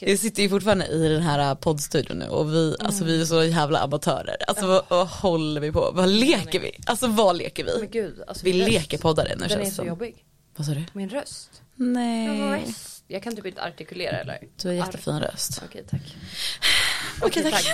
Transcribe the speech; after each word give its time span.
Vi 0.00 0.18
sitter 0.18 0.42
ju 0.42 0.48
fortfarande 0.48 0.86
i 0.86 1.08
den 1.08 1.22
här 1.22 1.54
poddstudion 1.54 2.18
nu 2.18 2.28
och 2.28 2.52
vi, 2.54 2.74
Mm. 2.74 2.86
alltså 2.86 3.04
vi 3.04 3.20
är 3.20 3.24
så 3.24 3.44
jävla 3.44 3.78
amatörer. 3.78 4.36
Alltså 4.48 4.66
vad, 4.66 4.84
vad 4.88 5.06
håller 5.08 5.60
vi 5.60 5.72
på? 5.72 5.90
Vad 5.94 6.08
leker 6.08 6.60
vi? 6.60 6.78
Alltså 6.86 7.06
vad 7.06 7.36
leker 7.36 7.64
Men 7.64 7.80
vi? 7.80 7.86
gud, 7.86 8.22
alltså 8.26 8.44
Vi 8.44 8.60
röst, 8.60 8.70
leker 8.72 8.98
poddare 8.98 9.28
nu 9.28 9.34
Den 9.34 9.42
är 9.44 9.48
känns 9.48 9.60
det 9.64 9.70
så 9.70 9.74
som. 9.76 9.86
jobbig. 9.86 10.24
Vad 10.56 10.66
sa 10.66 10.72
du? 10.74 10.82
Min 10.92 11.08
röst. 11.10 11.62
Nej. 11.74 12.74
Jag 13.08 13.22
kan 13.22 13.36
typ 13.36 13.46
inte 13.46 13.62
artikulera 13.62 14.16
eller? 14.20 14.38
Du 14.62 14.68
har 14.68 14.74
jättefin 14.74 15.20
röst. 15.20 15.62
Okej 15.64 15.84
tack. 15.90 16.16
Okej 17.22 17.50
tack. 17.50 17.64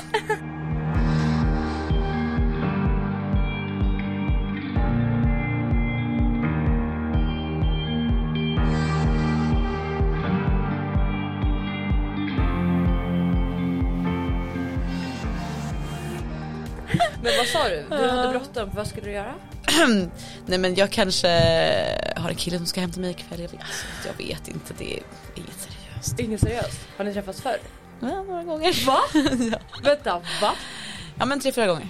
Men 17.23 17.33
vad 17.39 17.47
sa 17.47 17.69
du? 17.69 17.85
Du 17.91 18.09
hade 18.09 18.29
bråttom, 18.29 18.71
vad 18.75 18.87
skulle 18.87 19.07
du 19.07 19.13
göra? 19.13 19.35
Nej 20.47 20.59
men 20.59 20.75
jag 20.75 20.91
kanske 20.91 21.29
har 22.17 22.29
en 22.31 22.37
kille 22.37 22.57
som 22.57 22.67
ska 22.67 22.81
hämta 22.81 23.01
mig 23.01 23.11
ikväll. 23.11 23.41
Jag 23.41 23.49
vet, 23.51 23.61
jag 24.07 24.27
vet 24.27 24.49
inte, 24.49 24.75
det 24.79 24.85
är 24.95 25.03
inget 25.35 25.61
seriöst. 25.61 26.21
Inget 26.21 26.41
seriöst. 26.41 26.81
Har 26.97 27.05
ni 27.05 27.13
träffats 27.13 27.41
förr? 27.43 27.59
Ja, 28.01 28.23
några 28.23 28.45
gånger. 28.45 28.87
Va? 28.87 28.99
ja. 29.53 29.59
Vänta, 29.83 30.23
va? 30.43 30.53
ja 31.19 31.25
men 31.25 31.41
tre, 31.41 31.53
fyra 31.53 31.67
gånger. 31.67 31.89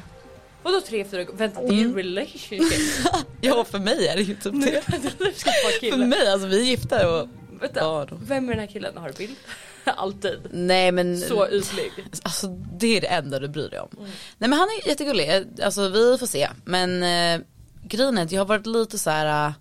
Vadå 0.62 0.80
tre, 0.80 1.04
fyra 1.04 1.24
gånger? 1.24 1.38
Vänta, 1.38 1.60
det 1.62 1.68
är 1.74 1.84
en 1.84 1.94
relationship. 1.94 2.62
Ja 3.40 3.64
för 3.64 3.78
mig 3.78 4.06
är 4.08 4.16
det 4.16 4.22
ju 4.22 4.34
typ 4.34 4.52
det. 4.62 4.80
För 5.90 5.96
mig, 6.06 6.28
alltså 6.32 6.48
vi 6.48 6.60
är 6.60 6.64
gifta 6.64 7.10
och 7.10 7.28
Vänta, 7.60 8.04
då. 8.04 8.18
vem 8.22 8.48
är 8.48 8.52
den 8.52 8.60
här 8.60 8.66
killen? 8.66 8.96
Har 8.96 9.08
du 9.08 9.14
bild? 9.14 9.36
Alltid. 9.96 10.38
Nej 10.50 10.92
men 10.92 11.20
Så 11.20 11.48
ytlig. 11.48 11.90
Alltså 12.22 12.46
det 12.78 12.96
är 12.96 13.00
det 13.00 13.06
enda 13.06 13.38
du 13.38 13.48
bryr 13.48 13.68
dig 13.70 13.80
om. 13.80 13.88
Nej 14.38 14.50
men 14.50 14.52
han 14.52 14.68
är 14.68 14.88
jättegullig, 14.88 15.46
alltså 15.62 15.88
vi 15.88 16.18
får 16.18 16.26
se. 16.26 16.48
Men 16.64 17.02
eh, 17.02 17.46
grejen 17.82 18.18
är 18.18 18.22
att 18.22 18.32
jag 18.32 18.40
har 18.40 18.46
varit 18.46 18.66
lite 18.66 18.98
så 18.98 19.10
här, 19.10 19.46
eh, 19.48 19.52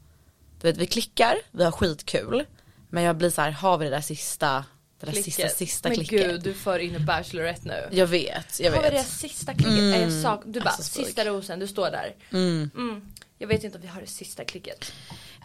du 0.61 0.67
vet 0.67 0.77
vi 0.77 0.85
klickar, 0.87 1.35
vi 1.51 1.63
har 1.63 1.71
skitkul. 1.71 2.45
Men 2.89 3.03
jag 3.03 3.15
blir 3.17 3.29
så 3.29 3.41
här, 3.41 3.51
har 3.51 3.77
vi 3.77 3.85
det 3.85 3.91
där 3.91 4.01
sista, 4.01 4.65
det 4.99 5.05
där 5.05 5.13
sista, 5.13 5.31
Klicket. 5.41 5.57
sista 5.57 5.89
Men 5.89 5.97
klicket? 5.97 6.27
gud, 6.27 6.41
du 6.43 6.53
för 6.53 6.79
in 6.79 6.95
i 6.95 6.99
Bachelorette 6.99 7.61
nu. 7.67 7.97
Jag 7.97 8.07
vet, 8.07 8.59
jag 8.59 8.71
Har 8.71 8.81
vi 8.83 8.89
det 8.89 8.95
vet. 8.95 9.07
sista 9.07 9.53
klicket? 9.53 9.73
Mm. 9.73 9.93
Är 9.93 10.01
jag 10.01 10.21
sak... 10.23 10.41
Du 10.45 10.59
bara, 10.59 10.69
Alltså, 10.69 10.83
så 10.83 11.03
sista 11.05 11.25
rosen, 11.25 11.59
du 11.59 11.67
står 11.67 11.91
där. 11.91 12.15
Mm, 12.31 12.69
Mm. 12.75 13.01
Jag 13.41 13.47
vet 13.47 13.63
inte 13.63 13.77
om 13.77 13.81
vi 13.81 13.87
har 13.87 14.01
det 14.01 14.07
sista 14.07 14.43
klicket. 14.45 14.91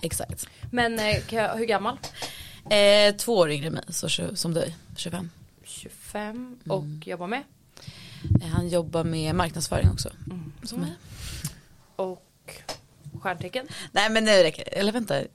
exakt. 0.03 0.47
Men 0.70 0.98
eh, 0.98 1.34
jag, 1.34 1.56
hur 1.56 1.64
gammal? 1.64 1.97
Eh, 2.70 3.17
två 3.17 3.37
år 3.37 3.51
yngre 3.51 3.67
än 3.67 3.73
mig, 3.73 3.84
så 3.89 4.09
som 4.34 4.55
dig, 4.55 4.77
25. 4.97 5.31
25 5.65 6.59
och 6.69 6.83
Mm. 6.83 7.03
jobbar 7.07 7.27
med. 7.27 7.43
Eh, 8.43 8.48
han 8.48 8.69
jobbar 8.69 9.05
med 9.05 9.34
marknadsföring 9.34 9.91
också, 9.91 10.11
som 10.62 10.81
mig. 10.81 10.92
Och 11.97 12.23
stjärntecken. 13.23 13.69
Nej 13.92 14.11
men 14.11 14.25
det 14.25 14.45
räcker, 14.45 14.69
eller 14.73 14.92
vänta. 14.92 15.19
Jag 15.20 15.29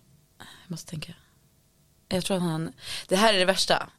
måste 0.68 0.90
tänka. 0.90 1.14
Jag 2.08 2.26
tror 2.26 2.38
att 2.38 2.44
han, 2.44 2.74
det 3.08 3.16
här 3.16 3.34
är 3.34 3.38
det 3.40 3.46
värsta. 3.46 3.90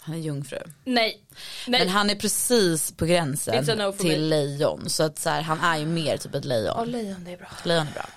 Han 0.00 0.14
är 0.14 0.18
jungfru. 0.18 0.58
Nej. 0.84 1.22
Nej. 1.66 1.80
Men 1.80 1.88
han 1.88 2.10
är 2.10 2.14
precis 2.14 2.92
på 2.92 3.06
gränsen 3.06 3.78
no 3.78 3.92
till 3.92 4.20
me. 4.20 4.26
lejon. 4.28 4.88
Så 4.90 5.02
att 5.02 5.18
så 5.18 5.30
här, 5.30 5.42
han 5.42 5.60
är 5.60 5.78
ju 5.78 5.86
mer 5.86 6.16
typ 6.16 6.34
ett 6.34 6.44
lejon. 6.44 6.74
Åh 6.78 6.86
lejon 6.86 7.24
det 7.24 7.32
är 7.32 7.36
bra. 7.36 7.48
Lejon 7.64 7.86
är 7.86 7.92
bra. 7.92 8.08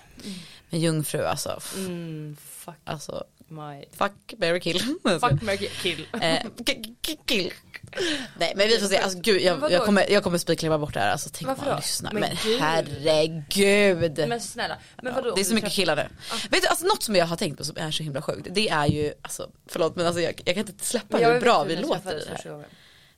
Men 0.70 0.80
jungfru 0.80 1.24
alltså, 1.26 1.60
Mm, 1.78 2.38
fuck 2.50 2.76
alltså 2.84 3.24
my... 3.50 3.86
fuck, 3.92 4.34
marry, 4.38 4.60
kill. 4.60 4.80
Fuck, 5.04 5.42
marry, 5.42 5.58
kill. 5.82 6.08
Eh, 6.22 6.44
kill. 7.26 7.54
Nej 8.38 8.54
men 8.56 8.68
vi 8.68 8.80
får 8.80 8.88
se, 8.88 8.98
alltså 8.98 9.20
gud 9.20 9.42
jag, 9.42 9.72
jag 9.72 9.86
kommer, 9.86 10.12
jag 10.12 10.24
kommer 10.24 10.38
spikklippa 10.38 10.78
bort 10.78 10.94
det 10.94 11.00
här. 11.00 11.12
Alltså 11.12 11.30
tänk 11.34 11.48
Varför 11.48 11.62
om 11.62 11.68
han 11.68 11.76
då? 11.76 11.80
lyssnar. 11.82 12.12
Men 12.14 12.22
Men, 12.22 12.38
gud. 12.44 12.60
herregud. 12.62 14.28
Men 14.30 14.42
snälla. 14.42 14.78
Men 15.02 15.14
Ja, 15.14 15.22
vadå? 15.22 15.36
det 15.36 15.42
är 15.42 15.46
så 15.46 15.54
mycket 15.54 15.72
killar 15.72 15.96
nu. 15.96 16.08
Vet 16.50 16.62
du, 16.62 16.68
alltså 16.68 16.86
något 16.86 17.04
som 17.04 17.16
jag 17.16 17.26
har 17.26 17.36
tänkt 17.38 17.58
på 17.58 17.64
som 17.64 17.78
är 17.78 17.92
så 17.92 18.04
himla 18.04 18.22
sjukt. 18.22 18.48
Det 18.52 18.70
är 18.70 18.86
ju, 18.88 19.14
alltså 19.22 19.50
förlåt 19.68 19.96
men 19.96 20.06
alltså 20.06 20.22
jag, 20.22 20.42
jag 20.46 20.56
kan 20.56 20.68
inte 20.68 20.86
släppa 20.86 21.18
hur 21.18 21.40
bra 21.40 21.64
vi 21.64 21.76
låter 21.76 22.16
i 22.22 22.26
det 22.26 22.50
här. 22.50 22.66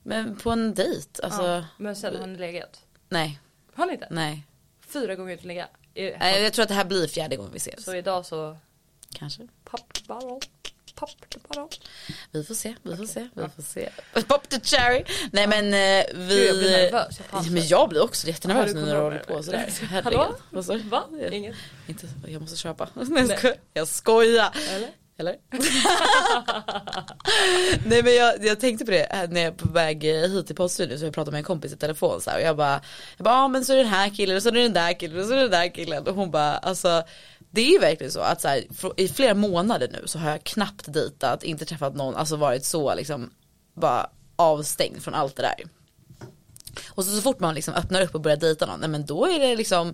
Men 0.03 0.35
på 0.35 0.51
en 0.51 0.73
dejt, 0.73 1.23
alltså 1.23 1.43
Ja, 1.47 1.65
men 1.77 1.95
sen 1.95 2.15
har 2.15 2.27
ni 2.27 2.37
legat? 2.37 2.79
nej, 3.09 3.39
Har 3.75 3.85
ni 3.85 3.93
inte? 3.93 4.07
nej. 4.11 4.47
Fyra 4.87 5.15
gånger 5.15 5.33
utan 5.33 5.47
ligga? 5.47 5.67
Nej. 5.95 6.43
Jag 6.43 6.53
tror 6.53 6.63
att 6.63 6.69
det 6.69 6.75
här 6.75 6.85
blir 6.85 7.07
fjärde 7.07 7.35
gången 7.35 7.51
vi 7.51 7.57
ses. 7.57 7.83
Så 7.83 7.95
idag 7.95 8.25
så... 8.25 8.57
Kanske. 9.13 9.47
Pop 9.63 9.93
the 9.93 10.01
bottle. 10.07 10.39
Pop 10.95 11.09
the 11.29 11.39
bottle. 11.47 11.77
Vi 12.31 12.43
får 12.43 12.55
se, 12.55 12.75
vi 12.83 12.97
får 12.97 13.05
se, 13.05 13.27
vi 13.33 13.49
får 13.55 13.63
se. 13.63 13.89
Pop 14.27 14.49
the 14.49 14.59
cherry. 14.59 15.03
Nej 15.31 15.47
men 15.47 15.65
eh, 15.65 16.05
vi. 16.15 16.47
Jag 16.47 16.57
blir 16.57 16.71
nervös, 16.71 17.19
jag 17.31 17.45
Ja, 17.45 17.51
men 17.51 17.67
jag 17.67 17.89
blir 17.89 18.03
också 18.03 18.27
jättenervös 18.27 18.73
nu 18.73 18.81
när 18.81 18.95
du 18.95 19.01
håller 19.01 19.19
på 19.19 19.43
sådär. 19.43 19.69
Herregud. 19.81 20.19
Hallå? 20.19 20.35
Vad 20.49 20.65
sa 20.65 20.73
du? 20.73 20.79
Va? 20.79 21.03
Inget? 21.31 21.55
Inte, 21.87 22.07
jag 22.27 22.41
måste 22.41 22.57
köpa. 22.57 22.89
Nej, 22.93 23.25
jag 23.27 23.37
skojar. 23.37 23.57
Jag 23.73 23.87
skojar. 23.87 24.49
Eller? 24.69 24.89
Eller? 25.17 25.35
Nej 27.85 28.03
men 28.03 28.15
jag, 28.15 28.45
jag 28.45 28.59
tänkte 28.59 28.85
på 28.85 28.91
det 28.91 29.07
här 29.09 29.27
när 29.27 29.41
jag 29.41 29.53
är 29.53 29.57
på 29.57 29.69
väg 29.69 30.03
hit 30.03 30.47
till 30.47 30.55
poddstudion 30.55 30.99
så 30.99 31.05
jag 31.05 31.13
pratade 31.13 31.31
med 31.31 31.37
en 31.37 31.43
kompis 31.43 31.73
i 31.73 31.77
telefon 31.77 32.21
så 32.21 32.29
här, 32.29 32.37
och 32.37 32.43
jag 32.43 32.57
bara, 32.57 32.81
jag 33.17 33.23
bara, 33.23 33.35
ah, 33.35 33.47
men 33.47 33.65
så 33.65 33.73
är 33.73 33.77
det 33.77 33.83
den 33.83 33.91
här 33.91 34.09
killen 34.09 34.35
och 34.37 34.43
så 34.43 34.49
är 34.49 34.53
det 34.53 34.61
den 34.61 34.73
där 34.73 34.99
killen 34.99 35.19
och 35.19 35.25
så 35.25 35.31
är 35.31 35.35
det 35.35 35.41
den 35.41 35.51
där 35.51 35.73
killen 35.73 36.07
och 36.07 36.15
hon 36.15 36.31
bara, 36.31 36.57
alltså 36.57 37.03
det 37.51 37.61
är 37.61 37.71
ju 37.71 37.79
verkligen 37.79 38.11
så 38.11 38.19
att 38.19 38.41
så 38.41 38.47
här, 38.47 38.63
i 38.97 39.07
flera 39.07 39.33
månader 39.33 39.89
nu 39.91 40.03
så 40.05 40.19
har 40.19 40.29
jag 40.29 40.43
knappt 40.43 40.93
dejtat, 40.93 41.43
inte 41.43 41.65
träffat 41.65 41.95
någon, 41.95 42.15
alltså 42.15 42.35
varit 42.35 42.65
så 42.65 42.95
liksom 42.95 43.29
bara 43.73 44.09
avstängd 44.35 45.03
från 45.03 45.13
allt 45.13 45.35
det 45.35 45.41
där. 45.41 45.63
Och 46.89 47.05
så, 47.05 47.15
så 47.15 47.21
fort 47.21 47.39
man 47.39 47.55
liksom 47.55 47.73
öppnar 47.73 48.01
upp 48.01 48.15
och 48.15 48.21
börjar 48.21 48.37
dejta 48.37 48.65
någon, 48.65 48.79
nej 48.79 48.89
men 48.89 49.05
då 49.05 49.25
är 49.27 49.39
det 49.39 49.55
liksom 49.55 49.93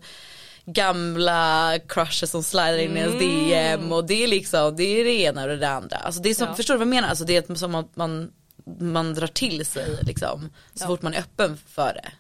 gamla 0.66 1.74
crushes 1.88 2.32
som 2.32 2.44
slidar 2.44 2.78
in 2.78 2.98
i 2.98 3.00
ens 3.00 3.20
DM 3.20 3.92
och 3.92 4.06
det 4.06 4.24
är 4.24 4.28
liksom, 4.28 4.76
det 4.76 4.84
är 4.84 5.04
det 5.04 5.22
ena 5.22 5.44
och 5.44 5.58
det 5.58 5.70
andra. 5.70 5.98
Alltså 5.98 6.22
det 6.22 6.30
är 6.30 6.34
som, 6.34 6.48
Ja. 6.48 6.56
förstår 6.56 6.74
du 6.74 6.78
vad 6.78 6.88
jag 6.88 6.90
menar? 6.96 7.08
Alltså 7.10 7.26
det 7.26 7.50
är 7.50 7.56
som 7.56 7.76
att 7.76 7.96
man, 7.96 8.32
man 8.80 9.14
drar 9.14 9.28
till 9.28 9.66
sig 9.66 9.98
liksom 10.02 10.50
så 10.74 10.84
Ja. 10.84 10.88
fort 10.88 11.02
man 11.02 11.14
är 11.14 11.20
öppen 11.20 11.58
för 11.68 11.94
det. 11.94 12.12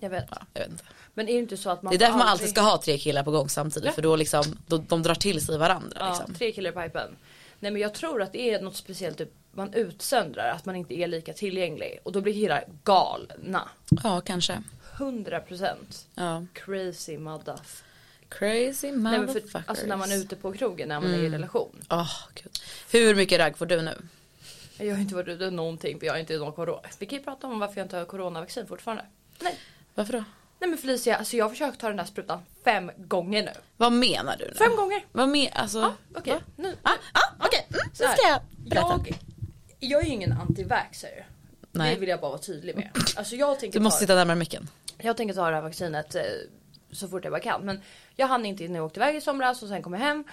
Jag 0.00 0.10
vet. 0.10 0.26
Ja, 0.30 0.38
jag 0.54 0.60
vet 0.60 0.70
inte. 0.70 0.84
Men 1.18 1.28
är 1.28 1.32
det 1.32 1.38
inte 1.38 1.56
så 1.56 1.70
att 1.70 1.82
man 1.82 1.90
Det 1.90 1.96
är 1.96 1.98
därför 1.98 2.18
man 2.18 2.28
alltid 2.28 2.48
ska 2.48 2.60
ha 2.60 2.78
tre 2.82 2.98
killar 2.98 3.22
på 3.22 3.30
gång 3.30 3.48
samtidigt 3.48 3.86
Ja. 3.86 3.92
för 3.92 4.02
då 4.02 4.16
liksom, 4.16 4.42
då, 4.66 4.78
de 4.78 5.02
drar 5.02 5.14
till 5.14 5.46
sig 5.46 5.58
varandra 5.58 5.96
Ja, 6.00 6.08
liksom. 6.08 6.34
tre 6.34 6.52
killar 6.52 6.70
i 6.70 6.88
pipen. 6.88 7.16
Nej 7.60 7.70
men 7.70 7.82
jag 7.82 7.94
tror 7.94 8.22
att 8.22 8.32
det 8.32 8.50
är 8.54 8.60
något 8.60 8.76
speciellt, 8.76 9.18
typ, 9.18 9.32
man 9.52 9.74
utsöndrar 9.74 10.50
att 10.50 10.64
man 10.64 10.76
inte 10.76 10.94
är 10.94 11.06
lika 11.06 11.32
tillgänglig. 11.32 11.98
Och 12.02 12.12
då 12.12 12.20
blir 12.20 12.32
killar 12.32 12.64
galna. 12.84 13.68
Ja 14.04 14.20
kanske. 14.20 14.62
100% 14.98 16.06
Ja. 16.14 16.46
crazy 16.52 17.18
motherf. 17.18 17.82
Crazy 18.28 18.72
för, 18.90 18.96
motherfuckers. 18.96 19.62
alltså 19.66 19.86
när 19.86 19.96
man 19.96 20.12
är 20.12 20.16
ute 20.16 20.36
på 20.36 20.52
krogen, 20.52 20.88
när 20.88 21.00
man 21.00 21.14
är 21.14 21.18
i 21.18 21.28
relation. 21.30 21.84
Åh, 21.90 22.12
gud. 22.34 22.52
Hur 22.92 23.14
mycket 23.14 23.38
ragg 23.38 23.58
får 23.58 23.66
du 23.66 23.82
nu? 23.82 23.94
Jag 24.78 24.94
har 24.94 25.00
inte 25.00 25.14
varit 25.14 25.28
ute 25.28 25.50
någonting 25.50 25.98
för 25.98 26.06
jag 26.06 26.12
har 26.12 26.18
inte 26.20 26.36
någon 26.36 26.52
corona. 26.52 26.80
Vi 26.98 27.06
kan 27.06 27.18
ju 27.18 27.24
prata 27.24 27.46
om 27.46 27.58
varför 27.58 27.76
jag 27.76 27.84
inte 27.84 27.96
har 27.96 28.04
coronavaccin 28.04 28.66
fortfarande. 28.66 29.04
Nej. 29.40 29.58
Varför 29.94 30.12
då? 30.12 30.24
Nej 30.58 30.70
men 30.70 30.78
Felicia, 30.78 31.16
alltså 31.16 31.36
jag 31.36 31.44
har 31.44 31.50
försökt 31.50 31.80
ta 31.80 31.88
den 31.88 31.96
där 31.96 32.04
sprutan 32.04 32.40
fem 32.64 32.90
gånger 32.96 33.42
nu. 33.42 33.50
Vad 33.76 33.92
menar 33.92 34.36
du 34.36 34.44
nu? 34.46 34.54
Fem 34.54 34.76
gånger! 34.76 35.04
Vad 35.12 35.28
men, 35.28 35.48
alltså? 35.52 35.78
Ja, 35.78 35.94
okej. 36.14 36.32
va? 36.34 36.40
Nu. 36.56 36.76
Ah, 36.82 36.90
ah, 37.12 37.46
okej, 37.46 37.66
mm, 37.68 37.80
Så 37.92 38.02
ska 38.04 38.28
jag 38.28 38.40
berätta. 38.56 38.88
Jag, 38.88 39.18
jag 39.78 40.00
är 40.02 40.06
ju 40.06 40.12
ingen 40.12 40.32
antivaxxer. 40.32 41.26
Nej. 41.72 41.94
Det 41.94 42.00
vill 42.00 42.08
jag 42.08 42.20
bara 42.20 42.30
vara 42.30 42.40
tydlig 42.40 42.76
med. 42.76 42.90
Alltså 43.16 43.36
jag 43.36 43.60
tänker 43.60 43.78
Du 43.78 43.82
måste 43.82 43.98
ta, 43.98 44.00
sitta 44.00 44.14
närmare 44.14 44.36
micken. 44.36 44.68
jag 44.98 45.16
tänker 45.16 45.34
ta 45.34 45.48
det 45.48 45.54
här 45.54 45.62
vaccinet 45.62 46.14
eh, 46.14 46.22
så 46.92 47.08
fort 47.08 47.24
jag 47.24 47.32
bara 47.32 47.40
kan. 47.40 47.62
Men 47.62 47.80
jag 48.14 48.26
hann 48.26 48.46
inte 48.46 48.68
när 48.68 48.76
jag 48.76 48.86
åkte 48.86 49.00
iväg 49.00 49.16
i 49.16 49.20
somras 49.20 49.62
och 49.62 49.68
sen 49.68 49.82
kom 49.82 49.92
jag 49.92 50.00
hem. 50.00 50.24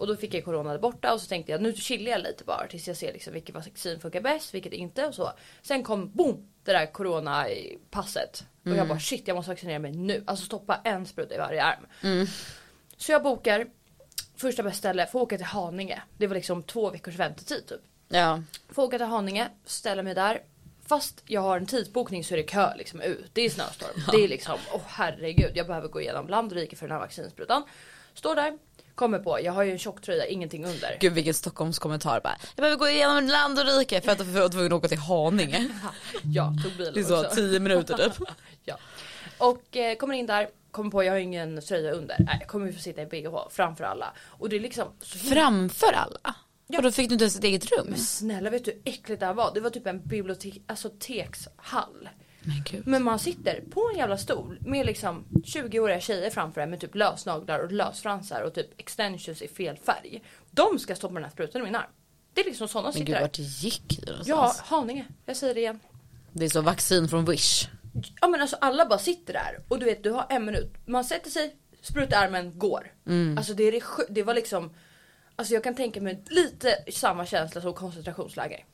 Och 0.00 0.06
då 0.06 0.16
fick 0.16 0.34
jag 0.34 0.44
corona 0.44 0.72
där 0.72 0.78
borta 0.78 1.12
och 1.14 1.20
så 1.20 1.26
tänkte 1.26 1.52
jag 1.52 1.60
nu 1.62 1.72
chillar 1.74 2.10
jag 2.10 2.20
lite 2.20 2.44
bara 2.44 2.66
tills 2.66 2.88
jag 2.88 2.96
ser 2.96 3.12
liksom 3.12 3.32
vilket 3.32 3.54
vaccin 3.54 4.00
funkar 4.00 4.20
bäst, 4.20 4.54
vilket 4.54 4.72
inte 4.72 5.06
och 5.06 5.14
så. 5.14 5.32
Sen 5.62 5.82
kom 5.82 6.10
boom 6.12 6.48
det 6.64 6.72
där 6.72 6.86
coronapasset. 6.86 8.44
Och 8.60 8.66
Mm. 8.66 8.78
jag 8.78 8.88
bara 8.88 9.00
shit 9.00 9.28
jag 9.28 9.34
måste 9.34 9.50
vaccinera 9.50 9.78
mig 9.78 9.92
nu. 9.92 10.24
Alltså 10.26 10.44
stoppa 10.46 10.80
en 10.84 11.06
spruta 11.06 11.34
i 11.34 11.38
varje 11.38 11.64
arm. 11.64 11.86
Mm. 12.02 12.26
Så 12.96 13.12
jag 13.12 13.22
bokar 13.22 13.66
första 14.36 14.62
bästa 14.62 14.78
ställe, 14.78 15.06
får 15.06 15.20
åka 15.20 15.36
till 15.36 15.46
Haninge. 15.46 16.02
Det 16.18 16.26
var 16.26 16.34
liksom 16.34 16.62
två 16.62 16.90
veckors 16.90 17.14
väntetid 17.16 17.66
typ. 17.66 17.80
Ja. 18.08 18.42
Får 18.68 18.82
åka 18.82 18.98
till 18.98 19.06
Haninge, 19.06 19.48
ställa 19.64 20.02
mig 20.02 20.14
där. 20.14 20.42
Fast 20.86 21.22
jag 21.26 21.40
har 21.40 21.56
en 21.56 21.66
tidsbokning 21.66 22.24
så 22.24 22.34
är 22.34 22.36
det 22.36 22.42
kö 22.42 22.76
liksom 22.76 23.00
ut. 23.00 23.30
Det 23.32 23.42
är 23.42 23.50
snöstorm. 23.50 24.02
Det 24.12 24.24
är 24.24 24.28
liksom, 24.28 24.58
åh 24.72 24.80
herregud. 24.86 25.50
Jag 25.54 25.66
behöver 25.66 25.88
gå 25.88 26.00
igenom 26.00 26.28
land 26.28 26.52
och 26.52 26.58
rike 26.58 26.76
för 26.76 26.86
den 26.88 26.92
här 26.92 27.00
vaccinsprutan. 27.00 27.62
Står 28.14 28.34
där, 28.34 28.58
kommer 28.94 29.18
på, 29.18 29.40
jag 29.40 29.52
har 29.52 29.62
ju 29.62 29.72
en 29.72 29.78
tjocktröja, 29.78 30.26
ingenting 30.26 30.64
under. 30.64 30.96
Gud 31.00 31.12
vilken 31.12 31.34
Stockholmskommentar 31.34 32.20
bara. 32.20 32.36
Jag 32.56 32.62
behöver 32.62 32.78
gå 32.78 32.88
igenom 32.88 33.26
land 33.26 33.58
och 33.58 33.64
rike 33.66 34.00
för 34.00 34.12
att 34.12 34.18
jag 34.18 34.24
var 34.24 34.48
tvungen 34.48 34.72
att 34.72 34.78
åka 34.78 34.88
till 34.88 34.98
Haninge. 34.98 35.68
Ja, 36.22 36.54
tog 36.62 36.72
bilen 36.72 36.94
Det 36.94 37.00
är 37.00 37.04
så 37.04 37.24
också. 37.24 37.36
10 37.36 37.60
minuter 37.60 37.96
typ. 37.96 38.28
ja. 38.64 38.78
Och 39.38 39.76
eh, 39.76 39.96
kommer 39.96 40.14
in 40.14 40.26
där, 40.26 40.48
kommer 40.70 40.90
på 40.90 41.04
jag 41.04 41.12
har 41.12 41.18
ingen 41.18 41.60
tröja 41.62 41.92
under. 41.92 42.16
Nej, 42.18 42.36
jag 42.40 42.48
kommer 42.48 42.66
ju 42.66 42.72
få 42.72 42.80
sitta 42.80 43.02
i 43.02 43.06
bh 43.06 43.36
framför 43.50 43.84
alla. 43.84 44.12
Och 44.26 44.48
det 44.48 44.56
är 44.56 44.60
liksom 44.60 44.88
Framför 45.04 45.92
alla. 45.92 46.34
Och 46.76 46.82
då 46.82 46.92
fick 46.92 47.08
du 47.08 47.12
inte 47.12 47.24
ens 47.24 47.36
ett 47.36 47.44
eget 47.44 47.70
rum? 47.72 47.86
Men 47.88 47.98
snälla 47.98 48.50
vet 48.50 48.64
du 48.64 48.70
hur 48.70 48.80
äckligt 48.84 49.20
det 49.20 49.26
här 49.26 49.34
var? 49.34 49.54
Det 49.54 49.60
var 49.60 49.70
typ 49.70 49.86
en 49.86 50.02
bibliotek, 50.02 50.62
alltså 50.66 50.88
tekshall. 50.88 52.08
Men 52.42 52.62
gud. 52.70 52.86
Men 52.86 53.02
man 53.04 53.18
sitter 53.18 53.60
på 53.70 53.90
en 53.92 53.98
jävla 53.98 54.18
stol 54.18 54.58
med 54.60 54.86
liksom 54.86 55.24
20-åriga 55.44 56.00
tjejer 56.00 56.30
framför 56.30 56.60
en 56.60 56.70
med 56.70 56.80
typ 56.80 56.94
lösnaglar 56.94 57.58
och 57.58 57.72
lösfransar 57.72 58.42
och 58.42 58.54
typ 58.54 58.80
extensions 58.80 59.42
i 59.42 59.48
fel 59.48 59.76
färg. 59.76 60.22
De 60.50 60.78
ska 60.78 60.96
stoppa 60.96 61.14
den 61.14 61.24
här 61.24 61.30
sprutan 61.30 61.60
i 61.60 61.64
min 61.64 61.74
arm. 61.74 61.90
Det 62.34 62.40
är 62.40 62.44
liksom 62.44 62.68
sådana 62.68 62.86
Men 62.86 62.92
sitter 62.92 63.06
gud 63.06 63.14
där. 63.16 63.20
vart 63.20 63.38
gick 63.38 64.00
du 64.06 64.12
Ja, 64.24 64.34
någonstans? 64.36 64.68
Haninge. 64.68 65.04
Jag 65.26 65.36
säger 65.36 65.54
det 65.54 65.60
igen. 65.60 65.80
Det 66.32 66.44
är 66.44 66.48
så 66.48 66.60
vaccin 66.60 67.08
från 67.08 67.24
Wish. 67.24 67.68
Ja 68.20 68.28
men 68.28 68.40
alltså 68.40 68.56
alla 68.60 68.86
bara 68.86 68.98
sitter 68.98 69.32
där 69.32 69.58
och 69.68 69.78
du 69.78 69.84
vet 69.84 70.02
du 70.02 70.10
har 70.10 70.26
en 70.30 70.44
minut. 70.44 70.72
Man 70.86 71.04
sätter 71.04 71.30
sig, 71.30 71.56
sprutar 71.82 72.12
i 72.22 72.24
armen, 72.26 72.58
går. 72.58 72.92
Alltså 73.36 73.54
det, 73.54 73.64
är 73.64 73.72
det, 73.72 73.80
sj- 73.80 74.06
det 74.08 74.22
var 74.22 74.34
liksom 74.34 74.74
Alltså 75.36 75.54
jag 75.54 75.64
kan 75.64 75.74
tänka 75.74 76.00
mig 76.00 76.24
lite 76.30 76.78
samma 76.92 77.26
känsla 77.26 77.60
som 77.60 77.74
koncentrationsläger. 77.74 78.64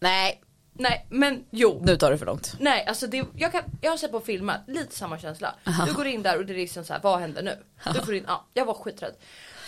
Nej, 0.00 0.42
Nej 0.78 1.06
men 1.08 1.44
jo. 1.50 1.80
nu 1.84 1.96
tar 1.96 2.10
det 2.10 2.18
för 2.18 2.26
långt. 2.26 2.56
Nej 2.60 2.84
alltså 2.86 3.06
det, 3.06 3.24
jag, 3.36 3.52
kan, 3.52 3.62
jag 3.80 3.90
har 3.90 3.98
sett 3.98 4.12
på 4.12 4.20
filmer, 4.20 4.60
lite 4.66 4.96
samma 4.96 5.18
känsla. 5.18 5.54
Du 5.86 5.94
går 5.94 6.06
in 6.06 6.22
där 6.22 6.38
och 6.38 6.46
det 6.46 6.52
är 6.52 6.56
liksom 6.56 6.84
så 6.84 6.92
här, 6.92 7.00
vad 7.02 7.20
händer 7.20 7.42
nu? 7.42 7.56
Du 7.92 8.00
får 8.00 8.14
in, 8.14 8.24
ja, 8.26 8.46
jag 8.54 8.64
var 8.64 8.74
skiträdd. 8.74 9.14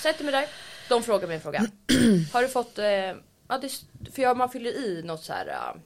Sätter 0.02 0.24
mig 0.24 0.32
där, 0.32 0.46
de 0.88 1.02
frågar 1.02 1.26
mig 1.26 1.36
en 1.36 1.42
fråga. 1.42 1.60
Har 2.32 2.42
du 2.42 2.48
fått, 2.48 2.78
eh, 2.78 2.86
ja, 2.86 3.58
det, 3.60 3.84
för 4.12 4.22
jag, 4.22 4.36
man 4.36 4.50
fyller 4.50 4.70
i 4.70 5.02
något 5.02 5.24
så 5.24 5.32
här 5.32 5.46
uh, 5.46 5.80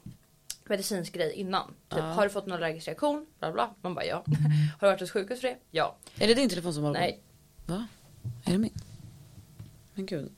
medicinsk 0.64 1.12
grej 1.12 1.32
innan. 1.32 1.74
Typ, 1.88 2.00
har 2.00 2.24
du 2.24 2.30
fått 2.30 2.46
någon 2.46 2.56
allergisk 2.56 2.88
reaktion? 2.88 3.26
Bla 3.38 3.52
bla. 3.52 3.74
Man 3.80 3.94
bara 3.94 4.04
ja. 4.04 4.16
har 4.80 4.80
du 4.80 4.86
varit 4.86 5.00
hos 5.00 5.10
sjukhus 5.10 5.40
för 5.40 5.48
det? 5.48 5.56
Ja. 5.70 5.96
Är 6.18 6.28
det 6.28 6.34
din 6.34 6.48
telefon 6.48 6.74
som 6.74 6.82
på? 6.82 6.90
Nej. 6.90 7.20
Va? 7.66 7.86
Är 8.44 8.52
det 8.52 8.58
min? 8.58 8.80
Men 9.94 10.06
gud. 10.06 10.32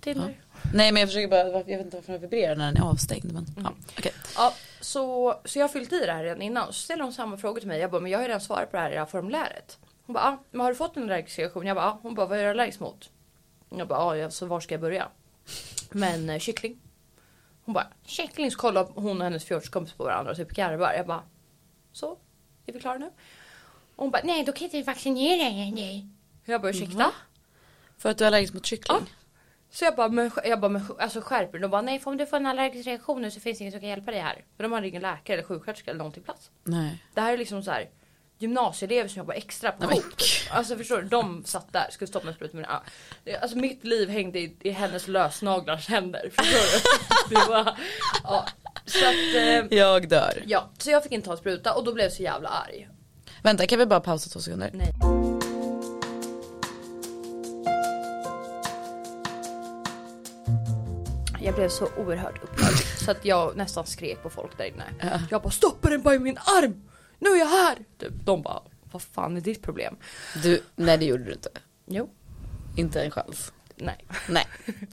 Tinder. 0.00 0.40
Nej 0.74 0.92
men 0.92 1.00
jag 1.00 1.08
försöker 1.08 1.28
bara, 1.28 1.48
jag 1.48 1.64
vet 1.64 1.80
inte 1.80 1.96
varför 1.96 2.12
den 2.12 2.20
vibrerar 2.20 2.56
när 2.56 2.72
den 2.72 2.82
är 2.82 2.90
avstängd 2.90 3.32
men 3.32 3.46
ja, 3.64 3.72
okej. 3.98 4.12
Ja, 4.36 4.54
så, 4.80 5.34
så 5.44 5.58
jag 5.58 5.64
har 5.64 5.68
fyllt 5.68 5.92
i 5.92 6.06
det 6.06 6.12
här 6.12 6.24
redan 6.24 6.42
innan. 6.42 6.66
Så 6.66 6.72
ställer 6.72 7.04
hon 7.04 7.12
samma 7.12 7.36
frågor 7.36 7.60
till 7.60 7.68
mig. 7.68 7.80
Jag 7.80 7.90
bara, 7.90 8.00
men 8.00 8.10
jag 8.10 8.18
har 8.18 8.22
ju 8.22 8.28
redan 8.28 8.40
svarat 8.40 8.70
på 8.70 8.76
det 8.76 8.82
här 8.82 8.90
i 8.90 8.92
det 8.92 8.98
här 8.98 9.06
formuläret. 9.06 9.78
Hon 10.06 10.14
bara, 10.14 10.24
ah, 10.24 10.38
men 10.50 10.60
har 10.60 10.68
du 10.68 10.74
fått 10.74 10.96
en 10.96 11.02
allergisk 11.02 11.38
reaktion? 11.38 11.66
Jag 11.66 11.76
bara, 11.76 11.86
ah. 11.86 11.98
Hon 12.02 12.14
bara, 12.14 12.26
vad 12.26 12.38
är 12.38 12.44
du 12.44 12.50
allergisk 12.50 12.80
mot? 12.80 13.10
Jag 13.70 13.88
bara, 13.88 13.98
ah, 13.98 14.16
ja, 14.16 14.30
så 14.30 14.46
var 14.46 14.60
ska 14.60 14.74
jag 14.74 14.80
börja? 14.80 15.08
Men 15.90 16.30
eh, 16.30 16.38
kyckling. 16.38 16.78
Hon 17.64 17.72
bara, 17.74 17.86
kyckling. 18.04 18.50
Så 18.50 18.58
kollar 18.58 18.88
hon 18.94 19.18
och 19.18 19.24
hennes 19.24 19.44
fjortiskompis 19.44 19.92
på 19.92 20.04
varandra 20.04 20.30
och 20.30 20.36
typ 20.36 20.50
garvar. 20.50 20.92
Jag 20.92 21.06
bara, 21.06 21.22
så? 21.92 22.18
Är 22.66 22.72
vi 22.72 22.80
klara 22.80 22.98
nu? 22.98 23.06
Och 23.96 24.04
hon 24.04 24.10
bara, 24.10 24.22
nej 24.24 24.44
då 24.44 24.52
kan 24.52 24.64
inte 24.64 24.76
vi 24.76 24.82
vaccinera 24.82 25.50
dig. 25.70 26.06
Jag 26.44 26.60
bara, 26.60 26.70
ursäkta? 26.70 26.98
Va? 26.98 27.12
För 27.98 28.10
att 28.10 28.18
du 28.18 28.24
är 28.24 28.28
allergisk 28.28 28.54
mot 28.54 28.66
kyckling? 28.66 28.98
Så 29.70 29.84
jag 29.84 29.96
bara, 29.96 30.08
men, 30.08 30.30
jag 30.44 30.60
bara 30.60 30.68
men, 30.68 30.82
alltså 30.98 31.20
skärp 31.20 31.52
dig. 31.52 31.60
De 31.60 31.70
bara, 31.70 31.82
nej 31.82 31.98
för 31.98 32.10
om 32.10 32.16
du 32.16 32.26
får 32.26 32.36
en 32.36 32.46
allergisk 32.46 32.86
reaktion 32.86 33.22
nu 33.22 33.30
så 33.30 33.40
finns 33.40 33.58
det 33.58 33.62
ingen 33.62 33.72
som 33.72 33.80
kan 33.80 33.88
hjälpa 33.88 34.10
dig 34.10 34.20
här. 34.20 34.44
För 34.56 34.62
de 34.62 34.72
har 34.72 34.82
ingen 34.82 35.02
läkare 35.02 35.36
eller 35.36 35.48
sjuksköterska 35.48 35.90
eller 35.90 35.98
någonting 35.98 36.22
plats. 36.22 36.50
Nej. 36.64 37.04
Det 37.14 37.20
här 37.20 37.32
är 37.32 37.38
liksom 37.38 37.62
så 37.62 37.70
här 37.70 37.88
gymnasieelever 38.38 39.08
som 39.08 39.18
jobbar 39.18 39.34
extra 39.34 39.72
på 39.72 39.86
men 39.86 39.96
Coop. 39.96 40.12
Alltså 40.50 40.76
förstår 40.76 41.02
du? 41.02 41.08
De 41.08 41.44
satt 41.44 41.72
där, 41.72 41.86
skulle 41.90 42.08
stoppa 42.08 42.28
en 42.28 42.34
spruta 42.34 42.56
med 42.56 42.66
ja. 43.24 43.34
Alltså 43.42 43.56
mitt 43.56 43.84
liv 43.84 44.08
hängde 44.08 44.38
i, 44.38 44.56
i 44.60 44.70
hennes 44.70 45.08
lösnaglars 45.08 45.88
händer. 45.88 46.30
Förstår 46.32 46.90
du? 47.28 47.34
Det 47.34 47.48
var, 47.48 47.78
ja. 48.24 48.46
Så 48.86 48.98
att, 49.04 49.34
eh, 49.36 49.78
Jag 49.78 50.08
dör. 50.08 50.42
ja. 50.46 50.70
Så 50.78 50.90
jag 50.90 51.02
fick 51.02 51.12
inte 51.12 51.28
ta 51.28 51.36
spruta 51.36 51.74
och 51.74 51.84
då 51.84 51.92
blev 51.94 52.04
jag 52.04 52.12
så 52.12 52.22
jävla 52.22 52.48
arg. 52.48 52.88
Vänta 53.42 53.66
kan 53.66 53.78
vi 53.78 53.86
bara 53.86 54.00
pausa 54.00 54.30
två 54.30 54.40
sekunder? 54.40 54.70
Nej. 54.72 55.17
Jag 61.48 61.54
blev 61.54 61.68
så 61.68 61.88
oerhört 61.96 62.42
upprörd 62.42 62.74
så 63.04 63.10
att 63.10 63.24
jag 63.24 63.56
nästan 63.56 63.86
skrek 63.86 64.22
på 64.22 64.30
folk 64.30 64.58
där 64.58 64.64
inne. 64.64 64.84
Jag 65.30 65.42
bara 65.42 65.50
stoppa 65.50 65.88
den 65.90 66.02
bara 66.02 66.14
i 66.14 66.18
min 66.18 66.38
arm! 66.38 66.82
Nu 67.18 67.28
är 67.30 67.36
jag 67.38 67.46
här! 67.46 67.76
Typ. 67.98 68.12
De 68.24 68.42
bara 68.42 68.62
vad 68.92 69.02
fan 69.02 69.36
är 69.36 69.40
ditt 69.40 69.62
problem? 69.62 69.96
Du, 70.42 70.62
nej 70.76 70.98
det 70.98 71.04
gjorde 71.04 71.24
du 71.24 71.32
inte. 71.32 71.48
Jo. 71.86 72.10
Inte 72.76 73.02
en 73.02 73.10
chans. 73.10 73.52
Nej. 73.76 74.04
Nej. 74.28 74.46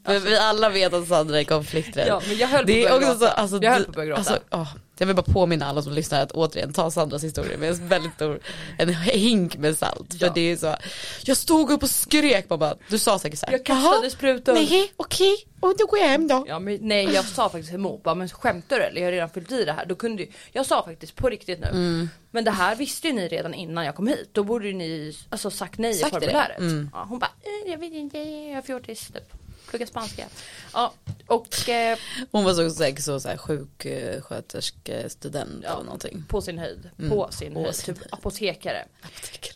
För 0.06 0.19
vi 0.30 0.38
alla 0.38 0.69
vet 0.69 0.94
att 0.94 1.07
Sandra 1.07 1.40
är 1.40 1.44
konflikträdd. 1.44 2.07
Ja 2.07 2.22
men 2.28 2.38
jag 2.38 2.48
höll 2.48 2.66
på 2.66 2.72
att 2.72 2.90
börja 2.90 3.00
gråta. 3.13 3.31
alltså, 3.31 3.60
Jag 3.63 3.72
höll 3.72 3.84
på 3.84 3.90
att 3.90 3.96
börja 3.96 4.08
gråta. 4.08 4.19
alltså, 4.19 4.40
åh, 4.51 4.75
jag 4.98 5.08
vill 5.08 5.16
bara 5.16 5.34
påminna 5.34 5.66
alla 5.66 5.82
som 5.82 5.94
lyssnar 5.94 6.22
att 6.22 6.32
återigen 6.32 6.74
ta 6.74 6.92
Sandras 6.92 7.24
historia 7.24 7.58
med 7.58 7.70
en 7.70 7.88
väldigt 7.88 8.14
stor, 8.14 8.40
en 8.78 8.94
hink 8.94 9.58
med 9.58 9.78
salt. 9.78 10.14
Ja. 10.14 10.28
För 10.28 10.36
det 10.36 10.52
är 10.52 10.58
så, 10.58 10.76
jag 11.24 11.38
stod 11.38 11.72
upp 11.72 11.84
och 11.84 11.90
skrek 11.90 12.48
bara, 12.48 12.76
du 12.90 13.00
sa 13.00 13.20
säkert 13.20 13.40
såhär, 13.40 13.54
jag 13.54 13.66
kastade 13.66 14.10
sprutan. 14.10 14.56
nej 14.56 14.92
okej, 14.98 15.36
och 15.60 15.78
då 15.78 15.86
går 15.86 16.00
jag 16.00 16.08
hem 16.08 16.28
då. 16.28 16.46
Ja, 16.48 16.60
men, 16.60 16.78
nej 16.82 17.06
jag 17.14 17.26
sa 17.26 17.50
faktiskt 17.50 17.74
emot, 17.74 18.04
bara, 18.04 18.16
men 18.16 18.30
skämtar 18.30 18.80
du 18.80 18.84
eller? 18.84 19.02
Jag 19.02 19.08
har 19.08 19.12
redan 19.12 19.30
fyllt 19.30 19.52
i 19.52 19.66
det 19.66 19.72
här. 19.72 19.86
Då 19.86 19.96
kunde 19.96 20.24
ju, 20.24 20.30
jag 20.52 20.66
sa 20.66 20.84
faktiskt 20.86 21.16
på 21.16 21.30
riktigt 21.30 21.60
nu. 21.60 21.68
Mm. 21.68 22.10
Men 22.32 22.44
det 22.44 22.52
här 22.52 22.76
visste 22.76 23.08
ju 23.08 23.14
ni 23.14 23.28
redan 23.28 23.54
innan 23.54 23.86
jag 23.86 23.96
kom 23.96 24.08
hit. 24.08 24.30
Då 24.32 24.44
borde 24.44 24.68
ju 24.68 24.74
ni 24.74 25.18
alltså, 25.30 25.52
sagt 25.52 25.78
nej 25.78 25.94
Sagt 25.94 26.08
i 26.08 26.20
formuläret. 26.20 26.60
Mm. 26.60 26.90
Ja, 26.94 27.06
hon 27.10 27.20
bara, 27.20 27.32
eh, 27.44 27.72
jag 27.72 27.78
vet 27.78 27.94
inte, 27.94 28.18
jag 28.18 28.58
är 28.58 28.62
fjortis 28.62 29.08
typ. 29.08 29.45
Pluggar 29.77 29.86
spanska. 29.88 30.25
Ja, 30.74 30.94
och 31.27 31.69
eh, 31.69 31.98
Hon 32.31 32.44
var 32.44 32.54
så 32.54 32.69
säkert 32.69 33.04
så, 33.04 33.19
så 33.19 33.30
här, 33.30 33.38
sjuksköterskestudent 33.38 35.63
Ja. 35.63 35.74
eller 35.74 35.83
någonting. 35.83 36.24
på 36.30 36.42
sin 36.42 36.57
höjd. 36.60 36.89
Mm. 37.00 37.12
På 37.12 37.31
sin 37.31 37.54
På 37.54 37.62
höjd. 37.62 37.75
sin 37.75 37.95
Typ 37.95 38.04
höjd. 38.04 38.13
apotekare. 38.13 38.86
Apotekare. 39.01 39.56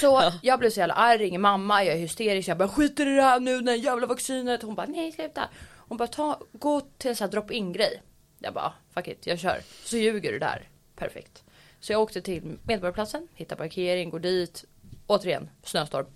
Så 0.00 0.06
Ja. 0.06 0.32
jag 0.42 0.58
blev 0.58 0.70
så 0.70 0.80
jävla 0.80 0.94
arg, 0.94 1.18
ringer 1.18 1.38
mamma, 1.38 1.84
jag 1.84 1.94
är 1.94 1.98
hysterisk. 1.98 2.48
Jag 2.48 2.58
bara 2.58 2.68
skiter 2.68 3.06
i 3.06 3.14
det 3.16 3.22
här 3.22 3.40
nu, 3.40 3.60
det 3.60 3.70
här 3.70 3.78
jävla 3.78 4.06
vaccinet. 4.06 4.62
Hon 4.62 4.74
bara 4.74 4.86
nej 4.86 5.12
sluta. 5.12 5.48
Hon 5.76 5.96
bara 5.98 6.08
ta, 6.08 6.40
gå 6.52 6.80
till 6.80 7.10
en 7.10 7.16
sån 7.16 7.24
här 7.24 7.30
drop-in 7.32 7.72
grej. 7.72 8.02
Jag 8.38 8.54
bara 8.54 8.72
fuck 8.94 9.08
it, 9.08 9.26
jag 9.26 9.38
kör. 9.38 9.60
Så 9.84 9.96
ljuger 9.96 10.32
du 10.32 10.38
där. 10.38 10.68
Perfekt. 10.96 11.44
Så 11.80 11.92
jag 11.92 12.00
åkte 12.00 12.22
till 12.22 12.58
Medborgarplatsen, 12.62 13.28
hittar 13.34 13.56
parkering, 13.56 14.10
går 14.10 14.20
dit. 14.20 14.64
Återigen, 15.06 15.50
snöstorm. 15.64 16.06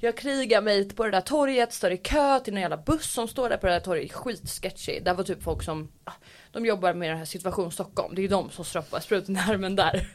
Jag 0.00 0.16
krigar 0.16 0.62
mig 0.62 0.88
på 0.88 1.04
det 1.04 1.10
där 1.10 1.20
torget, 1.20 1.72
står 1.72 1.92
i 1.92 1.96
kö 1.96 2.40
till 2.40 2.54
en 2.54 2.60
jävla 2.60 2.76
buss 2.76 3.12
som 3.12 3.28
står 3.28 3.48
där 3.48 3.56
på 3.56 3.66
det 3.66 3.72
där 3.72 3.80
torget. 3.80 4.12
Skitsketchy. 4.12 5.00
Där 5.00 5.14
var 5.14 5.24
typ 5.24 5.42
folk 5.42 5.62
som, 5.62 5.92
ah, 6.04 6.12
de 6.52 6.66
jobbar 6.66 6.94
med 6.94 7.10
den 7.10 7.18
här 7.18 7.24
situation 7.24 7.72
Stockholm. 7.72 8.14
Det 8.14 8.20
är 8.20 8.22
ju 8.22 8.28
de 8.28 8.50
som 8.50 8.64
stroppar 8.64 9.00
sprutan 9.00 9.36
i 9.36 9.38
armen 9.38 9.76
där. 9.76 10.08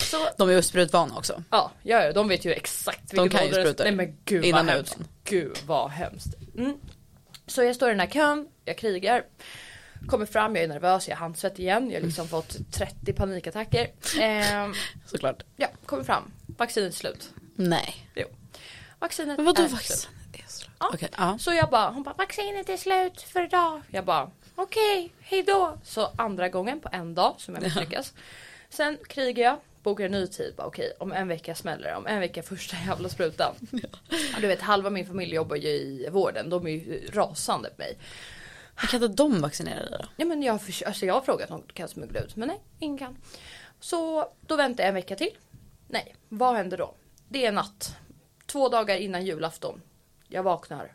Så 0.00 0.16
De 0.36 0.48
är 0.48 0.52
ju 0.52 0.62
sprutvana 0.62 1.16
också. 1.16 1.42
Ja, 1.50 1.70
ja, 1.82 2.12
de 2.12 2.28
vet 2.28 2.44
ju 2.44 2.52
exakt 2.52 3.10
De 3.10 3.28
kan 3.28 3.46
ju 3.46 3.52
spruta 3.52 3.82
Nej 3.84 3.92
men 3.92 4.16
gud 4.24 4.44
innan 4.44 4.66
vad 4.66 4.74
hemskt. 4.74 4.92
utan. 4.94 5.06
Gud 5.24 5.58
vad 5.66 5.90
hemskt. 5.90 6.34
Mm. 6.56 6.74
Så 7.46 7.62
jag 7.62 7.74
står 7.76 7.88
i 7.88 7.92
den 7.92 8.00
här 8.00 8.06
kön, 8.06 8.48
jag 8.64 8.78
krigar. 8.78 9.22
Kommer 10.06 10.26
fram, 10.26 10.56
jag 10.56 10.64
är 10.64 10.68
nervös, 10.68 11.08
jag 11.08 11.14
är 11.14 11.18
handsvett 11.18 11.58
igen. 11.58 11.90
Jag 11.90 12.00
har 12.00 12.06
liksom 12.06 12.28
fått 12.28 12.72
30 12.72 13.12
panikattacker. 13.12 13.90
Ehm, 14.20 14.74
Såklart. 15.06 15.42
ja, 15.56 15.68
kommer 15.86 16.04
fram. 16.04 16.32
Vaccinet 16.46 16.92
är 16.92 16.96
slut. 16.96 17.30
Nej. 17.56 18.08
Jo. 18.14 18.26
Vaccinet 19.04 19.36
Men 19.38 19.46
vadå 19.46 19.62
är 19.62 19.68
vaccin? 19.68 19.96
slut. 19.96 20.08
Det 20.32 20.38
är 20.40 20.48
så- 20.48 20.66
Ja. 20.78 20.90
Okej, 20.94 21.08
ja. 21.16 21.38
Så 21.38 21.52
jag 21.54 21.70
bara, 21.70 21.90
hon 21.90 22.02
bara 22.02 22.14
vaccinet 22.14 22.68
är 22.68 22.76
slut 22.76 23.22
för 23.22 23.44
idag. 23.44 23.80
Jag 23.90 24.04
bara 24.04 24.30
okej, 24.54 25.12
hejdå. 25.20 25.78
Så 25.84 26.10
andra 26.16 26.48
gången 26.48 26.80
på 26.80 26.88
en 26.92 27.14
dag 27.14 27.34
som 27.38 27.54
jag 27.54 27.62
misslyckas. 27.62 28.12
Sen 28.68 28.98
krigar 29.08 29.44
jag, 29.44 29.56
bokar 29.82 30.04
en 30.04 30.12
ny 30.12 30.26
tid. 30.26 30.54
Bara, 30.56 30.66
okej, 30.66 30.92
om 30.98 31.12
en 31.12 31.28
vecka 31.28 31.54
smäller 31.54 31.88
det. 31.90 31.96
Om 31.96 32.06
en 32.06 32.20
vecka 32.20 32.42
första 32.42 32.76
jävla 32.86 33.08
sprutan. 33.08 33.54
Ja, 34.10 34.40
Du 34.40 34.46
vet 34.46 34.60
halva 34.62 34.90
min 34.90 35.06
familj 35.06 35.34
jobbar 35.34 35.56
ju 35.56 35.68
i 35.68 36.08
vården. 36.10 36.50
De 36.50 36.66
är 36.66 36.70
ju 36.70 37.10
rasande 37.12 37.70
på 37.70 37.74
mig. 37.78 37.98
Men 38.76 38.86
kan 38.86 39.02
inte 39.02 39.22
de 39.22 39.40
vaccinera 39.40 39.80
dig 39.80 39.98
då? 40.02 40.04
Ja, 40.16 40.24
men 40.24 40.42
jag, 40.42 40.62
förs- 40.62 40.82
alltså, 40.82 41.06
jag 41.06 41.14
har 41.14 41.20
frågat 41.20 41.50
om 41.50 41.62
de 41.66 41.72
kan 41.72 41.88
smuggla 41.88 42.20
ut 42.20 42.36
men 42.36 42.48
nej, 42.48 42.60
ingen 42.78 42.98
kan. 42.98 43.16
Så 43.80 44.28
då 44.46 44.56
väntar 44.56 44.84
jag 44.84 44.88
en 44.88 44.94
vecka 44.94 45.16
till. 45.16 45.30
Nej, 45.88 46.14
vad 46.28 46.56
händer 46.56 46.76
då? 46.78 46.94
Det 47.28 47.46
är 47.46 47.52
natt. 47.52 47.96
Två 48.54 48.68
dagar 48.68 48.96
innan 48.96 49.24
julafton. 49.26 49.80
Jag 50.28 50.42
vaknar 50.42 50.94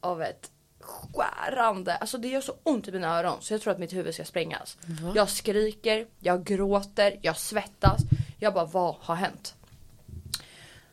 av 0.00 0.22
ett 0.22 0.50
skärande, 0.80 1.96
alltså 1.96 2.18
det 2.18 2.28
gör 2.28 2.40
så 2.40 2.54
ont 2.62 2.88
i 2.88 2.92
mina 2.92 3.18
öron 3.18 3.36
så 3.40 3.54
jag 3.54 3.60
tror 3.60 3.72
att 3.72 3.78
mitt 3.78 3.92
huvud 3.92 4.14
ska 4.14 4.24
sprängas. 4.24 4.78
Va? 5.02 5.12
Jag 5.14 5.28
skriker, 5.28 6.06
jag 6.18 6.44
gråter, 6.44 7.18
jag 7.22 7.36
svettas. 7.36 8.00
Jag 8.38 8.54
bara, 8.54 8.64
vad 8.64 8.94
har 9.00 9.14
hänt? 9.14 9.54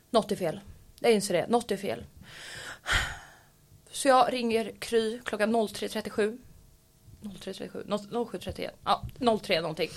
Något 0.10 0.32
är 0.32 0.36
fel. 0.36 0.60
Jag 1.00 1.12
inser 1.12 1.34
det, 1.34 1.48
något 1.48 1.72
är 1.72 1.78
fel. 1.78 2.06
Så 3.92 4.08
jag 4.08 4.34
ringer 4.34 4.72
Kry 4.80 5.20
klockan 5.26 5.56
03.37. 5.56 6.38
03.37, 7.22 7.84
nå- 7.86 7.98
07.31, 7.98 8.70
ja 8.86 9.38
03 9.44 9.62
någonting. 9.62 9.90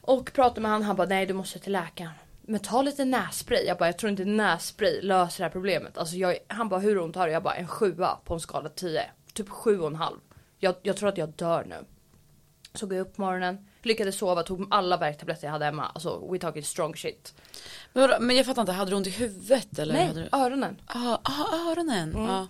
Och 0.00 0.32
pratar 0.32 0.62
med 0.62 0.70
han, 0.70 0.82
han 0.82 0.96
bara 0.96 1.06
nej 1.06 1.26
du 1.26 1.34
måste 1.34 1.58
till 1.58 1.72
läkaren. 1.72 2.12
Men 2.46 2.60
ta 2.60 2.82
lite 2.82 3.04
nässpray. 3.04 3.64
Jag 3.64 3.78
bara 3.78 3.86
jag 3.88 3.98
tror 3.98 4.10
inte 4.10 4.24
nässpray 4.24 5.00
löser 5.02 5.38
det 5.38 5.44
här 5.44 5.52
problemet. 5.52 5.98
Alltså 5.98 6.16
jag, 6.16 6.38
han 6.48 6.68
bara 6.68 6.80
hur 6.80 6.98
ont 6.98 7.16
har 7.16 7.26
du? 7.26 7.32
Jag 7.32 7.42
bara 7.42 7.54
en 7.54 7.68
sjua 7.68 8.18
på 8.24 8.34
en 8.34 8.40
skala 8.40 8.68
10. 8.68 9.10
Typ 9.32 9.48
sju 9.48 9.80
och 9.80 9.86
en 9.86 9.96
halv. 9.96 10.16
Jag, 10.58 10.74
jag 10.82 10.96
tror 10.96 11.08
att 11.08 11.18
jag 11.18 11.28
dör 11.28 11.64
nu. 11.64 11.84
Så 12.74 12.86
går 12.86 12.96
jag 12.96 13.06
upp 13.06 13.16
på 13.16 13.22
morgonen, 13.22 13.68
lyckades 13.82 14.18
sova, 14.18 14.42
tog 14.42 14.68
alla 14.70 14.96
värktabletter 14.96 15.46
jag 15.46 15.52
hade 15.52 15.64
hemma. 15.64 15.86
Alltså 15.94 16.28
we 16.32 16.38
talking 16.38 16.62
strong 16.62 16.96
shit. 16.96 17.34
Men, 17.92 18.08
vadå, 18.08 18.16
men 18.20 18.36
jag 18.36 18.46
fattar 18.46 18.62
inte, 18.62 18.72
hade 18.72 18.90
du 18.90 18.96
ont 18.96 19.06
i 19.06 19.10
huvudet 19.10 19.78
eller? 19.78 19.94
nej, 19.94 20.06
Hade 20.06 20.20
du... 20.20 20.28
öronen. 20.32 20.80
Ah, 20.86 21.18
ah, 21.22 21.70
öronen. 21.70 22.14
Mm. 22.14 22.30
Ah. 22.30 22.48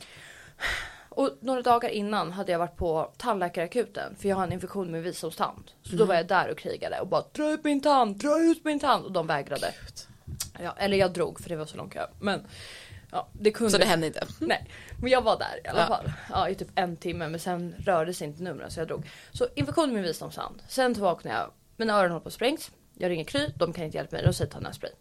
Och 1.16 1.30
några 1.40 1.62
dagar 1.62 1.88
innan 1.88 2.32
hade 2.32 2.52
jag 2.52 2.58
varit 2.58 2.76
på 2.76 3.12
tandläkarakuten 3.16 4.16
för 4.18 4.28
jag 4.28 4.36
har 4.36 4.44
en 4.44 4.52
infektion 4.52 4.90
med 4.90 5.02
visdomstand. 5.02 5.70
Så 5.82 5.96
då 5.96 6.04
var 6.04 6.14
jag 6.14 6.26
där 6.26 6.50
och 6.50 6.58
krigade 6.58 7.00
och 7.00 7.06
bara 7.08 7.24
dra 7.32 7.50
ut 7.50 7.64
min 7.64 7.80
tand, 7.80 8.16
dra 8.16 8.38
ut 8.40 8.64
min 8.64 8.80
tand 8.80 9.04
och 9.04 9.12
de 9.12 9.26
vägrade. 9.26 9.74
Ja, 10.62 10.74
eller 10.78 10.96
jag 10.96 11.12
drog 11.12 11.40
för 11.40 11.48
det 11.48 11.56
var 11.56 11.66
så 11.66 11.76
lång 11.76 11.88
kö. 11.90 12.06
Men 12.20 12.46
ja, 13.10 13.28
det 13.32 13.50
kunde 13.50 13.70
Så 13.70 13.78
det 13.78 13.84
hände 13.84 14.06
inte. 14.06 14.26
Nej, 14.40 14.70
men 15.00 15.10
jag 15.10 15.22
var 15.22 15.38
där 15.38 15.60
i 15.64 15.68
alla 15.68 15.80
Ja. 15.80 15.86
fall. 15.86 16.12
Ja, 16.30 16.48
i 16.48 16.54
typ 16.54 16.68
en 16.74 16.96
timme 16.96 17.28
men 17.28 17.40
sen 17.40 17.74
rörde 17.78 18.14
sig 18.14 18.26
inte 18.26 18.42
numren 18.42 18.70
så 18.70 18.80
jag 18.80 18.88
drog. 18.88 19.10
Så 19.32 19.46
infektion 19.54 19.92
med 19.92 20.02
visdomstand. 20.02 20.62
Sen 20.68 20.92
vaknade 20.92 21.36
jag, 21.36 21.50
mina 21.76 21.92
öron 21.98 22.10
håller 22.10 22.22
på 22.22 22.28
att 22.28 22.34
sprängs. 22.34 22.70
Jag 22.94 23.10
ringer 23.10 23.24
Kry, 23.24 23.48
de 23.56 23.72
kan 23.72 23.84
inte 23.84 23.96
hjälpa 23.96 24.16
mig, 24.16 24.24
de 24.24 24.32
säger 24.32 24.50
ta 24.50 24.60
nässpray. 24.60 24.92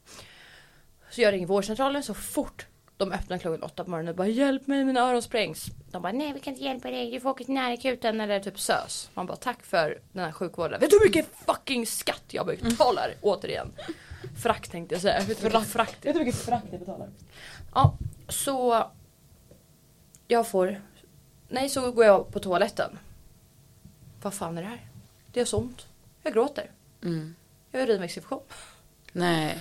Så 1.10 1.22
jag 1.22 1.34
ringer 1.34 1.48
vårdcentralen 1.48 2.04
så 2.04 2.14
fort 2.14 2.66
de 2.98 3.12
öppnar 3.12 3.38
klockan 3.38 3.64
åtta 3.64 3.84
på 3.84 3.90
morgonen 3.90 4.10
och 4.10 4.16
bara 4.16 4.28
hjälp 4.28 4.68
mig 4.68 4.86
mina 4.86 5.00
öron 5.00 5.22
sprängs. 5.22 5.66
De 5.92 6.02
bara 6.02 6.12
nej 6.12 6.34
vi 6.34 6.40
kan 6.40 6.54
inte 6.54 6.66
hjälpa 6.66 6.92
dig, 6.92 7.12
du 7.12 7.20
får 7.20 7.30
åka 7.30 7.44
till 7.44 7.54
närakuten 7.54 8.22
eller 8.22 8.40
typ 8.40 8.60
SÖS. 8.60 9.10
Man 9.14 9.26
bara 9.26 9.38
tack 9.38 9.64
för 9.64 10.00
den 10.12 10.26
här 10.26 10.32
sjukvården. 10.32 10.80
Vet 10.80 10.90
du 10.90 10.98
hur 11.00 11.06
mycket 11.06 11.28
fucking 11.46 11.88
skatt 11.88 12.24
jag 12.28 12.46
betalar? 12.46 13.14
Återigen. 13.22 13.72
Frakt 14.44 14.72
tänkte 14.72 14.96
jag 14.96 15.02
säga. 15.02 15.20
Vet 15.20 15.28
du 15.28 15.48
hur 15.48 15.54
mycket 15.54 15.72
frakt 15.72 16.06
Vet 16.06 16.14
du 16.14 16.20
hur 16.20 16.26
mycket 16.26 16.42
frakt 16.42 16.66
jag 16.72 16.80
betalar? 16.80 17.10
Ja, 17.74 17.98
så 18.30 18.86
jag 20.28 20.48
får... 20.48 20.82
Nej, 21.48 21.70
så 21.70 21.92
går 21.92 22.06
jag 22.06 22.32
på 22.32 22.40
toaletten. 22.40 23.00
Vad 24.22 24.34
fan 24.34 24.58
är 24.58 24.62
det 24.62 24.68
här? 24.68 24.88
Det 25.32 25.40
gör 25.40 25.46
så 25.46 25.58
ont. 25.58 25.88
Jag 26.24 26.34
gråter. 26.34 26.72
Mm. 27.04 27.36
Jag 27.72 27.80
har 27.80 27.88
urinvägsinfektion. 27.88 28.42
Nej. 29.12 29.60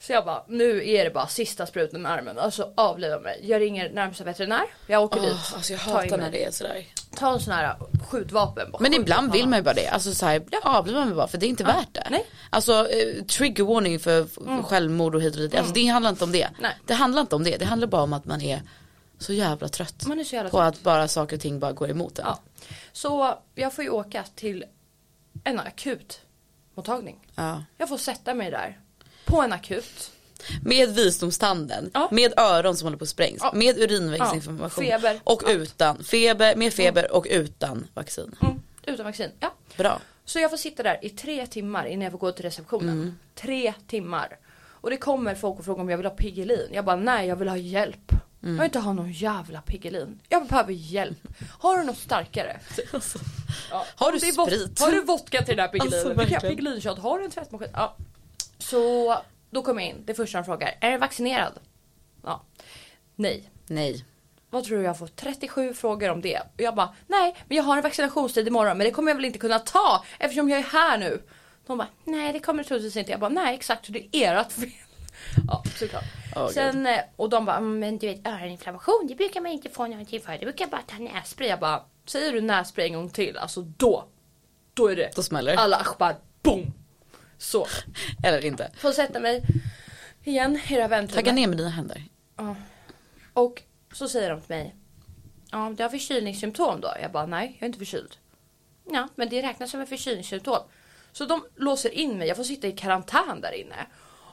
Så 0.00 0.12
jag 0.12 0.24
bara, 0.24 0.44
nu 0.48 0.88
är 0.90 1.04
det 1.04 1.10
bara 1.10 1.26
sista 1.26 1.66
spruten 1.66 2.02
med 2.02 2.12
armen. 2.12 2.38
Alltså 2.38 2.72
avliva 2.76 3.18
mig. 3.20 3.40
Jag 3.42 3.60
ringer 3.60 3.90
närmsta 3.90 4.24
veterinär. 4.24 4.64
Jag 4.86 5.02
åker 5.02 5.20
dit. 5.20 5.30
Åh, 5.32 5.54
alltså 5.54 5.72
jag 5.72 5.80
hatar 5.80 6.18
när 6.18 6.30
det 6.30 6.44
är 6.44 6.50
sådär. 6.50 6.86
Ta 7.16 7.32
en 7.32 7.40
sån 7.40 7.52
här 7.54 7.76
skjutvapen. 8.10 8.70
bara 8.72 8.82
Men 8.82 8.92
skjut 8.92 9.00
ibland 9.00 9.32
vill 9.32 9.48
man 9.48 9.58
ju 9.58 9.62
bara 9.62 9.74
det. 9.74 9.88
Alltså 9.88 10.14
såhär, 10.14 10.42
avliva 10.62 11.04
mig 11.04 11.14
bara 11.14 11.28
för 11.28 11.38
det 11.38 11.46
är 11.46 11.48
inte 11.48 11.62
Ja, 11.62 11.66
värt 11.72 11.94
det. 11.94 12.06
nej. 12.10 12.26
Alltså 12.50 12.72
eh, 12.90 13.24
trigger 13.24 13.64
warning 13.64 14.00
för 14.00 14.22
f- 14.24 14.64
självmord 14.64 15.14
och 15.14 15.22
hit 15.22 15.34
och 15.34 15.40
dit. 15.40 15.54
Alltså 15.54 15.72
det 15.74 15.86
handlar 15.86 16.10
inte 16.10 16.24
om 16.24 16.32
det. 16.32 16.48
Nej. 16.60 16.72
Det 16.86 16.94
handlar 16.94 17.20
inte 17.20 17.36
om 17.36 17.44
det. 17.44 17.56
Det 17.56 17.64
handlar 17.64 17.88
bara 17.88 18.02
om 18.02 18.12
att 18.12 18.24
man 18.24 18.40
är 18.40 18.62
så 19.18 19.32
jävla 19.32 19.68
trött. 19.68 20.06
Man 20.06 20.20
är 20.20 20.24
så 20.24 20.34
jävla 20.34 20.50
på 20.50 20.56
trött. 20.56 20.74
att 20.74 20.82
bara 20.82 21.08
saker 21.08 21.36
och 21.36 21.42
ting 21.42 21.58
bara 21.60 21.72
går 21.72 21.90
emot 21.90 22.18
en. 22.18 22.24
Ja. 22.26 22.38
Så 22.92 23.38
jag 23.54 23.72
får 23.74 23.84
ju 23.84 23.90
åka 23.90 24.24
till 24.34 24.64
en 25.44 25.60
akutmottagning. 25.60 27.26
Ja. 27.34 27.64
Jag 27.78 27.88
får 27.88 27.98
sätta 27.98 28.34
mig 28.34 28.50
där. 28.50 28.78
På 29.28 29.42
en 29.42 29.52
akut. 29.52 30.10
Med 30.62 30.94
visdomstanden, 30.94 31.90
Ja. 31.94 32.08
med 32.12 32.38
öron 32.38 32.76
som 32.76 32.86
håller 32.86 32.98
på 32.98 33.02
att 33.04 33.08
sprängs, 33.08 33.38
Ja. 33.42 33.50
med 33.54 33.78
urinvägsinflammation 33.78 34.84
Ja, 34.84 34.98
feber, 34.98 35.20
och 35.24 35.42
allt. 35.44 35.52
utan, 35.52 36.04
feber, 36.04 36.56
med 36.56 36.72
feber 36.74 37.12
och 37.12 37.26
utan 37.30 37.86
vaccin. 37.94 38.36
Mm, 38.42 38.62
utan 38.86 39.04
vaccin. 39.06 39.30
Ja. 39.40 39.54
Bra. 39.76 40.00
Så 40.24 40.38
jag 40.38 40.50
får 40.50 40.56
sitta 40.58 40.82
där 40.82 40.98
i 41.02 41.10
tre 41.10 41.46
timmar 41.46 41.84
innan 41.86 42.02
jag 42.02 42.12
får 42.12 42.18
gå 42.18 42.32
till 42.32 42.44
receptionen. 42.44 42.88
Mm. 42.88 43.18
Tre 43.34 43.74
timmar. 43.86 44.36
Och 44.80 44.90
det 44.90 44.96
kommer 44.96 45.34
folk 45.34 45.58
och 45.58 45.64
frågar 45.64 45.82
om 45.82 45.88
jag 45.90 45.96
vill 45.96 46.06
ha 46.06 46.14
Piggelin. 46.14 46.68
Jag 46.72 46.84
bara 46.84 46.96
nej 46.96 47.28
jag 47.28 47.36
vill 47.36 47.48
ha 47.48 47.56
hjälp. 47.56 48.12
Mm. 48.42 48.54
Jag 48.54 48.62
vill 48.62 48.64
inte 48.64 48.78
ha 48.78 48.92
någon 48.92 49.12
jävla 49.12 49.60
Piggelin. 49.60 50.20
Jag 50.28 50.46
behöver 50.46 50.72
hjälp. 50.72 51.18
Har 51.58 51.78
du 51.78 51.84
något 51.84 51.98
starkare? 51.98 52.60
Ja. 53.70 53.84
Har 53.96 54.12
du 54.12 54.18
sprit? 54.20 54.80
Har 54.80 54.90
du 54.90 55.02
vodka 55.02 55.42
till 55.42 55.56
den 55.56 55.62
här 55.62 55.68
Piggelinen? 55.72 56.06
Alltså, 56.06 56.24
Vilka. 56.24 56.40
Piggelinshot? 56.40 56.98
Har 56.98 57.18
du 57.18 57.24
en 57.24 57.30
tvättmaskin? 57.30 57.68
Ja. 57.72 57.96
Så 58.58 59.14
då 59.50 59.62
kommer 59.62 59.82
jag 59.82 59.90
in. 59.90 60.02
Det 60.04 60.14
första 60.14 60.38
de 60.38 60.44
frågar. 60.44 60.74
Är 60.80 60.90
du 60.90 60.98
vaccinerad? 60.98 61.52
Ja. 62.24 62.42
Nej. 63.16 63.50
Nej. 63.66 64.04
Vad 64.50 64.64
tror 64.64 64.78
du 64.78 64.84
jag 64.84 64.98
får? 64.98 65.06
37 65.06 65.74
frågor 65.74 66.10
om 66.10 66.20
det. 66.20 66.38
Och 66.38 66.60
jag 66.62 66.74
bara, 66.74 66.94
nej 67.06 67.36
men 67.48 67.56
jag 67.56 67.64
har 67.64 67.76
en 67.76 67.82
vaccinationstid 67.82 68.46
imorgon 68.48 68.78
men 68.78 68.84
det 68.84 68.90
kommer 68.90 69.10
jag 69.10 69.16
väl 69.16 69.24
inte 69.24 69.38
kunna 69.38 69.58
ta 69.58 70.04
eftersom 70.18 70.48
jag 70.48 70.58
är 70.58 70.62
här 70.62 70.98
nu. 70.98 71.22
De 71.66 71.78
bara, 71.78 71.88
nej 72.04 72.32
det 72.32 72.40
kommer 72.40 72.62
du 72.62 72.68
troligtvis 72.68 72.96
inte. 72.96 73.10
Jag 73.10 73.20
bara, 73.20 73.30
nej 73.30 73.54
exakt 73.54 73.92
det 73.92 74.16
är 74.16 74.34
ert 74.36 74.52
fel. 74.52 74.70
Ja 75.48 75.62
såklart. 75.78 76.04
Åh, 76.36 76.48
Sen, 76.48 76.86
eh, 76.86 77.00
och 77.16 77.28
de 77.30 77.44
bara, 77.44 77.56
"Mm, 77.56 77.78
men 77.78 77.98
du 77.98 78.06
vet 78.06 78.26
öroninflammation 78.26 79.04
det 79.08 79.14
brukar 79.14 79.40
man 79.40 79.52
inte 79.52 79.68
få 79.70 79.86
någonting 79.86 80.20
för. 80.20 80.32
Det 80.32 80.38
brukar 80.46 80.66
bara 80.66 80.82
ta 80.82 80.98
nässpray. 80.98 81.48
Jag 81.48 81.60
bara, 81.60 81.82
säger 82.06 82.32
du 82.32 82.40
nässpray 82.40 82.86
en 82.86 82.92
gång 82.94 83.10
till, 83.10 83.36
alltså 83.38 83.60
då. 83.62 84.04
Då 84.74 84.86
är 84.86 84.96
det 84.96 85.10
Då 85.16 85.22
smäller 85.22 85.52
det. 85.52 85.58
alla 85.58 85.76
aschbar, 85.76 86.16
boom. 86.42 86.72
Så. 87.38 87.66
Eller 88.24 88.44
inte. 88.44 88.70
Får 88.76 88.92
sätta 88.92 89.20
mig 89.20 89.42
igen 90.24 90.60
i 90.68 90.74
det 90.74 90.82
här 90.82 90.88
väntrummet. 90.88 91.24
Tagga 91.24 91.32
ner 91.32 91.48
med 91.48 91.56
dina 91.56 91.70
händer. 91.70 92.04
Ja. 92.36 92.56
Och 93.32 93.62
så 93.92 94.08
säger 94.08 94.30
de 94.30 94.40
till 94.40 94.56
mig. 94.56 94.74
Ja, 95.50 95.72
du 95.76 95.82
har 95.82 95.90
förkylningssymptom 95.90 96.80
då? 96.80 96.92
Jag 97.02 97.12
bara, 97.12 97.26
nej, 97.26 97.56
jag 97.58 97.62
är 97.62 97.66
inte 97.66 97.78
förkyld. 97.78 98.16
Ja, 98.90 99.08
men 99.14 99.28
det 99.28 99.42
räknas 99.42 99.70
som 99.70 99.80
ett 99.80 99.88
förkylningssymptom. 99.88 100.58
Så 101.12 101.24
de 101.24 101.44
låser 101.56 101.90
in 101.90 102.18
mig, 102.18 102.28
jag 102.28 102.36
får 102.36 102.44
sitta 102.44 102.66
i 102.66 102.72
karantän 102.72 103.40
där 103.40 103.52
inne. 103.52 103.86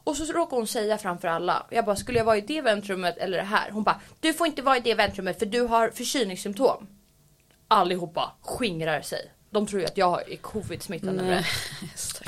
Och 0.04 0.18
så 0.18 0.26
råkar 0.26 0.58
hon 0.58 0.68
säga 0.68 0.98
framför 0.98 1.28
alla. 1.28 1.66
Jag 1.70 1.86
bara, 1.86 1.96
skulle 1.96 2.18
jag 2.18 2.26
vara 2.26 2.38
i 2.38 2.42
det 2.42 2.62
väntrummet 2.62 3.18
eller 3.18 3.38
det 3.38 3.44
här? 3.44 3.72
Hon 3.72 3.84
bara, 3.84 4.02
du 4.20 4.34
får 4.34 4.48
inte 4.48 4.62
vara 4.62 4.78
i 4.78 4.80
det 4.80 4.94
väntrummet 4.94 5.40
för 5.40 5.46
du 5.46 5.62
har 5.62 5.90
förkylningssymptom. 5.90 6.88
Allihopa 7.68 8.36
skingrar 8.42 9.02
sig. 9.02 9.32
De 9.56 9.68
tror 9.68 9.82
ju 9.82 9.88
att 9.88 9.98
jag 9.98 10.32
är 10.32 10.36
covid-smittad. 10.36 11.20
Ett. 11.32 11.46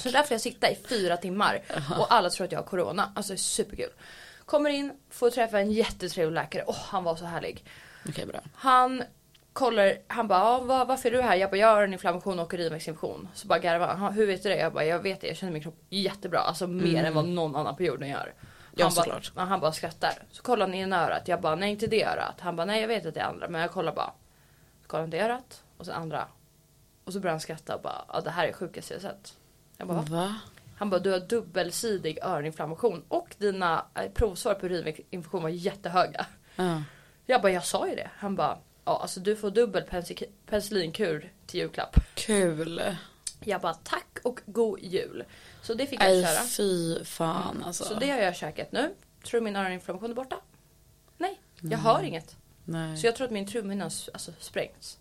Så 0.01 0.09
där 0.09 0.23
får 0.23 0.31
jag 0.33 0.41
sitta 0.41 0.69
i 0.71 0.75
fyra 0.89 1.17
timmar 1.17 1.61
och 1.99 2.13
alla 2.13 2.29
tror 2.29 2.45
att 2.45 2.51
jag 2.51 2.59
har 2.59 2.65
corona. 2.65 3.11
Alltså 3.15 3.33
det 3.33 3.35
är 3.35 3.37
superkul. 3.37 3.89
Kommer 4.45 4.69
in, 4.69 4.93
får 5.09 5.29
träffa 5.29 5.59
en 5.59 5.71
jättetrevlig 5.71 6.35
läkare. 6.35 6.63
Åh, 6.67 6.75
han 6.79 7.03
var 7.03 7.15
så 7.15 7.25
härlig. 7.25 7.65
Okej 8.09 8.25
bra. 8.25 8.39
Han 8.55 9.03
kollar, 9.53 9.93
han 10.07 10.27
bara, 10.27 10.39
"Ja, 10.39 10.59
vad, 10.59 10.87
varför 10.87 11.09
är 11.09 11.13
du 11.17 11.21
här? 11.21 11.35
Jag 11.35 11.49
bara, 11.49 11.57
jag 11.57 11.67
har 11.67 11.83
en 11.83 11.93
inflammation 11.93 12.39
och 12.39 12.53
urinvägsinfektion. 12.53 13.27
Så 13.33 13.47
bara 13.47 13.59
garvar 13.59 13.87
han, 13.87 14.01
"Ja, 14.03 14.09
hur 14.09 14.27
vet 14.27 14.43
du 14.43 14.49
det? 14.49 14.57
Jag 14.57 14.73
bara, 14.73 14.85
jag 14.85 14.99
vet 14.99 15.21
det, 15.21 15.27
jag 15.27 15.37
känner 15.37 15.53
min 15.53 15.63
kropp 15.63 15.77
jättebra. 15.89 16.39
Alltså 16.39 16.67
mer 16.67 17.03
än 17.03 17.13
vad 17.13 17.27
någon 17.27 17.55
annan 17.55 17.75
på 17.75 17.83
jorden 17.83 18.09
gör. 18.09 18.33
Ja, 18.75 18.85
han, 18.85 18.93
bara, 18.95 19.03
såklart. 19.05 19.31
ja, 19.35 19.41
han 19.41 19.59
bara 19.59 19.71
skrattar. 19.71 20.13
Så 20.31 20.43
kollar 20.43 20.65
han 20.65 20.75
i 20.75 20.79
ena 20.79 21.05
örat. 21.05 21.27
Jag 21.27 21.41
bara, 21.41 21.55
nej 21.55 21.71
inte 21.71 21.87
det 21.87 22.03
örat. 22.03 22.35
Han 22.39 22.55
bara, 22.55 22.65
nej 22.65 22.81
jag 22.81 22.87
vet 22.87 23.05
att 23.05 23.13
det 23.13 23.19
är 23.19 23.25
andra. 23.25 23.47
Men 23.47 23.61
jag 23.61 23.71
kollar 23.71 23.91
bara. 23.95 24.11
Så 24.81 24.87
kollar 24.87 25.01
han 25.01 25.09
det 25.09 25.19
örat 25.19 25.63
och 25.77 25.85
sen 25.85 25.95
andra. 25.95 26.27
Och 27.07 27.13
så 27.13 27.19
börjar 27.19 27.33
han 27.33 27.39
skratta 27.41 27.75
och 27.75 27.81
bara, 27.81 28.05
ja 28.13 28.21
det 28.21 28.29
här 28.29 28.47
är 28.47 28.53
sjukaste 28.53 28.93
jag 28.93 29.01
sett. 29.01 29.37
Jag 29.77 29.87
bara, 29.87 30.01
Va? 30.01 30.35
Han 30.77 30.89
bara, 30.89 30.99
du 30.99 31.11
har 31.11 31.19
dubbelsidig 31.19 32.19
öroninflammation 32.21 33.03
och 33.07 33.35
dina 33.37 33.85
eh, 33.95 34.11
provsvar 34.11 34.53
på 34.53 34.65
urinvägsinfektion 34.65 35.43
var 35.43 35.49
jättehöga. 35.49 36.25
Ja. 36.55 36.83
Jag 37.25 37.41
bara, 37.41 37.51
jag 37.51 37.65
sa 37.65 37.87
ju 37.89 37.95
det. 37.95 38.09
Han 38.17 38.35
bara, 38.35 38.57
ja 38.85 39.01
alltså 39.01 39.19
du 39.19 39.35
får 39.35 39.51
dubbel 39.51 39.83
penicil- 39.83 40.29
penicillinkur 40.45 41.31
till 41.45 41.59
julklapp. 41.59 41.95
Kul. 42.15 42.95
Jag 43.43 43.61
bara, 43.61 43.73
tack 43.73 44.17
och 44.23 44.39
god 44.45 44.79
jul. 44.79 45.23
Så 45.61 45.73
det 45.73 45.85
fick 45.87 46.01
jag 46.01 46.07
Nej 46.07 46.23
köra. 46.23 46.43
fy 46.43 47.03
fan 47.05 47.63
alltså. 47.63 47.83
Så 47.83 47.93
det 47.93 48.09
har 48.11 48.19
jag 48.19 48.35
käkat 48.35 48.71
nu. 48.71 48.95
Tror 49.23 49.39
du 49.39 49.43
min 49.43 49.55
öroninflammation 49.55 50.11
är 50.11 50.15
borta? 50.15 50.35
Nej, 51.17 51.41
jag 51.61 51.77
hör 51.77 52.03
inget. 52.03 52.35
Nej. 52.65 52.97
Så 52.97 53.07
jag 53.07 53.15
tror 53.15 53.25
att 53.25 53.31
min 53.33 53.47
trumhinna 53.47 53.85
s- 53.85 54.09
alltså, 54.13 54.31
sprängts. 54.39 54.97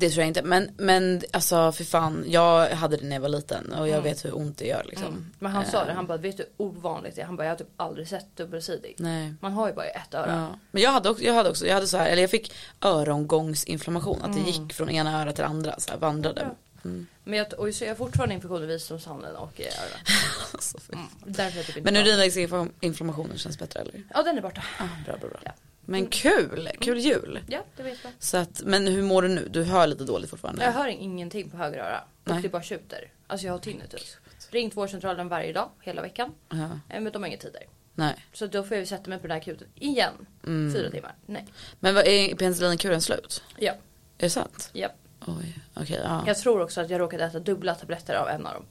Det 0.00 0.10
tror 0.10 0.20
jag 0.22 0.28
inte. 0.28 0.42
Men, 0.42 0.70
men 0.76 1.22
alltså 1.32 1.72
för 1.72 1.84
fan. 1.84 2.24
Jag 2.26 2.70
hade 2.70 2.96
det 2.96 3.04
när 3.04 3.16
jag 3.16 3.20
var 3.20 3.28
liten 3.28 3.72
och 3.72 3.88
jag 3.88 3.98
Mm. 3.98 4.02
vet 4.04 4.24
hur 4.24 4.36
ont 4.36 4.58
det 4.58 4.66
gör 4.66 4.84
liksom. 4.88 5.06
Mm. 5.06 5.32
Men 5.38 5.52
han 5.52 5.66
sa 5.66 5.84
det, 5.84 5.90
Eh, 5.90 5.96
han 5.96 6.06
bara, 6.06 6.18
vet 6.18 6.36
du 6.36 6.48
ovanligt 6.56 7.16
det? 7.16 7.22
Han 7.22 7.36
bara, 7.36 7.44
jag 7.44 7.50
har 7.52 7.56
typ 7.56 7.68
aldrig 7.76 8.08
sett 8.08 8.36
dubbelsidig. 8.36 8.94
Nej. 8.98 9.34
Man 9.40 9.52
har 9.52 9.68
ju 9.68 9.74
bara 9.74 9.86
ett 9.86 10.14
öra. 10.14 10.32
Ja. 10.50 10.58
Men 10.70 10.82
jag 10.82 10.90
hade 10.92 11.10
också, 11.10 11.24
jag 11.24 11.34
hade 11.34 11.50
också, 11.50 11.66
jag 11.66 11.74
hade 11.74 11.86
så 11.86 11.96
här, 11.96 12.06
eller 12.10 12.22
jag 12.22 12.30
fick 12.30 12.52
örongångsinflammation. 12.84 14.22
Att 14.22 14.32
det 14.44 14.50
gick 14.50 14.72
från 14.72 14.90
ena 14.90 15.22
örat 15.22 15.34
till 15.34 15.44
andra, 15.44 15.74
så 15.80 15.90
här, 15.90 15.98
vandrade. 15.98 16.40
Mm. 16.40 16.54
Ja. 16.82 16.88
Mm. 16.90 17.06
Men 17.24 17.38
jag, 17.38 17.46
och 17.58 17.74
så 17.74 17.84
jag 17.84 17.90
har 17.90 17.96
fortfarande 17.96 18.34
infektion 18.34 18.62
i 18.62 18.66
visdomshanden 18.66 19.36
och 19.36 19.60
i 19.60 19.62
öronen. 19.64 20.06
Alltså. 20.52 20.78
Mm. 20.92 21.06
Därför 21.26 21.56
jag 21.56 21.66
typ 21.66 21.76
inte 21.76 21.92
Men 21.92 22.02
urinvägsinflammationen 22.02 23.38
känns 23.38 23.58
bättre 23.58 23.80
eller? 23.80 24.02
Ja, 24.14 24.22
den 24.22 24.38
är 24.38 24.42
borta. 24.42 24.62
Ah, 24.78 24.84
bra, 25.06 25.16
bra, 25.16 25.28
bra. 25.30 25.40
Ja. 25.44 25.52
Men 25.90 26.06
kul, 26.06 26.68
kul 26.80 26.98
jul. 26.98 27.40
Ja, 27.46 27.64
det 27.76 27.82
vet 27.82 27.98
jag. 28.04 28.12
Så 28.18 28.36
att, 28.36 28.62
men 28.64 28.86
hur 28.86 29.02
mår 29.02 29.22
du 29.22 29.28
nu? 29.28 29.48
Du 29.50 29.62
hör 29.62 29.86
lite 29.86 30.04
dåligt 30.04 30.30
fortfarande? 30.30 30.64
Jag 30.64 30.72
hör 30.72 30.88
ingenting 30.88 31.50
på 31.50 31.56
höger 31.56 31.78
öra. 31.78 32.00
Och 32.24 32.30
Nej. 32.30 32.42
det 32.42 32.48
bara 32.48 32.62
tjuter. 32.62 33.12
Alltså 33.26 33.46
jag 33.46 33.54
har 33.54 33.58
tinnitus. 33.58 34.16
Ringt 34.50 34.76
vårdcentralen 34.76 35.28
varje 35.28 35.52
dag, 35.52 35.70
hela 35.80 36.02
veckan. 36.02 36.34
Ja. 36.48 36.56
Eh, 36.88 37.00
Men 37.00 37.12
de 37.12 37.22
har 37.22 37.28
inga 37.28 37.36
tider. 37.36 37.62
Nej. 37.94 38.26
Så 38.32 38.46
då 38.46 38.64
får 38.64 38.76
jag 38.76 38.88
sätta 38.88 39.10
mig 39.10 39.18
på 39.18 39.22
den 39.26 39.30
här 39.30 39.40
akuten 39.40 39.68
igen. 39.74 40.12
Mm. 40.46 40.74
Fyra 40.74 40.90
timmar. 40.90 41.14
Nej. 41.26 41.46
Men 41.80 41.94
vad, 41.94 42.06
är 42.06 42.34
penicillinkuren 42.34 43.00
slut? 43.00 43.42
Ja. 43.58 43.72
Är 43.72 43.76
det 44.16 44.30
sant? 44.30 44.70
ja. 44.72 44.88
Oj, 45.26 45.58
okej, 45.74 46.00
ja. 46.04 46.24
Jag 46.26 46.38
tror 46.38 46.60
också 46.60 46.80
att 46.80 46.90
jag 46.90 47.00
råkade 47.00 47.24
äta 47.24 47.40
dubbla 47.40 47.74
tabletter 47.74 48.14
av 48.14 48.28
en 48.28 48.46
av 48.46 48.54
dem. 48.54 48.64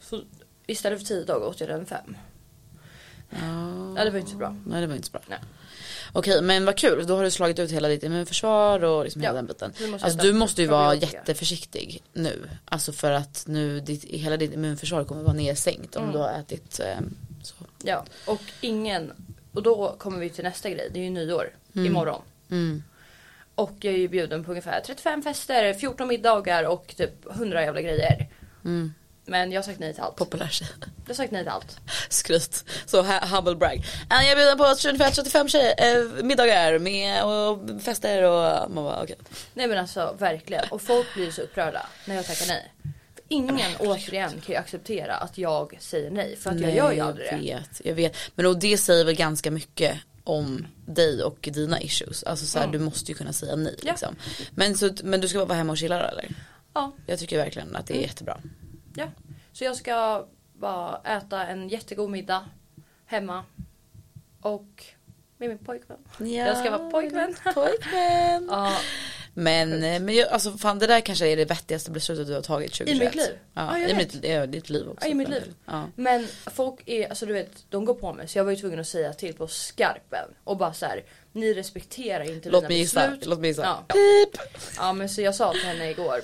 Så 0.00 0.22
istället 0.66 0.98
för 0.98 1.06
tio 1.06 1.24
dagar 1.24 1.46
åt 1.46 1.60
jag 1.60 1.68
den 1.68 1.86
fem. 1.86 2.16
ja. 3.30 3.38
Ja, 3.96 4.04
det 4.04 4.10
var 4.10 4.18
inte 4.18 4.30
så 4.30 4.36
bra. 4.36 4.56
Nej 4.66 4.80
det 4.80 4.86
var 4.86 4.94
inte 4.94 5.06
så 5.06 5.12
bra. 5.12 5.20
Nej. 5.28 5.38
Okej 6.12 6.42
men 6.42 6.64
vad 6.64 6.76
kul, 6.76 7.06
då 7.06 7.16
har 7.16 7.24
du 7.24 7.30
slagit 7.30 7.58
ut 7.58 7.70
hela 7.70 7.88
ditt 7.88 8.02
immunförsvar 8.02 8.84
och 8.84 9.04
liksom 9.04 9.22
Ja. 9.22 9.28
hela 9.28 9.36
den 9.36 9.46
biten. 9.46 9.72
Vi 9.78 9.86
måste 9.90 10.04
Alltså 10.06 10.20
du 10.22 10.32
måste 10.32 10.62
ju 10.62 10.68
vara 10.68 10.94
jätteförsiktig 10.94 12.02
nu. 12.12 12.48
Alltså 12.64 12.92
för 12.92 13.12
att 13.12 13.44
nu, 13.46 13.80
ditt, 13.80 14.04
hela 14.04 14.36
ditt 14.36 14.52
immunförsvar 14.54 15.04
kommer 15.04 15.22
vara 15.22 15.32
nedsänkt 15.32 15.96
om 15.96 16.02
Mm. 16.02 16.12
du 16.14 16.18
har 16.18 16.28
ätit 16.32 16.80
eh, 16.80 17.00
så. 17.42 17.54
Ja, 17.82 18.04
och 18.26 18.40
ingen... 18.60 19.12
Och 19.52 19.62
då 19.62 19.94
kommer 19.98 20.18
vi 20.18 20.30
till 20.30 20.44
nästa 20.44 20.70
grej. 20.70 20.90
Det 20.94 21.00
är 21.00 21.04
ju 21.04 21.10
nyår. 21.10 21.50
Mm. 21.74 21.86
Imorgon. 21.86 22.22
Mm. 22.50 22.82
Och 23.54 23.72
jag 23.80 23.94
är 23.94 23.98
ju 23.98 24.08
bjuden 24.08 24.44
på 24.44 24.50
ungefär 24.50 24.80
35 24.80 25.22
fester, 25.22 25.74
14 25.74 26.08
middagar 26.08 26.64
och 26.64 26.94
typ 26.96 27.26
100 27.30 27.62
jävla 27.62 27.80
grejer. 27.82 28.28
Men 29.26 29.52
jag 29.52 29.58
har 29.58 29.62
sagt 29.66 29.78
nej 29.80 29.94
till 29.94 30.02
allt. 30.02 30.16
Populär 30.16 30.48
tjej. 30.48 30.68
Jag 30.80 31.08
har 31.10 31.14
sagt 31.14 31.32
nej 31.32 31.42
till 31.42 31.50
allt. 31.50 31.76
Skryt. 32.08 32.64
Så 32.86 33.02
humble 33.02 33.54
brag. 33.54 33.84
Jag 34.10 34.36
bjuder 34.36 34.56
på 34.56 34.64
25-35 34.64 35.48
tjej, 35.48 35.74
äh, 35.78 36.24
middagar 36.24 36.78
med 36.78 37.24
och 37.24 37.82
fester 37.82 38.22
och 38.22 38.70
man 38.70 38.84
bara 38.84 39.02
okej. 39.02 39.16
Nej 39.54 39.68
men 39.68 39.78
alltså 39.78 40.16
verkligen. 40.18 40.64
Och 40.70 40.82
folk 40.82 41.14
blir 41.14 41.30
så 41.30 41.42
upprörda 41.42 41.86
när 42.04 42.14
jag 42.14 42.26
tackar 42.26 42.46
nej. 42.46 42.72
För 43.14 43.24
ingen 43.28 43.76
återigen 43.78 44.30
kan 44.30 44.42
ju 44.46 44.56
acceptera 44.56 45.14
att 45.16 45.38
jag 45.38 45.76
säger 45.80 46.10
nej. 46.10 46.36
För 46.36 46.50
att 46.50 46.60
jag 46.60 46.74
gör 46.74 46.92
ju 46.92 47.00
aldrig 47.00 47.26
jag 47.26 47.38
det. 47.40 47.42
vet, 47.54 47.80
jag 47.84 47.94
vet. 47.94 48.16
Men 48.34 48.46
och 48.46 48.58
det 48.58 48.78
säger 48.78 49.04
väl 49.04 49.14
ganska 49.16 49.50
mycket 49.50 49.96
om 50.24 50.66
dig 50.86 51.22
och 51.22 51.48
dina 51.52 51.80
issues. 51.80 52.22
Alltså 52.22 52.46
så 52.46 52.58
här, 52.58 52.66
du 52.66 52.78
måste 52.78 53.12
ju 53.12 53.18
kunna 53.18 53.32
säga 53.32 53.56
nej 53.56 53.76
Ja. 53.82 53.90
liksom. 53.90 54.16
Men, 54.54 54.76
så, 54.78 54.90
men 55.02 55.20
du 55.20 55.28
ska 55.28 55.38
bara 55.38 55.44
vara 55.46 55.58
hemma 55.58 55.72
och 55.72 55.78
chilla 55.78 55.98
då, 55.98 56.04
eller? 56.08 56.28
Ja, 56.74 56.92
Jag 57.06 57.18
tycker 57.18 57.36
verkligen 57.38 57.76
att 57.76 57.86
det 57.86 57.92
Mm. 57.94 58.04
är 58.04 58.08
jättebra. 58.08 58.38
Ja. 58.96 59.06
Så 59.52 59.64
jag 59.64 59.76
ska 59.76 60.26
bara 60.52 61.00
äta 61.04 61.46
en 61.46 61.68
jättegod 61.68 62.10
middag 62.10 62.48
hemma. 63.06 63.44
Och 64.40 64.84
med 65.38 65.48
min 65.48 65.58
pojkvän. 65.58 65.98
Jag 66.18 66.56
ska 66.56 66.70
vara 66.70 66.90
pojkvän. 66.90 67.34
Pojkvän. 67.54 68.48
Ja, 68.50 68.78
Men, 69.34 69.72
eh, 69.72 70.00
men 70.00 70.14
jag, 70.14 70.28
alltså 70.28 70.52
fan 70.52 70.78
det 70.78 70.86
där 70.86 71.00
kanske 71.00 71.26
är 71.26 71.36
det 71.36 71.44
vettigaste 71.44 71.90
beslutet 71.90 72.26
du 72.26 72.34
har 72.34 72.42
tagit 72.42 72.72
2021. 72.72 73.04
mitt 73.04 73.14
liv? 73.14 73.38
Ja, 73.54 73.70
Ja, 73.72 73.78
jag 73.78 73.90
i 73.90 73.94
mitt, 73.94 74.24
ja, 74.24 74.46
ditt 74.46 74.70
liv 74.70 74.88
också. 74.88 75.06
Ja, 75.06 75.12
i 75.12 75.14
mitt 75.14 75.28
liv. 75.28 75.54
Ja. 75.66 75.84
Men 75.94 76.26
folk 76.46 76.80
är, 76.86 77.08
alltså 77.08 77.26
du 77.26 77.32
vet, 77.32 77.64
de 77.68 77.84
går 77.84 77.94
på 77.94 78.12
mig 78.12 78.28
så 78.28 78.38
jag 78.38 78.44
var 78.44 78.50
ju 78.50 78.56
tvungen 78.56 78.80
att 78.80 78.88
säga 78.88 79.12
till 79.12 79.34
på 79.34 79.46
skarpen. 79.48 80.28
Och 80.44 80.56
bara 80.56 80.72
så 80.72 80.86
här, 80.86 81.04
ni 81.32 81.54
respekterar 81.54 82.34
inte 82.34 82.50
Låt 82.50 82.62
mina 82.62 82.68
mig 82.68 82.78
gissa, 82.78 83.16
låt 83.22 83.40
mig 83.40 83.50
gissa. 83.50 83.62
Ja. 83.62 83.84
Pip! 83.88 84.40
Ja 84.76 84.92
men 84.92 85.08
så 85.08 85.20
jag 85.20 85.34
sa 85.34 85.52
till 85.52 85.62
henne 85.62 85.90
igår. 85.90 86.20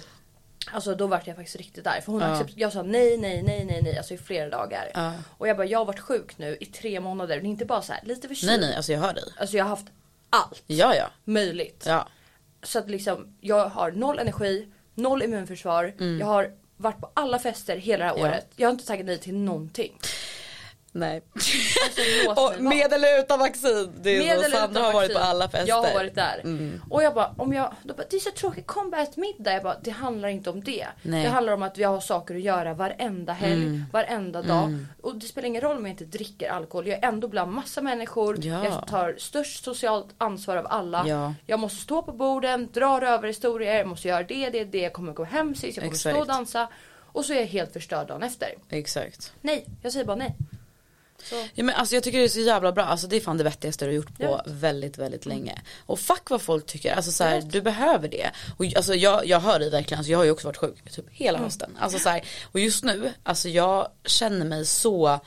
Alltså 0.73 0.95
då 0.95 1.07
vart 1.07 1.27
jag 1.27 1.37
faktiskt 1.37 1.57
riktigt 1.57 1.87
arg. 1.87 2.03
För 2.03 2.13
hon 2.13 2.21
Ja. 2.21 2.45
jag 2.57 2.73
sa 2.73 2.83
nej, 2.83 3.17
nej, 3.19 3.43
nej, 3.43 3.65
nej, 3.65 3.83
nej. 3.83 3.99
Alltså 3.99 4.15
i 4.15 4.19
flera 4.19 4.49
dagar. 4.51 4.91
Ja. 4.95 5.13
Och 5.39 5.49
jag 5.49 5.57
bara, 5.57 5.67
jag 5.67 5.79
har 5.79 5.85
varit 5.85 6.01
sjuk 6.01 6.39
nu 6.39 6.57
i 6.61 6.67
tre 6.67 7.01
månader. 7.01 7.37
Det 7.41 7.47
är 7.47 7.49
inte 7.49 7.65
bara 7.65 7.83
så 7.83 7.93
här, 7.93 8.01
lite 8.05 8.29
förkyld. 8.29 8.51
Nej 8.53 8.61
nej, 8.61 8.77
alltså 8.77 8.93
jag 8.93 9.01
hör 9.01 9.13
dig. 9.15 9.25
Alltså 9.39 9.57
jag 9.57 9.65
har 9.65 9.71
haft 9.71 9.87
allt 10.31 10.63
Ja 10.67 10.95
ja. 10.95 11.07
möjligt. 11.25 11.85
Ja. 11.87 12.09
Så 12.63 12.79
att 12.79 12.91
liksom, 12.91 13.37
jag 13.41 13.69
har 13.69 13.91
noll 13.91 14.19
energi, 14.19 14.69
noll 14.95 15.23
immunförsvar. 15.23 15.95
Jag 16.21 16.27
har 16.27 16.51
varit 16.77 17.01
på 17.01 17.11
alla 17.15 17.39
fester 17.39 17.77
hela 17.77 18.05
det 18.05 18.11
här 18.11 18.17
Mm. 18.19 18.31
Året. 18.31 18.47
Jag 18.57 18.69
har 18.69 18.73
inte 18.73 18.87
tagit 18.87 19.07
nej 19.07 19.19
till 19.19 19.35
någonting. 19.35 19.99
Nej. 20.97 21.23
Alltså, 22.29 22.43
och 22.57 22.63
med 22.63 22.93
eller 22.93 23.21
utan 23.21 23.39
vaccin. 23.39 23.93
Det 24.01 24.19
Med 24.19 24.33
eller 24.39 24.49
Sandra 24.49 24.81
har 24.81 24.93
varit 24.93 25.13
på 25.13 25.19
alla 25.19 25.49
fester. 25.49 25.69
Jag 25.69 25.83
har 25.83 25.95
varit 25.95 26.15
där. 26.15 26.41
Mm. 26.45 26.83
Och 26.91 27.03
jag 27.03 27.15
bara, 27.15 27.35
om 27.37 27.53
jag, 27.53 27.75
då 27.83 27.95
bara, 27.95 28.07
det 28.11 28.17
är 28.17 28.21
så 28.21 28.31
tråkigt, 28.31 28.67
kom 28.67 28.91
bara 28.91 29.03
ett 29.03 29.17
middag. 29.17 29.53
Jag 29.53 29.63
bara, 29.63 29.77
det 29.83 29.91
handlar 29.91 30.29
inte 30.29 30.51
om 30.51 30.65
det. 30.65 30.87
Nej. 31.03 31.23
Det 31.23 31.29
handlar 31.29 31.53
om 31.53 31.63
att 31.63 31.79
vi 31.79 31.85
har 31.85 32.01
saker 32.01 32.35
att 32.35 32.41
göra 32.41 32.75
varenda 32.75 33.33
helg, 33.33 33.83
varenda 33.93 34.43
dag. 34.43 34.87
Och 35.03 35.17
det 35.17 35.27
spelar 35.27 35.49
ingen 35.49 35.63
roll 35.63 35.77
om 35.77 35.87
jag 35.87 35.93
inte 35.93 36.05
dricker 36.05 36.51
alkohol. 36.51 36.87
Jag 36.87 36.99
är 37.05 37.09
ändå 37.09 37.29
bland 37.29 37.53
massa 37.53 37.81
människor. 37.81 38.45
Ja. 38.45 38.65
Jag 38.65 38.89
tar 38.89 39.15
störst 39.19 39.65
socialt 39.65 40.09
ansvar 40.19 40.57
av 40.57 40.67
alla. 40.69 41.05
Ja. 41.09 41.35
Jag 41.47 41.61
måste 41.61 41.83
stå 41.83 42.03
på 42.03 42.13
borden, 42.13 42.69
dra 42.73 43.01
rövarhistorier, 43.01 43.75
jag 43.75 43.87
måste 43.87 44.09
göra 44.09 44.23
det, 44.23 44.51
det, 44.51 44.65
det. 44.65 44.79
Jag 44.79 44.93
kommer 44.93 45.13
gå 45.13 45.25
hem 45.25 45.55
sist, 45.55 45.77
jag 45.77 45.85
kommer 45.85 45.97
stå 45.97 46.11
och 46.11 46.17
Exakt. 46.17 46.29
dansa. 46.29 46.69
Och 47.17 47.25
så 47.25 47.33
är 47.33 47.37
jag 47.37 47.47
helt 47.47 47.73
förstörd 47.73 48.07
dagen 48.09 48.23
efter. 48.23 48.55
Exakt. 48.69 49.33
Nej, 49.41 49.67
jag 49.83 49.93
säger 49.93 50.05
bara 50.07 50.17
nej. 50.17 50.37
Så. 51.31 51.35
Ja, 51.55 51.65
men 51.65 51.75
alltså 51.75 51.95
jag 51.95 52.05
tycker 52.05 52.19
det 52.19 52.25
är 52.25 52.29
så 52.29 52.41
jävla 52.41 52.73
bra, 52.73 52.85
alltså 52.85 53.07
det 53.07 53.17
är 53.17 53.21
fan 53.21 53.37
det 53.39 53.45
vettigaste 53.45 53.85
du 53.85 53.89
har 53.91 53.97
gjort 53.97 54.19
på 54.19 54.41
väldigt 54.47 54.99
väldigt 54.99 55.27
länge. 55.27 55.59
Och 55.87 55.99
fuck 56.01 56.31
vad 56.31 56.43
folk 56.43 56.67
tycker, 56.67 56.95
alltså 56.95 57.13
så 57.13 57.25
här, 57.25 57.41
du 57.41 57.61
behöver 57.63 58.09
det. 58.09 58.31
Och 58.57 58.65
alltså 58.77 58.95
jag, 58.95 59.27
jag 59.27 59.41
hör 59.41 59.59
dig 59.59 59.71
verkligen, 59.71 59.99
alltså 59.99 60.13
jag 60.13 60.19
har 60.19 60.25
ju 60.25 60.31
också 60.31 60.49
varit 60.49 60.57
sjuk 60.57 60.91
typ 60.91 61.07
hela 61.11 61.39
Mm. 61.39 61.45
hösten. 61.45 61.77
Alltså 61.81 61.99
så 61.99 62.09
här, 62.09 62.25
och 62.53 62.61
just 62.61 62.85
nu, 62.85 63.13
alltså 63.23 63.49
jag 63.49 63.89
känner 64.05 64.45
mig 64.47 64.67
så 64.67 65.21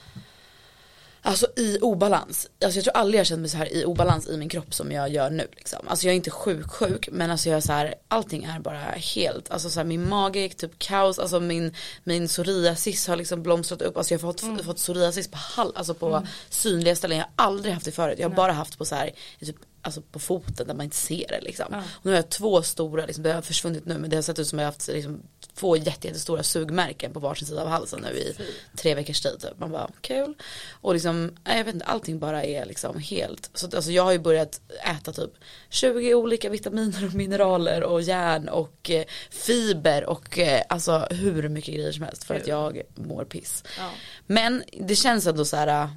Alltså 1.22 1.48
i 1.56 1.80
obalans. 1.82 2.50
Alltså 2.64 2.78
jag 2.78 2.84
tror 2.84 2.98
aldrig 2.98 3.20
jag 3.20 3.28
känt 3.28 3.40
mig 3.40 3.50
så 3.50 3.58
här 3.58 3.74
i 3.74 3.86
obalans 3.86 4.28
i 4.28 4.38
min 4.38 4.50
kropp 4.50 4.74
som 4.74 4.92
jag 4.92 5.10
gör 5.10 5.30
nu 5.30 5.48
liksom. 5.56 5.88
Alltså 5.88 6.06
jag 6.06 6.12
är 6.12 6.16
inte 6.16 6.32
sjuk 6.32 6.70
sjuk 6.72 7.10
men 7.12 7.32
alltså 7.32 7.50
jag 7.50 7.58
är 7.58 7.62
så 7.62 7.74
här, 7.74 7.96
allting 8.08 8.44
är 8.44 8.60
bara 8.60 8.80
helt, 8.92 9.52
alltså 9.52 9.70
så 9.70 9.80
här, 9.80 9.86
min 9.86 10.10
mage 10.10 10.40
gick 10.40 10.56
typ 10.56 10.80
kaos, 10.80 11.20
alltså 11.20 11.40
min, 11.40 11.76
min 12.04 12.28
psoriasis 12.28 13.08
har 13.08 13.16
liksom 13.16 13.44
blomstrat 13.44 13.82
upp, 13.82 13.98
alltså 13.98 14.14
jag 14.14 14.20
har 14.20 14.34
fått, 14.34 14.66
fått 14.66 14.78
psoriasis 14.78 15.28
på 15.28 15.38
hall, 15.38 15.72
alltså 15.76 15.94
på 15.94 16.28
synliga 16.50 16.96
ställen, 16.96 17.18
jag 17.18 17.26
har 17.26 17.46
aldrig 17.48 17.74
haft 17.74 17.86
det 17.86 17.92
förut, 17.92 18.20
jag 18.20 18.30
har 18.30 18.36
bara 18.36 18.52
haft 18.52 18.78
på 18.78 18.86
så 18.86 18.96
här, 18.96 19.12
typ 19.40 19.56
Alltså 19.82 20.02
på 20.02 20.20
foten 20.20 20.68
där 20.68 20.74
man 20.74 20.84
inte 20.84 20.96
ser 20.96 21.28
det 21.28 21.42
liksom. 21.42 21.66
Ja. 21.72 21.78
Och 21.78 22.06
nu 22.06 22.12
har 22.12 22.16
jag 22.16 22.30
två 22.30 22.62
stora, 22.62 23.06
liksom, 23.06 23.24
det 23.24 23.34
har 23.34 23.42
försvunnit 23.42 23.86
nu 23.86 23.98
men 23.98 24.10
det 24.10 24.18
har 24.18 24.22
sett 24.22 24.40
ut 24.40 24.48
som 24.48 24.60
jag 24.60 24.66
har 24.66 24.72
haft 24.72 24.88
liksom, 24.88 25.22
två 25.60 25.78
jätte, 25.78 26.08
jättestora 26.08 26.44
sugmärken 26.44 27.14
på 27.14 27.20
varsin 27.20 27.48
sida 27.48 27.62
av 27.62 27.68
halsen 27.68 28.02
nu 28.02 28.18
i 28.18 28.36
tre 28.78 28.96
veckors 28.96 29.22
tid 29.22 29.40
typ. 29.40 29.60
Man 29.60 29.72
bara 29.72 29.90
kul. 30.02 30.34
Och 30.72 30.94
liksom, 30.94 31.32
jag 31.44 31.64
vet 31.64 31.74
inte, 31.74 31.86
allting 31.86 32.20
bara 32.20 32.44
är 32.44 32.66
liksom 32.66 33.00
helt. 33.00 33.50
Så 33.54 33.66
alltså 33.66 33.92
jag 33.92 34.04
har 34.04 34.12
ju 34.12 34.20
börjat 34.20 34.62
äta 34.84 35.14
typ 35.14 35.32
20 35.70 36.14
olika 36.14 36.50
vitaminer 36.50 37.06
och 37.06 37.14
mineraler 37.14 37.84
och 37.84 38.02
järn 38.02 38.50
och 38.50 38.90
eh, 38.90 39.06
fiber 39.30 40.10
och 40.10 40.40
eh, 40.40 40.62
alltså 40.70 41.08
hur 41.10 41.50
mycket 41.50 41.76
grejer 41.76 41.92
som 41.92 42.04
helst 42.04 42.24
för 42.24 42.36
att 42.36 42.48
jag 42.48 42.82
mår 42.96 43.26
piss. 43.26 43.64
Ja. 43.78 43.90
Men 44.28 44.64
det 44.80 44.96
känns 44.96 45.28
ändå 45.28 45.46
så 45.46 45.58
här. 45.58 45.90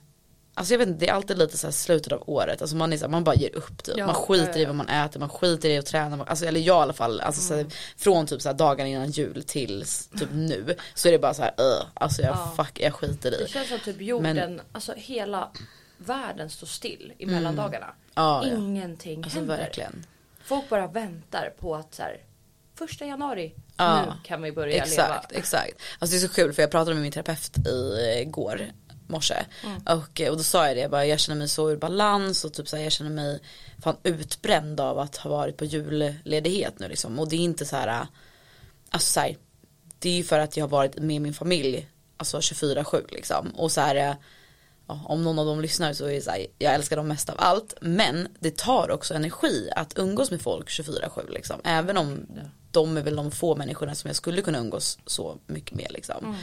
Alltså 0.54 0.74
jag 0.74 0.78
vet 0.78 0.88
inte, 0.88 1.00
det 1.04 1.08
är 1.10 1.14
alltid 1.14 1.38
lite 1.38 1.58
så 1.58 1.66
här 1.66 1.72
slutet 1.72 2.12
av 2.12 2.22
året, 2.26 2.60
alltså 2.62 2.76
man 2.76 2.92
är 2.92 2.96
så 2.96 3.04
här, 3.04 3.10
man 3.10 3.24
bara 3.24 3.34
ger 3.34 3.56
upp 3.56 3.82
typ. 3.82 3.94
Ja, 3.96 4.06
man 4.06 4.14
skiter 4.14 4.60
i 4.60 4.64
vad 4.64 4.74
man 4.74 4.88
äter, 4.88 5.20
man 5.20 5.28
skiter 5.28 5.68
i 5.70 5.78
att 5.78 5.86
träna, 5.86 6.16
man- 6.16 6.28
alltså, 6.28 6.44
eller 6.46 6.60
jag 6.60 6.76
i 6.76 6.82
alla 6.82 6.92
fall, 6.92 7.20
alltså, 7.20 7.40
så 7.42 7.54
Mm. 7.54 7.66
här, 7.66 7.74
från 7.96 8.26
typ 8.26 8.42
så 8.42 8.48
här, 8.48 8.54
dagarna 8.56 8.88
innan 8.90 9.10
jul 9.10 9.42
till 9.46 9.84
typ 10.18 10.28
nu 10.32 10.76
så 10.94 11.08
är 11.08 11.12
det 11.12 11.18
bara 11.18 11.34
så 11.34 11.42
här, 11.42 11.50
uh, 11.60 11.86
alltså 11.94 12.22
jag 12.22 12.36
Ja. 12.36 12.52
fuck, 12.64 12.80
jag 12.80 12.94
skiter 12.94 13.30
Det 13.30 13.44
i. 13.44 13.48
känns 13.48 13.68
som 13.68 13.78
typ 13.78 14.00
jorden, 14.00 14.60
alltså 14.72 14.92
hela 14.96 15.50
världen 15.98 16.50
står 16.50 16.66
still 16.66 17.12
i 17.18 17.26
mellandagarna. 17.26 17.86
Mm. 17.86 17.96
Ja, 18.14 18.46
ja. 18.46 18.56
Ingenting 18.56 19.22
Alltså 19.24 19.38
händer. 19.38 19.56
verkligen. 19.56 20.06
Folk 20.44 20.68
bara 20.68 20.86
väntar 20.86 21.52
på 21.60 21.74
att 21.74 21.94
så 21.94 22.02
här, 22.02 22.16
första 22.78 23.04
januari, 23.04 23.54
Ja. 23.76 24.04
nu 24.04 24.12
kan 24.24 24.42
vi 24.42 24.52
börja 24.52 24.76
Exakt, 24.82 24.96
leva. 24.98 25.22
exakt. 25.30 25.74
Alltså 25.98 26.16
det 26.16 26.24
är 26.24 26.28
så 26.28 26.34
kul 26.34 26.52
för 26.52 26.62
jag 26.62 26.70
pratade 26.70 26.94
med 26.94 27.02
min 27.02 27.12
terapeut 27.12 27.56
igår 28.20 28.66
morse. 29.12 29.46
Och, 29.86 30.20
eh, 30.20 30.30
och 30.30 30.36
då 30.36 30.42
sa 30.42 30.66
jag 30.66 30.76
det, 30.76 30.80
jag, 30.80 30.90
bara, 30.90 31.06
jag 31.06 31.20
känner 31.20 31.38
mig 31.38 31.48
så 31.48 31.70
ur 31.70 31.76
balans 31.76 32.44
och 32.44 32.54
typ 32.54 32.68
så 32.68 32.76
här, 32.76 32.82
jag 32.82 32.92
känner 32.92 33.10
mig 33.10 33.40
fan 33.82 33.96
utbränd 34.02 34.80
av 34.80 34.98
att 34.98 35.16
ha 35.16 35.30
varit 35.30 35.56
på 35.56 35.64
julledighet 35.64 36.78
nu 36.78 36.88
liksom. 36.88 37.18
Och 37.18 37.28
det 37.28 37.36
är 37.36 37.40
inte 37.40 37.64
så 37.64 37.76
här, 37.76 38.06
alltså 38.90 39.12
så 39.12 39.20
här, 39.20 39.36
det 39.98 40.08
är 40.08 40.16
ju 40.16 40.24
för 40.24 40.38
att 40.38 40.56
jag 40.56 40.64
har 40.64 40.70
varit 40.70 40.98
med 40.98 41.22
min 41.22 41.34
familj, 41.34 41.88
alltså 42.16 42.38
24-7 42.38 43.04
liksom. 43.08 43.50
Och 43.50 43.72
så 43.72 43.80
här, 43.80 43.94
eh, 43.94 44.14
ja, 44.86 45.00
om 45.04 45.24
någon 45.24 45.38
av 45.38 45.46
dem 45.46 45.60
lyssnar 45.60 45.92
så 45.92 46.06
är 46.06 46.12
det 46.12 46.20
så 46.20 46.30
här, 46.30 46.46
jag 46.58 46.74
älskar 46.74 46.96
dem 46.96 47.08
mest 47.08 47.30
av 47.30 47.36
allt. 47.38 47.74
Men 47.80 48.28
det 48.40 48.56
tar 48.56 48.90
också 48.90 49.14
energi 49.14 49.70
att 49.76 49.98
umgås 49.98 50.30
med 50.30 50.40
folk 50.40 50.68
24-7 50.68 51.30
liksom. 51.30 51.60
Även 51.64 51.96
om 51.96 52.26
de 52.70 52.96
är 52.96 53.02
väl 53.02 53.16
de 53.16 53.30
få 53.30 53.56
människorna 53.56 53.94
som 53.94 54.08
jag 54.08 54.16
skulle 54.16 54.42
kunna 54.42 54.58
umgås 54.58 54.98
så 55.06 55.38
mycket 55.46 55.76
med 55.76 55.86
liksom. 55.90 56.36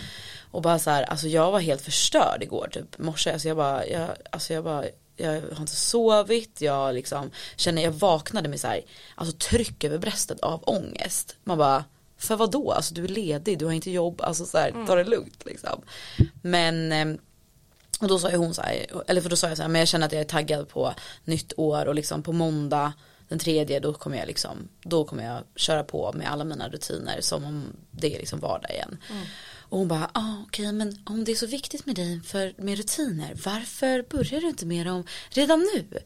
Och 0.51 0.61
bara 0.61 0.79
så 0.79 0.89
här, 0.89 1.03
alltså 1.03 1.27
jag 1.27 1.51
var 1.51 1.59
helt 1.59 1.81
förstörd 1.81 2.43
igår 2.43 2.69
typ 2.71 2.97
morse. 2.97 3.31
Alltså 3.31 3.47
jag 3.47 3.57
bara, 3.57 3.87
jag, 3.87 4.09
alltså 4.31 4.53
jag 4.53 4.63
bara 4.63 4.85
jag 5.21 5.31
har 5.31 5.61
inte 5.61 5.75
sovit, 5.75 6.61
jag 6.61 6.95
liksom 6.95 7.31
känner, 7.55 7.81
jag 7.81 7.91
vaknade 7.91 8.49
med 8.49 8.59
så 8.59 8.67
här, 8.67 8.81
alltså 9.15 9.37
tryck 9.37 9.83
över 9.83 9.97
bröstet 9.97 10.39
av 10.39 10.63
ångest. 10.63 11.35
Man 11.43 11.57
bara, 11.57 11.83
för 12.17 12.35
vad 12.35 12.51
då? 12.51 12.71
Alltså 12.71 12.93
du 12.93 13.03
är 13.03 13.07
ledig, 13.07 13.59
du 13.59 13.65
har 13.65 13.71
inte 13.71 13.91
jobb, 13.91 14.21
alltså 14.21 14.45
så 14.45 14.57
här, 14.57 14.85
ta 14.87 14.95
det 14.95 15.03
lugnt 15.03 15.45
liksom. 15.45 15.81
Men 16.41 16.91
ehm, 16.91 17.17
och 17.99 18.07
då 18.07 18.19
sa 18.19 18.31
ju 18.31 18.37
hon 18.37 18.53
så 18.53 18.61
här, 18.61 18.85
eller 19.07 19.21
för 19.21 19.29
då 19.29 19.35
sa 19.35 19.47
jag 19.47 19.57
så 19.57 19.63
här, 19.63 19.69
men 19.69 19.79
jag 19.79 19.87
känner 19.87 20.05
att 20.05 20.11
jag 20.11 20.21
är 20.21 20.25
taggad 20.25 20.69
på 20.69 20.93
nytt 21.23 21.53
år 21.57 21.85
och 21.85 21.95
liksom 21.95 22.23
på 22.23 22.31
måndag 22.31 22.93
den 23.27 23.39
tredje 23.39 23.79
då 23.79 23.93
kommer 23.93 24.17
jag 24.17 24.27
liksom, 24.27 24.69
då 24.81 25.05
kommer 25.05 25.25
jag 25.25 25.43
köra 25.55 25.83
på 25.83 26.13
med 26.13 26.31
alla 26.31 26.43
mina 26.43 26.69
rutiner 26.69 27.21
som 27.21 27.45
om 27.45 27.63
det 27.91 28.15
är 28.15 28.19
liksom 28.19 28.39
vardag 28.39 28.71
igen. 28.71 28.97
Och 29.69 29.77
hon 29.77 29.87
bara, 29.87 30.11
ah, 30.13 30.35
okej 30.47 30.71
men 30.71 30.99
om 31.03 31.23
det 31.23 31.31
är 31.31 31.35
så 31.35 31.47
viktigt 31.47 31.85
med 31.85 31.95
dig 31.95 32.21
för, 32.23 32.53
med 32.57 32.77
rutiner, 32.77 33.37
varför 33.45 34.05
börjar 34.09 34.41
du 34.41 34.47
inte 34.47 34.65
med 34.65 34.85
dem 34.85 35.03
redan 35.29 35.59
nu? 35.59 35.99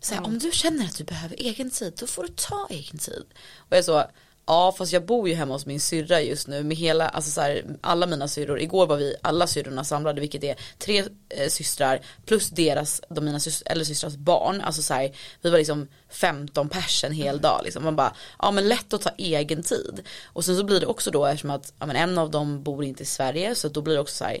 Så 0.00 0.14
här, 0.14 0.22
Om 0.24 0.38
du 0.38 0.52
känner 0.52 0.84
att 0.84 0.96
du 0.96 1.04
behöver 1.04 1.36
egen 1.38 1.70
tid, 1.70 1.92
då 1.96 2.06
får 2.06 2.22
du 2.22 2.28
ta 2.28 2.66
egen 2.70 2.98
tid. 2.98 3.24
Och 3.56 3.76
jag 3.76 3.84
så, 3.84 4.04
Ja 4.46 4.74
fast 4.78 4.92
jag 4.92 5.06
bor 5.06 5.28
ju 5.28 5.34
hemma 5.34 5.54
hos 5.54 5.66
min 5.66 5.80
syrra 5.80 6.20
just 6.20 6.48
nu 6.48 6.62
med 6.62 6.76
hela, 6.76 7.08
alltså 7.08 7.30
så 7.30 7.40
här, 7.40 7.64
alla 7.80 8.06
mina 8.06 8.28
syrror. 8.28 8.60
Igår 8.60 8.86
var 8.86 8.96
vi 8.96 9.16
alla 9.22 9.46
syrrorna 9.46 9.84
samlade 9.84 10.20
vilket 10.20 10.44
är 10.44 10.56
tre 10.78 11.04
eh, 11.28 11.48
systrar 11.48 12.00
plus 12.26 12.50
deras, 12.50 13.02
de 13.08 13.24
mina 13.24 13.38
sys- 13.38 13.62
eller 13.66 13.84
systrars 13.84 14.14
barn. 14.14 14.60
Alltså 14.60 14.82
så 14.82 14.94
här, 14.94 15.16
vi 15.42 15.50
var 15.50 15.58
liksom 15.58 15.88
15 16.08 16.68
pers 16.68 17.04
en 17.04 17.12
hel 17.12 17.40
dag 17.40 17.60
liksom. 17.64 17.84
Man 17.84 17.96
bara, 17.96 18.14
ja 18.38 18.50
men 18.50 18.68
lätt 18.68 18.92
att 18.92 19.02
ta 19.02 19.10
egen 19.18 19.62
tid. 19.62 20.02
Och 20.24 20.44
sen 20.44 20.56
så 20.56 20.64
blir 20.64 20.80
det 20.80 20.86
också 20.86 21.10
då 21.10 21.26
eftersom 21.26 21.50
att, 21.50 21.72
ja 21.78 21.86
men 21.86 21.96
en 21.96 22.18
av 22.18 22.30
dem 22.30 22.62
bor 22.62 22.84
inte 22.84 23.02
i 23.02 23.06
Sverige 23.06 23.54
så 23.54 23.68
då 23.68 23.82
blir 23.82 23.94
det 23.94 24.00
också 24.00 24.16
så 24.16 24.24
här 24.24 24.38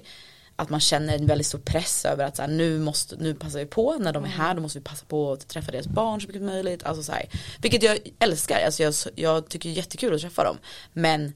att 0.56 0.70
man 0.70 0.80
känner 0.80 1.14
en 1.18 1.26
väldigt 1.26 1.46
stor 1.46 1.58
press 1.58 2.04
över 2.04 2.24
att 2.24 2.36
så 2.36 2.42
här, 2.42 2.48
nu, 2.48 2.78
måste, 2.78 3.16
nu 3.16 3.34
passar 3.34 3.58
vi 3.58 3.66
på 3.66 3.98
när 3.98 4.12
de 4.12 4.24
är 4.24 4.28
här, 4.28 4.54
då 4.54 4.62
måste 4.62 4.78
vi 4.78 4.84
passa 4.84 5.06
på 5.06 5.32
att 5.32 5.48
träffa 5.48 5.72
deras 5.72 5.86
barn 5.86 6.20
så 6.20 6.26
mycket 6.26 6.40
som 6.40 6.46
möjligt. 6.46 6.84
Alltså 6.84 7.02
så 7.02 7.12
här, 7.12 7.28
vilket 7.58 7.82
jag 7.82 7.98
älskar, 8.18 8.64
alltså 8.64 8.82
jag, 8.82 8.94
jag 9.14 9.48
tycker 9.48 9.68
det 9.68 9.74
är 9.74 9.76
jättekul 9.76 10.14
att 10.14 10.20
träffa 10.20 10.44
dem. 10.44 10.58
Men 10.92 11.32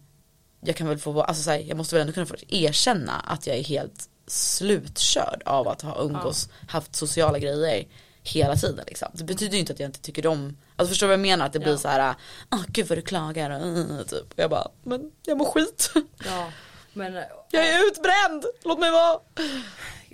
jag 0.60 0.76
kan 0.76 0.88
väl 0.88 0.98
få 0.98 1.22
alltså 1.22 1.42
så 1.42 1.50
här, 1.50 1.58
jag 1.58 1.76
måste 1.76 1.94
väl 1.94 2.00
ändå 2.00 2.12
kunna 2.12 2.26
få 2.26 2.34
erkänna 2.48 3.12
att 3.12 3.46
jag 3.46 3.56
är 3.56 3.64
helt 3.64 4.08
slutkörd 4.26 5.42
av 5.46 5.68
att 5.68 5.82
ha 5.82 6.02
umgås, 6.02 6.48
ja. 6.50 6.66
haft 6.68 6.94
sociala 6.94 7.38
grejer 7.38 7.86
hela 8.22 8.56
tiden 8.56 8.84
liksom. 8.86 9.08
Det 9.12 9.24
betyder 9.24 9.52
ju 9.54 9.60
inte 9.60 9.72
att 9.72 9.80
jag 9.80 9.88
inte 9.88 10.00
tycker 10.00 10.26
om, 10.26 10.56
alltså 10.76 10.90
förstår 10.90 11.06
du 11.06 11.08
vad 11.08 11.18
jag 11.18 11.26
menar? 11.26 11.46
Att 11.46 11.52
det 11.52 11.58
blir 11.58 11.72
ja. 11.72 11.78
så 11.78 11.88
här, 11.88 12.14
åh 12.50 12.64
gud 12.68 12.86
vad 12.86 12.98
du 12.98 13.02
klagar 13.02 13.50
och 13.50 14.08
typ. 14.08 14.32
Och 14.32 14.38
jag 14.38 14.50
bara, 14.50 14.68
men 14.82 15.10
jag 15.26 15.38
mår 15.38 15.44
skit. 15.44 15.92
Ja. 16.24 16.50
Men, 16.98 17.14
jag 17.50 17.68
är 17.68 17.86
utbränd, 17.86 18.44
låt 18.64 18.78
mig 18.78 18.90
vara. 18.90 19.20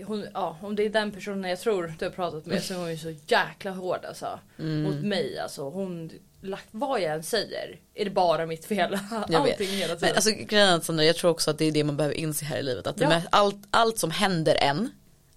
Hon, 0.07 0.27
ja, 0.35 0.59
om 0.63 0.77
det 0.77 0.83
är 0.83 0.91
den 0.91 1.13
personen 1.13 1.51
jag 1.51 1.61
tror 1.61 1.95
du 1.99 2.05
har 2.05 2.13
pratat 2.13 2.47
med 2.47 2.63
så 2.63 2.75
är 2.75 2.79
hon 2.79 2.91
ju 2.91 2.99
så 2.99 3.15
jäkla 3.27 3.71
hård 3.71 4.05
alltså. 4.05 4.39
Mm. 4.59 4.83
Mot 4.83 5.05
mig 5.05 5.39
alltså. 5.39 5.63
Hon, 5.63 6.11
vad 6.71 7.01
jag 7.01 7.15
än 7.15 7.23
säger 7.23 7.81
är 7.95 8.05
det 8.05 8.11
bara 8.11 8.47
mitt 8.47 8.65
fel. 8.65 8.99
Jag 9.29 9.35
Allting 9.35 9.57
vet. 9.59 9.61
hela 9.61 9.95
tiden. 9.95 10.09
Men 10.09 10.15
alltså 10.15 10.31
grejen 10.31 10.81
Sandra, 10.81 11.05
jag 11.05 11.17
tror 11.17 11.31
också 11.31 11.51
att 11.51 11.59
det 11.59 11.65
är 11.65 11.73
det 11.73 11.85
man 11.85 11.97
behöver 11.97 12.15
inse 12.15 12.45
här 12.45 12.59
i 12.59 12.63
livet. 12.63 12.87
Att 12.87 13.01
ja. 13.01 13.23
allt, 13.31 13.67
allt 13.71 13.99
som 13.99 14.11
händer 14.11 14.57
en 14.61 14.91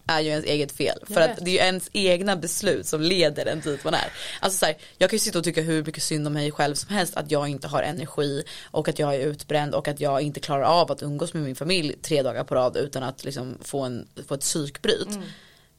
är 0.08 0.20
ju 0.20 0.30
ens 0.30 0.46
eget 0.46 0.72
fel. 0.72 1.00
För 1.08 1.22
att 1.22 1.38
det 1.38 1.52
är 1.52 1.54
ju 1.54 1.60
ens 1.60 1.90
egna 1.94 2.36
beslut 2.36 2.86
som 2.86 3.02
leder 3.02 3.46
en 3.46 3.60
dit 3.60 3.84
man 3.84 3.94
är. 3.94 4.12
Alltså 4.40 4.60
så 4.60 4.66
här, 4.66 4.78
jag 4.98 5.10
kan 5.10 5.16
ju 5.16 5.20
sitta 5.20 5.38
och 5.38 5.44
tycka 5.44 5.62
hur 5.62 5.84
mycket 5.84 6.04
synd 6.04 6.28
om 6.28 6.34
mig 6.34 6.52
själv 6.52 6.76
som 6.76 6.96
helst 6.96 7.18
att 7.18 7.32
jag 7.32 7.48
inte 7.48 7.68
har 7.68 7.84
energi 7.84 8.44
och 8.72 8.88
att 8.88 9.00
jag 9.00 9.16
är 9.16 9.20
utbränd 9.20 9.76
och 9.76 9.88
att 9.88 10.00
jag 10.00 10.22
inte 10.22 10.40
klarar 10.40 10.64
av 10.64 10.92
att 10.92 11.04
umgås 11.04 11.34
med 11.34 11.44
min 11.44 11.56
familj 11.56 11.96
tre 12.02 12.22
dagar 12.22 12.44
på 12.44 12.56
rad 12.56 12.78
utan 12.78 13.04
att 13.04 13.24
liksom 13.24 13.58
få, 13.62 13.82
en, 13.82 14.08
få 14.28 14.34
ett 14.34 14.42
psykbryt. 14.42 15.10
Mm. 15.10 15.24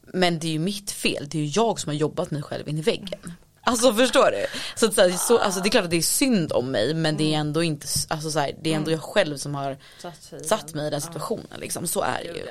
Men 0.02 0.38
det 0.38 0.46
är 0.46 0.52
ju 0.52 0.58
mitt 0.58 0.90
fel, 0.90 1.28
det 1.28 1.38
är 1.38 1.42
ju 1.42 1.52
jag 1.54 1.80
som 1.80 1.90
har 1.90 1.94
jobbat 1.94 2.30
mig 2.30 2.42
själv 2.42 2.68
in 2.68 2.78
i 2.78 2.82
väggen. 2.82 3.32
Alltså 3.62 3.92
förstår 3.92 4.30
du? 4.30 4.46
Så, 4.76 4.92
så, 4.92 5.10
så, 5.18 5.38
alltså, 5.38 5.60
det 5.60 5.68
är 5.68 5.70
klart 5.70 5.84
att 5.84 5.90
det 5.90 5.96
är 5.96 6.02
synd 6.02 6.52
om 6.52 6.70
mig 6.70 6.94
men 6.94 7.16
det 7.16 7.24
är 7.24 7.28
mm. 7.28 7.40
ändå 7.40 7.62
inte, 7.62 7.86
alltså 8.08 8.30
så 8.30 8.38
här, 8.38 8.56
det 8.62 8.72
är 8.72 8.76
ändå 8.76 8.90
jag 8.90 9.02
själv 9.02 9.36
som 9.36 9.54
har 9.54 9.76
satt 10.44 10.74
mig 10.74 10.86
i 10.86 10.90
den 10.90 11.00
situationen 11.00 11.60
liksom. 11.60 11.86
Så 11.86 12.02
är 12.02 12.18
det 12.18 12.38
ju. 12.38 12.46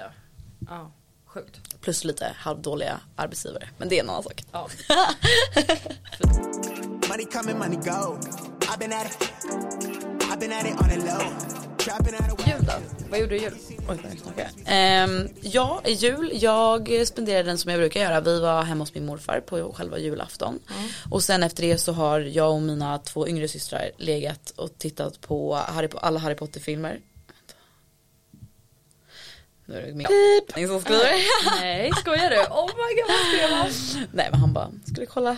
Ja. 0.68 0.92
Sjukt. 1.38 1.82
Plus 1.82 2.04
lite 2.04 2.34
halvdåliga 2.38 3.00
arbetsgivare. 3.16 3.70
Men 3.78 3.90
det 3.90 4.00
är 4.00 4.04
en 4.04 4.10
annan 4.10 4.24
sak. 4.24 4.44
Ja. 4.52 4.70
Jul 12.48 12.66
då? 12.66 12.74
Vad 13.10 13.20
gjorde 13.20 13.32
du 13.32 13.38
i 13.38 13.42
jul? 13.42 13.54
Oj, 13.90 13.98
um, 15.04 15.30
ja, 15.42 15.82
i 15.86 15.92
jul, 15.92 16.32
jag 16.34 17.08
spenderade 17.08 17.44
den 17.44 17.58
som 17.58 17.72
jag 17.72 17.80
brukar 17.80 18.00
göra. 18.00 18.22
Vi 18.22 18.40
var 18.40 18.64
hemma 18.64 18.82
hos 18.82 18.94
min 18.94 19.06
morfar 19.06 19.40
på 19.40 19.74
själva 19.74 19.98
julafton. 20.00 20.60
Mm. 20.78 20.90
Och 21.10 21.24
sen 21.24 21.44
efter 21.44 21.64
det 21.64 21.78
så 21.78 21.92
har 21.92 22.20
jag 22.20 22.54
och 22.54 22.62
mina 22.62 22.98
två 22.98 23.28
yngre 23.28 23.48
systrar 23.48 23.92
legat 23.98 24.54
och 24.56 24.78
tittat 24.78 25.22
på 25.22 25.56
Harry, 25.56 25.90
alla 25.96 26.20
Harry 26.20 26.36
Potter-filmer. 26.36 27.00
Nu 29.70 29.78
är 29.78 29.88
det 29.88 29.94
min 29.94 30.08
Pip. 30.08 30.68
som 30.70 30.82
skriver. 30.82 31.60
Nej, 31.62 31.92
skojar 31.92 32.30
du? 32.30 32.38
Oh 32.38 32.66
my 32.66 33.02
god, 33.02 33.08
vad 33.08 33.28
skrev 33.28 33.50
han? 33.50 34.08
Nej 34.12 34.28
men 34.32 34.40
han 34.40 34.54
bara, 34.54 34.72
skulle 34.92 35.06
kolla. 35.06 35.38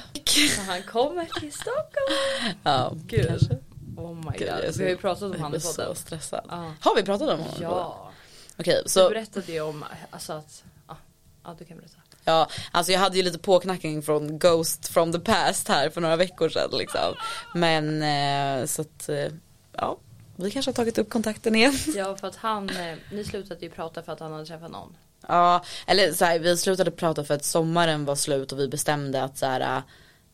han 0.68 0.84
kommer 0.84 1.26
till 1.40 1.54
Stockholm. 1.54 2.56
Ja, 2.64 2.94
Gud. 3.06 3.28
Kanske. 3.28 3.58
Oh 3.98 4.16
my 4.16 4.38
Gud, 4.38 4.50
god. 4.50 4.78
Vi 4.78 4.84
har 4.84 4.90
ju 4.90 4.98
pratat 4.98 5.24
om 5.24 5.32
honom 5.42 5.56
i 5.56 5.60
podden. 5.60 5.96
stressad. 5.96 6.46
Ah. 6.50 6.72
Har 6.80 6.96
vi 6.96 7.04
pratat 7.04 7.30
om 7.30 7.40
honom? 7.40 7.56
Ja. 7.62 8.12
Okej, 8.58 8.78
okay, 8.80 8.84
så. 8.86 9.04
Du 9.04 9.16
berättade 9.16 9.52
ju 9.52 9.62
om, 9.62 9.86
alltså 10.10 10.34
att, 10.34 10.64
ja, 10.88 10.98
ah, 11.44 11.54
du 11.60 11.66
kan 11.66 11.78
berätta. 11.78 11.98
Ja, 12.24 12.50
alltså 12.72 12.92
jag 12.92 13.00
hade 13.00 13.18
ju 13.18 13.24
lite 13.24 13.40
påknackning 13.40 14.02
från 14.02 14.40
Ghost 14.40 14.88
from 14.88 15.12
the 15.12 15.20
past 15.20 15.68
här 15.68 15.90
för 15.90 16.02
några 16.02 16.16
veckor 16.16 16.50
sedan 16.50 16.70
liksom. 16.78 17.14
Men 17.54 18.04
eh, 18.04 18.66
så 18.66 18.82
att, 18.82 19.10
eh, 19.10 19.28
ja 19.74 19.98
vi 20.46 20.52
kanske 20.52 20.70
har 20.70 20.74
tagit 20.74 20.98
upp 20.98 21.10
kontakten 21.10 21.56
igen. 21.56 21.74
Ja 21.96 22.18
för 22.18 22.28
att 22.28 22.36
han, 22.36 22.70
eh, 22.70 22.98
ni 23.12 23.24
slutade 23.24 23.66
ju 23.66 23.70
prata 23.70 24.04
för 24.04 24.12
att 24.12 24.20
han 24.20 24.32
hade 24.32 24.46
träffat 24.46 24.72
någon. 24.72 24.98
Ja, 25.28 25.64
eller 25.88 26.12
så 26.12 26.26
här, 26.26 26.40
vi 26.40 26.58
slutade 26.58 26.92
prata 26.92 27.24
för 27.24 27.34
att 27.34 27.46
sommaren 27.46 28.06
var 28.06 28.16
slut 28.16 28.52
och 28.52 28.60
vi 28.60 28.68
bestämde 28.68 29.24
att 29.24 29.38
så 29.38 29.46
här, 29.46 29.78
äh, 29.78 29.84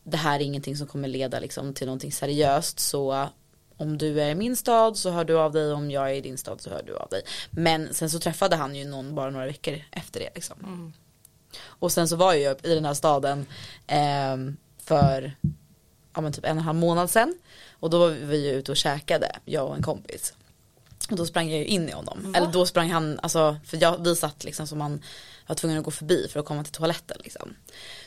det 0.04 0.16
här 0.16 0.40
är 0.40 0.44
ingenting 0.44 0.76
som 0.76 0.86
kommer 0.86 1.08
leda 1.08 1.40
liksom, 1.40 1.74
till 1.74 1.86
någonting 1.86 2.12
seriöst 2.12 2.80
så 2.80 3.12
äh, 3.12 3.28
om 3.76 3.98
du 3.98 4.20
är 4.20 4.30
i 4.30 4.34
min 4.34 4.56
stad 4.56 4.96
så 4.96 5.10
hör 5.10 5.24
du 5.24 5.38
av 5.38 5.52
dig, 5.52 5.72
om 5.72 5.90
jag 5.90 6.10
är 6.10 6.14
i 6.14 6.20
din 6.20 6.38
stad 6.38 6.60
så 6.60 6.70
hör 6.70 6.82
du 6.82 6.96
av 6.96 7.08
dig. 7.08 7.22
Men 7.50 7.94
sen 7.94 8.10
så 8.10 8.18
träffade 8.18 8.56
han 8.56 8.74
ju 8.74 8.84
någon 8.84 9.14
bara 9.14 9.30
några 9.30 9.46
veckor 9.46 9.82
efter 9.90 10.20
det 10.20 10.30
liksom. 10.34 10.56
Mm. 10.64 10.92
Och 11.64 11.92
sen 11.92 12.08
så 12.08 12.16
var 12.16 12.34
jag 12.34 12.66
i 12.66 12.74
den 12.74 12.84
här 12.84 12.94
staden 12.94 13.46
eh, 13.86 14.36
för 14.78 15.36
ja, 16.14 16.20
men 16.20 16.32
typ 16.32 16.44
en 16.44 16.56
och 16.56 16.60
en 16.60 16.66
halv 16.66 16.78
månad 16.78 17.10
sedan. 17.10 17.38
Och 17.80 17.90
då 17.90 17.98
var 17.98 18.08
vi 18.08 18.48
ju 18.48 18.52
ute 18.52 18.70
och 18.70 18.76
käkade, 18.76 19.38
jag 19.44 19.66
och 19.68 19.76
en 19.76 19.82
kompis. 19.82 20.34
Och 21.10 21.16
då 21.16 21.26
sprang 21.26 21.50
jag 21.50 21.58
ju 21.58 21.64
in 21.64 21.88
i 21.88 21.92
honom. 21.92 22.32
Va? 22.32 22.38
Eller 22.38 22.52
då 22.52 22.66
sprang 22.66 22.90
han, 22.90 23.20
alltså 23.22 23.56
för 23.64 23.78
jag, 23.82 24.04
vi 24.04 24.16
satt 24.16 24.44
liksom 24.44 24.66
som 24.66 24.78
man 24.78 25.02
var 25.46 25.56
tvungen 25.56 25.78
att 25.78 25.84
gå 25.84 25.90
förbi 25.90 26.28
för 26.32 26.40
att 26.40 26.46
komma 26.46 26.64
till 26.64 26.72
toaletten 26.72 27.16
liksom. 27.24 27.56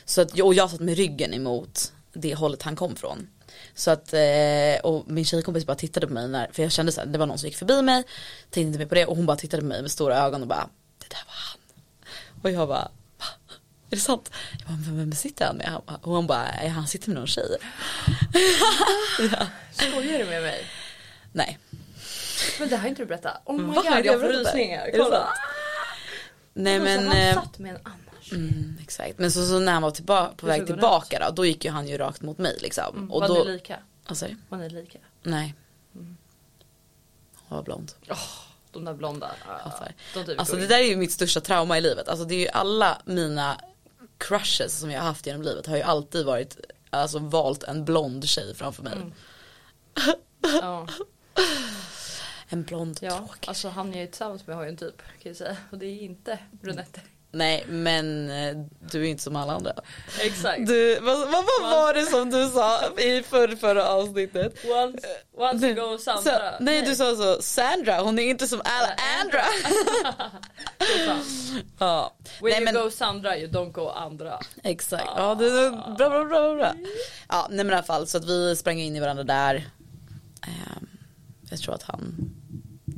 Så 0.04 0.20
att, 0.20 0.40
och 0.40 0.54
jag 0.54 0.70
satt 0.70 0.80
med 0.80 0.96
ryggen 0.96 1.34
emot 1.34 1.92
det 2.12 2.34
hållet 2.34 2.62
han 2.62 2.76
kom 2.76 2.96
från. 2.96 3.28
Så 3.74 3.90
att, 3.90 4.12
eh, 4.12 4.80
och 4.82 5.04
min 5.10 5.24
tjejkompis 5.24 5.66
bara 5.66 5.76
tittade 5.76 6.06
på 6.06 6.12
mig 6.12 6.28
när, 6.28 6.48
för 6.52 6.62
jag 6.62 6.72
kände 6.72 6.92
så 6.92 7.00
här, 7.00 7.06
det 7.06 7.18
var 7.18 7.26
någon 7.26 7.38
som 7.38 7.48
gick 7.48 7.56
förbi 7.56 7.82
mig, 7.82 8.02
tänkte 8.40 8.60
inte 8.60 8.78
mer 8.78 8.86
på 8.86 8.94
det 8.94 9.06
och 9.06 9.16
hon 9.16 9.26
bara 9.26 9.36
tittade 9.36 9.60
på 9.60 9.66
mig 9.66 9.82
med 9.82 9.90
stora 9.90 10.18
ögon 10.18 10.42
och 10.42 10.48
bara, 10.48 10.68
det 10.98 11.08
där 11.08 11.22
var 11.26 11.34
han. 11.34 11.58
Och 12.42 12.50
jag 12.50 12.68
bara, 12.68 12.90
är 13.90 13.96
det 13.96 14.02
sant? 14.02 14.30
Jag 14.58 14.68
bara, 14.68 14.76
vem, 14.86 14.98
vem 14.98 15.12
sitter 15.12 15.46
han 15.46 15.56
med? 15.56 15.80
Och 16.02 16.12
hon 16.12 16.26
bara, 16.26 16.46
han 16.68 16.86
sitter 16.86 17.08
med 17.08 17.16
någon 17.16 17.26
tjej. 17.26 17.56
ja. 19.32 19.46
Skojar 19.72 20.18
du 20.18 20.24
med 20.24 20.42
mig? 20.42 20.66
Nej. 21.32 21.58
Men 22.58 22.68
det 22.68 22.76
har 22.76 22.88
inte 22.88 23.02
du 23.02 23.06
berättat. 23.06 23.42
Oh 23.44 23.60
my 23.60 23.74
Va? 23.74 23.82
god, 23.82 24.04
jag 24.04 24.20
får 24.20 24.28
rysningar. 24.28 24.90
Kolla. 24.96 25.28
Nej 26.54 26.80
men. 26.80 27.08
Han 27.08 27.16
eh, 27.16 27.34
satt 27.34 27.58
med 27.58 27.70
en 27.70 27.80
annan 27.84 28.00
Mm, 28.32 28.78
exakt. 28.82 29.18
Men 29.18 29.32
så, 29.32 29.46
så, 29.46 29.58
när 29.58 29.72
han 29.72 29.82
var 29.82 29.90
tillba 29.90 30.30
på 30.36 30.46
väg 30.46 30.66
tillbaka 30.66 31.18
då, 31.18 31.34
då 31.34 31.46
gick 31.46 31.64
ju 31.64 31.70
han 31.70 31.88
ju 31.88 31.98
rakt 31.98 32.22
mot 32.22 32.38
mig 32.38 32.56
liksom. 32.60 32.96
Mm, 32.96 33.10
och 33.10 33.20
var 33.20 33.28
då, 33.28 33.34
ni 33.34 33.44
lika? 33.44 33.78
Alltså, 34.06 34.26
var 34.48 34.58
ni 34.58 34.68
lika? 34.68 34.98
Nej. 35.22 35.54
Mm. 35.94 36.16
Hon 37.36 37.56
var 37.56 37.62
blond. 37.62 37.92
Oh, 38.08 38.16
de 38.72 38.84
där 38.84 38.94
blonda. 38.94 39.30
Uh, 39.66 40.24
de 40.24 40.38
alltså 40.38 40.56
det 40.56 40.66
där 40.66 40.78
är 40.78 40.84
ju 40.84 40.96
mitt 40.96 41.12
största 41.12 41.40
trauma 41.40 41.78
i 41.78 41.80
livet. 41.80 42.08
Alltså 42.08 42.24
det 42.24 42.34
är 42.34 42.38
ju 42.38 42.48
alla 42.48 43.02
mina 43.04 43.60
crushes 44.20 44.78
som 44.78 44.90
jag 44.90 45.00
haft 45.00 45.26
genom 45.26 45.42
livet 45.42 45.66
har 45.66 45.76
ju 45.76 45.82
alltid 45.82 46.26
varit, 46.26 46.56
alltså 46.90 47.18
valt 47.18 47.62
en 47.62 47.84
blond 47.84 48.28
tjej 48.28 48.54
framför 48.54 48.82
mig. 48.82 48.92
Mm. 48.92 49.12
ja. 50.60 50.86
En 52.48 52.62
blond 52.62 52.98
ja, 53.02 53.18
tråkig 53.18 53.48
Alltså 53.48 53.68
han 53.68 53.92
jag 53.92 54.02
är 54.02 54.06
tillsammans 54.06 54.46
med 54.46 54.56
har 54.56 54.62
ju 54.62 54.68
en 54.68 54.76
typ 54.76 54.98
kan 54.98 55.30
jag 55.30 55.36
säga. 55.36 55.56
Och 55.70 55.78
det 55.78 55.86
är 55.86 56.02
inte 56.02 56.38
brunetter. 56.50 57.02
Nej 57.32 57.64
men 57.68 58.30
eh, 58.30 58.56
du 58.92 59.02
är 59.02 59.08
inte 59.08 59.22
som 59.22 59.36
alla 59.36 59.52
andra. 59.52 59.72
Exakt. 60.20 60.66
Du, 60.66 61.00
vad, 61.00 61.18
vad, 61.18 61.44
vad 61.60 61.70
var 61.70 61.94
det 61.94 62.06
som 62.06 62.30
du 62.30 62.48
sa 62.48 62.98
i 62.98 63.22
förra, 63.22 63.56
förra 63.56 63.88
avsnittet? 63.88 64.54
Once, 64.64 65.08
once 65.32 65.72
go 65.72 65.98
Sandra. 65.98 66.22
Så, 66.22 66.30
nej, 66.30 66.56
nej, 66.60 66.82
du 66.82 66.94
sa 66.94 67.16
så 67.16 67.42
Sandra, 67.42 68.00
hon 68.00 68.18
är 68.18 68.22
inte 68.22 68.46
som 68.46 68.62
alla 68.64 68.94
andra. 69.22 69.42
ja. 71.78 72.12
When 72.40 72.50
nej, 72.50 72.62
you 72.62 72.64
men, 72.64 72.74
go 72.74 72.90
Sandra 72.90 73.38
you 73.38 73.50
don't 73.50 73.72
go 73.72 73.88
andra. 73.88 74.40
Exakt, 74.62 75.08
ah. 75.08 75.14
ja 75.16 75.34
det 75.34 75.46
är 75.46 75.70
bra 75.70 76.08
bra 76.08 76.24
bra 76.24 76.54
bra. 76.54 76.74
Ja 77.28 77.46
nej 77.50 77.64
men 77.64 77.70
i 77.70 77.72
alla 77.72 77.82
fall 77.82 78.06
så 78.06 78.18
att 78.18 78.24
vi 78.24 78.56
sprang 78.56 78.80
in 78.80 78.96
i 78.96 79.00
varandra 79.00 79.24
där. 79.24 79.68
Um, 80.46 80.88
jag 81.50 81.58
tror 81.58 81.74
att 81.74 81.82
han 81.82 82.30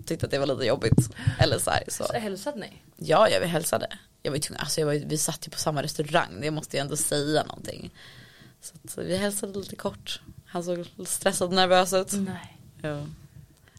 tyckte 0.07 0.27
att 0.27 0.33
det 0.33 0.39
var 0.39 0.47
lite 0.47 0.65
jobbigt. 0.65 1.17
Eller 1.39 1.59
så 1.59 1.71
här, 1.71 1.85
så. 1.89 2.05
så 2.05 2.13
hälsade 2.13 2.59
ni? 2.59 2.73
Ja, 2.97 3.29
ja 3.29 3.39
vi 3.41 3.47
hälsade 3.47 3.87
jag 4.23 4.31
var 4.31 4.37
ju 4.37 4.41
tvungen, 4.41 4.61
alltså 4.61 4.81
jag 4.81 4.87
var, 4.87 4.95
vi 4.95 5.19
satt 5.19 5.47
ju 5.47 5.51
på 5.51 5.59
samma 5.59 5.83
restaurang, 5.83 6.41
det 6.41 6.51
måste 6.51 6.77
jag 6.77 6.85
ändå 6.85 6.97
säga 6.97 7.43
någonting. 7.43 7.91
Så 8.61 8.75
att 8.85 9.07
vi 9.07 9.17
hälsade 9.17 9.59
lite 9.59 9.77
kort. 9.77 10.21
Han 10.47 10.65
såg 10.65 10.87
stressad 11.07 11.49
och 11.49 11.55
nervös 11.55 11.93
ut. 11.93 12.13
Nej. 12.13 12.59
Ja. 12.83 13.07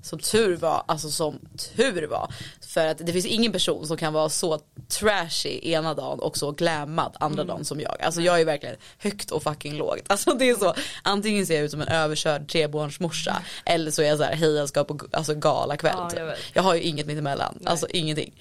Som 0.01 0.19
tur 0.19 0.57
var, 0.57 0.83
alltså 0.87 1.11
som 1.11 1.39
tur 1.75 2.07
var. 2.07 2.33
För 2.61 2.87
att 2.87 2.97
det 2.97 3.13
finns 3.13 3.25
ingen 3.25 3.51
person 3.51 3.87
som 3.87 3.97
kan 3.97 4.13
vara 4.13 4.29
så 4.29 4.59
trashy 4.87 5.59
ena 5.63 5.93
dagen 5.93 6.19
och 6.19 6.37
så 6.37 6.51
glammad 6.51 7.15
andra 7.19 7.41
mm. 7.41 7.47
dagen 7.47 7.65
som 7.65 7.79
jag. 7.79 8.01
Alltså 8.01 8.21
jag 8.21 8.41
är 8.41 8.45
verkligen 8.45 8.75
högt 8.97 9.31
och 9.31 9.43
fucking 9.43 9.77
lågt. 9.77 10.01
Alltså 10.07 10.33
det 10.33 10.49
är 10.49 10.55
så, 10.55 10.75
antingen 11.03 11.45
ser 11.45 11.55
jag 11.55 11.63
ut 11.63 11.71
som 11.71 11.81
en 11.81 11.87
överkörd 11.87 12.49
trebarnsmorsa 12.49 13.31
mm. 13.31 13.43
eller 13.65 13.91
så 13.91 14.01
är 14.01 14.05
jag 14.05 14.17
så 14.17 14.23
här, 14.23 14.35
hej 14.35 14.55
jag 14.55 14.69
ska 14.69 14.83
på 14.83 14.99
alltså, 15.11 15.35
gala 15.35 15.77
kväll. 15.77 15.95
Ja, 15.97 16.19
jag, 16.19 16.35
jag, 16.53 16.63
har 16.63 16.75
ju 16.75 16.81
inget 16.81 17.05
mittemellan, 17.05 17.57
Nej. 17.59 17.71
alltså 17.71 17.87
ingenting. 17.89 18.33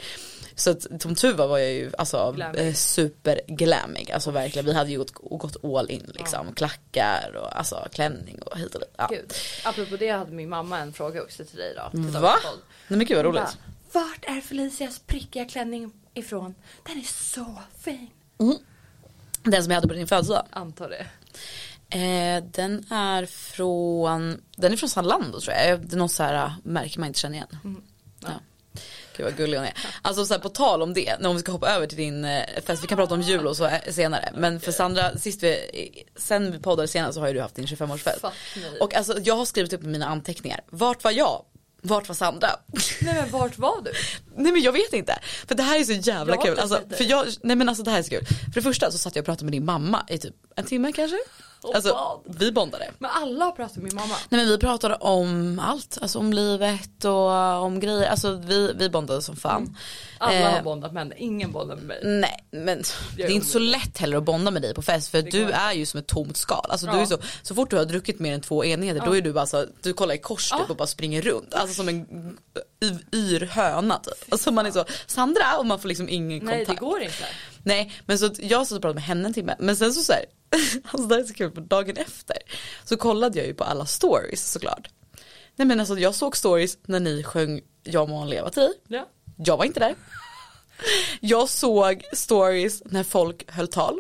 Så 0.62 0.70
att, 0.70 1.03
som 1.03 1.14
tur 1.14 1.33
var 1.33 1.48
var 1.48 1.59
jag 1.59 1.72
ju 1.72 1.92
alltså 1.98 2.37
eh, 2.55 2.75
super 2.75 3.40
glammig. 3.46 4.11
Alltså 4.12 4.31
verkligen 4.31 4.66
vi 4.66 4.72
hade 4.72 4.90
ju 4.90 4.98
gått, 4.98 5.12
gått 5.14 5.64
all 5.64 5.90
in 5.90 6.12
liksom. 6.14 6.46
Ja. 6.46 6.55
Klackar 6.55 7.37
och 7.37 7.59
alltså 7.59 7.88
klänning 7.92 8.42
och 8.42 8.59
hit 8.59 8.75
och 8.75 8.81
dit. 8.81 8.94
Ja. 8.96 9.07
Gud. 9.11 9.33
Apropå 9.64 9.96
det 9.96 10.09
hade 10.09 10.33
min 10.33 10.48
mamma 10.48 10.79
en 10.79 10.92
fråga 10.92 11.22
också 11.22 11.44
till 11.44 11.59
dig 11.59 11.75
då. 11.77 11.98
Va? 12.20 12.35
Nej 12.88 12.98
men 12.98 13.07
gud 13.07 13.16
vad 13.16 13.27
roligt. 13.27 13.57
Vart 13.92 14.25
är 14.25 14.40
Felicias 14.40 14.98
prickiga 14.98 15.44
klänning 15.44 15.92
ifrån? 16.14 16.55
Den 16.87 16.98
är 16.98 17.33
så 17.35 17.59
fin. 17.79 18.11
Den 19.42 19.62
som 19.62 19.70
jag 19.70 19.77
hade 19.77 19.88
på 19.88 19.94
din 19.94 20.07
födelsedag. 20.07 20.46
Antar 20.51 20.88
det. 20.88 21.07
Eh, 21.98 22.44
den 22.51 22.87
är 22.90 23.27
från, 23.27 24.40
den 24.57 24.72
är 24.72 24.77
från 24.77 24.88
Zalando 24.88 25.40
tror 25.40 25.57
jag. 25.57 25.81
Det 25.81 25.94
är 25.94 25.98
något 25.98 26.12
så 26.12 26.22
här 26.22 26.44
äh, 26.44 26.53
märke 26.62 27.01
man 27.01 27.07
inte 27.07 27.20
känner 27.20 27.37
igen. 27.37 27.59
Mm. 27.64 27.83
Ja. 28.20 28.29
Gud 29.16 29.27
vad 29.27 29.37
gullig 29.37 29.57
hon 29.57 29.66
är. 29.66 29.75
Alltså 30.03 30.25
så 30.25 30.35
här, 30.35 30.40
på 30.40 30.48
tal 30.48 30.83
om 30.83 30.94
det, 30.94 31.20
när 31.20 31.33
vi 31.33 31.40
ska 31.40 31.53
hoppa 31.53 31.70
över 31.70 31.87
till 31.87 31.98
din 31.98 32.25
eh, 32.25 32.44
fest, 32.66 32.83
vi 32.83 32.87
kan 32.87 32.98
prata 32.98 33.14
om 33.14 33.20
jul 33.20 33.46
och 33.46 33.57
så 33.57 33.64
eh, 33.66 33.81
senare. 33.90 34.33
Men 34.35 34.61
för 34.61 34.72
Sandra, 34.72 35.18
sist 35.18 35.42
vi, 35.42 36.05
sen 36.16 36.53
vi 36.53 36.59
poddade 36.59 36.88
senast 36.88 37.14
så 37.14 37.20
har 37.20 37.29
ju 37.29 37.35
du 37.35 37.40
haft 37.40 37.55
din 37.55 37.66
25-årsfest. 37.66 38.20
Fuck 38.20 38.33
me. 38.57 38.79
Och 38.81 38.94
alltså 38.94 39.18
jag 39.25 39.37
har 39.37 39.44
skrivit 39.44 39.72
upp 39.72 39.83
mina 39.83 40.07
anteckningar, 40.07 40.61
vart 40.70 41.05
var 41.05 41.11
jag? 41.11 41.44
Vart 41.85 42.09
var 42.09 42.14
Sandra? 42.14 42.49
Nej 43.03 43.14
men 43.14 43.31
vart 43.31 43.59
var 43.59 43.83
du? 43.85 43.92
Nej 44.42 44.53
men 44.53 44.62
jag 44.62 44.73
vet 44.73 44.92
inte. 44.92 45.18
För 45.49 45.55
det 45.55 45.62
här 45.62 45.81
är 45.81 45.85
så 45.85 45.92
jävla 45.92 46.35
Jag 46.35 46.42
kul. 46.45 46.59
Alltså, 46.59 46.81
för 46.97 47.05
jag, 47.05 47.27
nej 47.42 47.57
men 47.57 47.68
alltså 47.68 47.85
det 47.85 47.90
här 47.90 47.99
är 47.99 48.03
så 48.03 48.11
kul. 48.11 48.25
För 48.27 48.55
det 48.55 48.62
första 48.62 48.90
så 48.90 48.99
satt 48.99 49.16
jag 49.16 49.23
och 49.23 49.27
pratade 49.27 49.45
med 49.45 49.53
din 49.53 49.64
mamma 49.64 50.05
i 50.09 50.18
typ 50.18 50.35
en 50.57 50.64
timme 50.64 50.92
kanske. 50.92 51.18
Och 51.62 51.75
Alltså 51.75 51.92
vad? 51.92 52.37
vi 52.38 52.53
bondade. 52.53 52.90
Men 52.99 53.11
alla 53.11 53.45
har 53.45 53.53
pratat 53.53 53.77
med 53.77 53.85
min 53.85 53.95
mamma. 53.95 54.14
Nej 54.29 54.40
men 54.40 54.49
vi 54.49 54.59
pratade 54.59 54.95
om 54.95 55.59
allt, 55.64 55.99
alltså 56.03 56.18
om 56.18 56.33
livet 56.33 57.05
och 57.05 57.31
om 57.64 57.81
grejer, 57.81 58.11
alltså 58.11 58.35
vi, 58.47 58.73
vi 58.77 58.88
bondade 58.90 59.23
som 59.23 59.37
fan. 59.37 59.77
Alla 60.18 60.35
Eh, 60.35 60.51
har 60.55 60.62
bondat 60.62 60.92
med 60.92 61.01
henne, 61.03 61.14
ingen 61.18 61.53
bondar 61.53 61.77
med 61.77 61.85
mig. 61.85 62.01
Nej 62.05 62.45
men 62.51 62.83
det 63.16 63.23
är 63.23 63.31
inte 63.31 63.47
så 63.47 63.59
lätt 63.59 63.99
heller 63.99 64.16
att 64.16 64.25
bonda 64.25 64.51
med 64.51 64.62
dig 64.62 64.75
på 64.75 64.83
fest 64.83 65.09
för 65.11 65.23
du 65.23 65.51
är 65.51 65.73
ju 65.73 65.87
som 65.87 66.01
ett 66.01 66.07
tomt 66.07 66.37
skal. 66.37 66.66
Alltså 66.68 66.87
du 66.87 66.92
Ja. 66.92 67.01
är 67.03 67.07
så, 67.07 67.18
så 67.42 67.55
fort 67.55 67.71
du 67.71 67.77
har 67.77 67.85
druckit 67.85 68.18
mer 68.18 68.35
än 68.35 68.40
två 68.40 68.64
enheter 68.64 69.03
då 69.07 69.16
är 69.16 69.21
du 69.23 69.33
bara 69.33 69.47
så, 69.47 69.66
du 69.83 69.92
kollar 69.92 70.14
i 70.14 70.18
kors 70.18 70.51
typ 70.51 70.61
Ja. 70.61 70.66
och 70.68 70.77
bara 70.77 70.87
springer 70.87 71.23
runt. 71.23 71.55
Alltså 71.55 71.71
som 71.72 71.88
en 71.88 72.38
yr 73.14 73.46
höna 73.46 73.98
typ. 73.98 74.32
Alltså 74.32 74.50
man 74.52 74.66
är 74.66 74.70
så, 74.70 74.85
Sandra 75.06 75.58
och 75.58 75.66
man 75.66 75.80
får 75.80 75.88
liksom 75.88 76.08
ingen 76.08 76.44
Nej 76.44 76.58
kontakt. 76.58 76.80
det 76.80 76.87
går 76.87 77.00
inte. 77.02 77.24
Nej 77.64 77.92
men 78.06 78.18
så 78.18 78.30
jag 78.38 78.66
satt 78.66 78.76
och 78.76 78.82
pratade 78.82 78.94
med 78.94 79.02
henne 79.04 79.26
en 79.28 79.35
timme 79.35 79.56
men 79.58 79.76
sen 79.76 79.92
så 79.92 80.02
såhär, 80.02 80.24
alltså 80.85 81.08
det 81.08 81.14
här 81.14 81.22
är 81.22 81.26
så 81.26 81.35
kul 81.35 81.52
för 81.52 81.61
dagen 81.61 81.96
efter 81.96 82.37
så 82.85 82.96
kollade 82.96 83.38
jag 83.38 83.46
ju 83.46 83.54
på 83.54 83.64
alla 83.64 83.87
stories 83.87 84.50
såklart. 84.52 84.88
Nej 85.56 85.68
men 85.68 85.80
alltså 85.80 85.98
jag 85.98 86.14
såg 86.14 86.37
stories 86.37 86.78
när 86.87 87.00
ni 87.00 87.22
sjöng 87.22 87.61
Jag 87.82 88.08
må 88.08 88.24
leva 88.24 88.50
till. 88.50 88.72
Ja. 88.88 89.08
Jag 89.37 89.56
var 89.56 89.64
inte 89.64 89.80
där. 89.80 89.94
Jag 91.20 91.48
såg 91.48 92.02
stories 92.12 92.82
när 92.85 93.02
folk 93.04 93.50
höll 93.50 93.68
tal. 93.68 93.98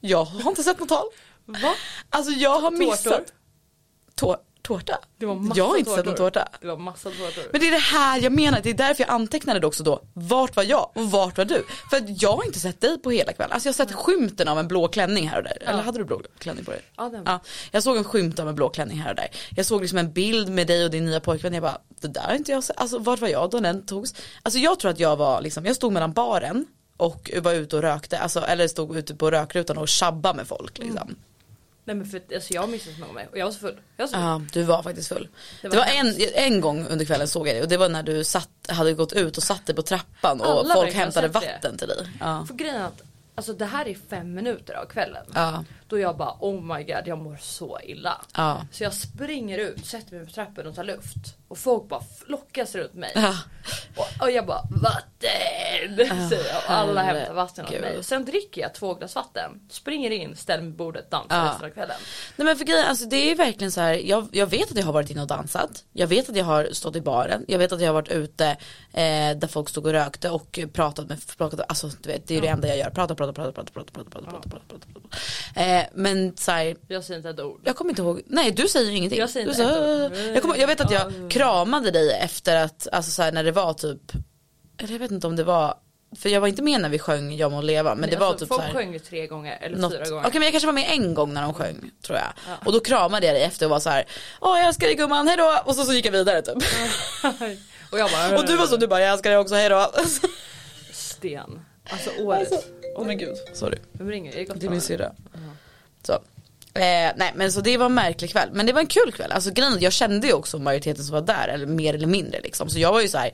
Jag 0.00 0.24
har 0.24 0.50
inte 0.50 0.62
sett 0.62 0.80
något 0.80 0.88
tal. 0.88 1.06
Va? 1.44 1.74
Alltså 2.10 2.32
jag 2.32 2.60
har 2.60 2.70
Tårtor? 2.70 2.78
missat. 2.78 3.32
Tår, 4.14 4.36
tårta? 4.62 4.98
Det 5.18 5.26
var 5.26 5.34
massa 5.34 5.58
jag 5.58 5.64
har 5.68 5.76
inte 5.76 5.90
sett 5.90 6.04
någon 6.04 6.14
tårtor. 6.14 6.30
tårta. 6.40 6.48
Det 6.60 6.66
var 6.66 6.76
massa 6.76 7.10
tårtor. 7.10 7.42
Men 7.52 7.60
det 7.60 7.66
är 7.66 7.70
det 7.70 7.78
här 7.78 8.20
jag 8.22 8.32
menar, 8.32 8.60
det 8.62 8.70
är 8.70 8.74
därför 8.74 9.02
jag 9.02 9.10
antecknade 9.10 9.60
det 9.60 9.66
också 9.66 9.82
då. 9.84 10.00
Vart 10.14 10.56
var 10.56 10.62
jag 10.62 10.90
och 10.94 11.10
vart 11.10 11.38
var 11.38 11.44
du? 11.44 11.64
För 11.90 11.96
att 11.96 12.22
jag 12.22 12.32
har 12.36 12.44
inte 12.44 12.60
sett 12.60 12.80
dig 12.80 12.98
på 12.98 13.10
hela 13.10 13.32
kvällen. 13.32 13.52
Alltså 13.52 13.68
jag 13.68 13.72
har 13.74 13.86
sett 13.86 13.92
skymten 13.94 14.48
av 14.48 14.58
en 14.58 14.68
blå 14.68 14.88
klänning 14.88 15.28
här 15.28 15.36
och 15.38 15.44
där. 15.44 15.58
Eller 15.66 15.82
hade 15.82 15.98
du 15.98 16.04
blå 16.04 16.22
klänning 16.38 16.64
på 16.64 16.70
dig? 16.70 16.80
Ja, 16.96 17.08
den- 17.08 17.22
ja. 17.26 17.40
Jag 17.70 17.82
såg 17.82 17.96
en 17.96 18.04
skymt 18.04 18.38
av 18.38 18.48
en 18.48 18.54
blå 18.54 18.68
klänning 18.68 18.98
här 18.98 19.10
och 19.10 19.16
där. 19.16 19.28
Jag 19.56 19.66
såg 19.66 19.80
liksom 19.80 19.98
en 19.98 20.12
bild 20.12 20.48
med 20.48 20.66
dig 20.66 20.84
och 20.84 20.90
din 20.90 21.04
nya 21.04 21.20
pojkvän. 21.20 21.54
Jag 21.54 21.62
bara, 21.62 21.78
det 22.00 22.08
där 22.08 22.20
har 22.22 22.34
inte 22.34 22.52
jag 22.52 22.64
sett. 22.64 22.76
Alltså 22.80 22.98
vart 22.98 23.20
var 23.20 23.28
jag 23.28 23.50
då 23.50 23.60
den 23.60 23.86
togs? 23.86 24.14
Alltså 24.42 24.58
jag 24.58 24.78
tror 24.80 24.90
att 24.90 25.00
jag 25.00 25.16
var 25.16 25.40
liksom, 25.40 25.66
jag 25.66 25.76
stod 25.76 25.92
mellan 25.92 26.12
baren 26.12 26.66
och 26.96 27.30
var 27.42 27.52
ute 27.52 27.76
och 27.76 27.82
rökte. 27.82 28.18
Alltså, 28.18 28.40
eller 28.40 28.68
stod 28.68 28.96
ute 28.96 29.14
på 29.14 29.30
rökrutan 29.30 29.78
och 29.78 29.88
tjabba 29.88 30.32
med 30.34 30.48
folk 30.48 30.78
liksom. 30.78 31.16
Nej 31.88 31.96
men 31.96 32.06
för 32.06 32.22
alltså, 32.34 32.54
jag 32.54 32.68
missade 32.68 33.12
med 33.12 33.28
och 33.30 33.38
jag 33.38 33.44
var 33.44 33.52
så 33.52 33.58
full. 33.58 33.80
Jag 33.96 34.02
var 34.04 34.08
så 34.08 34.14
full. 34.14 34.22
Ja, 34.22 34.42
du 34.52 34.62
var 34.62 34.82
faktiskt 34.82 35.08
full. 35.08 35.28
Det 35.62 35.68
Det 35.68 35.76
var 35.76 35.84
var, 35.84 35.92
en, 35.92 36.14
en 36.34 36.60
gång 36.60 36.86
under 36.86 37.04
kvällen 37.04 37.28
såg 37.28 37.48
jag 37.48 37.56
det 37.56 37.62
och 37.62 37.68
det 37.68 37.76
var 37.76 37.88
när 37.88 38.02
du 38.02 38.24
satt, 38.24 38.50
hade 38.68 38.94
gått 38.94 39.12
ut 39.12 39.36
och 39.36 39.42
satt 39.42 39.66
dig 39.66 39.76
på 39.76 39.82
trappan 39.82 40.40
och 40.40 40.46
Alla 40.46 40.74
folk 40.74 40.94
hämtade 40.94 41.28
vatten 41.28 41.78
till 41.78 41.88
dig. 41.88 42.08
Ja. 42.20 42.44
För 42.46 42.54
grejen 42.54 42.76
är 42.76 42.84
att 42.84 43.02
alltså, 43.34 43.52
det 43.52 43.64
här 43.64 43.88
är 43.88 43.94
fem 44.10 44.34
minuter 44.34 44.74
av 44.74 44.86
kvällen. 44.86 45.26
Ja. 45.34 45.64
Då 45.88 45.98
jag 45.98 46.16
bara 46.16 46.34
oh 46.40 46.76
my 46.76 46.82
god 46.84 47.02
jag 47.06 47.18
mår 47.18 47.36
så 47.40 47.78
illa. 47.84 48.20
Ja. 48.36 48.66
Så 48.72 48.82
jag 48.84 48.94
springer 48.94 49.58
ut, 49.58 49.86
sätter 49.86 50.16
mig 50.16 50.26
på 50.26 50.32
trappen 50.32 50.66
och 50.66 50.74
tar 50.74 50.84
luft. 50.84 51.36
Och 51.48 51.58
folk 51.58 51.88
bara 51.88 52.02
flockas 52.26 52.74
runt 52.74 52.94
mig. 52.94 53.12
Ja. 53.14 53.34
Och, 53.96 54.22
och 54.22 54.30
jag 54.30 54.46
bara 54.46 54.62
vatten! 54.70 55.96
säger 56.28 56.48
jag 56.48 56.56
och 56.64 56.70
alla 56.70 57.02
hämtar 57.02 57.34
vatten 57.34 57.64
åt 57.64 57.80
mig. 57.80 58.04
Sen 58.04 58.24
dricker 58.24 58.60
jag 58.60 58.74
två 58.74 58.94
glas 58.94 59.14
vatten, 59.14 59.60
springer 59.70 60.10
in, 60.10 60.36
ställer 60.36 60.62
mig 60.62 60.72
på 60.72 60.76
bordet, 60.76 61.10
dansar 61.10 61.36
Ja. 61.36 61.50
resten 61.50 61.66
av 61.66 61.70
kvällen. 61.70 61.96
Nej 62.36 62.44
men 62.46 62.56
för 62.56 62.64
grejen, 62.64 62.86
alltså 62.86 63.04
det 63.06 63.30
är 63.30 63.34
verkligen 63.36 63.72
så 63.72 63.80
här, 63.80 63.92
jag, 63.94 64.28
jag 64.32 64.46
vet 64.46 64.70
att 64.70 64.76
jag 64.76 64.84
har 64.84 64.92
varit 64.92 65.10
inne 65.10 65.20
och 65.22 65.26
dansat. 65.26 65.84
Jag 65.92 66.06
vet 66.06 66.28
att 66.28 66.36
jag 66.36 66.44
har 66.44 66.68
stått 66.72 66.96
i 66.96 67.00
baren. 67.00 67.44
Jag 67.48 67.58
vet 67.58 67.72
att 67.72 67.80
jag 67.80 67.88
har 67.88 67.94
varit 67.94 68.08
ute 68.08 68.46
eh, 68.92 69.36
där 69.36 69.46
folk 69.46 69.68
stod 69.68 69.86
och 69.86 69.92
rökte 69.92 70.30
och 70.30 70.58
pratat 70.72 71.08
med, 71.08 71.18
pratat, 71.38 71.60
alltså 71.68 71.90
du 72.02 72.08
vet 72.08 72.26
det 72.26 72.36
är 72.36 72.40
det 72.40 72.48
enda 72.48 72.68
jag 72.68 72.78
gör. 72.78 72.90
Prata, 72.90 73.14
prata, 73.14 73.32
prata, 73.32 73.52
prata, 73.52 73.70
prata, 73.72 73.90
prata, 73.92 74.10
prata, 74.10 74.30
prata, 74.30 74.48
prata, 74.48 74.66
prata, 74.68 74.86
prata. 74.92 75.60
Eh, 75.60 75.77
men 75.94 76.36
så 76.36 76.50
här, 76.50 76.76
Jag 76.88 77.04
säger 77.04 77.18
inte 77.18 77.30
ett 77.30 77.40
ord. 77.40 77.60
jag 77.64 77.76
kommer 77.76 77.90
inte 77.90 78.02
ihåg, 78.02 78.22
nej 78.26 78.50
du 78.50 78.68
säger 78.68 78.90
ingenting. 78.90 79.18
Jag 79.18 79.30
säger 79.30 79.46
du 79.46 79.52
inte 79.52 79.64
ett 79.64 80.12
ord. 80.28 80.34
jag, 80.34 80.42
kommer, 80.42 80.56
jag 80.56 80.66
vet 80.66 80.80
att 80.80 80.90
jag 80.90 81.02
Ja. 81.22 81.28
kramade 81.30 81.90
dig 81.90 82.12
efter 82.12 82.56
att, 82.56 82.88
alltså 82.92 83.10
så 83.10 83.22
här, 83.22 83.32
när 83.32 83.44
det 83.44 83.52
var 83.52 83.72
typ, 83.74 84.00
eller 84.78 84.92
jag 84.92 84.98
vet 84.98 85.10
inte 85.10 85.26
om 85.26 85.36
det 85.36 85.44
var, 85.44 85.74
för 86.16 86.28
jag 86.28 86.40
var 86.40 86.48
inte 86.48 86.62
med 86.62 86.80
när 86.80 86.88
vi 86.88 86.98
sjöng 86.98 87.36
Jag 87.36 87.52
må 87.52 87.62
leva 87.62 87.94
men 87.94 88.10
det 88.10 88.16
var 88.16 88.26
alltså, 88.26 88.44
typ 88.44 88.48
folk 88.48 88.60
så 88.62 88.66
här, 88.66 88.74
sjöng 88.74 88.92
ju 88.92 88.98
tre 88.98 89.26
gånger 89.26 89.58
eller 89.60 89.76
något, 89.78 89.92
fyra 89.92 90.00
okej 90.00 90.10
gånger. 90.10 90.30
men 90.32 90.42
jag 90.42 90.50
kanske 90.52 90.66
var 90.66 90.72
med 90.72 90.86
en 90.90 91.14
gång 91.14 91.34
när 91.34 91.42
de 91.42 91.54
sjöng 91.54 91.90
tror 92.02 92.18
jag. 92.18 92.56
Och 92.66 92.72
då 92.72 92.80
kramade 92.80 93.26
jag 93.26 93.34
dig 93.34 93.42
efter 93.42 93.66
och 93.66 93.70
var 93.70 93.80
så 93.80 93.90
här, 93.90 94.04
åh 94.40 94.58
jag 94.58 94.66
älskar 94.68 94.86
dig 94.86 94.96
gumman, 94.96 95.28
hejdå 95.28 95.58
och 95.64 95.74
så, 95.74 95.84
så 95.84 95.92
gick 95.92 96.06
jag 96.06 96.12
vidare 96.12 96.42
typ. 96.42 96.56
och 97.92 97.98
jag 97.98 98.10
bara 98.10 98.38
Och 98.38 98.46
du 98.46 98.56
var 98.56 98.66
så, 98.66 98.76
du 98.76 98.86
bara 98.86 99.00
jag 99.00 99.12
älskar 99.12 99.30
dig 99.30 99.38
också, 99.38 99.54
hejdå. 99.54 99.92
sten. 100.92 101.60
Alltså 101.90 102.10
året. 102.22 102.48
Åh 102.96 103.06
men 103.06 103.18
gud, 103.18 103.36
sorry. 103.54 103.78
Vem 103.92 104.08
ringer? 104.10 104.32
Är 104.36 104.46
det 104.46 104.54
Det 104.54 104.66
är 104.66 104.70
min 104.70 104.80
syrra. 104.80 105.12
Så. 106.02 106.12
Eh, 106.74 107.12
nej 107.16 107.32
men 107.34 107.52
så 107.52 107.60
det 107.60 107.76
var 107.76 107.86
en 107.86 107.94
märklig 107.94 108.30
kväll. 108.30 108.48
Men 108.52 108.66
det 108.66 108.72
var 108.72 108.80
en 108.80 108.86
kul 108.86 109.12
kväll. 109.12 109.32
Alltså 109.32 109.50
grejen 109.50 109.80
jag 109.80 109.92
kände 109.92 110.26
ju 110.26 110.32
också 110.32 110.58
majoriteten 110.58 111.04
som 111.04 111.14
var 111.14 111.22
där. 111.22 111.48
Eller 111.48 111.66
mer 111.66 111.94
eller 111.94 112.06
mindre 112.06 112.40
liksom. 112.40 112.68
Så 112.68 112.78
jag 112.78 112.92
var 112.92 113.00
ju 113.00 113.08
så 113.08 113.18
här 113.18 113.30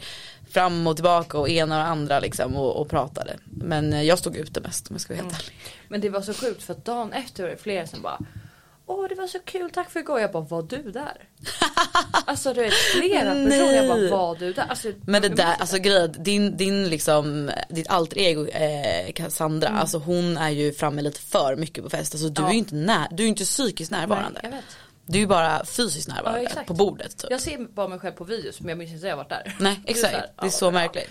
fram 0.51 0.87
och 0.87 0.97
tillbaka 0.97 1.39
och 1.39 1.49
ena 1.49 1.79
och 1.79 1.89
andra 1.89 2.21
liksom 2.21 2.57
och, 2.57 2.81
och 2.81 2.89
pratade. 2.89 3.37
Men 3.45 3.93
eh, 3.93 4.03
jag 4.03 4.19
stod 4.19 4.37
ute 4.37 4.61
mest 4.61 4.91
om 4.91 4.95
jag 4.95 5.01
ska 5.01 5.15
vara 5.15 5.23
helt 5.23 5.35
ärlig. 5.35 5.55
Men 5.89 6.01
det 6.01 6.09
var 6.09 6.21
så 6.21 6.35
sjukt 6.35 6.63
för 6.63 6.73
att 6.73 6.85
dagen 6.85 7.13
efter 7.13 7.43
var 7.43 7.51
det 7.51 7.57
flera 7.57 7.87
som 7.87 8.03
bara 8.03 8.19
Åh 8.87 9.09
det 9.09 9.15
var 9.15 9.27
så 9.27 9.39
kul, 9.39 9.71
tack 9.71 9.91
för 9.91 10.01
igår. 10.01 10.21
Jag 10.21 10.33
bara, 10.33 10.43
var 10.43 10.63
du 10.63 10.91
där? 10.91 11.29
alltså 12.27 12.55
du 12.55 12.61
vet 12.61 12.75
flera 12.75 13.31
personer, 13.35 13.73
jag 13.75 13.89
bara, 13.89 14.11
var 14.19 14.37
du 14.37 14.53
där? 14.53 14.67
Alltså, 14.69 14.93
Men 15.07 15.23
det 15.23 15.29
där, 15.29 15.55
alltså 15.61 15.77
grejen, 15.79 16.15
din, 16.19 16.57
din 16.57 16.89
liksom, 16.89 17.51
ditt 17.69 17.89
alter 17.89 18.19
ego 18.19 18.47
eh, 18.47 19.13
Cassandra, 19.13 19.69
alltså 19.69 19.99
hon 19.99 20.37
är 20.37 20.51
ju 20.51 20.73
framme 20.73 21.03
lite 21.03 21.21
för 21.21 21.57
mycket 21.57 21.85
på 21.85 21.91
fest. 21.91 22.15
Alltså 22.15 22.29
du 22.29 22.43
Ja. 22.43 22.49
är 22.49 22.53
ju 22.53 22.59
inte 22.59 22.75
när, 22.75 23.09
du 23.11 23.25
är 23.25 23.29
inte 23.29 23.45
psykiskt 23.45 23.91
närvarande. 23.91 24.41
Nej. 24.43 24.63
Du 25.07 25.19
är 25.19 25.21
ju 25.21 25.27
bara 25.27 25.65
fysiskt 25.65 26.09
Ja, 26.09 26.15
närvarande 26.15 26.41
exakt. 26.41 26.67
på 26.67 26.75
bordet 26.75 27.17
typ. 27.19 27.31
Jag 27.31 27.41
ser 27.41 27.59
bara 27.75 27.89
mig 27.89 27.99
själv 27.99 28.13
på 28.13 28.25
videos 28.25 28.61
men 28.61 28.69
jag 28.69 28.79
minns 28.79 28.91
inte 28.93 29.07
att 29.07 29.11
jag 29.11 29.17
varit 29.17 29.29
där. 29.29 29.57
Nej 29.61 29.81
Det 29.85 29.91
är 29.91 29.95
exakt, 29.95 30.13
så 30.13 30.19
här, 30.19 30.27
det 30.37 30.43
är 30.43 30.47
ja, 30.47 30.51
så 30.51 30.65
ja. 30.67 30.71
märkligt. 30.71 31.09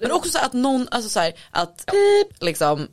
Men 0.00 0.12
också 0.12 0.30
så 0.30 0.38
att 0.38 0.52
någon, 0.52 0.88
alltså 0.90 1.10
så 1.10 1.20
här, 1.20 1.32
att 1.50 1.86
pip, 1.86 2.42
liksom 2.42 2.88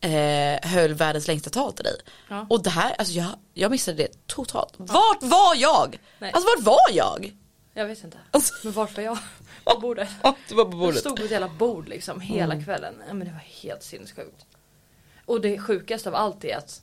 eh, 0.00 0.68
höll 0.70 0.94
världens 0.94 1.28
längsta 1.28 1.50
tal 1.50 1.72
till 1.72 1.84
dig. 1.84 1.96
Ja. 2.28 2.46
Och 2.50 2.62
det 2.62 2.70
här, 2.70 2.94
alltså 2.98 3.14
jag, 3.14 3.28
jag 3.54 3.70
missade 3.70 3.96
det 3.96 4.26
totalt. 4.26 4.74
Vart 4.76 5.22
var 5.22 5.54
jag? 5.56 5.98
Nej. 6.18 6.32
Alltså 6.32 6.50
vart 6.56 6.64
var 6.66 6.96
jag? 6.96 7.36
Jag 7.74 7.86
vet 7.86 8.04
inte. 8.04 8.18
Alltså- 8.30 8.54
Men 8.64 8.72
vart 8.72 8.96
var 8.96 9.02
jag? 9.04 9.18
På 9.64 9.80
bordet. 9.80 10.08
Du 10.48 10.54
var 10.54 10.64
på 10.64 10.70
Jag 10.70 10.78
bordet. 10.78 10.98
stod 11.00 11.16
på 11.16 11.22
ett 11.24 11.30
jävla 11.30 11.48
bord 11.48 11.88
liksom 11.88 12.20
hela 12.20 12.52
Mm. 12.54 12.64
kvällen. 12.64 12.94
Ja, 13.08 13.14
men 13.14 13.26
det 13.26 13.32
var 13.32 13.40
helt 13.62 13.82
sinnessjukt. 13.82 14.46
Och 15.24 15.40
det 15.40 15.58
sjukaste 15.58 16.08
av 16.08 16.14
allt 16.14 16.44
är 16.44 16.56
att 16.56 16.82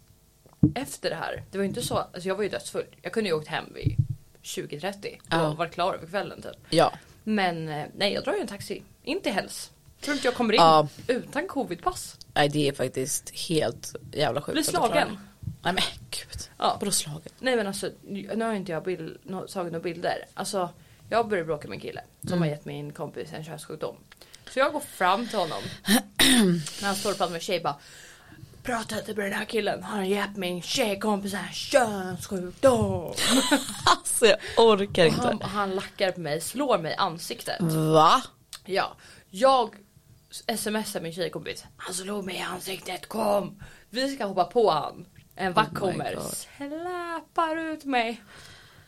efter 0.76 1.10
det 1.10 1.16
här, 1.16 1.44
det 1.52 1.58
var 1.58 1.64
ju 1.64 1.70
inte 1.70 1.82
så, 1.82 1.98
alltså 1.98 2.28
jag 2.28 2.36
var 2.36 2.44
ju 2.44 2.50
dödsfull. 2.50 2.96
Jag 3.02 3.14
kunde 3.14 3.30
ju 3.30 3.36
åkt 3.36 3.48
hem 3.48 3.66
vid 3.74 3.96
20.30 4.44 5.16
och 5.18 5.22
Ja. 5.30 5.54
varit 5.54 5.74
klar 5.74 5.94
över 5.94 6.08
kvällen 6.08 6.42
typ. 6.42 6.58
Ja. 6.70 6.94
Men 7.24 7.70
eh, 7.70 7.86
nej, 7.96 8.14
jag 8.14 8.24
drar 8.24 8.34
ju 8.34 8.40
en 8.40 8.48
taxi. 8.48 8.84
In 9.04 9.22
till 9.22 9.32
Hells. 9.34 9.72
Tror 10.04 10.16
inte 10.16 10.28
jag 10.28 10.36
kommer 10.36 10.54
in 10.54 10.60
Ja. 10.60 10.88
utan 11.08 11.48
covidpass. 11.48 12.18
Nej 12.34 12.50
det 12.50 12.68
är 12.68 12.74
faktiskt 12.74 13.30
helt 13.50 13.96
jävla 14.12 14.42
sjukt. 14.42 14.54
Blir 14.54 14.64
slagen. 14.64 15.18
Nej 15.42 15.74
men 15.74 15.84
gud. 16.10 16.50
Ja. 16.58 16.78
Vadå 16.80 16.92
slagen? 16.92 17.32
Nej 17.40 17.56
men 17.56 17.68
alltså, 17.68 17.90
nu 18.02 18.46
har 18.46 18.54
inte 18.54 18.72
jag 18.72 18.84
bild, 18.84 19.18
tagit 19.28 19.56
några 19.56 19.80
bilder. 19.80 20.26
Alltså, 20.34 20.70
jag 21.10 21.28
började 21.30 21.46
bråka 21.46 21.68
med 21.68 21.76
en 21.76 21.82
kille 21.82 22.02
som 22.28 22.40
har 22.40 22.48
gett 22.48 22.66
min 22.66 22.94
kompis 22.94 23.34
en 23.34 23.44
könssjukdom. 23.44 23.96
Så 24.50 24.60
jag 24.60 24.74
går 24.74 24.80
fram 24.80 25.28
till 25.28 25.38
honom. 25.40 25.62
när 26.82 26.86
han 26.86 26.96
står 26.96 27.10
pratar 27.10 27.28
med 27.28 27.36
en 27.36 27.42
tjej 27.42 27.60
bara. 27.60 27.76
Prata 28.64 29.00
inte 29.00 29.14
med 29.14 29.26
den 29.26 29.34
här 29.34 29.46
killen. 29.46 29.84
Han 29.84 29.98
har 30.00 30.06
gett 30.06 30.38
min 30.38 30.62
tjejkompis 30.62 31.34
en 31.34 31.54
könssjukdom. 31.54 33.14
Alltså 33.86 34.26
jag 34.26 34.38
orkar 34.58 35.06
inte. 35.06 35.22
Han, 35.22 35.42
han 35.42 35.76
lackar 35.76 36.12
på 36.12 36.20
mig, 36.20 36.42
slår 36.42 36.78
mig 36.78 36.92
i 36.92 36.96
ansiktet. 36.96 37.62
Va? 37.94 38.24
Ja, 38.66 38.96
jag 39.30 39.76
smsar 40.34 41.02
min 41.02 41.14
tjejkompis. 41.14 41.66
Han 41.78 41.94
slog 41.94 42.26
mig 42.26 42.36
i 42.36 42.42
ansiktet, 42.42 43.08
kom! 43.08 43.64
Vi 43.90 44.16
ska 44.16 44.26
hoppa 44.26 44.44
på 44.46 44.72
han. 44.72 45.06
En 45.36 45.54
vakt 45.54 45.78
Oh 45.82 45.88
my 45.88 45.92
kommer, 45.92 46.18
släpar 46.58 47.56
ut 47.58 47.86
mig. 47.86 48.22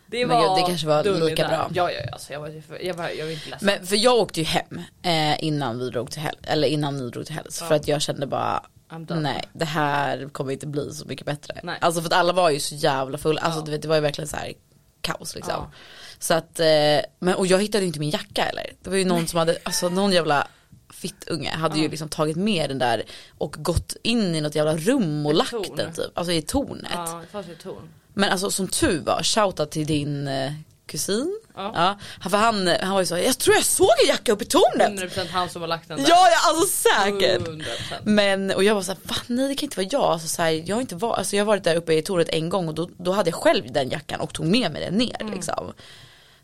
Det 0.07 0.25
Men 0.25 0.37
var 0.37 0.55
gud, 0.55 0.63
det 0.63 0.67
kanske 0.67 0.87
var 0.87 1.29
lika 1.29 1.47
bra. 1.47 1.69
Ja, 1.73 1.91
ja, 1.91 1.99
ja. 2.05 2.11
Alltså, 2.11 2.33
jag, 2.33 2.39
var, 2.39 2.49
jag, 2.81 2.93
var, 2.93 3.09
jag 3.09 3.25
var 3.25 3.31
inte 3.31 3.49
ledsen. 3.49 3.65
Men 3.65 3.87
för 3.87 3.95
jag 3.95 4.15
åkte 4.15 4.39
ju 4.39 4.45
hem 4.45 4.81
eh, 5.03 5.43
innan 5.43 5.79
vi 5.79 5.89
drog 5.89 6.11
till 6.11 6.21
helg, 6.21 6.37
eller 6.43 6.67
innan 6.67 6.97
ni 6.97 7.09
drog 7.09 7.25
till 7.25 7.35
helg. 7.35 7.51
För 7.51 7.75
att 7.75 7.87
jag 7.87 8.01
kände 8.01 8.27
bara. 8.27 8.63
Nej 9.09 9.43
det 9.53 9.65
här 9.65 10.29
kommer 10.29 10.51
inte 10.51 10.67
bli 10.67 10.93
så 10.93 11.05
mycket 11.05 11.25
bättre. 11.25 11.59
Nej. 11.63 11.77
Alltså 11.81 12.01
för 12.01 12.07
att 12.07 12.13
alla 12.13 12.33
var 12.33 12.49
ju 12.49 12.59
så 12.59 12.75
jävla 12.75 13.17
fulla, 13.17 13.41
alltså 13.41 13.59
Ja. 13.59 13.65
du 13.65 13.71
vet 13.71 13.81
det 13.81 13.87
var 13.87 13.95
ju 13.95 14.01
verkligen 14.01 14.27
så 14.27 14.37
här 14.37 14.53
kaos 15.01 15.35
liksom. 15.35 15.53
Ja. 15.53 15.71
Så 16.19 16.33
att, 16.33 16.59
eh, 16.59 16.99
men 17.19 17.35
och 17.35 17.47
jag 17.47 17.61
hittade 17.61 17.81
ju 17.81 17.87
inte 17.87 17.99
min 17.99 18.09
jacka 18.09 18.43
heller. 18.43 18.73
Det 18.81 18.89
var 18.89 18.97
ju 18.97 19.05
någon 19.05 19.27
som 19.27 19.39
hade, 19.39 19.57
alltså 19.63 19.89
någon 19.89 20.11
jävla 20.11 20.47
fittunge 20.95 21.49
hade 21.49 21.79
ju 21.79 21.89
liksom 21.89 22.09
tagit 22.09 22.37
med 22.37 22.69
den 22.69 22.79
där 22.79 23.03
och 23.37 23.55
gått 23.59 23.95
in 24.03 24.35
i 24.35 24.41
något 24.41 24.55
jävla 24.55 24.77
rum 24.77 25.25
och 25.25 25.31
Ett 25.31 25.37
lagt 25.37 25.51
torn. 25.51 25.75
den 25.75 25.93
typ, 25.93 26.17
alltså 26.17 26.31
i 26.33 26.41
tornet. 26.41 26.91
Ja, 26.93 27.21
det 27.21 27.27
fanns 27.31 27.47
ju 27.47 27.55
ton. 27.55 27.89
Men 28.13 28.29
alltså 28.31 28.51
som 28.51 28.67
tur 28.67 29.01
var, 29.01 29.23
shoutout 29.23 29.71
till 29.71 29.85
din 29.85 30.27
eh, 30.27 30.51
kusin. 30.87 31.39
Ja. 31.55 31.71
Ja. 32.21 32.29
För 32.29 32.37
han, 32.37 32.67
han 32.67 32.89
var 32.93 32.99
ju 32.99 33.05
så, 33.05 33.17
jag 33.17 33.37
tror 33.37 33.55
jag 33.55 33.65
såg 33.65 33.89
en 34.03 34.09
jacka 34.09 34.31
uppe 34.31 34.43
i 34.43 34.47
tornet. 34.47 34.89
100% 35.15 35.27
han 35.29 35.49
som 35.49 35.61
har 35.61 35.67
lagt 35.67 35.87
den 35.87 35.97
där. 35.97 36.05
Ja, 36.09 36.27
ja 36.29 36.49
alltså 36.49 36.67
säkert. 36.67 37.47
100%. 37.47 37.65
Men 38.03 38.51
och 38.51 38.63
jag 38.63 38.75
var 38.75 38.81
såhär, 38.81 38.99
fan 39.05 39.17
nej 39.27 39.47
det 39.47 39.55
kan 39.55 39.67
inte 39.67 39.77
vara 39.77 39.87
jag. 39.91 40.01
Alltså, 40.03 40.27
så 40.27 40.41
här, 40.41 40.63
jag, 40.65 40.75
har 40.75 40.81
inte 40.81 40.95
var, 40.95 41.15
alltså, 41.15 41.35
jag 41.35 41.41
har 41.43 41.47
varit 41.47 41.63
där 41.63 41.75
uppe 41.75 41.93
i 41.93 42.01
tornet 42.01 42.29
en 42.29 42.49
gång 42.49 42.67
och 42.67 42.73
då, 42.75 42.89
då 42.97 43.11
hade 43.11 43.29
jag 43.29 43.35
själv 43.39 43.71
den 43.71 43.89
jackan 43.89 44.19
och 44.19 44.33
tog 44.33 44.45
med 44.45 44.71
mig 44.71 44.81
den 44.81 44.93
ner 44.93 45.17
Mm. 45.21 45.33
liksom. 45.33 45.73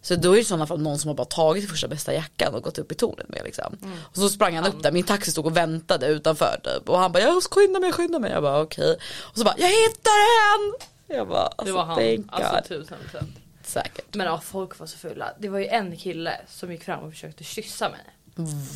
Så 0.02 0.16
då 0.16 0.32
är 0.32 0.36
det 0.36 0.42
i 0.42 0.46
sådana 0.46 0.68
fall 0.68 0.82
någon 0.82 1.00
som 1.00 1.08
har 1.08 1.16
bara 1.16 1.26
tagit 1.26 1.70
första 1.70 1.88
bästa 1.88 2.14
jackan 2.14 2.54
och 2.54 2.64
gått 2.64 2.78
upp 2.78 2.92
i 2.92 2.96
tornet 2.96 3.30
med 3.30 3.42
liksom. 3.44 3.78
Mm. 3.84 3.98
Och 4.04 4.16
så 4.16 4.30
sprang 4.30 4.56
han 4.56 4.66
upp 4.66 4.84
där, 4.84 4.92
min 4.92 5.04
taxi 5.04 5.32
stod 5.32 5.46
och 5.46 5.58
väntade 5.58 6.08
utanför 6.08 6.60
typ. 6.64 6.90
Och 6.90 7.00
han 7.00 7.12
bara, 7.12 7.24
jag 7.24 7.44
skynda 7.44 7.80
mig, 7.80 7.92
skynda 7.92 8.20
mig. 8.20 8.32
Jag 8.32 8.44
bara 8.44 8.62
okej. 8.62 8.98
Och 9.20 9.38
så 9.38 9.44
bara, 9.44 9.56
jag 9.58 9.68
hittar 9.68 10.12
den! 10.58 10.88
Jag 11.18 11.28
bara, 11.28 11.42
alltså 11.48 11.66
Det 11.66 11.72
var 11.72 11.84
han. 11.84 12.30
Alltså 12.30 12.68
tusen 12.68 12.98
procent. 13.04 13.30
Säkert. 13.64 14.16
Men 14.16 14.28
ja, 14.28 14.42
folk 14.44 14.80
var 14.80 14.88
så 14.88 14.98
fulla. 14.98 15.34
Det 15.40 15.50
var 15.50 15.60
ju 15.60 15.68
en 15.68 15.98
kille 15.98 16.42
som 16.50 16.72
gick 16.72 16.84
fram 16.84 17.04
och 17.04 17.12
försökte 17.12 17.44
kyssa 17.44 17.90
mig. 17.90 18.00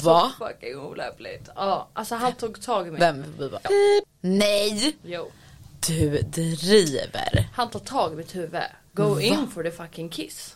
Va? 0.04 0.32
Så 0.38 0.46
fucking 0.46 0.80
olämpligt. 0.80 1.50
Ja, 1.56 1.88
alltså 1.94 2.16
han 2.16 2.34
tog 2.34 2.62
tag 2.62 2.88
i 2.88 2.92
mig. 2.92 3.00
Vem? 3.00 3.24
Bara, 3.38 3.60
Nej! 4.22 4.98
Jo. 5.04 5.32
Du 5.88 6.22
driver. 6.22 7.50
Han 7.54 7.70
tar 7.70 7.80
tag 7.80 8.14
i 8.14 8.16
mitt 8.16 8.36
huvud. 8.36 8.62
Go 8.94 9.20
in 9.20 9.48
for 9.54 9.64
the 9.64 9.72
fucking 9.72 10.10
kiss. 10.10 10.55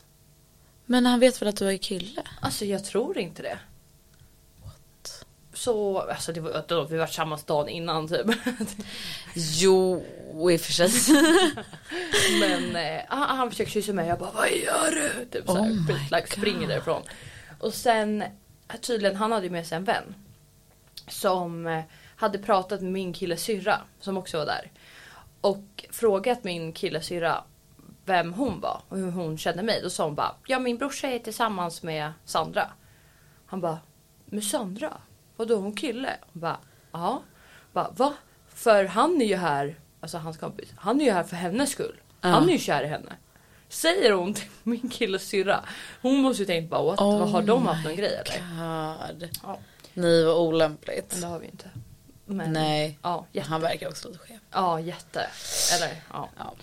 Men 0.91 1.05
han 1.05 1.19
vet 1.19 1.41
väl 1.41 1.49
att 1.49 1.55
du 1.55 1.69
är 1.69 1.77
kille? 1.77 2.21
Alltså 2.41 2.65
jag 2.65 2.85
tror 2.85 3.17
inte 3.17 3.41
det. 3.41 3.59
Så, 5.53 5.99
alltså 5.99 6.33
det 6.33 6.39
var, 6.39 6.63
då, 6.67 6.83
vi 6.83 6.97
var 6.97 7.05
tillsammans 7.05 7.43
dagen 7.43 7.69
innan 7.69 8.07
typ. 8.07 8.25
Jo, 9.35 10.03
i 10.51 10.57
och 10.57 10.61
för 10.61 10.71
sig. 10.71 10.89
Men 12.39 12.75
eh, 12.75 13.01
han, 13.07 13.37
han 13.37 13.49
försöker 13.49 13.71
kyssa 13.71 13.93
mig 13.93 14.07
jag 14.07 14.19
bara 14.19 14.31
vad 14.31 14.51
gör 14.51 14.91
du? 14.91 15.25
Typ 15.25 15.45
såhär, 15.45 15.71
Oh 15.71 16.01
like, 16.11 16.27
springer 16.27 16.67
därifrån. 16.67 17.01
Och 17.59 17.73
sen 17.73 18.23
tydligen 18.81 19.15
han 19.15 19.31
hade 19.31 19.45
ju 19.45 19.51
med 19.51 19.67
sig 19.67 19.75
en 19.75 19.83
vän. 19.83 20.15
Som 21.07 21.67
eh, 21.67 21.83
hade 22.15 22.37
pratat 22.37 22.81
med 22.81 22.91
min 22.91 23.13
killes 23.13 23.43
syrra 23.43 23.81
som 23.99 24.17
också 24.17 24.37
var 24.37 24.45
där. 24.45 24.71
Och 25.41 25.85
frågat 25.89 26.43
min 26.43 26.73
killes 26.73 27.05
syrra 27.05 27.43
vem 28.09 28.33
hon 28.33 28.59
var 28.59 28.81
och 28.89 28.97
hur 28.97 29.11
hon 29.11 29.37
kände 29.37 29.63
mig. 29.63 29.81
Då 29.83 29.89
sa 29.89 30.03
hon 30.03 30.15
bara 30.15 30.35
ja 30.47 30.59
min 30.59 30.77
brorsa 30.77 31.07
är 31.07 31.19
tillsammans 31.19 31.83
med 31.83 32.11
Sandra. 32.25 32.69
Han 33.45 33.61
bara 33.61 33.79
med 34.25 34.43
Sandra? 34.43 34.93
Vadå 35.35 35.55
hon 35.55 35.75
kille? 35.75 36.17
Hon 36.33 36.41
bara 36.41 36.57
ja. 36.91 37.21
Bara, 37.73 37.89
Va? 37.91 38.13
För 38.47 38.85
han 38.85 39.21
är 39.21 39.25
ju 39.25 39.35
här, 39.35 39.79
alltså 40.01 40.17
hans 40.17 40.37
kompis, 40.37 40.69
han 40.77 41.01
är 41.01 41.05
ju 41.05 41.11
här 41.11 41.23
för 41.23 41.35
hennes 41.35 41.69
skull. 41.69 41.95
Han 42.21 42.49
är 42.49 42.53
ju 42.53 42.59
kär 42.59 42.83
i 42.83 42.87
henne. 42.87 43.11
Säger 43.69 44.11
hon 44.11 44.33
till 44.33 44.49
min 44.63 44.89
killes 44.89 45.27
syrra. 45.27 45.63
Hon 46.01 46.17
måste 46.17 46.43
ju 46.43 46.45
tänkt 46.47 46.69
bara 46.69 46.83
what? 46.83 46.99
Oh 46.99 47.19
Vad 47.19 47.29
har 47.29 47.41
de 47.41 47.67
haft 47.67 47.85
någon 47.85 47.95
grej 47.95 48.15
eller? 48.25 48.39
God. 49.07 49.29
Ja. 49.43 49.59
Nej 49.93 50.25
vad 50.25 50.37
olämpligt. 50.37 51.11
Men 51.11 51.21
det 51.21 51.27
har 51.27 51.39
vi 51.39 51.45
inte. 51.45 51.69
Men, 52.25 52.53
Nej. 52.53 52.99
Ja, 53.01 53.25
jätte. 53.31 53.49
Han 53.49 53.61
verkar 53.61 53.87
också 53.87 54.07
lite 54.07 54.19
skev. 54.19 54.39
Ja, 54.51 54.79
jätte. 54.79 55.27
Eller 55.75 56.03
ja. 56.13 56.29
Ja. 56.37 56.53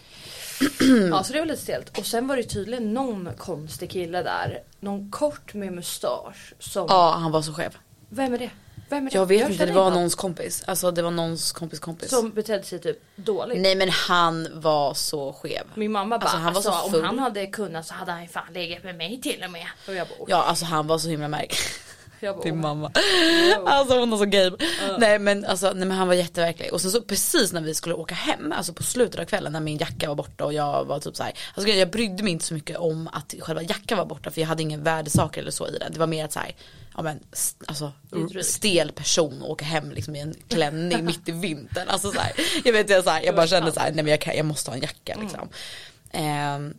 Ja, 1.11 1.25
så 1.25 1.33
det 1.33 1.39
var 1.39 1.47
lite 1.47 1.63
stelt. 1.63 1.99
Och 1.99 2.07
sen 2.07 2.27
var 2.27 2.37
det 2.37 2.43
tydligen 2.43 2.95
någon 2.95 3.29
konstig 3.39 3.91
kille 3.91 4.23
där. 4.23 4.63
Någon 4.81 5.11
kort 5.11 5.55
med 5.55 5.73
mustasch. 5.73 6.55
Som... 6.59 6.87
ja, 6.89 7.17
han 7.21 7.33
var 7.33 7.43
så 7.43 7.53
skev. 7.53 7.77
Vem 8.09 8.35
är 8.35 8.39
det? 8.39 8.51
Vem 8.89 9.07
är 9.07 9.11
det? 9.11 9.17
Jag 9.17 9.27
vet 9.27 9.41
inte, 9.43 9.53
känner 9.59 9.73
det 9.73 9.79
var 9.79 9.91
någons 9.91 10.15
kompis. 10.15 10.65
Alltså 10.67 10.91
det 10.91 11.03
var 11.03 11.11
någons 11.11 11.53
kompis 11.53 11.81
kompis. 11.81 12.11
Som 12.11 12.31
betedde 12.31 12.63
sig 12.65 12.79
typ 12.81 12.99
dåligt. 13.17 13.61
Nej 13.61 13.75
men 13.77 13.91
han 13.91 14.49
var 14.53 14.95
så 14.95 15.33
skev. 15.33 15.63
Min 15.75 15.93
mamma 15.93 16.19
bara, 16.19 16.23
Alltså, 16.25 16.37
han 16.37 16.55
var 16.55 16.63
så 16.63 16.71
alltså, 16.71 16.91
full. 16.91 17.01
om 17.01 17.07
han 17.07 17.19
hade 17.19 17.47
kunnat 17.47 17.87
så 17.87 17.95
hade 17.95 18.13
han 18.13 18.29
fan 18.29 18.53
legat 18.55 18.85
med 18.85 18.97
mig 18.97 19.21
till 19.21 19.43
och 19.45 19.51
med. 19.51 19.67
Och 19.89 19.95
jag 19.95 20.09
bara, 20.09 20.19
Ja 20.29 20.43
alltså 20.43 20.65
han 20.65 20.87
var 20.87 20.99
så 20.99 21.09
himla 21.09 21.29
märklig. 21.29 21.59
bara 22.21 22.43
"Åh." 22.53 22.55
mamma. 22.55 22.91
Alltså 23.67 23.99
hon 23.99 24.11
var 24.11 24.19
så 24.19 24.25
game. 24.25 24.57
Nej 24.99 25.19
men 25.19 25.45
alltså 25.45 25.67
nej, 25.73 25.89
men 25.89 25.97
han 25.99 26.09
var 26.09 26.15
jätteverklig. 26.15 26.73
Och 26.73 26.81
sen 26.81 26.91
så 26.91 27.01
precis 27.03 27.53
när 27.53 27.61
vi 27.61 27.75
skulle 27.75 27.95
åka 27.95 28.15
hem, 28.15 28.53
alltså 28.53 28.73
på 28.73 28.83
slutet 28.83 29.21
av 29.21 29.25
kvällen 29.25 29.53
när 29.53 29.61
min 29.61 29.79
jacka 29.79 30.09
var 30.09 30.15
borta 30.15 30.45
och 30.45 30.53
jag 30.53 30.85
var 30.85 30.99
typ 31.01 31.17
så 31.17 31.23
här. 31.23 31.33
Alltså 31.55 31.73
jag 31.73 31.91
brydde 31.91 32.23
mig 32.23 32.33
inte 32.33 32.45
så 32.45 32.55
mycket 32.55 32.77
om 32.77 33.09
att 33.13 33.35
själva 33.41 33.63
jackan 33.63 33.99
var 33.99 34.07
borta 34.07 34.31
för 34.31 34.41
jag 34.41 34.49
hade 34.49 34.63
ingen 34.63 34.83
värdesaker 34.83 35.41
eller 35.41 35.51
så 35.51 35.69
i 35.69 35.79
den. 35.79 35.93
Det 35.93 35.99
var 35.99 36.07
mer 36.07 36.25
att 36.25 36.33
så 36.33 36.39
här, 36.39 36.55
ja 36.97 37.03
men 37.03 37.21
alltså 37.67 37.93
stel 38.43 38.93
person 38.93 39.43
och 39.43 39.51
åka 39.51 39.65
hem 39.65 39.91
liksom 39.91 40.17
i 40.17 40.21
en 40.21 40.35
klänning 40.49 41.05
mitt 41.05 41.29
i 41.29 41.33
vintern. 41.33 41.89
Alltså 41.89 42.11
så 42.13 42.21
här, 42.21 42.33
jag 42.65 42.73
vet 42.73 42.91
jag, 42.91 43.05
så 43.05 43.11
här, 43.11 43.23
jag 43.23 43.35
bara 43.37 43.47
kände 43.47 43.73
så 43.73 43.81
här, 43.81 43.93
nej 43.93 44.05
men 44.05 44.11
jag, 44.11 44.21
kan, 44.21 44.37
jag 44.37 44.47
måste 44.47 44.71
ha 44.71 44.77
en 44.77 44.83
jacka 44.83 45.17
liksom. 45.21 45.41
Ehm, 45.41 45.49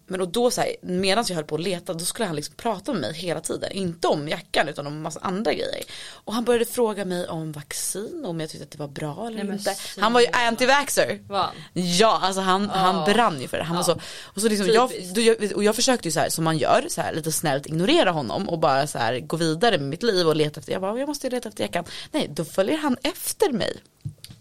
men 0.06 0.22
och 0.22 0.28
då 0.28 0.52
så 0.52 0.62
här, 0.62 0.76
medan 0.82 1.26
jag 1.28 1.36
höll 1.36 1.46
på 1.46 1.56
att 1.56 1.62
leta 1.62 1.94
då 1.94 2.06
skulle 2.06 2.26
han 2.26 2.36
liksom 2.36 2.56
prata 2.56 2.92
med 2.94 3.02
mig 3.02 3.14
hela 3.14 3.42
tiden. 3.42 3.72
Inte 3.72 4.08
om 4.08 4.28
jackan 4.28 4.68
utan 4.68 4.88
om 4.88 5.02
massa 5.02 5.20
andra 5.24 5.54
grejer. 5.54 5.84
Och 6.12 6.34
han 6.34 6.44
började 6.44 6.66
fråga 6.66 7.06
mig 7.06 7.28
om 7.28 7.52
vaccin, 7.52 8.26
om 8.26 8.40
jag 8.40 8.50
tyckte 8.50 8.64
att 8.64 8.72
det 8.72 8.78
var 8.78 8.88
bra 8.88 9.28
eller 9.28 9.44
Nej, 9.44 9.54
inte. 9.54 9.76
snälla. 9.76 10.06
Han 10.06 10.14
var 10.14 10.22
ju 10.22 10.28
anti-vaxxer. 10.28 11.28
Va? 11.28 11.50
Ja, 11.74 12.20
alltså 12.24 12.42
han, 12.42 12.70
han 12.70 13.14
brann 13.14 13.42
ju 13.42 13.48
för 13.48 13.58
det. 13.58 13.64
Han 13.64 13.76
var 13.76 13.84
så, 13.84 14.00
och, 14.22 14.42
så 14.42 14.50
liksom, 14.50 14.68
jag, 14.68 14.92
då, 15.16 15.56
och 15.56 15.64
jag 15.64 15.76
försökte 15.76 16.08
ju 16.08 16.12
så 16.12 16.20
här 16.20 16.30
som 16.30 16.44
man 16.44 16.58
gör, 16.58 16.86
så 16.90 17.02
här, 17.02 17.14
lite 17.14 17.32
snällt 17.32 17.66
ignorera 17.66 18.12
honom 18.12 18.50
och 18.50 18.60
bara 18.60 18.88
så 18.88 18.98
här, 18.98 19.20
gå 19.20 19.38
vidare 19.38 19.78
med 19.78 19.88
mitt 19.90 20.04
liv 20.04 20.28
och 20.28 20.36
leta 20.36 20.60
efter, 20.60 20.72
jag 20.72 20.82
bara 20.82 21.00
jag 21.00 21.08
måste 21.08 21.30
leta 21.30 21.50
efter 21.50 21.64
jackan. 21.64 21.86
Nej, 22.12 22.28
då 22.30 22.46
följer 22.46 22.78
han 22.78 22.98
efter 23.04 23.52
mig. 23.52 23.82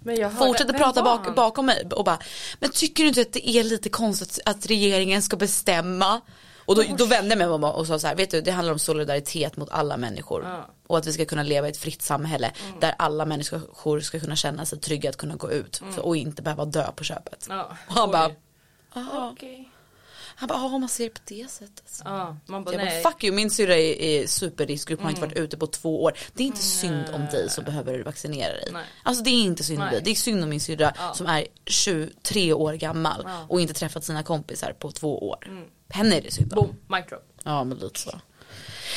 Men 0.06 0.16
jag 0.16 0.30
hörde, 0.30 0.46
Fortsätter 0.46 0.72
prata 0.72 1.02
bak, 1.02 1.34
bakom 1.34 1.66
mig 1.66 1.86
och 1.92 2.04
bara, 2.04 2.18
men 2.60 2.70
tycker 2.70 3.02
du 3.02 3.08
inte 3.08 3.20
att 3.20 3.32
det 3.32 3.48
är 3.48 3.64
lite 3.64 3.88
konstigt 3.88 4.38
att 4.44 4.66
regeringen 4.66 5.22
ska 5.22 5.36
bestämma? 5.36 6.20
Och 6.58 6.76
då, 6.76 6.82
då 6.98 7.04
vände 7.04 7.28
jag 7.28 7.38
mig 7.38 7.48
om 7.48 7.64
och 7.64 7.86
sa 7.86 7.98
så 7.98 8.06
här, 8.06 8.14
vet 8.14 8.30
du 8.30 8.40
det 8.40 8.50
handlar 8.50 8.72
om 8.72 8.78
solidaritet 8.78 9.56
mot 9.56 9.70
alla 9.70 9.96
människor. 9.96 10.42
Ja. 10.44 10.70
Och 10.86 10.98
att 10.98 11.06
vi 11.06 11.12
ska 11.12 11.24
kunna 11.24 11.42
leva 11.42 11.66
i 11.66 11.70
ett 11.70 11.76
fritt 11.76 12.02
samhälle 12.02 12.52
där 12.80 12.94
alla 12.98 13.24
människor 13.24 14.00
ska 14.00 14.20
kunna 14.20 14.36
känna 14.36 14.66
sig 14.66 14.80
trygga 14.80 15.10
att 15.10 15.16
kunna 15.16 15.34
gå 15.36 15.50
ut 15.50 15.82
för, 15.94 16.02
och 16.02 16.16
inte 16.16 16.42
behöva 16.42 16.64
dö 16.64 16.92
på 16.96 17.04
köpet. 17.04 17.46
Ja, 17.48 17.76
Och 17.88 17.94
han 17.94 18.08
oj. 18.08 18.12
bara. 18.12 18.30
Okej. 19.32 19.70
Han 20.38 20.48
bara, 20.48 20.58
ja 20.58 20.64
om 20.74 20.80
man 20.80 20.88
ser 20.88 21.04
det 21.04 21.10
på 21.14 21.20
det 21.24 21.50
sättet. 21.50 22.02
Ja, 22.04 22.36
man 22.46 22.64
bara 22.64 22.74
Jag 22.74 22.84
nej. 22.84 23.02
bara 23.02 23.12
fuck 23.12 23.24
you, 23.24 23.34
min 23.36 23.50
syrra 23.50 23.76
är, 23.76 24.00
är 24.00 24.26
superriskgrupp, 24.26 25.00
har 25.00 25.08
inte 25.10 25.20
varit 25.20 25.36
ute 25.36 25.56
på 25.56 25.66
två 25.66 26.02
år. 26.02 26.12
Det 26.34 26.42
är 26.42 26.46
inte 26.46 26.62
synd 26.62 27.04
om 27.14 27.26
dig 27.26 27.50
som 27.50 27.64
behöver 27.64 28.02
vaccinera 28.02 28.52
dig. 28.52 28.68
Nej. 28.72 28.84
Alltså 29.02 29.22
det 29.24 29.30
är 29.30 29.42
inte 29.44 29.64
synd 29.64 29.82
om 29.82 29.88
dig, 29.90 30.00
det 30.04 30.10
är 30.10 30.14
synd 30.14 30.42
om 30.42 30.48
min 30.50 30.60
syrra 30.60 30.94
som 31.14 31.26
är 31.26 31.46
23 31.66 32.52
år 32.52 32.72
gammal 32.74 33.22
Ja. 33.24 33.30
Mm. 33.36 33.50
och 33.50 33.60
inte 33.60 33.74
träffat 33.74 34.04
sina 34.04 34.22
kompisar 34.22 34.72
på 34.72 34.90
två 34.92 35.28
år. 35.28 35.66
Henne 35.88 36.16
är 36.16 36.20
det 36.22 36.30
synd 36.32 36.52
om. 36.52 36.66
Boom, 36.66 36.76
mic 36.98 37.06
drop. 37.08 37.22
Ja 37.44 37.64
men 37.64 37.78
lite 37.78 38.00
så. 38.00 38.20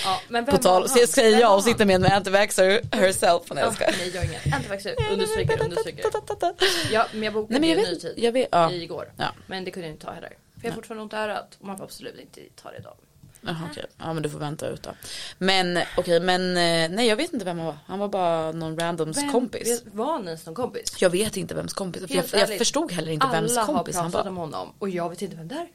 Ja, 0.06 0.21
men 0.28 0.45
På 0.45 0.58
tal, 0.58 0.89
så 0.89 1.08
säger 1.08 1.39
jag 1.39 1.56
och 1.56 1.63
sitter 1.63 1.86
med 1.86 1.95
en 1.95 2.06
anti-vaxxer 2.06 2.95
herself. 2.95 3.41
Nej, 3.49 3.63
jag 3.63 3.67
Ja, 3.67 3.71
skojar. 3.73 3.95
nej 3.97 4.12
jag 4.15 4.23
är 4.23 4.28
ingen 4.30 4.54
antivaxxer. 4.54 4.95
Understryker, 5.12 5.63
understryker. 5.63 6.06
Ja, 6.91 7.06
men 7.13 7.23
jag 7.23 7.34
bokade 7.34 7.60
Nej, 7.60 7.60
men 7.60 7.69
jag 7.69 7.78
en 7.78 7.84
vet 7.84 8.04
ny 8.04 8.10
tid 8.10 8.23
jag 8.23 8.32
vet, 8.32 8.49
ja. 8.52 8.71
igår. 8.71 9.12
Ja. 9.17 9.25
Men 9.47 9.65
det 9.65 9.71
kunde 9.71 9.88
jag 9.88 9.93
inte 9.95 10.06
ta 10.06 10.12
heller. 10.12 10.34
För 10.59 10.67
jag 10.67 10.71
har 10.71 10.75
fortfarande 10.75 11.03
ont 11.03 11.13
i 11.13 11.15
örat 11.15 11.57
och 11.59 11.65
man 11.67 11.77
får 11.77 11.83
absolut 11.83 12.19
inte 12.19 12.41
ta 12.55 12.71
det 12.71 12.77
idag. 12.77 12.95
Jaha 13.41 13.67
okej, 13.71 13.85
ja 13.97 14.13
men 14.13 14.23
du 14.23 14.29
får 14.29 14.39
vänta 14.39 14.67
ut 14.67 14.83
då. 14.83 14.89
Men 15.37 15.79
okej 15.97 16.19
men 16.19 16.41
eh, 16.57 16.95
nej 16.97 17.07
jag 17.07 17.15
vet 17.15 17.33
inte 17.33 17.45
vem 17.45 17.57
han 17.57 17.65
var. 17.67 17.77
Han 17.85 17.99
var 17.99 18.07
bara 18.07 18.51
någon 18.51 18.79
randoms 18.79 19.17
Vem- 19.17 19.31
kompis. 19.31 19.83
Var 19.91 20.11
han 20.11 20.25
ens 20.25 20.45
någon 20.45 20.55
kompis? 20.55 21.01
Jag 21.01 21.09
vet 21.09 21.37
inte 21.37 21.55
vems 21.55 21.73
kompis, 21.73 22.07
för 22.07 22.15
jag, 22.15 22.25
jag 22.49 22.57
förstod 22.57 22.91
heller 22.91 23.11
inte 23.11 23.27
vems 23.31 23.57
Alla 23.57 23.65
kompis 23.65 23.95
har 23.95 24.01
han 24.03 24.11
pratat 24.11 24.25
var. 24.25 24.31
om 24.31 24.37
honom 24.37 24.73
och 24.79 24.89
jag 24.89 25.09
vet 25.09 25.21
inte 25.21 25.35
vem 25.35 25.47
det 25.47 25.55
är. 25.55 25.67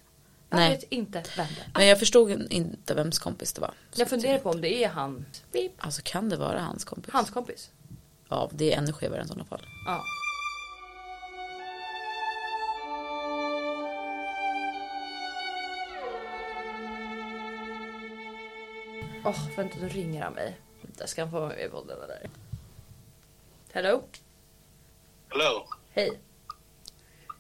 Jag 0.51 0.59
Nej. 0.59 0.71
vet 0.71 0.83
inte 0.83 1.23
vem 1.37 1.47
det 1.57 1.61
är. 1.61 1.79
Men 1.79 1.87
jag 1.87 1.99
förstod 1.99 2.53
inte 2.53 2.95
vems 2.95 3.19
kompis 3.19 3.53
det 3.53 3.61
var. 3.61 3.75
Jag 3.95 4.09
funderar 4.09 4.39
på 4.39 4.51
om 4.51 4.61
det 4.61 4.85
är 4.85 4.89
han. 4.89 5.25
Alltså 5.79 6.01
kan 6.05 6.29
det 6.29 6.37
vara 6.37 6.61
hans 6.61 6.85
kompis? 6.85 7.13
Hans 7.13 7.31
kompis. 7.31 7.71
Ja 8.29 8.51
det 8.53 8.73
är 8.73 8.79
ännu 8.79 8.93
skevare 8.93 9.23
i 9.23 9.27
sådana 9.29 9.45
fall. 9.45 9.63
Ja. 9.87 10.05
Åh, 19.27 19.49
vänta 19.57 19.77
nu 19.81 19.89
ringer 19.89 20.23
han 20.23 20.33
mig. 20.33 20.57
Där 20.83 21.07
ska 21.07 21.23
han 21.23 21.31
få 21.31 21.41
vara 21.41 21.49
med 21.49 21.67
i 21.67 21.69
podden 21.69 22.03
eller? 22.03 22.31
Hello? 23.73 24.03
Hello. 25.29 25.67
Hej. 25.91 26.21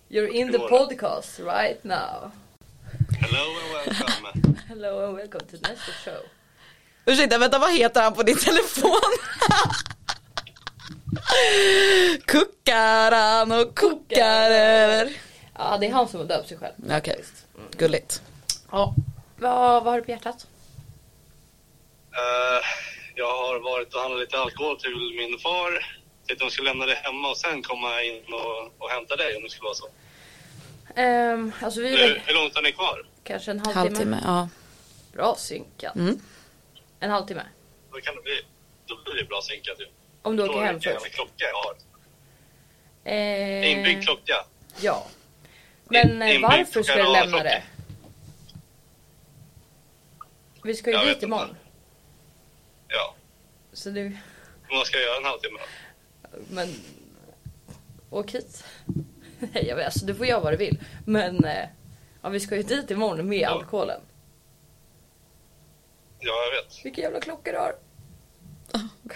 You're 0.08 0.28
in 0.28 0.52
the 0.52 0.58
podcast 0.58 1.40
right 1.40 1.84
now. 1.84 2.30
Hello. 3.20 3.44
And 3.60 3.72
welcome. 3.72 4.56
Hello 4.68 5.06
and 5.06 5.16
welcome 5.16 5.40
to 5.40 5.56
nästa 5.56 5.92
show. 6.04 6.20
Ursäkta, 7.04 7.38
vänta 7.38 7.58
vad 7.58 7.74
heter 7.74 8.02
han 8.02 8.14
på 8.14 8.22
din 8.22 8.38
telefon? 8.38 9.12
Kuckaran 12.26 13.52
och 13.52 13.74
kuckar 13.74 14.50
Ja, 15.58 15.76
det 15.80 15.86
är 15.86 15.92
han 15.92 16.08
som 16.08 16.20
har 16.20 16.26
döpt 16.26 16.48
sig 16.48 16.58
själv. 16.58 16.74
Okej, 16.98 17.24
gulligt. 17.76 18.22
Ja. 18.70 18.94
Vad, 19.36 19.84
vad 19.84 19.92
har 19.92 19.98
du 19.98 20.04
på 20.04 20.10
hjärtat? 20.10 20.46
Eh, 22.16 22.60
jag 23.14 23.26
har 23.26 23.58
varit 23.60 23.94
och 23.94 24.00
handlat 24.00 24.20
lite 24.20 24.38
alkohol 24.38 24.80
till 24.80 25.14
min 25.16 25.38
far. 25.38 25.86
Tänkte 26.26 26.44
de 26.44 26.50
skulle 26.50 26.68
lämna 26.70 26.86
det 26.86 26.94
hemma 26.94 27.30
och 27.30 27.36
sen 27.36 27.62
komma 27.62 28.02
in 28.02 28.22
och, 28.34 28.72
och 28.82 28.90
hämta 28.90 29.16
dig 29.16 29.36
om 29.36 29.42
det 29.42 29.50
skulle 29.50 29.64
vara 29.64 29.74
så. 29.74 29.88
Um, 30.96 31.52
alltså 31.60 31.80
vi 31.80 31.94
är 31.94 32.08
Hur, 32.08 32.22
hur 32.26 32.34
långt 32.34 32.54
har 32.54 32.62
ni 32.62 32.72
kvar? 32.72 33.06
kanske 33.24 33.50
en 33.50 33.58
halvtimme. 33.58 33.80
Halvtimme, 33.88 34.20
ja. 34.24 34.48
Bra 35.12 35.34
synkat. 35.38 35.96
Mm. 35.96 36.20
En 37.00 37.10
halvtimme. 37.10 37.42
Då 37.92 38.00
kan 38.00 38.16
det 38.16 38.22
bli, 38.22 38.42
då 38.86 38.96
blir 39.04 39.14
det 39.22 39.28
bra 39.28 39.40
synkat 39.42 39.80
ju. 39.80 39.86
Om 40.22 40.36
du 40.36 40.42
Då 40.46 40.50
åker 40.50 40.62
hem 40.62 40.80
först. 40.80 41.14
klocka 41.14 41.44
jag 41.44 41.54
har. 41.54 41.74
Eh, 43.04 43.70
Inbyggd 43.72 44.02
klocka. 44.04 44.44
Ja. 44.80 45.06
Men 45.84 46.22
eh, 46.22 46.34
Inbyggd 46.34 46.42
varför 46.42 46.82
ska 46.82 46.92
du 46.96 47.02
lämna 47.02 47.14
kanalklocka. 47.20 47.42
det? 47.44 47.62
Vi 50.62 50.74
ska 50.74 50.90
ju 50.90 50.96
Jag 50.96 51.06
dit 51.06 51.16
vet 51.16 51.22
inte. 51.22 51.36
Ja. 52.88 53.14
Så 53.72 53.90
du, 53.90 54.16
Vad 54.70 54.86
ska 54.86 54.96
jag 54.96 55.06
göra 55.06 55.16
en 55.18 55.24
halvtimme 55.24 55.58
då? 55.58 56.38
men 56.50 56.68
åk 58.10 58.30
hit. 58.30 58.64
Nej 59.38 59.66
jag 59.68 59.76
vet, 59.76 59.84
alltså 59.86 60.06
du 60.06 60.14
får 60.14 60.26
göra 60.26 60.40
vad 60.40 60.52
du 60.52 60.56
vill. 60.56 60.78
Men 61.06 61.44
eh, 61.44 61.68
ja, 62.22 62.28
vi 62.28 62.40
ska 62.40 62.56
ju 62.56 62.62
dit 62.62 62.90
imorgon 62.90 63.28
med 63.28 63.38
Ja. 63.38 63.48
alkoholen. 63.48 64.00
Ja, 66.20 66.32
jag 66.44 66.62
vet. 66.62 66.84
Vilka 66.84 67.00
jävla 67.00 67.20
klockor 67.20 67.52
du 67.52 67.58
har. 67.58 67.76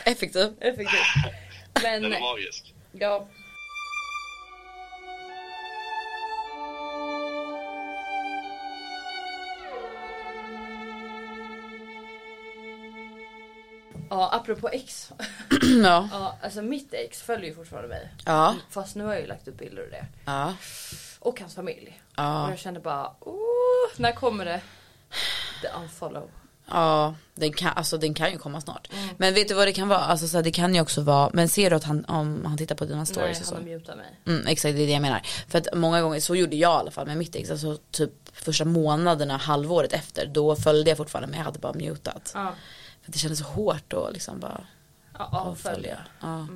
Effektiv. 0.05 0.55
Effektivt. 0.61 1.01
Men 1.83 2.03
Den 2.03 2.13
är 2.13 2.21
magisk. 2.21 2.75
ja. 2.93 3.29
Ja, 14.11 14.31
apropå 14.33 14.69
ex. 14.69 15.13
Ja. 15.83 16.09
Ja, 16.13 16.39
alltså 16.43 16.63
mitt 16.63 16.95
ex 16.95 17.23
följer 17.23 17.49
ju 17.49 17.55
fortfarande 17.55 17.89
mig. 17.89 18.15
Ja. 18.25 18.55
Fast 18.71 18.97
nu 18.97 19.05
har 19.05 19.13
jag 19.13 19.21
ju 19.21 19.27
lagt 19.27 19.49
upp 19.49 19.59
bilder 19.59 19.83
och 19.85 19.91
det. 19.91 20.07
Ja. 20.25 20.55
Och 21.19 21.41
hans 21.41 21.55
familj. 21.55 22.03
Ja. 22.17 22.45
Och 22.45 22.53
jag 22.53 22.59
kände 22.59 22.81
bara, 22.81 23.13
oh, 23.21 23.91
när 23.97 24.13
kommer 24.13 24.45
det? 24.45 24.61
The 25.63 25.69
unfollow. 25.83 26.31
Ja, 26.71 27.15
den 27.35 27.53
kan, 27.53 27.73
alltså, 27.77 27.99
den 27.99 28.15
kan 28.15 28.33
ju 28.33 28.39
komma 28.39 28.61
snart. 28.61 28.89
Men 29.17 29.35
vet 29.35 29.49
du 29.49 29.55
vad 29.55 29.69
det 29.69 29.73
kan 29.73 29.89
vara? 29.89 29.99
Alltså, 29.99 30.29
så 30.29 30.37
här, 30.37 30.45
det 30.45 30.51
kan 30.51 30.75
ju 30.75 30.81
också 30.81 31.01
vara, 31.01 31.31
men 31.33 31.49
ser 31.49 31.71
du 31.71 31.77
att 31.77 31.85
han, 31.85 32.05
om 32.05 32.45
han 32.45 32.59
tittar 32.59 32.75
på 32.75 32.85
dina 32.85 32.97
Nej, 32.97 33.07
stories 33.07 33.47
så? 33.47 33.55
han 33.55 33.65
har 33.65 33.71
mutat 33.71 33.97
mig. 33.97 34.21
Mm, 34.27 34.47
exakt, 34.47 34.77
det 34.77 34.83
är 34.83 34.87
det 34.87 34.93
jag 34.93 35.03
menar. 35.03 35.23
För 35.49 35.59
att 35.59 35.67
många 35.75 36.03
gånger, 36.03 36.21
så 36.21 36.35
gjorde 36.35 36.57
jag 36.57 36.71
i 36.71 36.81
alla 36.81 36.91
fall 36.91 37.07
med 37.07 37.17
mitt 37.17 37.37
ex, 37.37 37.51
alltså 37.51 37.77
typ 37.91 38.13
första 38.33 38.65
månaderna, 38.65 39.37
halvåret 39.37 39.93
efter, 39.93 40.27
då 40.27 40.57
följde 40.57 40.91
jag 40.91 40.97
fortfarande 40.97 41.29
men 41.29 41.39
jag 41.39 41.45
hade 41.45 41.59
bara 41.59 41.73
mutat. 41.73 42.33
Ja, 42.35 42.55
För 43.09 43.13
det 43.13 43.19
kändes 43.19 43.39
så 43.39 43.45
hårt 43.45 43.93
att 43.93 44.13
liksom 44.13 44.41
bara 44.41 44.67
ja 45.13 45.29
avfölja. 45.33 45.99
avfölja. 46.21 46.47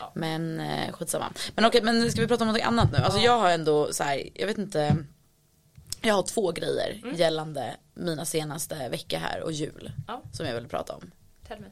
Ja. 0.00 0.08
Men 0.14 0.60
eh, 0.60 0.92
skitsamma. 0.92 1.32
Men 1.54 1.64
okej, 1.64 1.82
men 1.82 2.12
ska 2.12 2.20
vi 2.20 2.28
prata 2.28 2.44
om 2.44 2.52
något 2.52 2.62
annat 2.62 2.92
nu? 2.92 2.98
Alltså 2.98 3.20
jag 3.20 3.38
har 3.38 3.50
ändå 3.50 3.92
så 3.92 4.04
här, 4.04 4.28
jag 4.34 4.46
vet 4.46 4.58
inte. 4.58 4.96
Jag 6.00 6.14
har 6.14 6.22
två 6.22 6.52
grejer 6.52 7.14
gällande 7.14 7.76
mina 7.94 8.24
senaste 8.24 8.88
veckor 8.88 9.18
här 9.18 9.42
och 9.42 9.52
jul. 9.52 9.92
Ja. 10.08 10.22
Som 10.32 10.46
jag 10.46 10.54
vill 10.54 10.68
prata 10.68 10.92
om. 10.92 11.10
Tell 11.48 11.60
me. 11.60 11.66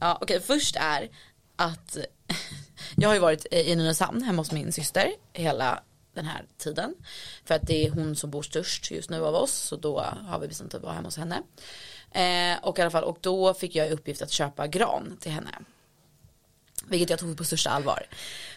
Ja, 0.00 0.18
okej, 0.20 0.40
först 0.40 0.76
är 0.76 1.08
att 1.56 1.96
jag 2.96 3.08
har 3.08 3.14
ju 3.14 3.20
varit 3.20 3.46
i 3.50 3.76
Nynäshamn 3.76 4.22
hemma 4.22 4.40
hos 4.40 4.52
min 4.52 4.72
syster 4.72 5.10
hela 5.32 5.82
den 6.14 6.24
här 6.24 6.44
tiden. 6.58 6.94
För 7.44 7.54
att 7.54 7.66
det 7.66 7.86
är 7.86 7.90
hon 7.90 8.16
som 8.16 8.30
bor 8.30 8.42
störst 8.42 8.90
just 8.90 9.10
nu 9.10 9.24
av 9.24 9.34
oss, 9.34 9.52
så 9.52 9.76
då 9.76 10.00
har 10.00 10.38
vi 10.38 10.48
bestämt 10.48 10.74
att 10.74 10.82
vara 10.82 10.92
hemma 10.92 11.06
hos 11.06 11.16
henne. 11.16 11.42
Eh, 12.14 12.58
och 12.62 12.78
i 12.78 12.82
alla 12.82 12.90
fall, 12.90 13.04
och 13.04 13.18
då 13.20 13.54
fick 13.54 13.74
jag 13.74 13.88
i 13.88 13.90
uppgift 13.90 14.22
att 14.22 14.30
köpa 14.30 14.66
gran 14.66 15.16
till 15.20 15.32
henne. 15.32 15.58
Vilket 16.86 17.10
jag 17.10 17.18
tog 17.18 17.38
på 17.38 17.44
största 17.44 17.70
allvar. 17.70 18.06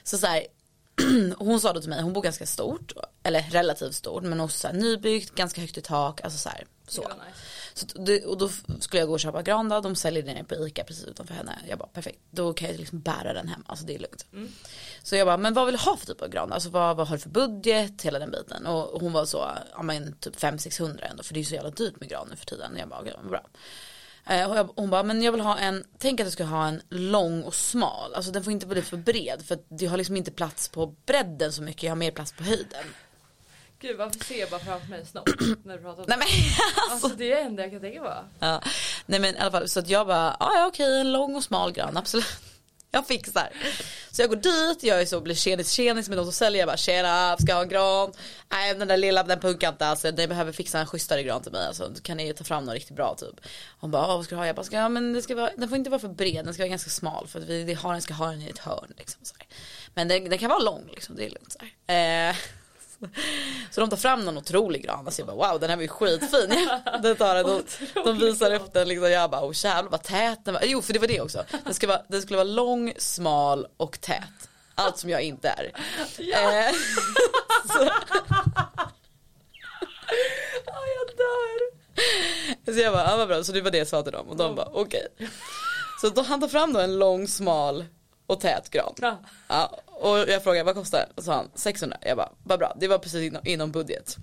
Så 0.03 0.17
så 0.17 0.27
här, 0.27 0.47
hon 1.37 1.59
sa 1.59 1.73
då 1.73 1.81
till 1.81 1.89
mig, 1.89 2.01
hon 2.01 2.13
bor 2.13 2.21
ganska 2.21 2.45
stort, 2.45 2.93
eller 3.23 3.41
relativt 3.41 3.95
stort, 3.95 4.23
men 4.23 4.41
också 4.41 4.59
så 4.59 4.67
här, 4.67 4.75
nybyggt, 4.75 5.35
ganska 5.35 5.61
högt 5.61 5.77
i 5.77 5.81
tak, 5.81 6.21
alltså 6.21 6.39
så 6.39 6.49
här, 6.49 6.65
så. 6.87 7.01
Ja, 7.01 7.09
nice. 7.09 7.39
Så 7.77 7.85
det, 7.85 8.25
och 8.25 8.37
då 8.37 8.49
skulle 8.79 9.01
jag 9.01 9.07
gå 9.07 9.13
och 9.13 9.19
köpa 9.19 9.41
gran 9.41 9.69
då, 9.69 9.81
de 9.81 9.95
säljer 9.95 10.23
den 10.23 10.45
på 10.45 10.67
ICA 10.67 10.83
precis 10.83 11.05
utanför 11.05 11.33
henne. 11.33 11.59
Jag 11.69 11.79
bara 11.79 11.87
perfekt, 11.87 12.19
då 12.29 12.53
kan 12.53 12.69
jag 12.69 12.77
liksom 12.77 12.99
bära 12.99 13.33
den 13.33 13.47
hem, 13.47 13.63
alltså 13.65 13.85
det 13.85 13.95
är 13.95 13.99
lugnt. 13.99 14.25
Så 15.03 15.15
jag 15.15 15.27
bara, 15.27 15.37
men 15.37 15.53
vad 15.53 15.65
vill 15.65 15.75
du 15.75 15.81
ha 15.81 15.97
för 15.97 16.05
typ 16.05 16.21
av 16.21 16.29
gran? 16.29 16.51
Alltså 16.51 16.69
vad, 16.69 16.97
vad 16.97 17.07
har 17.07 17.15
du 17.15 17.21
för 17.21 17.29
budget? 17.29 18.01
Hela 18.01 18.19
den 18.19 18.31
biten. 18.31 18.65
Och 18.65 19.01
hon 19.01 19.13
var 19.13 19.25
så, 19.25 19.51
ja 19.71 19.83
men 19.83 20.13
typ 20.13 20.35
500-600 20.35 21.11
ändå, 21.11 21.23
för 21.23 21.33
det 21.33 21.39
är 21.39 21.43
så 21.43 21.53
jävla 21.53 21.69
dyrt 21.69 21.99
med 21.99 22.09
gran 22.09 22.27
nu 22.29 22.35
för 22.35 22.45
tiden. 22.45 22.75
Jag 22.77 22.89
bara, 22.89 23.03
bra. 23.29 23.45
Eh, 24.29 24.39
jag, 24.39 24.69
hon 24.75 24.89
bara, 24.89 25.03
men 25.03 25.21
jag 25.21 25.31
vill 25.31 25.41
ha 25.41 25.57
en, 25.57 25.83
tänk 25.97 26.19
att 26.19 26.27
du 26.27 26.31
ska 26.31 26.43
ha 26.43 26.67
en 26.67 26.81
lång 26.89 27.43
och 27.43 27.55
smal. 27.55 28.13
Alltså 28.13 28.31
den 28.31 28.43
får 28.43 28.53
inte 28.53 28.67
bli 28.67 28.81
för 28.81 28.97
bred 28.97 29.41
för 29.45 29.59
du 29.69 29.87
har 29.87 29.97
liksom 29.97 30.17
inte 30.17 30.31
plats 30.31 30.69
på 30.69 30.95
bredden 31.05 31.53
så 31.53 31.61
mycket, 31.61 31.83
jag 31.83 31.91
har 31.91 31.95
mer 31.95 32.11
plats 32.11 32.31
på 32.31 32.43
höjden. 32.43 32.83
Gud 33.79 33.97
varför 33.97 34.19
ser 34.25 34.39
jag 34.39 34.49
bara 34.49 34.59
framför 34.59 34.87
mig 34.89 34.99
en 34.99 35.05
snopp 35.05 35.29
när 35.63 35.77
du 35.77 35.83
pratar 35.83 36.01
om 36.01 36.05
Nej 36.07 36.17
men 36.17 36.27
Alltså 36.91 37.07
det 37.07 37.31
är 37.31 37.35
det 37.35 37.41
enda 37.41 37.63
jag 37.63 37.71
kan 37.71 37.81
tänka 37.81 37.99
på. 37.99 38.13
Ja. 38.39 38.61
Nej 39.05 39.19
men 39.19 39.35
i 39.35 39.39
alla 39.39 39.51
fall 39.51 39.69
så 39.69 39.79
att 39.79 39.87
jag 39.89 40.07
bara, 40.07 40.37
"Ah, 40.39 40.51
ja 40.55 40.65
okej 40.67 40.99
en 40.99 41.11
lång 41.11 41.35
och 41.35 41.43
smal 41.43 41.71
gran 41.71 41.97
absolut. 41.97 42.25
Jag 42.91 43.07
fixar. 43.07 43.49
Så 44.11 44.21
jag 44.21 44.29
går 44.29 44.35
dit, 44.37 44.83
jag 44.83 45.01
är 45.01 45.05
så, 45.05 45.21
blir 45.21 45.35
tjenis 45.35 45.71
tjenis 45.71 46.09
med 46.09 46.17
de 46.17 46.23
som 46.25 46.33
säljer. 46.33 46.59
Jag 46.59 46.67
bara 46.67 46.77
tjena, 46.77 47.37
ska 47.39 47.47
jag 47.51 47.55
ha 47.55 47.63
en 47.63 47.69
gran? 47.69 48.13
Nej 48.51 48.73
den 48.75 48.87
där 48.87 48.97
lilla 48.97 49.23
den 49.23 49.39
punkar 49.39 49.69
inte 49.69 49.85
alltså. 49.87 50.11
Ni 50.11 50.27
behöver 50.27 50.51
fixa 50.51 50.79
en 50.79 50.87
schysstare 50.87 51.23
gran 51.23 51.41
till 51.41 51.51
mig. 51.51 51.67
Alltså, 51.67 51.91
kan 52.03 52.17
ni 52.17 52.33
ta 52.33 52.43
fram 52.43 52.65
något 52.65 52.73
riktigt 52.73 52.95
bra 52.95 53.15
typ? 53.15 53.35
Hon 53.79 53.91
bara, 53.91 54.03
"Ah, 54.03 54.15
vad 54.17 54.25
ska 54.25 54.35
du 54.35 54.39
ha? 54.39 54.45
Jag 54.47 54.55
bara, 54.55 54.63
ska, 54.65 54.75
ja, 54.75 54.89
men 54.89 55.13
det 55.13 55.21
ska 55.21 55.35
vara, 55.35 55.49
den 55.57 55.69
får 55.69 55.77
inte 55.77 55.89
vara 55.89 55.99
för 56.01 56.07
bred, 56.07 56.45
den 56.45 56.53
ska 56.53 56.63
vara 56.63 56.69
ganska 56.69 56.89
smal. 56.89 57.27
För 57.27 57.39
att 57.39 57.45
vi, 57.45 57.73
har, 57.73 57.91
den 57.93 58.01
ska 58.01 58.13
ha 58.13 58.27
den 58.31 58.41
i 58.41 58.49
ett 58.49 58.59
hörn 58.59 58.93
liksom. 58.97 59.21
Men 59.93 60.07
den, 60.07 60.29
den 60.29 60.39
kan 60.39 60.49
vara 60.49 60.59
lång 60.59 60.89
liksom, 60.93 61.15
det 61.15 61.25
är 61.25 61.29
lugnt. 61.29 61.51
Så, 61.51 61.59
här. 61.87 62.29
Eh, 62.29 62.35
så 63.71 63.81
de 63.81 63.89
tar 63.89 63.97
fram 63.97 64.25
någon 64.25 64.37
otrolig 64.37 64.83
gran. 64.83 65.05
Alltså 65.05 65.21
jag 65.21 65.27
bara 65.27 65.51
wow 65.51 65.59
den 65.59 65.69
här 65.69 65.77
var 65.77 65.83
ju 65.83 65.87
skitfin. 65.87 66.49
De, 67.03 67.15
tar 67.15 67.43
de, 67.43 67.63
de 68.03 68.17
visar 68.19 68.53
upp 68.53 68.73
den 68.73 68.87
liksom. 68.87 69.11
Jag 69.11 69.31
bara 69.31 69.45
oh 69.45 69.53
jävlar 69.55 69.91
vad 69.91 70.03
tät 70.03 70.45
den 70.45 70.53
var. 70.53 70.61
Jo 70.65 70.81
för 70.81 70.93
det 70.93 70.99
var 70.99 71.07
det 71.07 71.21
också. 71.21 71.43
Den 71.63 71.73
skulle 71.73 71.93
vara, 71.93 72.01
den 72.07 72.21
skulle 72.21 72.37
vara 72.37 72.47
lång, 72.47 72.93
smal 72.97 73.67
och 73.77 74.01
tät. 74.01 74.49
Allt 74.75 74.97
som 74.97 75.09
jag 75.09 75.21
inte 75.21 75.49
är. 75.49 75.71
Eh, 76.17 76.71
så, 77.67 77.89
Ja 80.65 80.81
jag 80.95 81.17
dör. 81.17 81.59
så 82.73 82.79
jag 82.81 82.93
bara, 82.93 83.09
ja 83.11 83.17
vad 83.17 83.27
bra. 83.27 83.43
Så 83.43 83.51
det 83.51 83.61
var 83.61 83.71
det 83.71 83.77
jag 83.77 83.87
sa 83.87 84.03
till 84.03 84.11
dem 84.11 84.27
och 84.29 84.35
de 84.37 84.55
bara 84.55 84.69
okej. 84.73 85.07
Så 86.01 86.09
då, 86.09 86.21
han 86.21 86.41
tar 86.41 86.47
fram 86.47 86.73
då 86.73 86.79
en 86.79 86.99
lång, 86.99 87.27
smal 87.27 87.85
och 88.27 88.39
tät 88.39 88.69
gran. 88.69 88.93
Ja. 89.01 89.19
Ja, 89.47 89.79
och 89.95 90.17
jag 90.17 90.43
frågade 90.43 90.63
vad 90.63 90.75
kostar 90.75 90.97
det? 90.97 91.07
Och 91.15 91.23
så 91.23 91.25
sa 91.25 91.33
han 91.33 91.49
600. 91.55 91.97
Jag 92.01 92.17
bara, 92.17 92.31
vad 92.43 92.59
bra. 92.59 92.77
Det 92.79 92.87
var 92.87 92.97
precis 92.97 93.21
inom, 93.21 93.41
inom 93.45 93.71
budget. 93.71 94.17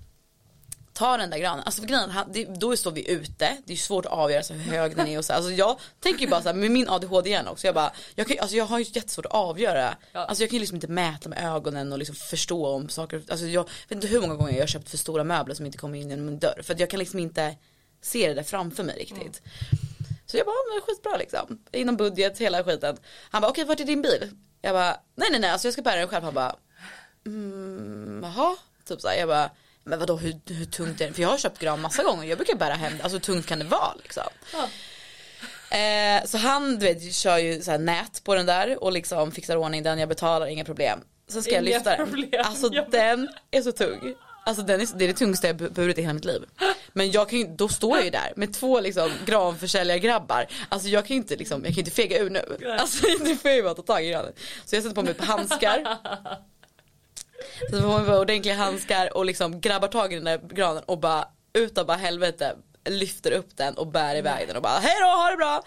Ta 0.93 1.17
den 1.17 1.29
där 1.29 1.37
granen. 1.37 1.63
Alltså 1.65 1.81
för 1.81 1.87
grejen, 1.87 2.09
han, 2.09 2.31
det, 2.31 2.45
då 2.45 2.77
står 2.77 2.91
vi 2.91 3.11
ute. 3.11 3.57
Det 3.65 3.73
är 3.73 3.77
svårt 3.77 4.05
att 4.05 4.11
avgöra 4.11 4.43
så 4.43 4.53
hur 4.53 4.71
hög 4.71 4.95
den 4.95 5.07
är 5.07 5.17
och 5.17 5.25
så. 5.25 5.33
Alltså 5.33 5.51
jag 5.51 5.79
tänker 5.99 6.21
ju 6.21 6.27
bara 6.27 6.41
så 6.41 6.47
här, 6.47 6.55
med 6.55 6.71
min 6.71 6.89
ADHD 6.89 7.29
hjärna 7.29 7.51
också. 7.51 7.67
Jag 7.67 7.75
bara, 7.75 7.93
jag, 8.15 8.27
kan, 8.27 8.39
alltså 8.39 8.55
jag 8.55 8.65
har 8.65 8.79
ju 8.79 8.85
jättesvårt 8.87 9.25
att 9.25 9.31
avgöra. 9.31 9.97
Ja. 10.11 10.19
Alltså 10.19 10.43
jag 10.43 10.49
kan 10.49 10.55
ju 10.55 10.59
liksom 10.59 10.75
inte 10.75 10.87
mäta 10.87 11.29
med 11.29 11.55
ögonen 11.55 11.91
och 11.91 11.97
liksom 11.97 12.15
förstå 12.15 12.67
om 12.67 12.89
saker. 12.89 13.23
Alltså 13.29 13.45
jag 13.45 13.63
vet 13.63 13.91
inte 13.91 14.07
hur 14.07 14.21
många 14.21 14.35
gånger 14.35 14.53
jag 14.53 14.59
har 14.59 14.67
köpt 14.67 14.89
för 14.89 14.97
stora 14.97 15.23
möbler 15.23 15.55
som 15.55 15.65
inte 15.65 15.77
kommer 15.77 15.97
in 15.97 16.09
genom 16.09 16.25
min 16.25 16.39
dörr. 16.39 16.61
För 16.63 16.73
att 16.73 16.79
jag 16.79 16.89
kan 16.89 16.99
liksom 16.99 17.19
inte 17.19 17.55
se 18.01 18.27
det 18.27 18.33
där 18.33 18.43
framför 18.43 18.83
mig 18.83 18.95
riktigt. 18.99 19.41
Så 20.25 20.37
jag 20.37 20.45
bara, 20.45 20.55
men 20.73 20.81
skitbra 20.81 21.17
liksom. 21.17 21.59
Inom 21.71 21.97
budget, 21.97 22.37
hela 22.37 22.63
skiten. 22.63 22.97
Han 23.29 23.41
bara, 23.41 23.51
okej 23.51 23.65
vart 23.65 23.79
är 23.79 23.85
din 23.85 24.01
bil? 24.01 24.31
Jag 24.65 24.73
bara, 24.75 24.97
nej 25.15 25.27
nej 25.31 25.39
nej, 25.39 25.49
alltså 25.49 25.67
jag 25.67 25.73
ska 25.73 25.81
bära 25.81 25.99
den 25.99 26.07
själv. 26.07 26.23
Han 26.23 26.33
bara, 26.33 26.55
mm, 27.25 28.19
jaha. 28.23 28.55
Typ 28.87 29.01
såhär, 29.01 29.15
jag 29.15 29.27
bara, 29.27 29.49
men 29.83 29.99
vadå 29.99 30.17
hur, 30.17 30.39
hur 30.53 30.65
tungt 30.65 31.01
är 31.01 31.07
det? 31.07 31.13
För 31.13 31.21
jag 31.21 31.29
har 31.29 31.37
köpt 31.37 31.59
gran 31.59 31.81
massa 31.81 32.03
gånger, 32.03 32.27
jag 32.27 32.37
brukar 32.37 32.55
bära 32.55 32.73
hem 32.73 32.93
Alltså 32.93 33.15
hur 33.15 33.19
tungt 33.19 33.45
kan 33.45 33.59
det 33.59 33.65
vara 33.65 33.93
liksom? 34.03 34.23
Ja. 34.53 34.69
Eh, 35.77 36.25
så 36.25 36.37
han 36.37 36.79
du 36.79 36.85
vet, 36.85 37.13
kör 37.13 37.37
ju 37.37 37.61
så 37.61 37.71
här 37.71 37.77
nät 37.77 38.23
på 38.23 38.35
den 38.35 38.45
där 38.45 38.83
och 38.83 38.91
liksom 38.91 39.31
fixar 39.31 39.55
ordning 39.55 39.83
den, 39.83 39.99
jag 39.99 40.09
betalar, 40.09 40.47
inga 40.47 40.65
problem. 40.65 40.99
Sen 41.27 41.43
ska 41.43 41.51
jag 41.51 41.63
Inga 41.67 41.75
lyfta 41.77 41.95
problem. 41.95 42.29
den. 42.31 42.45
Alltså 42.45 42.69
Jag- 42.73 42.91
den 42.91 43.29
är 43.51 43.61
så 43.61 43.71
tung. 43.71 44.15
Alltså 44.45 44.63
den 44.63 44.81
är, 44.81 44.87
det 44.95 45.05
är 45.05 45.07
det 45.07 45.13
tyngsta 45.13 45.47
jag 45.47 45.55
burit 45.55 45.97
i 45.97 46.01
hela 46.01 46.13
mitt 46.13 46.25
liv. 46.25 46.45
Men 46.93 47.11
jag 47.11 47.29
kan 47.29 47.39
ju, 47.39 47.47
då 47.47 47.67
står 47.69 47.95
jag 47.95 48.05
ju 48.05 48.11
där 48.11 48.33
med 48.35 48.53
två 48.53 48.79
liksom 48.79 49.11
granförsäljargrabbar. 49.25 50.47
Alltså 50.69 50.89
jag 50.89 51.05
kan 51.05 51.15
ju 51.15 51.21
inte 51.21 51.35
liksom, 51.35 51.61
jag 51.61 51.67
kan 51.67 51.75
ju 51.75 51.81
inte 51.81 51.91
fega 51.91 52.17
ur 52.17 52.29
nu. 52.29 52.75
Alltså 52.79 53.07
nu 53.23 53.35
får 53.35 53.49
jag 53.51 53.57
ju 53.57 53.63
bara 53.63 53.73
ta 53.73 53.81
tag 53.81 54.05
i 54.05 54.09
granen. 54.09 54.33
Så 54.65 54.75
jag 54.75 54.83
sätter 54.83 54.95
på 54.95 55.01
mig 55.01 55.11
ett 55.11 55.17
par 55.17 55.25
handskar. 55.25 55.97
Får 57.71 57.87
man 57.87 58.05
bara 58.05 58.19
ordentliga 58.19 58.55
handskar 58.55 59.17
och 59.17 59.25
liksom 59.25 59.61
grabbar 59.61 59.87
tag 59.87 60.13
i 60.13 60.15
den 60.15 60.25
där 60.25 60.41
granen 60.49 60.83
och 60.85 60.99
bara 60.99 61.27
utav 61.53 61.85
bara 61.85 61.97
helvete 61.97 62.55
lyfter 62.89 63.31
upp 63.31 63.57
den 63.57 63.77
och 63.77 63.87
bär 63.87 64.15
iväg 64.15 64.47
den 64.47 64.55
och 64.55 64.61
bara 64.61 64.79
hej 64.79 64.95
då 64.99 65.05
ha 65.05 65.29
det 65.29 65.37
bra. 65.37 65.63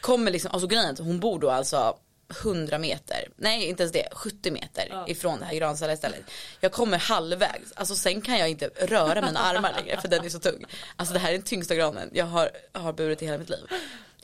Kommer 0.00 0.30
liksom, 0.30 0.50
alltså 0.52 0.66
grejen 0.66 0.96
hon 0.98 1.20
bor 1.20 1.38
då 1.38 1.50
alltså 1.50 1.96
100 2.40 2.78
meter, 2.78 3.28
nej 3.36 3.64
inte 3.64 3.82
ens 3.82 3.92
det, 3.92 4.08
70 4.12 4.50
meter 4.50 4.86
Ja. 4.90 5.08
ifrån 5.08 5.38
det 5.40 5.44
här 5.44 5.54
Gransälla 5.54 5.92
istället. 5.92 6.20
Jag 6.60 6.72
kommer 6.72 6.98
halvvägs, 6.98 7.72
alltså 7.74 7.94
sen 7.94 8.20
kan 8.20 8.38
jag 8.38 8.48
inte 8.48 8.66
röra 8.80 9.20
mina 9.20 9.40
armar 9.40 9.72
längre 9.76 10.00
för 10.00 10.08
den 10.08 10.24
är 10.24 10.28
så 10.28 10.38
tung. 10.38 10.64
Alltså 10.96 11.14
det 11.14 11.20
här 11.20 11.28
är 11.28 11.32
den 11.32 11.42
tyngsta 11.42 11.74
granen 11.74 12.10
jag 12.12 12.24
har, 12.24 12.50
har 12.72 12.92
burit 12.92 13.22
i 13.22 13.26
hela 13.26 13.38
mitt 13.38 13.50
liv. 13.50 13.66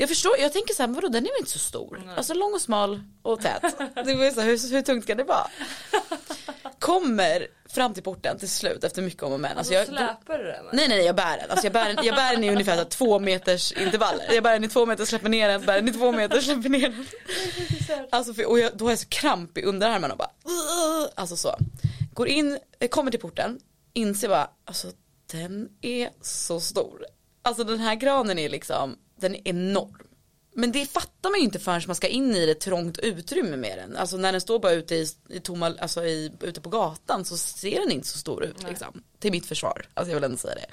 Jag 0.01 0.09
förstår, 0.09 0.33
jag 0.39 0.53
tänker 0.53 0.75
så 0.75 0.83
här, 0.83 0.89
vadå 0.91 1.09
den 1.09 1.27
är 1.27 1.31
väl 1.31 1.39
inte 1.39 1.51
så 1.51 1.59
stor? 1.59 2.13
Alltså 2.17 2.35
lång 2.35 2.55
och 2.55 2.61
smal 2.61 3.03
och 3.23 3.41
tät. 3.41 3.63
Det 4.05 4.15
var 4.15 4.31
så 4.31 4.41
här, 4.41 4.49
hur, 4.49 4.73
hur 4.73 4.83
tungt 4.83 5.05
ska 5.05 5.15
det 5.15 5.25
vara? 5.25 5.47
Kommer 6.79 7.47
fram 7.69 7.95
till 7.95 8.03
porten 8.03 8.39
till 8.39 8.49
slut 8.51 8.85
efter 8.85 9.03
mycket 9.03 9.23
om 9.23 9.33
och 9.33 9.41
men. 9.41 9.59
Alltså 9.59 9.75
Alltså, 9.79 9.93
jag, 9.95 9.99
släpar 10.17 10.39
du 10.39 10.45
den? 10.45 10.65
Nej 10.73 10.89
nej 10.89 11.05
jag 11.05 11.17
bär 11.17 11.39
den. 11.39 11.51
Alltså 11.51 11.67
jag 11.67 11.73
bär 11.73 11.95
den, 11.95 12.05
jag 12.05 12.15
bär 12.15 12.33
den 12.35 12.45
i 12.45 12.51
ungefär 12.51 12.73
så 12.73 12.79
här 12.79 12.85
två 12.89 13.19
meters 13.19 13.73
intervaller. 13.73 14.33
Jag 14.33 14.43
bär 14.45 14.53
den 14.53 14.65
i 14.65 14.69
två 14.69 14.87
meter, 14.87 15.05
släpper 15.05 15.29
ner 15.29 15.49
den, 15.49 15.67
bär 15.67 15.75
den 15.75 15.89
i 15.89 15.93
två 15.93 16.13
meter, 16.13 16.41
släpper 16.41 16.69
ner 16.69 16.89
den. 16.89 17.07
Alltså 18.11 18.35
för, 18.35 18.49
och 18.49 18.59
jag, 18.59 18.77
då 18.77 18.85
har 18.85 18.93
jag 18.93 18.99
så 18.99 19.09
kramp 19.09 19.59
i 19.59 19.63
underarmen 19.63 20.11
och 20.11 20.19
bara 20.19 20.31
"Ugh." 20.45 21.11
Alltså 21.15 21.37
så. 21.37 21.57
Går 22.15 22.29
in, 22.29 22.59
eh, 22.81 22.89
kommer 22.89 23.11
till 23.11 23.21
porten, 23.21 23.61
inser 23.93 24.29
bara 24.29 24.51
alltså 24.65 24.87
den 25.33 25.69
är 25.83 26.11
så 26.23 26.61
stor. 26.61 27.05
Alltså 27.43 27.65
den 27.65 27.79
här 27.81 27.95
granen 27.95 28.39
är 28.39 28.49
liksom, 28.49 28.97
den 29.21 29.35
är 29.35 29.49
enorm. 29.49 30.09
Men 30.55 30.73
det 30.73 30.87
fattar 30.87 31.31
man 31.31 31.39
ju 31.39 31.45
inte 31.45 31.59
förrän 31.59 31.83
man 31.87 31.97
ska 31.97 32.09
in 32.09 32.37
i 32.37 32.47
det 32.47 32.55
trångt 32.55 32.99
utrymme 32.99 33.57
med 33.57 33.79
den. 33.79 33.97
Alltså 33.97 34.17
när 34.17 34.33
den 34.33 34.41
står 34.41 34.59
bara 34.59 34.73
ute 34.73 34.95
i, 34.95 35.07
i 35.29 35.41
tomma, 35.41 35.75
alltså 35.81 36.05
i, 36.05 36.33
ute 36.41 36.61
på 36.61 36.69
gatan 36.69 37.25
så 37.25 37.37
ser 37.37 37.81
den 37.81 37.93
inte 37.93 38.09
så 38.09 38.19
stor 38.19 38.45
ut 38.45 38.63
liksom. 38.69 39.03
Till 39.19 39.31
mitt 39.31 39.47
försvar. 39.47 39.87
Alltså 39.95 40.11
jag 40.11 40.17
vill 40.17 40.25
ändå 40.25 40.37
säga 40.37 40.55
det. 40.55 40.67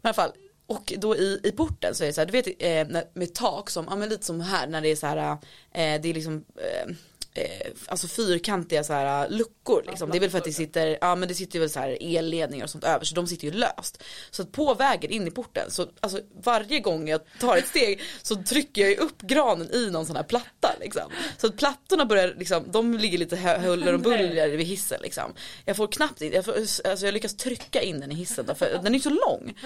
Men 0.00 0.08
i 0.08 0.14
alla 0.14 0.14
fall, 0.14 0.32
och 0.66 0.92
då 0.98 1.16
i, 1.16 1.40
i 1.42 1.52
porten 1.52 1.94
så 1.94 2.04
är 2.04 2.06
det 2.06 2.12
så 2.12 2.20
här, 2.20 2.26
du 2.26 2.32
vet 2.32 2.46
eh, 2.58 3.02
med 3.14 3.34
tak 3.34 3.70
som, 3.70 3.86
ja 3.90 3.96
men 3.96 4.08
lite 4.08 4.26
som 4.26 4.40
här 4.40 4.66
när 4.66 4.80
det 4.80 4.88
är 4.88 4.96
så 4.96 5.06
här, 5.06 5.32
eh, 5.72 6.00
det 6.02 6.08
är 6.08 6.14
liksom 6.14 6.44
eh, 6.56 6.94
eh, 7.34 7.72
alltså 7.86 8.08
fyrkantiga 8.08 8.84
så 8.84 8.92
här 8.92 9.24
eh, 9.24 9.30
luckor 9.30 9.82
liksom. 9.86 10.10
Det 10.10 10.18
är 10.18 10.20
väl 10.20 10.30
för 10.30 10.38
att 10.38 10.44
det 10.44 10.52
sitter, 10.52 10.98
ja 11.00 11.14
men 11.14 11.28
det 11.28 11.34
sitter 11.34 11.54
ju 11.54 11.60
väl 11.60 11.70
så 11.70 11.80
här 11.80 11.98
elledningar 12.00 12.64
och 12.64 12.70
sånt 12.70 12.84
över 12.84 13.04
så 13.04 13.14
de 13.14 13.26
sitter 13.26 13.44
ju 13.44 13.52
löst. 13.52 14.02
Så 14.30 14.42
att 14.42 14.52
på 14.52 14.74
vägen 14.74 15.10
in 15.10 15.28
i 15.28 15.30
porten 15.30 15.70
så 15.70 15.86
alltså 16.00 16.20
varje 16.44 16.80
gång 16.80 17.08
jag 17.08 17.20
tar 17.40 17.56
ett 17.56 17.66
steg 17.66 18.00
så 18.22 18.36
trycker 18.36 18.82
jag 18.82 18.90
ju 18.90 18.96
upp 18.96 19.22
granen 19.22 19.74
i 19.74 19.90
någon 19.90 20.06
sån 20.06 20.16
här 20.16 20.22
platta 20.22 20.74
liksom. 20.80 21.12
Så 21.38 21.46
att 21.46 21.56
plattorna 21.56 22.04
börjar 22.04 22.34
liksom, 22.38 22.64
de 22.70 22.98
ligger 22.98 23.18
lite 23.18 23.36
huller 23.36 23.94
och 23.94 24.00
buller 24.00 24.48
vid 24.48 24.66
hissen 24.66 25.00
liksom. 25.02 25.32
Jag 25.64 25.76
får 25.76 25.86
knappt 25.86 26.22
in, 26.22 26.32
jag, 26.32 26.44
får, 26.44 26.52
alltså 26.52 27.04
jag 27.04 27.14
lyckas 27.14 27.36
trycka 27.36 27.82
in 27.82 28.00
den 28.00 28.12
i 28.12 28.14
hissen 28.14 28.46
då, 28.46 28.54
för 28.54 28.80
den 28.82 28.86
är 28.86 28.98
ju 28.98 29.00
så 29.00 29.10
lång. 29.10 29.58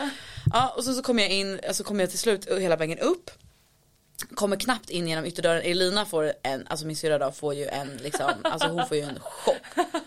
Ja 0.52 0.74
och 0.76 0.84
så, 0.84 0.92
så 0.92 1.02
kommer 1.02 1.22
jag 1.22 1.32
in, 1.32 1.60
alltså 1.68 1.84
kommer 1.84 2.00
jag 2.00 2.10
till 2.10 2.18
slut 2.18 2.50
hela 2.50 2.76
vägen 2.76 2.98
upp 2.98 3.30
kommer 4.34 4.56
knappt 4.56 4.90
in 4.90 5.08
genom 5.08 5.24
ytterdörren. 5.26 5.62
Elina 5.62 6.06
får 6.06 6.32
en, 6.42 6.66
alltså 6.66 6.86
min 6.86 6.96
syrra 6.96 7.18
då 7.18 7.32
får 7.32 7.54
ju 7.54 7.66
en 7.66 7.96
liksom, 7.96 8.32
alltså 8.42 8.68
hon 8.68 8.86
får 8.86 8.96
ju 8.96 9.02
en 9.02 9.20
chock. 9.20 9.56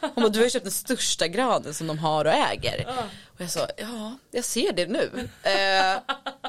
Hon 0.01 0.23
bara, 0.23 0.29
du 0.29 0.39
har 0.39 0.43
ju 0.43 0.49
köpt 0.49 0.65
den 0.65 0.71
största 0.71 1.27
granen 1.27 1.73
som 1.73 1.87
de 1.87 1.99
har 1.99 2.25
och 2.25 2.33
äger. 2.33 2.87
Och 3.27 3.41
jag 3.41 3.49
sa, 3.51 3.67
ja, 3.77 4.17
jag 4.31 4.45
ser 4.45 4.73
det 4.73 4.85
nu. 4.87 5.29
Eh, 5.43 5.99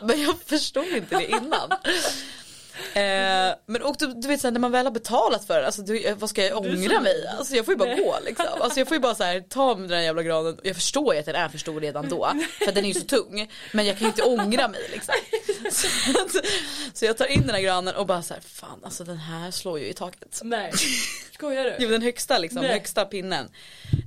men 0.03 0.23
jag 0.23 0.35
förstod 0.47 0.87
inte 0.87 1.17
det 1.17 1.27
innan. 1.31 1.71
Eh, 2.95 3.55
men 3.67 3.83
och 3.83 3.97
du, 3.99 4.07
du 4.07 4.29
vet 4.29 4.41
såhär 4.41 4.53
när 4.53 4.61
man 4.61 4.73
väl 4.73 4.87
har 4.87 4.93
betalat 4.93 5.45
för 5.45 5.61
det, 5.61 5.67
alltså 5.67 5.83
du, 5.83 6.15
vad 6.19 6.31
ska 6.31 6.45
jag 6.45 6.59
ångra 6.59 7.01
mig 7.01 7.23
i? 7.25 7.27
Alltså 7.27 7.55
jag 7.57 7.65
får 7.65 7.75
ju 7.75 7.79
bara 7.79 7.95
gå 7.95 8.19
liksom. 8.25 8.47
Alltså 8.61 8.81
jag 8.81 8.89
får 8.89 8.95
ju 8.95 9.01
bara 9.01 9.15
så 9.15 9.25
här, 9.25 9.41
ta 9.41 9.75
med 9.75 9.89
den 9.89 9.99
här 9.99 10.05
jävla 10.05 10.23
granen. 10.23 10.59
Jag 10.63 10.77
förstår 10.77 11.15
ju 11.15 11.21
att 11.21 11.27
den 11.27 11.35
är 11.35 11.49
för 11.49 11.59
stor 11.59 11.81
redan 11.81 12.09
då. 12.09 12.33
För 12.65 12.73
den 12.73 12.85
är 12.85 12.89
ju 12.89 12.95
så 12.95 13.07
tung. 13.07 13.51
Men 13.73 13.87
jag 13.87 13.99
kan 13.99 14.05
ju 14.05 14.07
inte 14.07 14.23
ångra 14.23 14.69
mig 14.69 14.81
liksom. 14.93 15.15
Så, 15.71 15.87
att, 16.23 16.45
så 16.95 17.05
jag 17.05 17.17
tar 17.17 17.27
in 17.27 17.41
den 17.41 17.51
här 17.55 17.63
granen 17.63 17.95
och 17.95 18.07
bara 18.07 18.23
så 18.23 18.35
här, 18.35 18.41
fan 18.41 18.81
alltså 18.85 19.05
den 19.05 19.17
här 19.17 19.51
slår 19.51 19.79
ju 19.79 19.87
i 19.89 19.93
taket. 19.95 20.41
Nej. 20.45 20.73
Skojar 21.35 21.65
du? 21.65 21.77
Jo 21.79 21.89
den 21.91 22.03
högsta 22.03 22.39
liksom, 22.39 22.63
Nej. 22.63 22.73
högsta 22.73 23.05
pinnen 23.05 23.49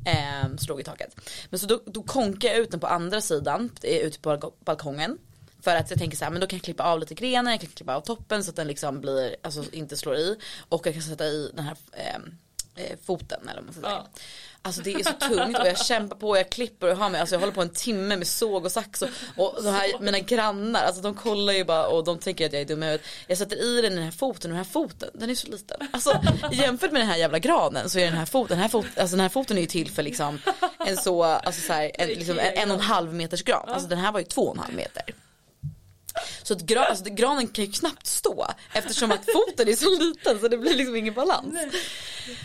eh, 0.05 0.55
slog 0.59 0.79
i 0.79 0.83
taket. 0.83 1.15
Men 1.49 1.59
så 1.59 1.65
då, 1.65 1.81
då 1.85 2.03
konkar 2.03 2.49
jag 2.49 2.57
ut 2.57 2.71
den 2.71 2.79
på 2.79 2.87
andra 2.87 3.21
sidan, 3.21 3.69
eh, 3.83 3.97
ute 3.97 4.19
på 4.19 4.29
balko- 4.29 4.53
balkongen. 4.65 5.17
För 5.61 5.75
att 5.75 5.89
jag 5.89 5.99
tänker 5.99 6.17
så 6.17 6.23
här, 6.23 6.31
men 6.31 6.41
då 6.41 6.47
kan 6.47 6.57
jag 6.57 6.63
klippa 6.63 6.83
av 6.83 6.99
lite 6.99 7.13
grenar, 7.13 7.51
jag 7.51 7.59
kan 7.61 7.69
klippa 7.69 7.95
av 7.95 8.01
toppen 8.01 8.43
så 8.43 8.49
att 8.49 8.55
den 8.55 8.67
liksom 8.67 9.01
blir, 9.01 9.35
alltså 9.43 9.63
inte 9.71 9.97
slår 9.97 10.15
i. 10.15 10.35
Och 10.69 10.87
jag 10.87 10.93
kan 10.93 11.03
sätta 11.03 11.25
i 11.25 11.51
den 11.55 11.65
här 11.65 11.77
eh, 11.93 12.15
eh, 12.85 12.97
foten 13.05 13.41
eller 13.43 13.55
vad 13.55 13.63
man 13.63 13.73
ska 13.73 13.81
säga. 13.81 13.93
Ja. 13.93 14.07
Alltså 14.66 14.82
det 14.82 14.93
är 14.93 15.03
så 15.03 15.11
tungt 15.11 15.59
och 15.59 15.68
jag 15.68 15.86
kämpar 15.86 16.16
på, 16.16 16.38
jag 16.38 16.49
klipper 16.49 16.91
och 16.91 16.97
har 16.97 17.09
mig, 17.09 17.22
alltså 17.22 17.36
jag 17.36 17.39
håller 17.39 17.53
på 17.53 17.61
en 17.61 17.70
timme 17.70 18.16
med 18.16 18.28
såg 18.28 18.66
och 18.66 18.72
sax 18.72 19.01
och, 19.01 19.09
och 19.38 19.64
de 19.64 19.70
här, 19.70 19.99
mina 19.99 20.20
grannar, 20.20 20.84
alltså 20.84 21.01
de 21.01 21.14
kollar 21.16 21.53
ju 21.53 21.64
bara 21.64 21.88
och 21.88 22.03
de 22.03 22.20
tänker 22.20 22.45
att 22.45 22.53
jag 22.53 22.61
är 22.61 22.66
dum 22.66 22.84
i 22.84 22.86
huvudet. 22.86 23.07
Jag 23.28 23.38
sätter 23.38 23.64
i 23.64 23.82
den 23.82 23.93
i 23.93 23.95
den 23.95 24.03
här 24.03 24.11
foten 24.11 24.51
och 24.51 24.57
den 24.57 24.66
här 24.66 24.72
foten, 24.72 25.09
den 25.14 25.30
är 25.30 25.36
så 25.36 25.47
liten. 25.47 25.78
Alltså 25.91 26.22
jämfört 26.51 26.91
med 26.91 27.01
den 27.01 27.07
här 27.07 27.18
jävla 27.18 27.39
granen 27.39 27.89
så 27.89 27.99
är 27.99 28.05
den 28.05 28.18
här 28.18 28.26
foten, 28.26 28.57
den 28.57 28.61
här, 28.61 28.70
fot, 28.70 28.86
alltså, 28.97 29.16
den 29.16 29.24
här 29.24 29.30
foten 29.30 29.57
är 29.57 29.61
ju 29.61 29.68
till 29.68 29.91
för 29.91 30.03
liksom 30.03 30.39
en 30.86 30.97
så, 30.97 31.24
alltså 31.24 31.61
så 31.61 31.74
här, 31.74 31.91
en, 31.93 32.07
liksom, 32.07 32.39
en, 32.39 32.53
en 32.53 32.72
och 32.72 32.78
en 32.78 32.84
halv 32.84 33.14
meters 33.14 33.43
gran. 33.43 33.70
Alltså 33.70 33.89
den 33.89 33.99
här 33.99 34.11
var 34.11 34.20
ju 34.20 34.26
två 34.26 34.41
och 34.41 34.55
en 34.55 34.64
halv 34.64 34.76
meter. 34.76 35.03
Så 36.43 36.53
att 36.53 36.61
gra, 36.61 36.85
alltså, 36.85 37.03
granen 37.09 37.47
kan 37.47 37.65
ju 37.65 37.71
knappt 37.71 38.07
stå 38.07 38.47
eftersom 38.73 39.11
att 39.11 39.25
foten 39.33 39.67
är 39.67 39.75
så 39.75 39.99
liten 39.99 40.39
så 40.39 40.47
det 40.47 40.57
blir 40.57 40.73
liksom 40.75 40.95
ingen 40.95 41.13
balans. 41.13 41.53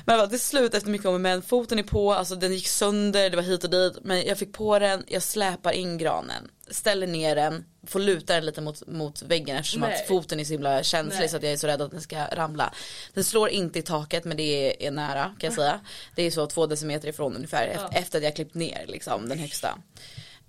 Men 0.04 0.18
bara, 0.18 0.26
till 0.26 0.40
slut 0.40 0.74
efter 0.74 0.90
mycket 0.90 1.06
om 1.06 1.22
men, 1.22 1.42
foten 1.42 1.78
är 1.78 1.82
på, 1.82 2.12
alltså 2.14 2.34
den 2.34 2.52
gick 2.52 2.68
sönder, 2.68 3.30
det 3.30 3.36
var 3.36 3.42
hit 3.42 3.64
och 3.64 3.70
dit. 3.70 3.92
Men 4.02 4.26
jag 4.26 4.38
fick 4.38 4.52
på 4.52 4.78
den, 4.78 5.04
jag 5.08 5.22
släpar 5.22 5.72
in 5.72 5.98
granen, 5.98 6.50
ställer 6.70 7.06
ner 7.06 7.36
den, 7.36 7.64
får 7.86 8.00
luta 8.00 8.34
den 8.34 8.46
lite 8.46 8.60
mot, 8.60 8.86
mot 8.86 9.22
väggen 9.22 9.56
eftersom 9.56 9.80
Nej. 9.80 9.94
att 9.94 10.08
foten 10.08 10.40
är 10.40 10.44
så 10.44 10.52
himla 10.52 10.82
känslig 10.82 11.18
Nej. 11.20 11.28
så 11.28 11.36
att 11.36 11.42
jag 11.42 11.52
är 11.52 11.56
så 11.56 11.66
rädd 11.66 11.82
att 11.82 11.90
den 11.90 12.00
ska 12.00 12.26
ramla. 12.26 12.74
Den 13.14 13.24
slår 13.24 13.48
inte 13.48 13.78
i 13.78 13.82
taket 13.82 14.24
men 14.24 14.36
det 14.36 14.42
är, 14.42 14.82
är 14.86 14.90
nära 14.90 15.24
kan 15.24 15.48
jag 15.48 15.52
säga. 15.52 15.80
Det 16.14 16.22
är 16.22 16.30
så 16.30 16.46
två 16.46 16.66
decimeter 16.66 17.08
ifrån 17.08 17.36
ungefär 17.36 17.72
Ja. 17.74 17.90
efter 17.92 18.18
att 18.18 18.24
jag 18.24 18.36
klippt 18.36 18.54
ner 18.54 18.84
liksom 18.88 19.28
den 19.28 19.38
högsta. 19.38 19.78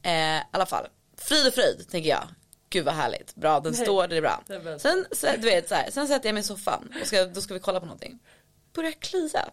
Eh, 0.02 0.12
I 0.38 0.42
alla 0.52 0.66
fall, 0.66 0.86
frid 1.18 1.48
och 1.48 1.54
fröjd 1.54 1.90
tänker 1.92 2.10
jag. 2.10 2.28
Gud 2.70 2.86
vad 2.86 2.94
härligt, 2.94 3.36
bra 3.36 3.60
den 3.60 3.74
Nej. 3.74 3.82
står, 3.82 4.08
det 4.08 4.18
är 4.18 4.22
bra. 4.22 4.44
Det 4.48 4.54
är 4.54 4.60
bra. 4.60 4.80
Sen, 4.80 5.06
så, 5.12 5.28
du 5.38 5.50
vet, 5.50 5.70
så 5.70 5.76
här, 5.76 5.92
sen 5.92 6.08
sätter 6.08 6.30
jag 6.30 6.34
mig 6.34 6.42
i 6.42 6.44
soffan 6.44 6.94
och 7.02 7.08
ska, 7.08 7.26
då 7.26 7.42
ska 7.42 7.54
vi 7.54 7.60
kolla 7.60 7.80
på 7.80 7.86
någonting. 7.86 8.20
Börjar 8.74 8.92
klia. 8.92 9.50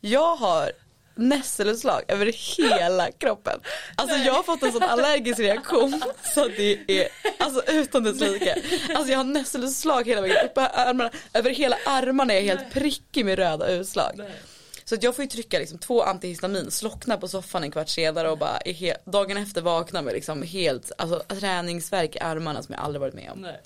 Jag 0.00 0.36
har 0.36 0.72
nässelutslag 1.14 2.02
över 2.08 2.26
hela 2.56 3.12
kroppen. 3.12 3.60
Alltså 3.96 4.16
jag 4.16 4.32
har 4.32 4.42
fått 4.42 4.62
en 4.62 4.72
sån 4.72 4.82
allergisk 4.82 5.38
reaktion 5.38 6.02
så 6.34 6.44
att 6.44 6.56
det 6.56 7.00
är 7.00 7.08
alltså 7.38 7.72
utan 7.72 8.04
dess 8.04 8.20
like. 8.20 8.62
Alltså 8.94 9.12
jag 9.12 9.18
har 9.18 9.24
nässelutslag 9.24 10.06
hela 10.08 10.20
vägen 10.20 10.36
upp 10.46 10.58
armarna, 10.58 11.10
över 11.32 11.50
hela 11.50 11.76
armarna 11.86 12.32
är 12.32 12.40
jag 12.40 12.56
helt 12.56 12.72
prickig 12.72 13.24
med 13.24 13.38
röda 13.38 13.68
utslag. 13.68 14.12
Nej. 14.14 14.30
Så 14.94 14.98
att 14.98 15.02
jag 15.02 15.16
får 15.16 15.24
ju 15.24 15.28
trycka 15.30 15.58
liksom 15.58 15.78
två 15.78 16.02
antihistamin, 16.02 16.70
slockna 16.70 17.16
på 17.16 17.28
soffan 17.28 17.62
en 17.62 17.70
kvart 17.70 17.88
senare 17.88 18.30
och 18.30 18.38
bara 18.38 18.58
dagen 19.04 19.36
efter 19.36 19.62
vakna 19.62 20.02
med 20.02 20.14
liksom 20.14 20.42
helt, 20.42 20.92
alltså 20.98 21.34
träningsvärk 21.34 22.16
i 22.16 22.18
armarna 22.18 22.62
som 22.62 22.74
jag 22.74 22.84
aldrig 22.84 23.00
varit 23.00 23.14
med 23.14 23.30
om. 23.30 23.40
Nej. 23.40 23.60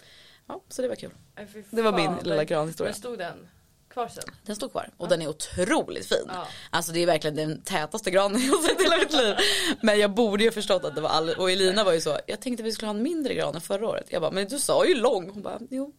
Ja, 0.49 0.62
så 0.68 0.83
det 0.83 0.89
var 0.89 0.95
kul. 0.95 1.11
Nej, 1.37 1.47
fy 1.53 1.62
Det 1.70 1.83
var 1.83 1.93
min 1.93 2.12
lilla 2.22 2.37
Men- 2.37 2.47
granhistoria. 2.47 2.91
Men 2.91 2.99
stod 2.99 3.18
den 3.18 3.49
kvar 3.91 4.09
sen? 4.09 4.24
Den 4.47 4.57
står 4.57 4.68
kvar 4.68 4.91
och 4.97 5.09
den 5.09 5.22
är 5.22 5.29
otroligt 5.29 6.07
fin. 6.07 6.24
Ja. 6.29 6.47
Alltså 6.70 6.93
det 6.93 7.03
är 7.03 7.07
verkligen 7.07 7.37
den 7.37 7.62
tätaste 7.62 8.11
granen 8.11 8.47
jag 8.47 8.62
sett 8.62 8.81
i 8.81 8.83
hela 8.83 8.97
mitt 8.97 9.12
liv. 9.12 9.35
Men 9.83 9.99
jag 9.99 10.11
borde 10.14 10.43
ju 10.45 10.49
ha 10.51 10.55
förstått 10.55 10.85
att 10.85 10.95
det 10.95 11.01
var 11.01 11.11
all... 11.11 11.31
och 11.31 11.51
Elina 11.51 11.85
var 11.85 11.93
ju 11.93 12.01
så, 12.01 12.18
jag 12.26 12.41
tänkte 12.41 12.62
vi 12.62 12.72
skulle 12.72 12.87
ha 12.89 12.95
en 12.95 13.03
mindre 13.03 13.35
gran 13.35 13.55
än 13.55 13.61
förra 13.61 13.89
året. 13.89 14.07
Jag 14.11 14.22
bara, 14.22 14.31
men 14.31 14.49
du 14.49 14.59
sa 14.59 14.87
ju 14.87 14.95
lång. 14.95 15.31
Hon 15.31 15.43
bara, 15.43 15.59
jo. 15.70 15.93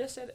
Jag 0.00 0.10
ser 0.10 0.26
det. 0.26 0.32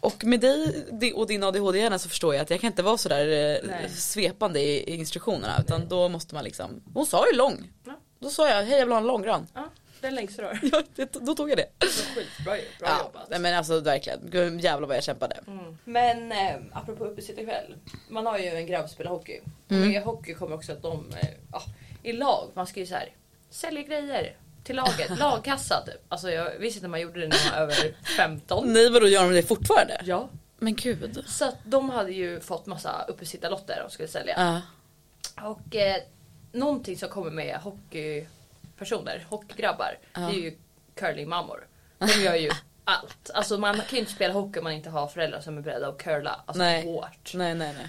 Och 0.00 0.24
med 0.24 0.40
dig 0.40 0.86
di- 0.92 1.12
och 1.12 1.26
din 1.26 1.42
ADHD-hjärna 1.44 1.98
så 1.98 2.08
förstår 2.08 2.34
jag 2.34 2.42
att 2.42 2.50
jag 2.50 2.60
kan 2.60 2.66
inte 2.68 2.82
vara 2.82 2.98
sådär 2.98 3.26
eh, 3.26 3.68
Nej. 3.70 3.88
svepande 3.90 4.60
i 4.60 4.90
i 4.90 4.94
instruktionerna 4.96 5.56
utan 5.60 5.88
då 5.88 6.08
måste 6.08 6.34
man 6.34 6.44
liksom, 6.44 6.82
hon 6.94 7.06
sa 7.06 7.26
ju 7.30 7.36
lång. 7.36 7.70
Ja. 7.86 7.92
Då 8.20 8.30
sa 8.30 8.48
jag, 8.48 8.62
hej 8.62 8.78
jag 8.78 8.86
vill 8.86 8.92
ha 8.92 8.98
en 9.00 9.06
lång 9.06 9.22
gran. 9.22 9.46
Ja, 9.54 9.68
den 10.00 10.14
längsta 10.14 10.42
då. 10.42 10.52
Ja, 10.72 10.82
det, 10.94 11.12
då 11.12 11.34
tog 11.34 11.50
jag 11.50 11.58
det. 11.58 11.66
Skitbra 12.14 12.56
ju. 12.56 12.62
Bra 12.78 12.88
Ja, 12.88 12.98
jobbat. 13.04 13.30
nej, 13.30 13.38
men 13.40 13.54
alltså 13.54 13.80
verkligen, 13.80 14.20
Gud, 14.30 14.60
jävlar 14.60 14.88
vad 14.88 14.96
jag 14.96 15.04
kämpade. 15.04 15.40
Mm. 15.46 15.78
Men 15.84 16.32
eh, 16.32 16.56
apropå 16.72 17.04
uppesittarkväll. 17.04 17.74
Man 18.08 18.26
har 18.26 18.38
ju 18.38 18.46
en 18.48 18.66
grabb 18.66 18.82
som 18.88 18.94
spelar 18.94 19.10
hockey. 19.10 19.40
Och 19.66 19.72
Mm. 19.72 19.88
med 19.88 20.02
hockey 20.02 20.34
kommer 20.34 20.56
också 20.56 20.72
att 20.72 20.82
de 20.82 21.10
eh, 21.20 21.28
ja, 21.52 21.62
i 22.02 22.12
lag, 22.12 22.50
man 22.54 22.66
ska 22.66 22.80
ju 22.80 22.86
så 22.86 22.94
här 22.94 23.08
sälja 23.50 23.82
grejer 23.82 24.36
till 24.68 24.76
laget. 24.76 25.10
Lagkassa 25.18 25.82
typ. 25.86 26.00
Alltså 26.08 26.30
jag 26.30 26.58
visste 26.58 26.78
inte 26.78 26.86
att 26.86 26.90
man 26.90 27.00
gjorde 27.00 27.20
det 27.20 27.28
när 27.28 27.50
man 27.50 27.54
var 27.54 27.62
över 27.74 27.94
15. 28.16 28.72
Nej 28.72 28.90
vadå 28.90 29.06
gör 29.08 29.22
de 29.24 29.32
det 29.34 29.42
fortfarande? 29.42 30.00
Ja. 30.04 30.28
Men 30.58 30.74
gud. 30.76 31.24
Så 31.26 31.44
att 31.44 31.56
de 31.64 31.90
hade 31.90 32.12
ju 32.12 32.40
fått 32.40 32.66
massa 32.66 33.04
uppesittarlotter 33.08 33.80
de 33.82 33.90
skulle 33.90 34.08
sälja. 34.08 34.34
Ja. 34.36 34.62
Och 35.50 35.76
eh, 35.76 35.96
någonting 36.52 36.96
som 36.98 37.08
kommer 37.08 37.30
med 37.30 37.56
hockeypersoner, 37.56 39.26
hockeygrabbar, 39.30 39.98
Ja. 40.14 40.20
det 40.20 40.26
är 40.26 40.40
ju 40.40 40.56
curlingmammor. 40.94 41.66
De 41.98 42.06
gör 42.24 42.34
ju 42.34 42.50
allt. 42.84 43.30
Alltså 43.34 43.58
man 43.58 43.74
kan 43.74 43.84
ju 43.90 43.98
inte 43.98 44.12
spela 44.12 44.34
hockey 44.34 44.58
om 44.58 44.64
man 44.64 44.72
inte 44.72 44.90
har 44.90 45.06
föräldrar 45.06 45.40
som 45.40 45.58
är 45.58 45.62
beredda 45.62 45.88
att 45.88 45.98
curla. 45.98 46.40
Alltså 46.46 46.62
Nej. 46.62 46.84
hårt. 46.84 47.34
Nej 47.34 47.54
nej 47.54 47.74
nej. 47.78 47.88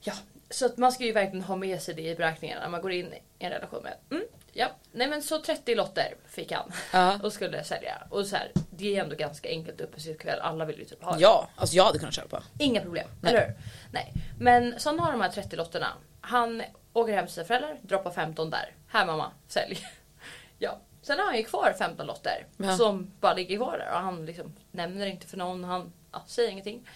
Ja, 0.00 0.12
så 0.50 0.66
att 0.66 0.76
man 0.76 0.92
ska 0.92 1.04
ju 1.04 1.12
verkligen 1.12 1.44
ha 1.44 1.56
med 1.56 1.82
sig 1.82 1.94
det 1.94 2.02
i 2.02 2.14
beräkningarna 2.14 2.60
när 2.62 2.68
man 2.68 2.82
går 2.82 2.92
in 2.92 3.06
i 3.12 3.22
en 3.38 3.50
relation 3.50 3.82
med. 3.82 3.94
Mm, 4.10 4.24
Ja, 4.60 4.68
nej 4.92 5.08
men 5.08 5.22
så 5.22 5.38
30 5.38 5.74
lotter 5.74 6.14
fick 6.28 6.52
han 6.52 6.72
Ja. 6.92 7.18
och 7.22 7.32
skulle 7.32 7.64
sälja. 7.64 8.02
Och 8.10 8.26
så 8.26 8.36
här, 8.36 8.52
det 8.70 8.96
är 8.96 9.00
ändå 9.04 9.16
ganska 9.16 9.48
enkelt 9.48 9.80
uppe 9.80 10.00
sitt 10.00 10.18
kväll. 10.20 10.40
Alla 10.40 10.64
vill 10.64 10.78
ju 10.78 10.84
typ 10.84 11.02
ha 11.02 11.12
det. 11.14 11.20
Ja, 11.20 11.48
alltså 11.56 11.76
jag 11.76 11.84
hade 11.84 11.98
kunnat 11.98 12.14
köpa. 12.14 12.42
Inga 12.58 12.80
problem, 12.80 13.08
Nej. 13.20 13.32
eller 13.34 13.46
hur? 13.46 13.54
Nej. 13.92 14.12
Men 14.38 14.80
så 14.80 14.88
han 14.88 15.00
har 15.00 15.12
de 15.12 15.20
här 15.20 15.28
30 15.28 15.56
lotterna. 15.56 15.86
Han 16.20 16.62
åker 16.92 17.12
hem 17.12 17.26
till 17.26 17.34
sina 17.34 17.46
föräldrar, 17.46 17.78
droppar 17.82 18.10
15 18.10 18.50
där. 18.50 18.74
Här 18.88 19.06
mamma, 19.06 19.32
sälj. 19.48 19.78
ja. 20.58 20.78
Sen 21.02 21.18
har 21.18 21.26
han 21.26 21.36
ju 21.36 21.44
kvar 21.44 21.74
15 21.78 22.06
lotter 22.06 22.46
Ja. 22.56 22.76
som 22.76 23.10
bara 23.20 23.34
ligger 23.34 23.56
kvar 23.56 23.78
där 23.78 23.92
och 23.92 24.00
han 24.00 24.26
liksom 24.26 24.52
nämner 24.70 25.06
inte 25.06 25.26
för 25.26 25.36
någon. 25.36 25.64
Han 25.64 25.92
ja, 26.12 26.22
säger 26.26 26.50
ingenting. 26.50 26.88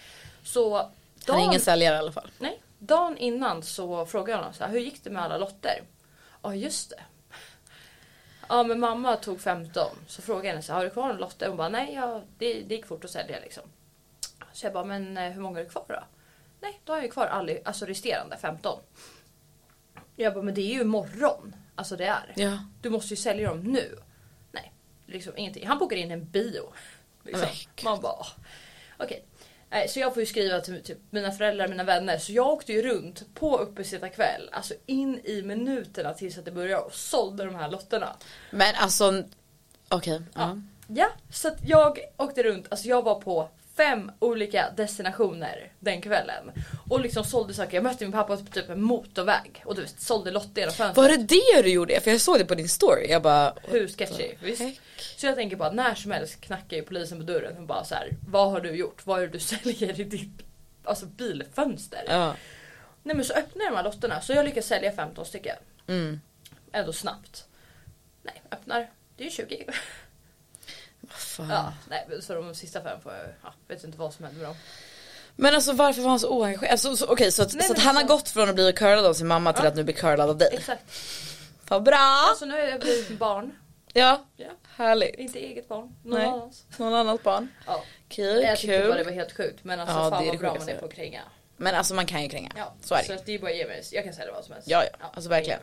Så 0.43 0.77
Han 1.27 1.39
är 1.39 1.43
ingen 1.43 1.59
säljare 1.59 1.95
i 1.95 1.99
alla 1.99 2.11
fall. 2.11 2.31
nej, 2.39 2.61
dagen 2.79 3.17
innan 3.17 3.63
så 3.63 4.05
frågade 4.05 4.31
jag 4.31 4.37
honom 4.37 4.53
så 4.53 4.63
här, 4.63 4.71
hur 4.71 4.79
gick 4.79 5.03
det 5.03 5.09
med 5.09 5.23
alla 5.23 5.37
lotter? 5.37 5.83
Ja 6.43 6.55
just 6.55 6.89
det. 6.89 6.99
Ja 8.49 8.63
men 8.63 8.79
mamma 8.79 9.15
tog 9.15 9.41
15. 9.41 9.87
Så 10.07 10.21
frågade 10.21 10.47
jag 10.47 10.53
henne 10.53 10.63
så 10.63 10.73
har 10.73 10.83
du 10.83 10.89
kvar 10.89 11.09
en 11.09 11.17
lotter? 11.17 11.47
Hon 11.47 11.57
bara 11.57 11.69
nej 11.69 11.93
ja, 11.93 12.21
det, 12.37 12.61
det 12.61 12.75
gick 12.75 12.85
fort 12.85 13.05
att 13.05 13.11
sälja 13.11 13.39
liksom. 13.39 13.63
Så 14.53 14.65
jag 14.65 14.73
bara 14.73 14.83
men 14.85 15.17
eh, 15.17 15.31
hur 15.31 15.41
många 15.41 15.59
är 15.59 15.63
det 15.63 15.69
kvar 15.69 15.85
då? 15.87 16.03
Nej 16.61 16.81
då 16.83 16.93
har 16.93 16.97
jag 16.97 17.05
ju 17.05 17.11
kvar 17.11 17.25
alla, 17.25 17.53
alltså 17.65 17.85
resterande 17.85 18.37
15. 18.37 18.79
Jag 20.15 20.33
bara 20.33 20.43
men 20.43 20.53
det 20.53 20.61
är 20.61 20.73
ju 20.73 20.81
imorgon. 20.81 21.55
Alltså 21.75 21.95
det 21.95 22.05
är. 22.05 22.33
Ja. 22.35 22.59
Du 22.81 22.89
måste 22.89 23.13
ju 23.13 23.15
sälja 23.15 23.49
dem 23.49 23.59
nu. 23.59 23.97
Nej, 24.51 24.73
liksom 25.05 25.37
ingenting. 25.37 25.67
Han 25.67 25.77
bokar 25.77 25.95
in 25.95 26.11
en 26.11 26.29
bio. 26.29 26.73
Liksom. 27.23 27.47
Man 27.83 28.01
bara, 28.01 28.13
åh. 28.13 28.27
okej. 28.97 29.07
Nej, 29.07 29.25
Så 29.87 29.99
jag 29.99 30.13
får 30.13 30.21
ju 30.21 30.25
skriva 30.25 30.59
till 30.59 30.83
typ, 30.83 30.97
mina 31.09 31.31
föräldrar, 31.31 31.67
mina 31.67 31.83
vänner. 31.83 32.17
Så 32.17 32.31
jag 32.31 32.47
åkte 32.47 32.73
ju 32.73 32.81
runt 32.81 33.35
på 33.35 33.57
uppesittarkväll, 33.57 34.49
alltså 34.51 34.73
in 34.85 35.19
i 35.23 35.41
minuterna 35.41 36.13
tills 36.13 36.37
att 36.37 36.45
det 36.45 36.51
började 36.51 36.83
och 36.83 36.93
sålde 36.93 37.45
de 37.45 37.55
här 37.55 37.71
lotterna. 37.71 38.15
Men 38.51 38.75
alltså, 38.75 39.23
okej. 39.89 40.21
ja. 40.33 40.57
Ja, 40.87 41.09
så 41.31 41.47
att 41.47 41.57
jag 41.65 41.99
åkte 42.17 42.43
runt, 42.43 42.65
alltså 42.69 42.87
jag 42.87 43.01
var 43.01 43.15
på 43.15 43.49
fem 43.77 44.11
olika 44.19 44.69
destinationer 44.77 45.71
den 45.79 46.01
kvällen. 46.01 46.51
Och 46.89 46.99
liksom 46.99 47.23
sålde 47.23 47.53
saker. 47.53 47.77
Jag 47.77 47.83
mötte 47.83 48.03
min 48.03 48.11
pappa 48.11 48.37
på 48.37 48.45
typ 48.45 48.69
en 48.69 48.81
motorväg 48.81 49.63
och 49.65 49.75
du 49.75 49.85
sålde 49.97 50.31
lotter 50.31 50.61
genom 50.61 50.73
fönstret. 50.75 50.97
Var 50.97 51.09
det 51.09 51.17
det 51.17 51.61
du 51.61 51.69
gjorde? 51.69 51.99
För 51.99 52.11
jag 52.11 52.21
såg 52.21 52.39
det 52.39 52.45
på 52.45 52.55
din 52.55 52.69
story. 52.69 53.07
Jag 53.09 53.21
bara, 53.21 53.53
Hur 53.63 53.87
sketchy? 53.87 54.31
Visst? 54.41 54.81
Så 55.23 55.27
jag 55.27 55.35
tänker 55.35 55.55
bara 55.57 55.71
när 55.71 55.95
som 55.95 56.11
helst 56.11 56.41
knackar 56.41 56.77
ju 56.77 56.83
polisen 56.83 57.17
på 57.17 57.23
dörren 57.23 57.57
och 57.57 57.63
bara 57.63 57.83
så 57.83 57.95
här. 57.95 58.09
Vad 58.27 58.51
har 58.51 58.61
du 58.61 58.71
gjort? 58.71 59.05
Vad 59.05 59.19
är 59.19 59.27
det 59.27 59.33
du 59.33 59.39
säljer 59.55 59.99
i 59.99 60.03
ditt 60.03 60.41
alltså, 60.83 61.05
bilfönster? 61.05 62.03
ja. 62.07 62.35
Nej 63.03 63.15
men 63.15 63.25
så 63.25 63.33
öppnar 63.33 63.63
jag 63.63 63.71
de 63.73 63.75
här 63.77 63.83
lotterna 63.83 64.21
så 64.21 64.33
jag 64.33 64.45
lyckas 64.45 64.65
sälja 64.65 64.91
15 64.91 65.25
stycken. 65.25 65.55
Mm. 65.87 66.21
Ändå 66.71 66.93
snabbt. 66.93 67.45
Nej, 68.23 68.41
öppnar. 68.51 68.89
Det 69.17 69.23
är 69.23 69.25
ju 69.25 69.31
20. 69.31 69.65
Vad 71.01 71.11
fan. 71.11 71.49
Ja, 71.49 71.73
nej 71.89 72.07
så 72.21 72.33
de 72.33 72.55
sista 72.55 72.81
fem 72.81 73.01
får 73.01 73.13
jag, 73.13 73.25
ja, 73.43 73.53
vet 73.67 73.83
inte 73.83 73.97
vad 73.97 74.13
som 74.13 74.25
händer 74.25 74.41
med 74.41 74.49
dem. 74.49 74.55
Men 75.35 75.55
alltså 75.55 75.73
varför 75.73 76.01
var 76.01 76.09
han 76.09 76.19
så 76.19 76.29
oengagerad? 76.29 76.71
Alltså, 76.71 76.95
så, 76.95 77.05
okej 77.07 77.31
så 77.31 77.43
att, 77.43 77.53
Nej, 77.53 77.63
så 77.67 77.73
att 77.73 77.79
han 77.79 77.95
har 77.95 78.01
alltså- 78.03 78.15
gått 78.17 78.29
från 78.29 78.49
att 78.49 78.55
bli 78.55 78.73
curlad 78.73 79.05
av 79.05 79.13
sin 79.13 79.27
mamma 79.27 79.53
till 79.53 79.63
Ja. 79.63 79.69
att 79.69 79.75
nu 79.75 79.83
bli 79.83 79.93
curlad 79.93 80.29
av 80.29 80.37
dig. 80.37 80.49
Exakt. 80.51 80.83
Vad 81.67 81.83
bra! 81.83 82.25
Alltså 82.29 82.45
nu 82.45 82.53
har 82.53 82.59
jag 82.61 82.79
blivit 82.79 83.19
barn. 83.19 83.51
Ja, 83.93 84.25
Ja. 84.37 84.49
Härligt. 84.75 85.15
Inte 85.15 85.39
eget 85.39 85.67
barn. 85.67 85.95
Någon 86.03 86.19
Nej. 86.19 86.27
annans. 86.27 86.65
Någon 86.77 86.93
annat 86.93 87.23
barn. 87.23 87.47
Ja. 87.65 87.83
Kul, 88.09 88.41
Jag 88.43 88.57
tyckte 88.57 88.79
bara 88.87 88.97
det 88.97 89.03
var 89.03 89.11
helt 89.11 89.31
sjukt. 89.31 89.63
Men 89.63 89.79
alltså 89.79 89.95
Ja, 89.95 90.09
fan 90.09 90.21
det 90.21 90.25
vad 90.25 90.35
det 90.35 90.39
bra 90.39 90.55
man 90.59 90.69
är 90.69 90.77
på 90.77 90.85
att 90.85 90.93
kränga. 90.93 91.21
Men 91.57 91.75
alltså 91.75 91.93
man 91.93 92.05
kan 92.05 92.23
ju 92.23 92.29
kränga. 92.29 92.51
Ja, 92.55 92.73
Så 92.81 92.95
är 92.95 92.99
det. 92.99 93.05
Så 93.05 93.13
att 93.13 93.25
det 93.25 93.31
är 93.35 93.39
bara 93.39 93.51
att 93.51 93.57
ge 93.57 93.67
mig. 93.67 93.83
Jag 93.91 94.03
kan 94.03 94.13
sälja 94.13 94.33
vad 94.33 94.45
som 94.45 94.53
helst. 94.53 94.69
Ja, 94.69 94.83
ja. 94.99 95.11
Alltså 95.13 95.29
verkligen. 95.29 95.59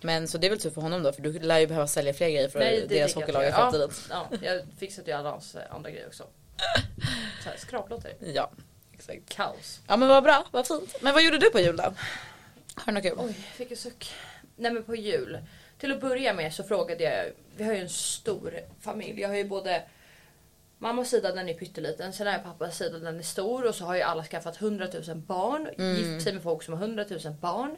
Men 0.00 0.28
så 0.28 0.38
det 0.38 0.46
är 0.46 0.50
väl 0.50 0.60
tur 0.60 0.70
för 0.70 0.80
honom 0.80 1.02
då 1.02 1.12
för 1.12 1.22
du 1.22 1.38
lär 1.38 1.58
ju 1.58 1.66
behöva 1.66 1.86
sälja 1.86 2.14
fler 2.14 2.28
grejer 2.30 2.48
för 2.48 2.58
Nej, 2.58 2.80
det 2.88 2.94
deras 2.94 3.14
hockeylag 3.14 3.48
i 3.48 3.52
framtiden. 3.52 3.90
Ja, 4.10 4.28
ja, 4.30 4.38
jag 4.42 4.62
fixade 4.78 5.10
ju 5.10 5.16
alla 5.16 5.30
hans 5.30 5.54
eh, 5.54 5.62
andra 5.74 5.90
grejer 5.90 6.06
också. 6.06 6.24
Så 7.44 7.48
här, 7.48 7.56
skraplotter. 7.56 8.14
Ja, 8.34 8.50
exakt. 8.92 9.28
Kaos. 9.28 9.80
Ja 9.86 9.96
men 9.96 10.08
vad 10.08 10.22
bra, 10.22 10.46
vad 10.50 10.66
fint. 10.66 10.96
Men 11.00 11.14
vad 11.14 11.22
gjorde 11.24 11.38
du 11.38 11.50
på 11.50 11.60
jul 11.60 11.76
då? 11.76 11.82
Har 12.74 12.86
du 12.86 12.92
något 12.92 13.02
kul? 13.02 13.14
Oj, 13.18 13.32
fick 13.32 13.70
en 13.70 13.76
suck. 13.76 14.12
Nej 14.56 14.72
men 14.72 14.84
på 14.84 14.96
jul. 14.96 15.38
Till 15.78 15.92
att 15.92 16.00
börja 16.00 16.34
med 16.34 16.54
så 16.54 16.64
frågade 16.64 17.04
jag, 17.04 17.32
vi 17.56 17.64
har 17.64 17.72
ju 17.72 17.80
en 17.80 17.88
stor 17.88 18.54
familj. 18.80 19.20
Jag 19.20 19.28
har 19.28 19.36
ju 19.36 19.44
både 19.44 19.82
mammas 20.78 21.10
sida 21.10 21.32
den 21.34 21.48
är 21.48 21.54
pytteliten, 21.54 22.12
sen 22.12 22.26
har 22.26 22.34
jag 22.34 22.44
pappas 22.44 22.76
sida 22.76 22.98
den 22.98 23.18
är 23.18 23.22
stor 23.22 23.66
och 23.66 23.74
så 23.74 23.84
har 23.84 23.94
ju 23.94 24.02
alla 24.02 24.24
skaffat 24.24 24.62
100 24.62 24.88
000 25.08 25.16
barn. 25.16 25.68
Gift 25.96 26.24
sig 26.24 26.32
med 26.32 26.42
folk 26.42 26.62
som 26.62 26.74
har 26.74 26.80
100 26.82 27.04
000 27.10 27.20
barn. 27.40 27.76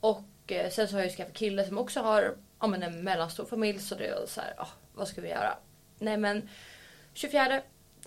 Och 0.00 0.52
eh, 0.52 0.70
sen 0.70 0.88
så 0.88 0.94
har 0.94 1.00
jag 1.00 1.10
ju 1.10 1.16
skaffat 1.16 1.34
kille 1.34 1.66
som 1.66 1.78
också 1.78 2.00
har 2.00 2.36
ja, 2.60 2.66
men 2.66 2.82
en 2.82 3.04
mellanstor 3.04 3.44
familj 3.44 3.78
så 3.78 3.94
det 3.94 4.06
är 4.06 4.26
så 4.26 4.40
här, 4.40 4.54
ja, 4.56 4.68
vad 4.94 5.08
ska 5.08 5.20
vi 5.20 5.28
göra? 5.28 5.58
Nej 5.98 6.16
men 6.16 6.48
24 7.14 7.60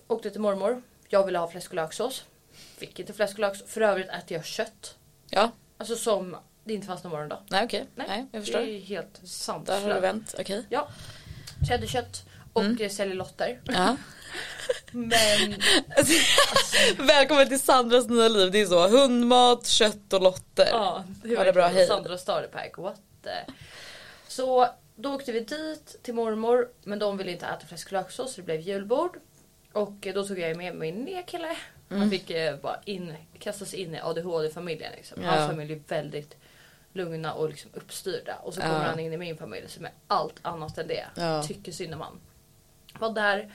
åkte 0.06 0.30
till 0.30 0.40
mormor. 0.40 0.82
Jag 1.08 1.26
ville 1.26 1.38
ha 1.38 1.48
fläsk 1.48 1.70
och 1.70 1.76
löksås. 1.76 2.24
Fick 2.52 3.00
inte 3.00 3.12
fläsk 3.12 3.34
och 3.34 3.40
löksås. 3.40 3.68
För 3.70 3.80
övrigt 3.80 4.08
äter 4.08 4.36
jag 4.36 4.44
kött. 4.44 4.96
Ja, 5.30 5.50
Alltså 5.78 5.96
som 5.96 6.36
det 6.64 6.74
inte 6.74 6.86
fanns 6.86 7.02
någon 7.04 7.10
morgondag. 7.12 7.38
nej 7.50 7.64
okej. 7.64 7.86
Nej, 7.94 8.26
jag 8.32 8.42
förstår. 8.42 8.58
Det 8.58 8.70
är 8.70 8.80
helt 8.80 9.20
sant. 9.24 9.66
Där 9.66 9.80
har 9.80 9.94
du 9.94 10.00
vänt, 10.00 10.34
okej. 10.38 10.66
Ja. 10.68 10.88
Jag 11.68 11.78
äter 11.78 11.86
kött 11.88 12.24
och 12.52 12.62
Mm. 12.62 12.76
mm. 12.76 12.90
säljer 12.90 13.14
lotter. 13.16 13.60
Ja. 13.64 13.96
Men 14.92 15.54
Välkommen 17.06 17.48
till 17.48 17.60
Sandras 17.60 18.08
nya 18.08 18.28
liv. 18.28 18.50
Det 18.52 18.60
är 18.60 18.66
så 18.66 18.88
hundmat, 18.88 19.66
kött 19.66 20.12
och 20.12 20.22
lotter. 20.22 20.68
ja, 20.70 21.04
hur 21.22 21.36
Ha 21.36 21.44
det 21.44 21.52
bra, 21.52 21.66
hej. 21.66 21.86
Sandra 21.86 22.18
Starter 22.18 22.48
Pack, 22.48 22.78
what 22.78 23.00
the. 23.22 23.52
Så 24.28 24.68
då 24.96 25.14
åkte 25.14 25.32
vi 25.32 25.40
dit 25.40 25.96
till 26.02 26.14
mormor 26.14 26.68
men 26.82 26.98
de 26.98 27.16
ville 27.16 27.32
inte 27.32 27.46
äta 27.46 27.66
fläsk 27.66 27.86
och 27.86 27.92
löksås 27.92 28.34
så 28.34 28.40
det 28.40 28.44
blev 28.44 28.60
julbord. 28.60 29.18
Och 29.72 30.06
eh, 30.06 30.14
då 30.14 30.24
tog 30.24 30.38
jag 30.38 30.56
med 30.56 30.76
min 30.76 30.94
nya 30.94 31.22
kille. 31.22 31.56
Han 31.88 32.10
fick 32.10 32.30
eh, 32.30 32.56
bara 32.56 32.80
in, 32.84 33.14
kasta 33.38 33.64
sig 33.64 33.80
in 33.80 33.94
i 33.94 34.00
ADHD-familjen. 34.00 34.92
Liksom. 34.96 35.22
Ja. 35.22 35.30
Hans 35.30 35.50
familj 35.50 35.72
är 35.72 35.80
väldigt 35.88 36.36
lugna 36.94 37.32
och 37.34 37.48
liksom 37.48 37.70
uppstyrda. 37.74 38.36
Och 38.36 38.54
så 38.54 38.60
kommer 38.60 38.84
han 38.84 39.00
in 39.00 39.12
i 39.12 39.16
min 39.16 39.36
familj 39.36 39.68
som 39.68 39.84
är 39.84 39.92
allt 40.06 40.34
annat 40.42 40.78
än 40.78 40.86
det. 40.88 41.06
Tycker 41.46 41.72
synd 41.72 41.94
om 41.94 42.00
han. 42.00 42.20
Var 42.98 43.10
där, 43.10 43.52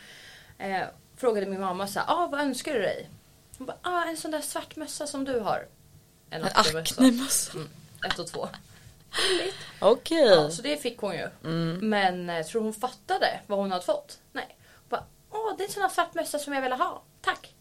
eh, 0.57 0.83
frågade 1.17 1.45
min 1.45 1.61
mamma 1.61 1.87
så 1.87 1.99
här, 1.99 2.05
ah, 2.09 2.27
vad 2.27 2.39
önskar 2.41 2.73
du 2.73 2.79
dig? 2.79 3.09
Hon 3.57 3.67
bara, 3.67 3.77
ah, 3.81 4.03
en 4.05 4.17
sån 4.17 4.31
där 4.31 4.41
svart 4.41 4.75
mössa 4.75 5.07
som 5.07 5.25
du 5.25 5.39
har. 5.39 5.67
En 6.29 6.41
En 6.41 6.47
aknemössa. 6.53 7.53
Mm, 7.53 7.69
ett 8.05 8.19
och 8.19 8.27
två. 8.27 8.49
Okej. 9.79 10.25
Ja, 10.27 10.49
så 10.49 10.61
det 10.61 10.77
fick 10.77 10.97
hon 10.97 11.13
ju. 11.15 11.29
Mm. 11.43 11.89
Men 11.89 12.29
eh, 12.29 12.45
tror 12.45 12.61
hon 12.61 12.73
fattade 12.73 13.39
vad 13.47 13.59
hon 13.59 13.71
hade 13.71 13.85
fått? 13.85 14.19
Nej. 14.33 14.57
Hon 14.75 14.89
bara, 14.89 15.03
åh 15.31 15.53
det 15.57 15.63
är 15.63 15.67
en 15.67 15.73
sån 15.73 15.81
här 15.83 15.89
svart 15.89 16.13
mössa 16.13 16.39
som 16.39 16.53
jag 16.53 16.61
ville 16.61 16.75
ha. 16.75 17.01
Tack. 17.21 17.55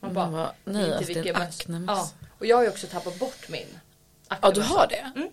Man 0.00 0.14
bara, 0.14 0.24
Man 0.24 0.32
bara, 0.32 0.52
"Det 0.64 0.70
är 0.70 0.74
nej, 0.74 0.84
inte 0.84 0.96
alltså, 0.96 1.12
vilken 1.12 1.38
mössa." 1.38 1.72
Ja. 1.86 2.10
Och 2.38 2.46
jag 2.46 2.56
har 2.56 2.62
ju 2.62 2.68
också 2.70 2.86
tappat 2.86 3.18
bort 3.18 3.48
min 3.48 3.78
Ja 4.42 4.50
du 4.50 4.60
har 4.60 4.86
det? 4.86 5.12
Mm. 5.16 5.28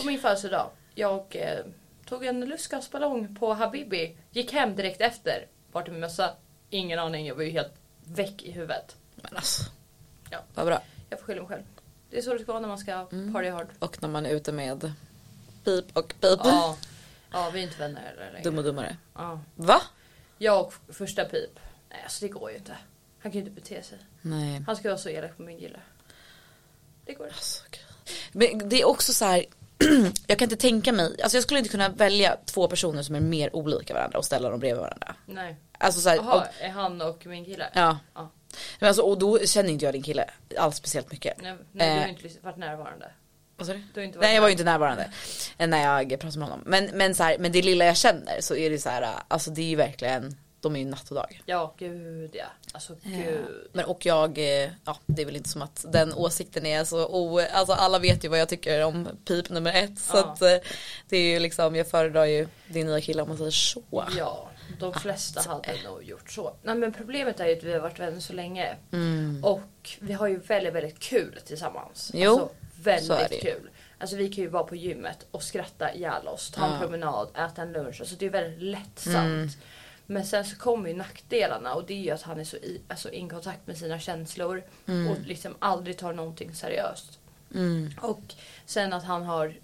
På 0.00 0.06
min 0.06 0.20
födelsedag. 0.20 0.70
Jag 0.94 1.36
eh, 1.36 1.58
tog 2.06 2.24
en 2.24 2.40
lustgasballong 2.40 3.36
på 3.36 3.54
Habibi. 3.54 4.16
Gick 4.30 4.52
hem 4.52 4.76
direkt 4.76 5.00
efter. 5.00 5.46
Vart 5.72 5.88
är 5.88 5.92
min 5.92 6.00
mössa? 6.00 6.34
Ingen 6.70 6.98
aning. 6.98 7.26
Jag 7.26 7.34
var 7.34 7.42
ju 7.42 7.50
helt 7.50 7.72
väck 8.04 8.42
i 8.42 8.50
huvudet. 8.50 8.96
Men 9.14 9.36
alltså. 9.36 9.62
Ja. 10.30 10.38
Vad 10.54 10.66
bra. 10.66 10.82
Jag 11.10 11.18
får 11.18 11.26
skylla 11.26 11.40
mig 11.42 11.48
själv. 11.48 11.62
Det 12.10 12.18
är 12.18 12.22
så 12.22 12.32
det 12.34 12.38
ska 12.38 12.52
vara 12.52 12.60
när 12.60 12.68
man 12.68 12.78
ska 12.78 12.92
Mm. 12.92 13.32
party 13.32 13.50
hard. 13.50 13.66
Och 13.78 14.02
när 14.02 14.08
man 14.08 14.26
är 14.26 14.30
ute 14.30 14.52
med 14.52 14.92
pip 15.64 15.84
och 15.96 16.08
pip. 16.20 16.40
Ja. 16.44 16.76
ja, 17.32 17.50
vi 17.54 17.58
är 17.58 17.62
inte 17.62 17.78
vänner 17.78 18.14
längre. 18.32 18.42
Dum 18.44 18.58
och 18.58 18.64
dummare. 18.64 18.96
Ja. 19.14 19.40
Va? 19.54 19.82
Jag 20.38 20.60
och 20.66 20.74
första 20.88 21.24
pip. 21.24 21.58
Nej 21.90 22.00
alltså 22.04 22.24
det 22.24 22.28
går 22.28 22.50
ju 22.50 22.56
inte. 22.56 22.76
Han 23.18 23.32
kan 23.32 23.40
ju 23.40 23.46
inte 23.48 23.60
bete 23.60 23.82
sig. 23.82 23.98
Nej. 24.22 24.62
Han 24.66 24.76
ska 24.76 24.88
vara 24.88 24.98
så 24.98 25.08
elak 25.08 25.36
på 25.36 25.42
min 25.42 25.58
kille. 25.58 25.80
Det 27.04 27.14
går 27.14 27.26
inte. 27.26 27.36
Alltså, 27.36 27.64
gud. 27.70 27.81
Men 28.32 28.68
det 28.68 28.80
är 28.80 28.84
också 28.88 29.12
så 29.12 29.24
här. 29.24 29.44
jag 30.26 30.38
kan 30.38 30.46
inte 30.46 30.56
tänka 30.56 30.92
mig, 30.92 31.22
alltså 31.22 31.36
jag 31.36 31.42
skulle 31.42 31.58
inte 31.58 31.70
kunna 31.70 31.88
välja 31.88 32.36
två 32.46 32.68
personer 32.68 33.02
som 33.02 33.14
är 33.14 33.20
mer 33.20 33.56
olika 33.56 33.94
varandra 33.94 34.18
och 34.18 34.24
ställa 34.24 34.50
dem 34.50 34.60
bredvid 34.60 34.80
varandra. 34.80 35.14
Nej. 35.26 35.56
Alltså 35.78 36.00
så 36.00 36.08
här, 36.08 36.16
Jaha, 36.16 36.34
och, 36.40 36.64
är 36.64 36.68
han 36.70 37.00
och 37.02 37.26
min 37.26 37.44
kille? 37.44 37.68
ja. 37.74 37.98
Ja. 38.14 38.30
Men 38.78 38.88
alltså, 38.88 39.02
och 39.02 39.18
då 39.18 39.38
känner 39.38 39.70
inte 39.70 39.84
jag 39.84 39.94
din 39.94 40.02
kille 40.02 40.30
alls 40.58 40.76
speciellt 40.76 41.10
mycket. 41.12 41.42
Nej, 41.42 41.54
nej 41.72 41.88
du 41.94 41.98
har 42.00 42.04
Eh. 42.06 42.10
inte 42.10 42.40
varit 42.42 42.56
närvarande. 42.56 43.10
Vad 43.56 43.66
sa 43.66 43.72
du? 43.72 43.82
Du 43.94 44.00
har 44.00 44.04
inte 44.06 44.18
varit 44.18 44.26
Nej 44.26 44.34
jag 44.34 44.40
var 44.42 44.48
ju 44.48 44.52
inte 44.52 44.64
närvarande 44.64 45.10
eh, 45.58 45.68
när 45.68 45.82
jag 45.82 46.20
pratade 46.20 46.38
med 46.38 46.48
honom. 46.48 46.62
Men, 46.66 46.84
men, 46.94 47.14
så 47.14 47.22
här, 47.22 47.38
men 47.38 47.52
det 47.52 47.62
lilla 47.62 47.84
jag 47.84 47.96
känner 47.96 48.40
så 48.40 48.56
är 48.56 48.70
det 48.70 48.78
så 48.78 48.88
här, 48.88 49.08
alltså 49.28 49.50
det 49.50 49.62
är 49.62 49.66
ju 49.66 49.76
verkligen, 49.76 50.36
de 50.62 50.76
är 50.76 50.80
ju 50.80 50.86
natt 50.86 51.08
och 51.08 51.14
dag. 51.14 51.42
Ja, 51.46 51.74
gud 51.78 52.30
ja. 52.34 52.44
Alltså 52.72 52.92
Eh, 52.92 53.10
gud. 53.24 53.68
Men 53.72 53.84
och 53.84 54.06
jag, 54.06 54.38
eh, 54.38 54.70
ja 54.84 54.98
det 55.06 55.22
är 55.22 55.26
väl 55.26 55.36
inte 55.36 55.48
som 55.48 55.62
att 55.62 55.84
den 55.88 56.14
åsikten 56.14 56.66
är 56.66 56.84
så 56.84 57.06
o, 57.06 57.40
alltså 57.52 57.72
alla 57.72 57.98
vet 57.98 58.24
ju 58.24 58.28
vad 58.28 58.38
jag 58.40 58.48
tycker 58.48 58.84
om 58.84 59.08
pip 59.24 59.50
nummer 59.50 59.72
ett. 59.84 59.98
Så 59.98 60.16
Ja. 60.16 60.24
att 60.24 60.42
eh, 60.42 60.56
det 61.08 61.16
är 61.16 61.30
ju 61.32 61.38
liksom, 61.38 61.76
jag 61.76 61.86
föredrar 61.88 62.24
ju 62.24 62.48
din 62.68 62.86
nya 62.86 63.00
kille 63.00 63.22
om 63.22 63.28
man 63.28 63.38
säger 63.38 63.50
så. 63.50 63.82
Ja, 64.16 64.48
de 64.80 64.92
flesta 64.94 65.40
hade 65.50 65.82
nog 65.84 66.04
gjort 66.04 66.30
så. 66.30 66.54
Nej 66.62 66.74
men 66.74 66.92
problemet 66.92 67.40
är 67.40 67.46
ju 67.46 67.56
att 67.58 67.64
vi 67.64 67.72
har 67.72 67.80
varit 67.80 67.98
vänner 67.98 68.20
så 68.20 68.32
länge. 68.32 68.76
Mm. 68.92 69.44
Och 69.44 69.90
vi 70.00 70.12
har 70.12 70.26
ju 70.28 70.36
väldigt, 70.38 70.74
väldigt 70.74 70.98
kul 70.98 71.40
tillsammans. 71.46 72.10
Jo, 72.14 72.30
alltså, 72.32 72.48
så 72.84 73.12
är 73.12 73.16
det 73.16 73.20
väldigt 73.22 73.40
kul. 73.42 73.70
Alltså 73.98 74.16
vi 74.16 74.28
kan 74.28 74.44
ju 74.44 74.50
vara 74.50 74.64
på 74.64 74.76
gymmet 74.76 75.26
och 75.30 75.42
skratta 75.42 75.94
ihjäl 75.94 76.28
oss, 76.28 76.50
ta 76.50 76.66
en 76.66 76.72
Ja. 76.72 76.78
promenad, 76.78 77.28
äta 77.36 77.62
en 77.62 77.72
lunch. 77.72 78.00
Alltså 78.00 78.16
det 78.18 78.26
är 78.26 78.30
väldigt 78.30 78.62
lättsamt. 78.62 79.16
Mm. 79.16 79.50
Men 80.06 80.26
sen 80.26 80.44
så 80.44 80.56
kommer 80.56 80.88
ju 80.88 80.96
nackdelarna 80.96 81.74
och 81.74 81.86
det 81.86 81.94
är 81.94 82.02
ju 82.02 82.10
att 82.10 82.22
han 82.22 82.40
är 82.40 82.44
så 82.44 82.56
i, 82.56 82.80
alltså, 82.88 83.10
in 83.10 83.28
kontakt 83.28 83.66
med 83.66 83.76
sina 83.78 83.98
känslor 83.98 84.62
och 85.10 85.26
liksom 85.26 85.54
aldrig 85.58 85.98
tar 85.98 86.12
någonting 86.12 86.54
seriöst. 86.54 87.18
Mm. 87.54 87.90
Och 88.00 88.34
sen 88.66 88.92
att 88.92 89.04
han 89.04 89.22
har 89.22 89.54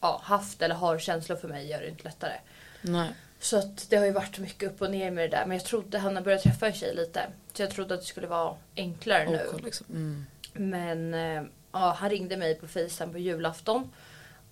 ja, 0.00 0.20
haft 0.24 0.62
eller 0.62 0.74
har 0.74 0.98
känslor 0.98 1.36
för 1.36 1.48
mig 1.48 1.70
gör 1.70 1.80
det 1.80 1.88
inte 1.88 2.04
lättare. 2.04 2.34
Nej. 2.82 3.10
Så 3.40 3.58
att 3.58 3.90
det 3.90 3.96
har 3.96 4.04
ju 4.04 4.12
varit 4.12 4.38
mycket 4.38 4.70
upp 4.70 4.82
och 4.82 4.90
ner 4.90 5.10
med 5.10 5.30
det 5.30 5.36
där. 5.36 5.46
Men 5.46 5.56
jag 5.56 5.66
trodde 5.66 5.98
han 5.98 6.16
har 6.16 6.22
börjat 6.22 6.42
träffa 6.42 6.66
en 6.66 6.72
tjej 6.72 6.94
lite. 6.94 7.26
Så 7.52 7.62
jag 7.62 7.70
trodde 7.70 7.94
att 7.94 8.00
det 8.00 8.06
skulle 8.06 8.26
vara 8.26 8.54
enklare 8.76 9.30
nu. 9.30 9.46
Och, 9.54 9.60
liksom. 9.60 9.86
mm. 9.90 10.26
Men 10.52 11.14
eh, 11.14 11.42
ja, 11.72 11.96
han 11.98 12.10
ringde 12.10 12.36
mig 12.36 12.54
på 12.54 12.68
Facetime 12.68 13.12
på 13.12 13.18
julafton. 13.18 13.92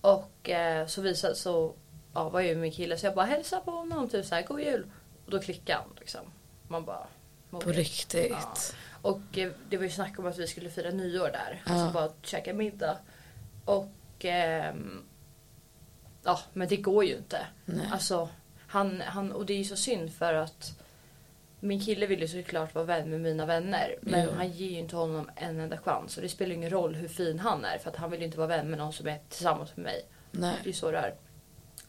Och 0.01 0.51
eh, 0.51 0.86
så 0.86 1.01
visade 1.01 1.34
så 1.34 1.74
ja, 2.14 2.28
var 2.28 2.40
ju 2.40 2.55
min 2.55 2.72
kille 2.72 2.99
så 2.99 3.07
jag 3.07 3.14
bara 3.14 3.26
hälsa 3.26 3.61
på 3.61 3.70
honom 3.70 4.09
typ 4.09 4.26
såhär 4.26 4.42
god 4.42 4.61
jul. 4.61 4.86
Och 5.27 5.31
då 5.31 5.41
klickade 5.41 5.79
han 5.79 5.89
liksom. 6.01 6.20
Man 6.68 6.85
bara 6.85 7.07
På 7.51 7.57
okej. 7.57 7.72
riktigt. 7.72 8.31
Ja. 8.31 8.55
Och 9.03 9.39
eh, 9.39 9.51
det 9.68 9.77
var 9.77 9.85
ju 9.85 9.91
snack 9.91 10.18
om 10.18 10.27
att 10.27 10.39
vi 10.39 10.47
skulle 10.47 10.70
fira 10.70 10.91
nyår 10.91 11.31
där. 11.33 11.62
Ja. 11.66 11.72
Alltså 11.72 11.93
bara 11.93 12.11
käka 12.22 12.55
middag. 12.55 12.99
Och 13.64 13.89
ehm, 14.18 15.05
ja 16.24 16.41
men 16.53 16.68
det 16.68 16.77
går 16.77 17.05
ju 17.05 17.16
inte. 17.16 17.47
Nej. 17.64 17.89
Alltså 17.93 18.29
han, 18.66 19.01
han, 19.01 19.33
och 19.33 19.47
det 19.47 19.53
är 19.53 19.59
ju 19.59 19.64
så 19.64 19.77
synd 19.77 20.12
för 20.14 20.35
att 20.35 20.81
min 21.61 21.81
kille 21.81 22.07
vill 22.07 22.20
ju 22.20 22.29
såklart 22.29 22.74
vara 22.74 22.85
vän 22.85 23.11
med 23.11 23.20
mina 23.20 23.47
vänner. 23.47 23.97
Men 24.01 24.24
Ja. 24.24 24.31
han 24.37 24.49
ger 24.51 24.70
ju 24.70 24.79
inte 24.79 24.97
honom 24.97 25.31
en 25.37 25.61
enda 25.61 25.79
chans. 25.79 26.16
Och 26.16 26.22
det 26.22 26.29
spelar 26.29 26.55
ingen 26.55 26.70
roll 26.70 26.95
hur 26.95 27.09
fin 27.09 27.39
han 27.39 27.64
är. 27.64 27.79
För 27.79 27.91
att 27.91 27.97
han 27.97 28.11
vill 28.11 28.20
ju 28.20 28.27
inte 28.27 28.39
vara 28.39 28.49
vän 28.49 28.70
med 28.70 28.79
någon 28.79 28.93
som 28.93 29.07
är 29.07 29.20
tillsammans 29.29 29.77
med 29.77 29.85
mig. 29.85 30.07
Det 30.31 30.39
är 30.39 30.41
Nej. 30.41 30.57
ju 30.64 30.72
så 30.72 30.91
det 30.91 30.99
är. 30.99 31.14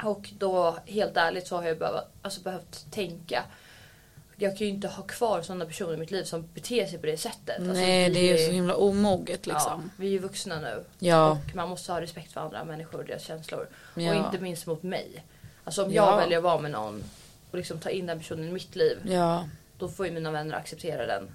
Och 0.03 0.29
då 0.37 0.77
helt 0.85 1.17
ärligt 1.17 1.47
så 1.47 1.55
har 1.55 1.63
jag 1.63 1.77
behövt, 1.77 2.03
alltså, 2.21 2.41
behövt 2.41 2.91
tänka. 2.91 3.43
Jag 4.35 4.57
kan 4.57 4.67
ju 4.67 4.73
inte 4.73 4.87
ha 4.87 5.03
kvar 5.03 5.41
sådana 5.41 5.65
personer 5.65 5.93
i 5.93 5.97
mitt 5.97 6.11
liv 6.11 6.23
som 6.23 6.47
beter 6.53 6.85
sig 6.85 6.99
på 6.99 7.05
det 7.05 7.17
sättet. 7.17 7.59
Alltså, 7.59 7.73
Nej 7.73 8.09
det 8.09 8.19
är 8.19 8.37
ju 8.37 8.45
så 8.45 8.51
himla 8.51 8.75
omoget 8.75 9.47
Ja, 9.47 9.53
liksom. 9.53 9.91
vi 9.97 10.07
är 10.07 10.11
ju 10.11 10.19
vuxna 10.19 10.59
nu. 10.59 10.83
Ja. 10.99 11.29
Och 11.31 11.55
man 11.55 11.69
måste 11.69 11.91
ha 11.91 12.01
respekt 12.01 12.31
för 12.33 12.41
andra 12.41 12.63
människor 12.63 12.99
och 12.99 13.05
deras 13.05 13.23
känslor. 13.23 13.67
Ja. 13.95 14.09
Och 14.09 14.25
inte 14.25 14.39
minst 14.43 14.65
mot 14.67 14.83
mig. 14.83 15.23
Alltså 15.63 15.85
om 15.85 15.91
Ja. 15.93 16.11
jag 16.11 16.17
väljer 16.17 16.37
att 16.37 16.43
vara 16.43 16.59
med 16.61 16.71
någon 16.71 17.03
och 17.51 17.57
liksom 17.57 17.79
ta 17.79 17.89
in 17.89 18.05
den 18.05 18.17
personen 18.17 18.49
i 18.49 18.51
mitt 18.51 18.75
liv. 18.75 18.97
Ja. 19.05 19.49
Då 19.77 19.89
får 19.89 20.05
ju 20.05 20.11
mina 20.11 20.31
vänner 20.31 20.55
acceptera 20.55 21.05
den. 21.05 21.29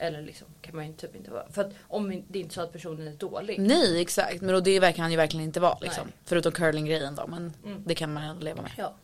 Eller 0.00 0.22
liksom 0.22 0.46
kan 0.62 0.76
man 0.76 0.86
ju 0.86 0.92
typ 0.92 1.16
inte 1.16 1.30
vara. 1.30 1.44
För 1.52 1.62
att 1.62 1.70
om 1.88 2.22
det 2.28 2.38
är 2.38 2.42
inte 2.42 2.54
så 2.54 2.60
att 2.60 2.72
personen 2.72 3.08
är 3.08 3.12
dålig. 3.12 3.58
Nej 3.60 4.00
exakt 4.00 4.40
men 4.40 4.54
och 4.54 4.62
det 4.62 4.80
verkar 4.80 5.02
han 5.02 5.10
ju 5.10 5.16
verkligen 5.16 5.44
inte 5.44 5.60
vara 5.60 5.78
liksom. 5.80 6.04
Nej. 6.04 6.14
Förutom 6.24 6.52
curlinggrejen 6.52 7.14
då 7.14 7.26
men 7.26 7.52
Mm. 7.64 7.82
det 7.86 7.94
kan 7.94 8.12
man 8.12 8.38
leva 8.38 8.62
med. 8.62 8.70
Ja. 8.76 8.94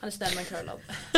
Han 0.00 0.06
är 0.08 0.10
snäll 0.12 0.30
men 0.34 0.44
curlad. 0.44 0.78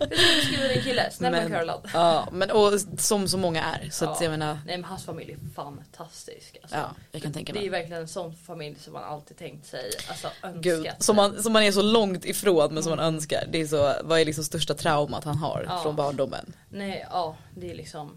Hur 0.00 0.06
skulle 0.16 0.26
du 0.34 0.36
beskriva 0.36 0.68
din 0.68 0.82
kille? 0.82 1.10
Snäll 1.10 1.32
men, 1.32 1.50
Men- 1.50 1.58
curlad. 1.60 1.90
Ja 1.94 2.28
men 2.32 2.50
och 2.50 2.72
som 2.98 3.28
så 3.28 3.38
många 3.38 3.62
är. 3.64 3.90
Så 3.90 4.04
att 4.04 4.16
Ja. 4.20 4.24
jag 4.24 4.30
menar. 4.30 4.54
Nej 4.66 4.76
men 4.76 4.84
hans 4.84 5.04
familj 5.04 5.32
är 5.32 5.54
fantastisk. 5.54 6.56
Alltså. 6.62 6.76
Ja 6.76 6.90
jag 7.12 7.22
kan 7.22 7.32
tänka 7.32 7.52
Det 7.52 7.58
är 7.58 7.60
mig. 7.60 7.68
verkligen 7.70 8.02
en 8.02 8.08
sån 8.08 8.36
familj 8.36 8.76
som 8.80 8.92
man 8.92 9.04
alltid 9.04 9.36
tänkt 9.36 9.66
sig, 9.66 9.90
alltså 10.08 10.28
önskat. 10.42 10.62
Gud, 10.62 10.86
som 10.98 11.16
man, 11.16 11.42
som 11.42 11.52
man 11.52 11.62
är 11.62 11.72
så 11.72 11.82
långt 11.82 12.24
ifrån 12.24 12.74
men 12.74 12.82
som 12.82 12.90
man 12.90 12.98
önskar. 13.00 13.44
Det 13.52 13.60
är 13.60 13.66
så, 13.66 13.94
vad 14.04 14.20
är 14.20 14.24
liksom 14.24 14.44
största 14.44 14.74
traumat 14.74 15.24
han 15.24 15.36
har 15.36 15.64
Ja. 15.68 15.82
från 15.82 15.96
barndomen? 15.96 16.52
Nej, 16.68 17.06
ja 17.10 17.36
det 17.56 17.70
är 17.70 17.74
liksom, 17.74 18.16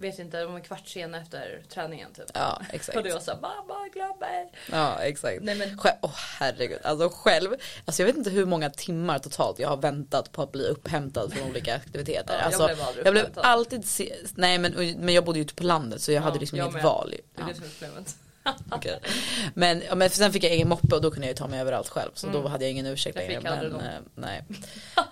vet 0.00 0.18
inte, 0.18 0.44
om 0.44 0.56
en 0.56 0.62
kvart 0.62 0.88
sen 0.88 1.14
efter 1.14 1.62
träningen 1.68 2.12
typ. 2.12 2.24
Ja 2.34 2.62
exakt. 2.72 2.96
Och 2.98 3.04
det 3.04 3.12
var 3.12 3.20
såhär, 3.20 3.40
mamma 3.40 3.88
glöm 3.92 4.18
mig. 4.20 4.52
Ja 4.72 4.98
exakt. 4.98 5.42
Nej 5.42 5.54
men, 5.54 5.78
Själv, 5.78 5.96
åh 6.02 6.14
herregud, 6.38 6.78
alltså 6.84 7.08
själv, 7.14 7.50
alltså 7.84 8.02
jag 8.02 8.06
vet 8.06 8.16
inte 8.16 8.30
hur 8.30 8.46
många 8.46 8.70
timmar 8.70 9.18
totalt 9.18 9.58
jag 9.58 9.68
har 9.68 9.76
väntat 9.76 10.32
på 10.32 10.42
att 10.42 10.52
bli 10.52 10.64
upphämtad 10.64 11.32
från 11.32 11.50
olika 11.50 11.74
aktiviteter. 11.74 12.34
Ja, 12.34 12.38
jag 12.38 12.46
alltså, 12.46 12.66
blev 12.66 12.80
aldrig 12.82 13.06
jag 13.06 13.12
blev 13.14 13.24
upphämtad. 13.24 13.44
alltid, 13.44 13.86
nej 14.34 14.58
men, 14.58 14.72
men 14.98 15.14
jag 15.14 15.24
bodde 15.24 15.38
ju 15.38 15.44
ute 15.44 15.54
på 15.54 15.62
landet 15.64 16.02
så 16.02 16.12
jag 16.12 16.22
hade 16.22 16.36
Ja, 16.36 16.40
liksom 16.40 16.58
jag 16.58 16.64
inget 16.64 16.74
med. 16.74 16.84
val. 16.84 17.10
det 17.10 17.42
är 17.42 17.46
Ja, 17.46 17.48
det 17.48 17.54
som 17.54 17.64
är 17.64 17.68
problemet. 17.68 18.16
men, 19.54 19.82
ja, 19.88 19.94
men 19.94 20.10
sen 20.10 20.32
fick 20.32 20.44
jag 20.44 20.52
egen 20.52 20.68
moppe 20.68 20.94
och 20.94 21.00
då 21.02 21.10
kunde 21.10 21.26
jag 21.26 21.32
ju 21.32 21.36
ta 21.36 21.46
mig 21.46 21.60
överallt 21.60 21.88
själv 21.88 22.10
så 22.14 22.26
då 22.26 22.48
hade 22.48 22.64
jag 22.64 22.70
ingen 22.72 22.86
ursäkt 22.86 23.16
Mm. 23.16 23.32
Jag 23.32 23.42
längre. 23.42 23.60
Men, 23.62 23.70
någon. 23.72 23.80
eh, 23.80 23.98
nej. 24.14 24.44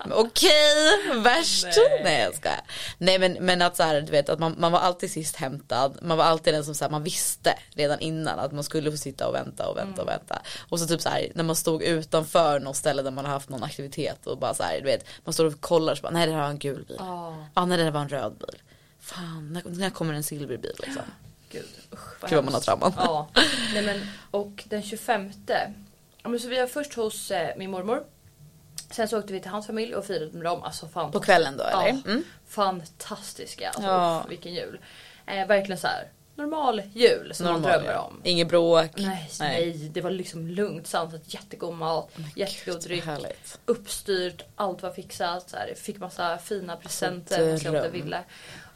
Men 0.04 0.12
Okej, 0.12 1.20
värst. 1.22 1.64
Nej. 1.64 2.00
Nej. 2.04 2.20
jag 2.22 2.34
skojar. 2.34 2.60
Nej 2.98 3.18
men, 3.18 3.32
men 3.32 3.62
att 3.62 3.76
så 3.76 3.82
här, 3.82 4.00
du 4.00 4.12
vet 4.12 4.28
att 4.28 4.38
man, 4.38 4.54
man 4.58 4.72
var 4.72 4.78
alltid 4.80 5.10
sist 5.10 5.36
hämtad. 5.36 5.98
Man 6.02 6.18
var 6.18 6.24
alltid 6.24 6.54
den 6.54 6.64
som 6.64 6.74
så 6.74 6.84
här, 6.84 6.90
man 6.90 7.02
visste 7.02 7.54
redan 7.74 8.00
innan 8.00 8.38
att 8.38 8.52
man 8.52 8.64
skulle 8.64 8.90
få 8.90 8.96
sitta 8.96 9.28
och 9.28 9.34
vänta 9.34 9.68
och 9.68 9.76
vänta 9.76 10.02
och 10.02 10.08
Mm. 10.08 10.18
vänta. 10.18 10.42
Och 10.68 10.80
så 10.80 10.86
typ 10.86 11.00
så 11.00 11.08
här 11.08 11.28
när 11.34 11.44
man 11.44 11.56
stod 11.56 11.82
utanför 11.82 12.60
något 12.60 12.76
ställe 12.76 13.02
där 13.02 13.10
man 13.10 13.24
har 13.24 13.32
haft 13.32 13.48
någon 13.48 13.62
aktivitet 13.64 14.26
och 14.26 14.38
bara 14.38 14.54
så 14.54 14.62
här, 14.62 14.78
du 14.80 14.84
vet 14.84 15.04
man 15.24 15.32
står 15.32 15.44
och 15.44 15.60
kollar 15.60 15.94
så 15.94 16.02
bara 16.02 16.12
nej 16.12 16.26
det 16.26 16.32
här 16.32 16.40
var 16.42 16.48
en 16.48 16.58
gul 16.58 16.84
bil. 16.88 16.96
Ja 16.98 17.46
Ja, 17.54 17.64
nej 17.64 17.78
det 17.78 17.90
var 17.90 18.00
en 18.00 18.08
röd 18.08 18.32
bil. 18.38 18.62
Fan 19.00 19.52
när, 19.52 19.62
när 19.64 19.90
kommer 19.90 20.14
en 20.14 20.22
silverbil 20.22 20.74
liksom. 20.78 21.02
Gud. 21.50 21.68
Usch, 21.92 22.20
Gud 22.20 22.30
vad 22.32 22.44
man 22.44 22.54
har 22.54 22.60
trauman. 22.60 22.92
Ja, 22.96 23.28
nej 23.74 23.82
men 23.82 24.06
och 24.30 24.64
den 24.68 24.82
25. 24.82 25.30
Ja, 26.22 26.28
men 26.28 26.40
så 26.40 26.48
vi 26.48 26.60
var 26.60 26.66
först 26.66 26.94
hos 26.94 27.30
eh, 27.30 27.56
min 27.56 27.70
mormor. 27.70 28.04
Sen 28.90 29.08
så 29.08 29.18
åkte 29.18 29.32
vi 29.32 29.40
till 29.40 29.50
hans 29.50 29.66
familj 29.66 29.94
och 29.94 30.04
firade 30.04 30.32
med 30.32 30.44
dem. 30.44 30.62
Alltså 30.62 30.88
fan. 30.88 31.12
På 31.12 31.20
kvällen 31.20 31.56
då 31.56 31.64
eller? 31.64 31.88
Ja. 31.88 32.10
Mm. 32.10 32.24
Fantastiska. 32.48 33.68
Alltså, 33.68 33.82
Ja. 33.82 34.20
uff, 34.24 34.30
vilken 34.30 34.54
jul. 34.54 34.80
Eh, 35.26 35.46
verkligen 35.46 35.78
så 35.78 35.86
här 35.86 36.08
normal 36.34 36.82
jul 36.94 37.34
som 37.34 37.44
man 37.46 37.52
Normal, 37.54 37.70
drömmer 37.70 37.92
ja. 37.92 38.00
om. 38.00 38.20
Inget 38.24 38.48
bråk. 38.48 38.90
Nej, 38.96 39.30
nej, 39.40 39.72
det 39.92 40.00
var 40.00 40.10
liksom 40.10 40.46
lugnt, 40.46 40.86
sansat, 40.86 41.34
jättegod 41.34 41.74
mat, 41.74 42.10
jättegod 42.36 42.80
Gud, 42.80 42.88
dryck, 42.88 43.06
vad 43.06 43.26
uppstyrt, 43.66 44.42
allt 44.56 44.82
var 44.82 44.90
fixat. 44.90 45.50
Så 45.50 45.56
här, 45.56 45.74
fick 45.76 45.98
massa 45.98 46.38
fina 46.38 46.76
presenter, 46.76 47.40
jag 47.42 47.54
inte 47.54 47.70
dröm. 47.70 47.92
ville. 47.92 48.24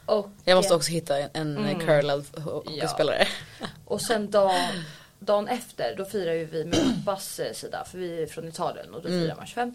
Och, 0.05 0.29
Jag 0.45 0.55
måste 0.55 0.75
också 0.75 0.91
hitta 0.91 1.17
en, 1.19 1.29
en 1.33 1.57
Mm. 1.57 1.79
curlad 1.79 2.25
hockeyspelare. 2.39 3.27
Och 3.85 4.01
sen 4.01 4.31
dagen, 4.31 4.83
dagen 5.19 5.47
efter, 5.47 5.95
då 5.97 6.05
firar 6.05 6.33
ju 6.33 6.45
vi 6.45 6.65
med 6.65 6.79
pappas 7.05 7.39
sida, 7.53 7.85
för 7.91 7.97
vi 7.97 8.23
är 8.23 8.27
från 8.27 8.47
Italien 8.47 8.93
och 8.93 9.01
då 9.01 9.07
Mm. 9.09 9.21
firar 9.21 9.35
man 9.35 9.45
25. 9.47 9.73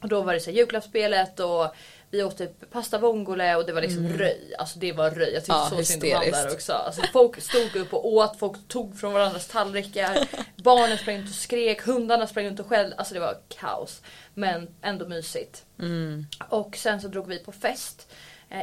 Och 0.00 0.08
då 0.08 0.22
var 0.22 0.34
det 0.34 0.40
så 0.40 0.50
här 0.50 0.56
julklappsspelet 0.56 1.40
och 1.40 1.74
vi 2.10 2.22
åt 2.22 2.38
typ 2.38 2.70
pasta 2.70 2.98
vongole 2.98 3.56
och 3.56 3.66
det 3.66 3.72
var 3.72 3.80
liksom 3.80 4.08
röj. 4.08 4.54
Alltså 4.58 4.78
det 4.78 4.92
var 4.92 5.10
röj. 5.10 5.32
Jag 5.34 5.42
tyckte 5.44 5.52
Mm. 5.52 5.68
Ja, 5.70 5.76
så 5.78 5.84
synd 5.84 6.04
om 6.04 6.10
han 6.12 6.30
där 6.30 6.52
också. 6.52 6.72
Alltså 6.72 7.02
folk 7.12 7.40
stod 7.42 7.76
upp 7.76 7.92
och 7.94 8.06
åt, 8.12 8.38
folk 8.38 8.68
tog 8.68 8.98
från 8.98 9.12
varandras 9.12 9.48
tallrikar. 9.48 10.18
Barnen 10.62 10.98
sprang 10.98 11.16
runt 11.18 11.28
och 11.28 11.34
skrek, 11.34 11.82
hundarna 11.82 12.26
sprang 12.26 12.46
runt 12.46 12.60
och 12.60 12.66
skällde. 12.66 12.96
Alltså 12.96 13.14
det 13.14 13.20
var 13.20 13.36
kaos. 13.48 14.02
Men 14.34 14.68
ändå 14.82 15.08
mysigt. 15.08 15.64
Mm. 15.78 16.26
Och 16.48 16.76
sen 16.76 17.00
så 17.00 17.08
drog 17.08 17.26
vi 17.28 17.38
på 17.38 17.52
fest 17.52 18.12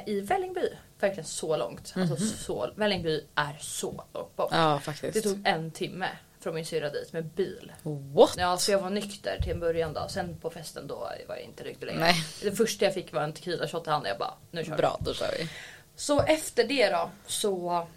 i 0.06 0.22
Vällingby. 0.22 0.70
Verkligen 1.00 1.26
så 1.26 1.58
långt. 1.58 1.94
Alltså 1.96 2.16
så, 2.16 2.70
Vällingby 2.76 3.24
är 3.36 3.58
så 3.60 4.06
långt 4.14 4.36
bort. 4.36 4.50
Ja 4.52 4.80
faktiskt. 4.80 5.14
Det 5.14 5.22
tog 5.22 5.42
en 5.46 5.72
timme 5.72 6.10
från 6.40 6.56
min 6.56 6.66
syrra 6.66 6.90
dit 6.90 7.14
med 7.14 7.26
bil. 7.26 7.72
What? 8.14 8.36
Ja, 8.38 8.58
så 8.58 8.72
jag 8.72 8.80
var 8.80 8.90
nykter 8.90 9.42
till 9.42 9.52
en 9.52 9.60
början 9.60 9.94
då. 9.94 10.08
Sen 10.10 10.38
på 10.40 10.50
festen 10.50 10.88
då 10.88 10.96
var 11.28 11.36
jag 11.36 11.42
inte 11.42 11.64
nykter 11.64 11.86
längre. 11.86 12.00
Nej. 12.00 12.16
Det 12.42 12.52
första 12.52 12.86
jag 12.86 12.94
fick 12.94 13.14
var 13.14 13.22
en 13.22 13.34
tequila 13.34 13.68
shot 13.68 13.88
i 13.88 13.90
handen. 13.90 14.10
Jag 14.10 14.20
bara, 14.20 14.34
nu 14.52 14.64
kör 14.64 14.72
vi. 14.72 14.78
Bra, 14.78 14.98
då 15.00 15.14
kör 15.14 15.32
vi. 15.40 15.50
Så 15.96 16.22
efter 16.22 16.64
det 16.64 16.90
då, 16.90 17.10
så 17.28 17.88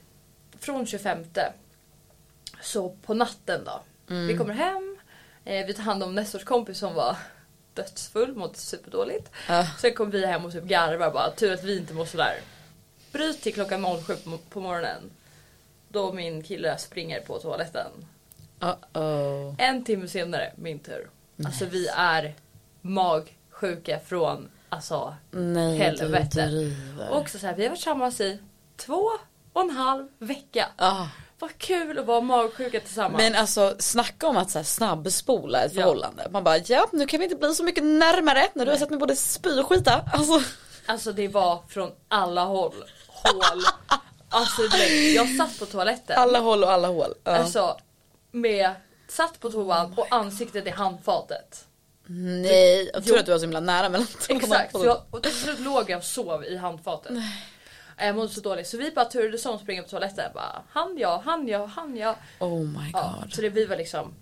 från 0.59 0.87
25 0.87 1.25
så 2.63 2.89
på 2.89 3.15
natten 3.15 3.65
då. 3.65 3.83
Mm. 4.15 4.27
Vi 4.27 4.37
kommer 4.37 4.55
hem, 4.55 4.99
eh, 5.45 5.67
vi 5.67 5.75
tar 5.75 5.83
hand 5.83 6.03
om 6.03 6.15
Nestors 6.15 6.45
kompis 6.45 6.79
som 6.79 6.95
var 6.95 7.17
dödsfull, 7.75 8.37
mådde 8.37 8.59
superdåligt. 8.59 9.31
Ja. 9.49 9.67
Sen 9.79 9.95
kom 9.95 10.11
vi 10.11 10.27
hem 10.27 10.45
och 10.45 10.53
typ 10.53 10.65
garvar 10.65 11.11
bara, 11.11 11.31
tur 11.31 11.53
att 11.53 11.65
vi 11.65 11.79
inte 11.79 11.95
måste 11.95 12.17
där. 12.17 12.41
Bryt 13.13 13.43
till 13.43 13.55
klockan 13.55 13.87
07 14.07 14.17
på, 14.49 14.61
morgonen. 14.61 15.11
Då 15.89 16.13
min 16.13 16.43
kille 16.43 16.79
springer 16.79 17.21
på 17.21 17.39
toaletten. 17.39 17.91
Uh-oh. 18.61 19.55
En 19.59 19.85
timme 19.85 20.09
senare, 20.09 20.53
min 20.57 20.79
tur. 20.79 21.11
Alltså 21.45 21.65
vi 21.65 21.89
är 21.89 22.35
magsjuka 22.81 24.01
från 24.07 24.49
alltså 24.69 25.17
Nej, 25.31 25.79
Helvete. 25.79 26.73
och 27.11 27.19
också 27.19 27.39
så 27.39 27.47
här, 27.47 27.55
vi 27.55 27.63
har 27.63 27.71
varit 27.71 27.79
tillsammans 27.79 28.21
i 28.21 28.39
två 28.77 29.09
och 29.53 29.63
en 29.63 29.71
halv 29.71 30.09
vecka. 30.19 30.69
Ah. 30.77 31.07
Vad 31.43 31.59
kul 31.59 31.99
att 31.99 32.07
vara 32.07 32.21
magsjuka 32.21 32.81
tillsammans. 32.81 33.23
Men 33.23 33.35
alltså 33.35 33.75
snacka 33.79 34.27
om 34.27 34.37
att 34.37 34.51
så 34.51 34.59
här, 34.59 34.65
snabbspola 34.65 35.63
ett 35.65 35.73
Ja. 35.75 35.81
förhållande. 35.83 36.29
Man 36.31 36.45
bara 36.45 36.59
ja 36.59 36.89
nu 36.93 37.07
kan 37.07 37.21
vi 37.21 37.25
inte 37.25 37.37
bli 37.37 37.55
så 37.55 37.65
mycket 37.65 37.85
närmare 37.85 38.49
när 38.55 38.65
du 38.65 38.71
har 38.71 38.79
sett 38.79 38.91
mig 38.91 38.99
både 38.99 39.17
spy 39.17 39.61
och 39.61 39.67
skita. 39.69 40.05
Alltså. 40.13 40.43
Alltså 40.87 41.13
det 41.13 41.29
var 41.29 41.63
från 41.69 41.91
alla 42.09 42.45
håll. 42.45 42.85
Hål. 43.09 43.63
Alltså 44.29 44.63
jag 45.17 45.37
satt 45.37 45.59
på 45.59 45.67
toaletten. 45.67 46.19
Alla 46.19 46.39
håll 46.39 46.65
och 46.65 46.71
alla 46.73 46.89
hål. 46.89 47.15
Ja. 47.25 47.31
Alltså 47.37 47.77
med, 48.31 48.71
satt 49.09 49.41
på 49.41 49.51
toan 49.51 49.95
och 49.97 50.07
ansiktet 50.11 50.67
i 50.67 50.71
handfatet. 50.71 51.65
Nej, 52.07 52.91
jag 52.95 53.05
tror 53.05 53.17
Jo. 53.17 53.21
att 53.21 53.27
du 53.27 53.33
var 53.33 53.39
så 53.39 53.43
himla 53.45 53.61
nära 53.61 53.89
mellan 53.89 54.07
tårna. 54.07 54.41
Exakt. 54.41 54.73
Så 54.73 54.85
jag, 54.85 55.03
och 55.11 55.23
till 55.23 55.33
slut 55.33 55.61
låg 55.61 55.91
jag 55.91 55.99
och 55.99 56.05
sov 56.05 56.45
i 56.45 56.57
handfatet. 56.57 57.13
Jag 57.99 58.17
mådde 58.17 58.29
så 58.29 58.41
dåligt 58.41 58.67
så 58.69 58.77
vi 58.77 58.91
bara 58.91 59.05
turades 59.05 59.47
om 59.47 59.59
springa 59.59 59.83
på 59.83 59.89
toaletten. 59.89 60.31
Bara, 60.35 60.63
han 60.71 60.99
ja, 60.99 61.23
han 61.25 61.49
ja, 61.49 61.67
han 61.67 61.97
ja. 61.97 62.17
Oh 62.39 62.61
my 62.65 62.91
ja 62.93 63.19
god. 63.23 63.33
så 63.35 63.41
det 63.41 63.49
vi 63.49 63.65
var 63.65 63.77
liksom 63.77 64.15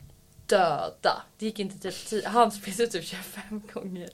döda. 0.47 1.23
Det 1.39 1.45
gick 1.47 1.59
inte 1.59 1.79
typ 1.79 2.07
10, 2.07 2.29
han 2.29 2.53
spydde 2.53 2.87
typ 2.87 3.05
25 3.05 3.63
gånger. 3.73 4.09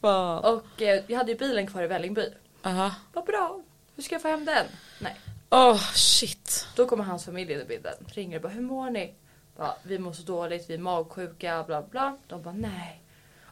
Fan. 0.00 0.44
Och 0.44 0.82
eh, 0.82 1.04
jag 1.06 1.18
hade 1.18 1.32
ju 1.32 1.38
bilen 1.38 1.66
kvar 1.66 1.82
i 1.82 1.86
Vällingby. 1.86 2.28
Aha. 2.62 2.94
Vad 3.12 3.24
bra. 3.24 3.60
Hur 3.96 4.02
ska 4.02 4.14
jag 4.14 4.22
få 4.22 4.28
hem 4.28 4.44
den? 4.44 4.66
Nej. 4.98 5.16
Åh 5.50 5.76
shit. 5.94 6.66
Då 6.76 6.86
kommer 6.86 7.04
hans 7.04 7.24
familj 7.24 7.52
in 7.52 7.60
i 7.60 7.64
bilden. 7.64 7.94
Ringer 8.06 8.36
och 8.36 8.42
bara 8.42 8.52
hur 8.52 8.62
mår 8.62 8.90
ni? 8.90 9.14
Bara, 9.56 9.74
vi 9.82 9.98
mår 9.98 10.12
så 10.12 10.22
dåligt, 10.22 10.70
vi 10.70 10.74
är 10.74 10.78
magsjuka, 10.78 11.64
bla 11.66 11.82
bla. 11.82 12.16
De 12.26 12.42
bara 12.42 12.54
nej. 12.54 13.02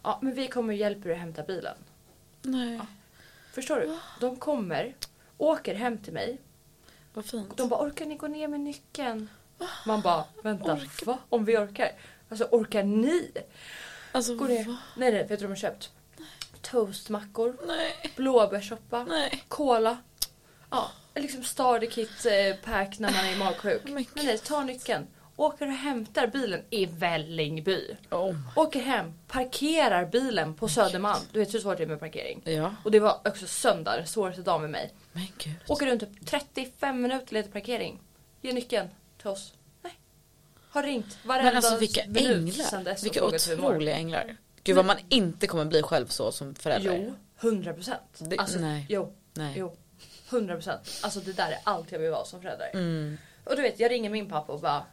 Ja 0.03 0.19
men 0.23 0.35
vi 0.35 0.49
kommer 0.49 0.73
och 0.73 0.79
hjälper 0.79 1.09
er 1.09 1.13
att 1.15 1.21
hämta 1.21 1.43
bilen. 1.43 1.77
Nej. 2.43 2.81
Förstår 3.53 3.77
du? 3.77 3.99
De 4.21 4.37
kommer, 4.37 4.95
åker 5.43 5.75
hem 5.75 5.99
till 5.99 6.13
mig. 6.13 6.39
Vad 7.15 7.25
fint. 7.25 7.57
De 7.57 7.69
bara 7.69 7.81
orkar 7.87 8.07
ni 8.07 8.15
gå 8.17 8.27
ner 8.29 8.49
med 8.49 8.61
nyckeln? 8.61 9.29
Man 9.87 10.01
bara 10.01 10.25
vänta, 10.43 10.81
va? 11.07 11.19
Om 11.29 11.45
vi 11.45 11.57
orkar? 11.57 11.91
Alltså 12.29 12.45
orkar 12.45 12.83
ni? 12.83 13.31
Alltså 14.13 14.35
Gå 14.35 14.45
ner. 14.45 14.65
va? 14.65 14.77
Nej 14.97 15.13
nej, 15.13 15.21
vet 15.21 15.29
du 15.29 15.35
vad 15.35 15.41
de 15.43 15.47
har 15.47 15.57
köpt? 15.57 15.91
Toastmackor, 16.63 17.57
Nej. 17.67 18.13
blåbärssoppa, 18.17 19.05
Nej. 19.05 19.45
cola. 19.49 19.99
Ja, 20.71 20.91
liksom 21.15 21.43
starter 21.43 21.87
kit 21.87 22.27
eh, 22.27 22.65
pack 22.65 22.99
när 22.99 23.13
man 23.13 23.25
är 23.27 23.37
magsjuk. 23.39 23.83
Men 23.85 23.95
Men 24.15 24.27
nej, 24.27 24.39
ta 24.39 24.65
nyckeln. 24.65 25.07
Åker 25.37 25.67
och 25.67 25.73
hämtar 25.73 26.27
bilen 26.27 26.63
i 26.71 26.87
Vällingby. 26.87 27.97
Oh. 28.11 28.35
Åker 28.57 28.81
hem, 28.81 29.13
parkerar 29.29 30.05
bilen 30.07 30.55
på 30.55 30.69
Södermalm. 30.69 31.21
Du 31.33 31.39
vet 31.39 31.55
hur 31.55 31.59
svårt 31.59 31.77
det 31.77 31.83
är 31.83 31.87
med 31.87 32.01
parkering. 32.01 32.43
Ja. 32.45 32.75
Och 32.85 32.91
det 32.91 33.01
var 33.01 33.21
också 33.29 33.47
söndag, 33.47 34.07
svåraste 34.07 34.43
dagen 34.43 34.61
med 34.61 34.71
mig. 34.71 34.93
Men 35.13 35.27
gud. 35.39 35.55
Åker 35.69 35.87
runt 35.87 36.01
typ 36.01 36.27
35 36.27 37.03
minuter 37.03 37.35
lite 37.35 37.51
parkering. 37.51 38.01
Ge 38.41 38.53
nyckeln 38.53 38.89
till 39.19 39.29
oss. 39.29 39.53
Nej. 39.83 39.99
Har 40.71 40.83
ringt 40.83 41.19
varenda 41.25 41.45
Men 41.51 41.57
alltså 41.57 41.77
vilka 41.77 42.07
minut 42.07 42.73
änglar. 42.73 43.03
Vilka 43.03 43.25
otroliga 43.25 43.97
änglar. 43.97 44.37
Gud 44.65 44.77
vad 44.77 44.85
man 44.85 44.97
inte 45.09 45.47
kommer 45.47 45.65
bli 45.65 45.83
själv 45.83 46.07
så 46.07 46.33
som 46.33 46.55
förälder. 46.55 46.97
Jo, 46.97 47.15
100 47.41 47.75
procent. 47.75 48.21
Alltså, 48.39 48.59
nej. 48.59 48.87
Jo, 48.89 49.15
Nej. 49.35 49.55
jo. 49.59 49.77
100 50.31 50.55
procent. 50.55 51.01
Alltså 51.03 51.21
det 51.21 51.33
där 51.33 51.51
är 51.51 51.59
allt 51.65 51.93
jag 51.93 51.99
vill 51.99 52.11
vara 52.11 52.25
som 52.25 52.43
förälder. 52.43 52.71
Mm. 52.73 53.19
Och 53.45 53.57
du 53.57 53.63
vet, 53.63 53.81
jag 53.81 53.91
ringer 53.91 54.11
min 54.11 54.29
pappa 54.29 54.53
och 54.53 54.61
bara 54.61 54.87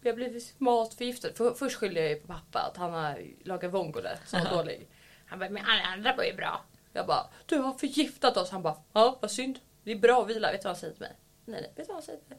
vi 0.00 0.10
har 0.10 0.16
blivit 0.16 0.54
matförgiftade. 0.58 1.34
För, 1.34 1.54
först 1.54 1.76
skyllde 1.76 2.00
jag 2.00 2.08
ju 2.08 2.16
på 2.16 2.26
pappa 2.26 2.60
att 2.60 2.76
han 2.76 2.92
har 2.92 3.22
lagat 3.44 3.72
vongole 3.72 4.18
som 4.26 4.44
var 4.44 4.50
dålig. 4.50 4.88
Han 5.26 5.38
bara, 5.38 5.50
men 5.50 5.64
alla 5.64 5.82
andra 5.82 6.16
var 6.16 6.24
ju 6.24 6.34
bra. 6.36 6.64
Jag 6.96 7.06
bara, 7.06 7.26
du 7.46 7.58
har 7.58 7.72
förgiftat 7.74 8.36
oss. 8.36 8.50
Han 8.50 8.62
bara, 8.62 8.76
ja 8.92 9.18
vad 9.20 9.30
synd. 9.30 9.58
Det 9.84 9.92
är 9.92 9.96
bra 9.98 10.22
att 10.22 10.28
vila. 10.30 10.52
Vet 10.52 10.60
du 10.60 10.64
vad 10.64 10.76
han 10.76 10.80
säger 10.80 10.92
till 10.92 11.02
mig? 11.02 11.16
Nej, 11.44 11.60
nej, 11.60 11.72
vet 11.76 11.86
du 11.86 11.88
vad 11.88 11.96
han 11.96 12.02
säger 12.02 12.18
till 12.18 12.28
mig? 12.28 12.38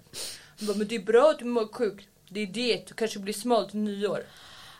Han 0.59 0.67
bara, 0.67 0.77
men 0.77 0.87
det 0.87 0.95
är 0.95 0.99
bra 0.99 1.29
att 1.29 1.39
du 1.39 1.45
mår 1.45 1.67
sjuk. 1.73 2.07
Det 2.29 2.39
är 2.39 2.47
det, 2.47 2.87
du 2.87 2.93
kanske 2.93 3.19
blir 3.19 3.33
smal 3.33 3.69
till 3.69 3.79
nyår. 3.79 4.23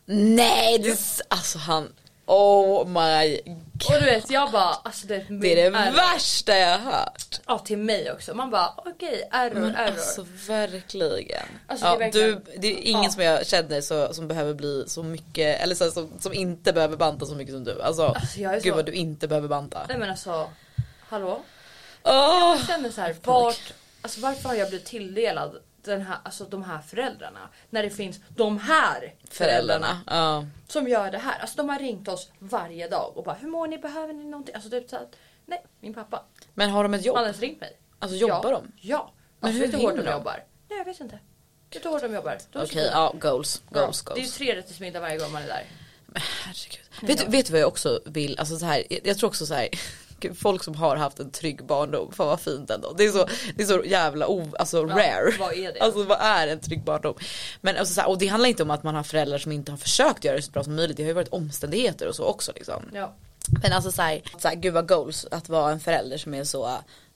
Nej, 0.05 0.79
det, 0.79 0.89
är 0.89 0.97
alltså 1.27 1.57
han. 1.57 1.93
Oh 2.29 2.87
my 2.87 3.41
god. 3.45 3.55
Och 3.95 3.99
du 3.99 4.05
vet, 4.05 4.29
jag 4.29 4.51
bara, 4.51 4.73
alltså 4.73 5.07
det, 5.07 5.25
Det 5.29 5.51
är 5.61 5.71
det 5.71 5.91
värsta 5.91 6.57
jag 6.57 6.77
har 6.79 6.91
hört. 6.91 7.39
Ja, 7.47 7.59
till 7.59 7.77
mig 7.77 8.11
också. 8.11 8.33
Man 8.33 8.49
bara, 8.49 8.73
okej, 8.77 9.27
error, 9.31 9.53
Men 9.59 9.75
error. 9.75 9.91
alltså 9.91 10.25
verkligen. 10.47 11.43
Alltså, 11.67 11.85
ja, 11.85 11.91
det 11.91 11.95
är 11.95 11.99
verkligen- 11.99 12.41
du, 12.45 12.57
det 12.59 12.67
är 12.67 12.81
ingen 12.89 13.03
Ja. 13.03 13.09
som 13.09 13.23
jag 13.23 13.47
känner 13.47 13.81
så, 13.81 14.13
som 14.13 14.27
behöver 14.27 14.53
bli 14.53 14.83
så 14.87 15.03
mycket, 15.03 15.61
eller 15.61 15.75
så, 15.75 15.91
som, 15.91 16.11
som 16.19 16.33
inte 16.33 16.73
behöver 16.73 16.97
banta 16.97 17.25
så 17.25 17.35
mycket 17.35 17.53
som 17.53 17.63
du. 17.63 17.81
Alltså, 17.81 18.03
Alltså, 18.05 18.39
jag 18.39 18.51
är 18.53 18.61
gud 18.61 18.71
så- 18.71 18.75
vad 18.75 18.85
du 18.85 18.91
inte 18.91 19.27
behöver 19.27 19.47
banta. 19.47 19.85
Nej 19.89 19.97
men 19.97 20.09
alltså, 20.09 20.49
hallå? 21.09 21.39
Åh! 22.03 22.55
Jag 22.57 22.67
känner 22.67 22.89
så 22.89 23.01
här, 23.01 23.15
vart, 23.23 23.73
alltså 24.01 24.19
varför 24.21 24.49
har 24.49 24.55
jag 24.55 24.69
blivit 24.69 24.87
tilldelad 24.87 25.55
den 25.91 26.01
här, 26.01 26.17
alltså 26.23 26.43
de 26.45 26.63
här 26.63 26.81
föräldrarna? 26.81 27.49
När 27.69 27.83
det 27.83 27.89
finns 27.89 28.19
de 28.29 28.59
här 28.59 29.13
föräldrarna. 29.29 30.01
Ja. 30.07 30.45
som 30.67 30.87
gör 30.87 31.11
det 31.11 31.17
här. 31.17 31.39
Alltså 31.39 31.57
de 31.57 31.69
har 31.69 31.79
ringt 31.79 32.07
oss 32.07 32.31
varje 32.39 32.87
dag 32.87 33.17
och 33.17 33.23
bara 33.23 33.35
hur 33.35 33.47
mår 33.49 33.67
ni, 33.67 33.77
behöver 33.77 34.13
ni 34.13 34.23
någonting? 34.23 34.55
Alltså 34.55 34.69
typ 34.69 34.89
såhär, 34.89 35.07
nej 35.45 35.63
min 35.79 35.93
pappa. 35.93 36.23
Men 36.53 36.69
har 36.69 36.83
de 36.83 36.93
ett 36.93 37.05
jobb? 37.05 37.15
Han 37.15 37.23
har 37.23 37.27
ens 37.29 37.41
ringt 37.41 37.61
mig. 37.61 37.77
Alltså 37.99 38.17
jobbar 38.17 38.51
ja. 38.51 38.51
de? 38.51 38.71
Ja. 38.87 39.11
Men 39.39 39.47
Alltså 39.47 39.59
hur 39.61 39.67
vet 39.67 39.71
du 39.71 39.77
hur 39.87 39.91
hårt 39.95 40.05
de 40.05 40.11
jobbar? 40.11 40.43
Nej 40.69 40.77
jag 40.77 40.85
vet 40.85 40.99
inte. 40.99 41.19
Vet 41.73 41.83
du 41.83 41.89
hur 41.89 41.93
hårt 41.93 42.01
de 42.01 42.13
jobbar? 42.13 42.37
Okej, 42.53 42.67
fina. 42.67 42.83
ja 42.83 43.13
goals. 43.19 43.61
Ja, 43.73 43.81
Goals, 43.81 44.01
Det 44.03 44.11
är 44.11 44.15
ju 44.15 44.21
goals. 44.21 44.37
tre 44.37 44.55
rätters 44.55 44.79
middag 44.79 44.99
varje 44.99 45.17
gång 45.17 45.31
man 45.31 45.41
är 45.43 45.47
där. 45.47 45.63
Herregud. 46.43 46.79
Vet, 47.01 47.27
vet 47.33 47.45
du 47.45 47.51
vad 47.51 47.61
jag 47.61 47.67
också 47.67 47.99
vill? 48.05 48.39
Alltså 48.39 48.57
så 48.59 48.65
här, 48.65 48.83
jag, 48.89 48.99
jag 49.03 49.17
tror 49.17 49.27
också 49.29 49.45
så 49.45 49.53
här. 49.53 49.69
Gud, 50.19 50.37
Folk 50.37 50.63
som 50.63 50.75
har 50.75 50.95
haft 50.95 51.19
en 51.19 51.31
trygg 51.31 51.65
barndom, 51.65 52.11
fan 52.11 52.27
vad 52.27 52.39
fint 52.39 52.69
ändå. 52.69 52.93
Det 52.97 53.05
är 53.05 53.11
så, 53.11 53.27
det 53.55 53.63
är 53.63 53.67
så 53.67 53.83
jävla 53.85 54.27
o, 54.27 54.49
alltså 54.59 54.85
rare. 54.85 55.31
vad 55.39 55.53
är 55.53 55.73
det? 55.73 55.79
Alltså 55.79 56.03
vad 56.03 56.17
är 56.21 56.47
en 56.47 56.59
trygg 56.59 56.83
barndom? 56.83 57.13
Men 57.61 57.77
alltså, 57.77 57.93
så 57.93 58.01
här, 58.01 58.09
och 58.09 58.17
det 58.17 58.27
handlar 58.27 58.49
inte 58.49 58.63
om 58.63 58.71
att 58.71 58.83
man 58.83 58.95
har 58.95 59.03
föräldrar 59.03 59.37
som 59.37 59.51
inte 59.51 59.71
har 59.71 59.77
försökt 59.77 60.23
göra 60.23 60.35
det 60.35 60.41
så 60.41 60.51
bra 60.51 60.63
som 60.63 60.75
möjligt. 60.75 60.97
Det 60.97 61.03
har 61.03 61.07
ju 61.07 61.13
varit 61.13 61.33
omständigheter 61.33 62.07
och 62.07 62.15
så 62.15 62.23
också 62.23 62.51
liksom. 62.55 62.83
Ja. 62.93 63.13
Men 63.61 63.73
alltså 63.73 63.91
såhär, 63.91 64.21
så 64.37 64.47
här, 64.47 64.55
gud 64.55 64.73
vad 64.73 64.87
goals 64.87 65.25
att 65.31 65.49
vara 65.49 65.71
en 65.71 65.79
förälder 65.79 66.17
som 66.17 66.33
är 66.33 66.43
så 66.43 66.65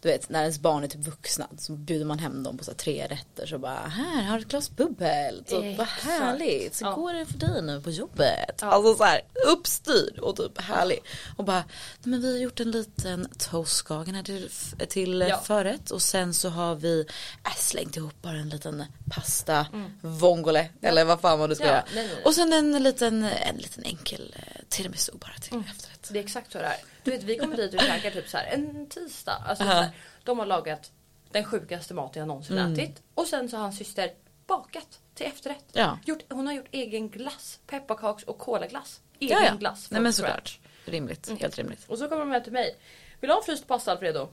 du 0.02 0.10
vet 0.10 0.30
när 0.30 0.41
ens 0.41 0.60
barn 0.60 0.84
är 0.84 0.88
typ 0.88 1.02
vuxna 1.08 1.47
så 1.58 1.72
bjuder 1.74 2.06
man 2.06 2.20
hem 2.20 2.43
dem 2.43 2.58
på 2.58 2.64
så 2.64 2.72
här, 2.72 2.78
tre 2.78 3.08
rätter 3.10 3.45
så 3.47 3.58
bara 3.58 3.80
här 3.80 4.24
har 4.24 4.36
du 4.38 4.41
ett 4.41 4.47
glas 4.49 4.70
bubbel. 4.72 5.43
Så, 5.47 5.62
vad 5.78 5.88
härligt, 5.88 6.76
så 6.76 6.86
Ja. 6.86 6.91
går 6.93 7.14
det 7.14 7.26
för 7.26 7.38
dig 7.38 7.62
nu 7.62 7.82
på 7.82 7.89
jobbet. 7.91 8.58
Ja. 8.62 8.68
Alltså 8.68 8.95
så 8.95 9.04
här 9.04 9.22
uppstyrd 9.47 10.20
och 10.20 10.36
typ 10.36 10.62
härlig. 10.62 10.99
Och 11.38 11.43
bara, 11.45 11.58
"Nej, 11.58 11.66
men 12.12 12.22
vi 12.22 12.32
har 12.32 12.39
gjort 12.39 12.60
en 12.60 12.72
liten 12.72 13.28
toastskagen 13.38 14.16
här 14.16 14.24
till, 14.24 14.49
till 14.89 15.26
Ja. 15.30 15.38
förrätt 15.45 15.91
och 15.91 16.02
sen 16.02 16.34
så 16.34 16.49
har 16.49 16.76
vi 16.76 17.06
äh, 17.45 17.56
slängt 17.58 17.97
ihop 17.97 18.22
bara 18.22 18.38
en 18.38 18.49
liten 18.49 18.84
pasta 19.12 19.66
vongole 20.02 20.70
eller 20.82 21.06
vad 21.06 21.22
fan 21.22 21.39
man 21.39 21.49
nu 21.49 21.56
ska 21.56 21.64
Mm. 21.64 21.76
Göra. 21.95 22.18
Och 22.26 22.34
sen 22.36 22.54
en 22.54 22.84
liten, 22.84 23.24
en 23.24 23.56
liten 23.58 23.84
enkel 23.84 24.36
eh, 24.38 24.62
tiramisu 24.70 25.12
bara 25.16 25.34
till 25.41 25.54
Mm. 25.54 25.66
efterrätt. 25.72 26.08
Det 26.12 26.20
är 26.20 26.24
exakt 26.24 26.52
så 26.52 26.58
det 26.58 26.64
är. 26.66 26.78
Du 27.04 27.12
vet 27.12 27.24
vi 27.24 27.38
kommer 27.38 27.58
dit 27.58 27.74
och 27.74 27.80
käkar 27.82 28.12
typ 28.12 28.28
så 28.30 28.38
här 28.38 28.45
en 28.45 28.89
tisdag. 28.89 29.43
Alltså, 29.47 29.64
så 29.64 29.70
här, 29.70 29.89
de 30.24 30.39
har 30.39 30.45
lagat 30.45 30.91
den 31.32 31.43
sjukaste 31.45 31.93
maten 31.93 32.20
jag 32.20 32.28
någonsin 32.28 32.58
Mm. 32.58 32.74
ätit. 32.74 33.02
Och 33.16 33.28
sen 33.28 33.49
så 33.49 33.56
har 33.58 33.62
hans 33.64 33.78
syster 33.78 34.12
bakat 34.47 34.99
till 35.16 35.26
efterrätt. 35.26 35.66
Ja. 35.72 35.97
Gjort, 36.06 36.20
hon 36.30 36.47
har 36.47 36.54
gjort 36.54 36.68
egen 36.72 37.10
glass. 37.10 37.60
Pepparkaks 37.68 38.24
och 38.24 38.38
kolaglass. 38.38 39.02
Egen 39.20 39.38
Ja, 39.38 39.45
ja. 39.45 39.56
glass. 39.56 39.88
Nej 39.91 40.02
men 40.02 40.14
såklart. 40.14 40.60
Rimligt, 40.86 41.28
Mm. 41.28 41.39
helt 41.39 41.58
rimligt. 41.58 41.86
Och 41.88 41.97
så 41.97 42.08
kommer 42.08 42.20
de 42.20 42.30
med 42.30 42.43
till 42.43 42.54
mig. 42.54 42.76
Vill 43.20 43.28
du 43.28 43.34
ha 43.34 43.39
en 43.39 43.45
fryst 43.45 43.68
pasta 43.68 43.91
Alfredo? 43.91 44.30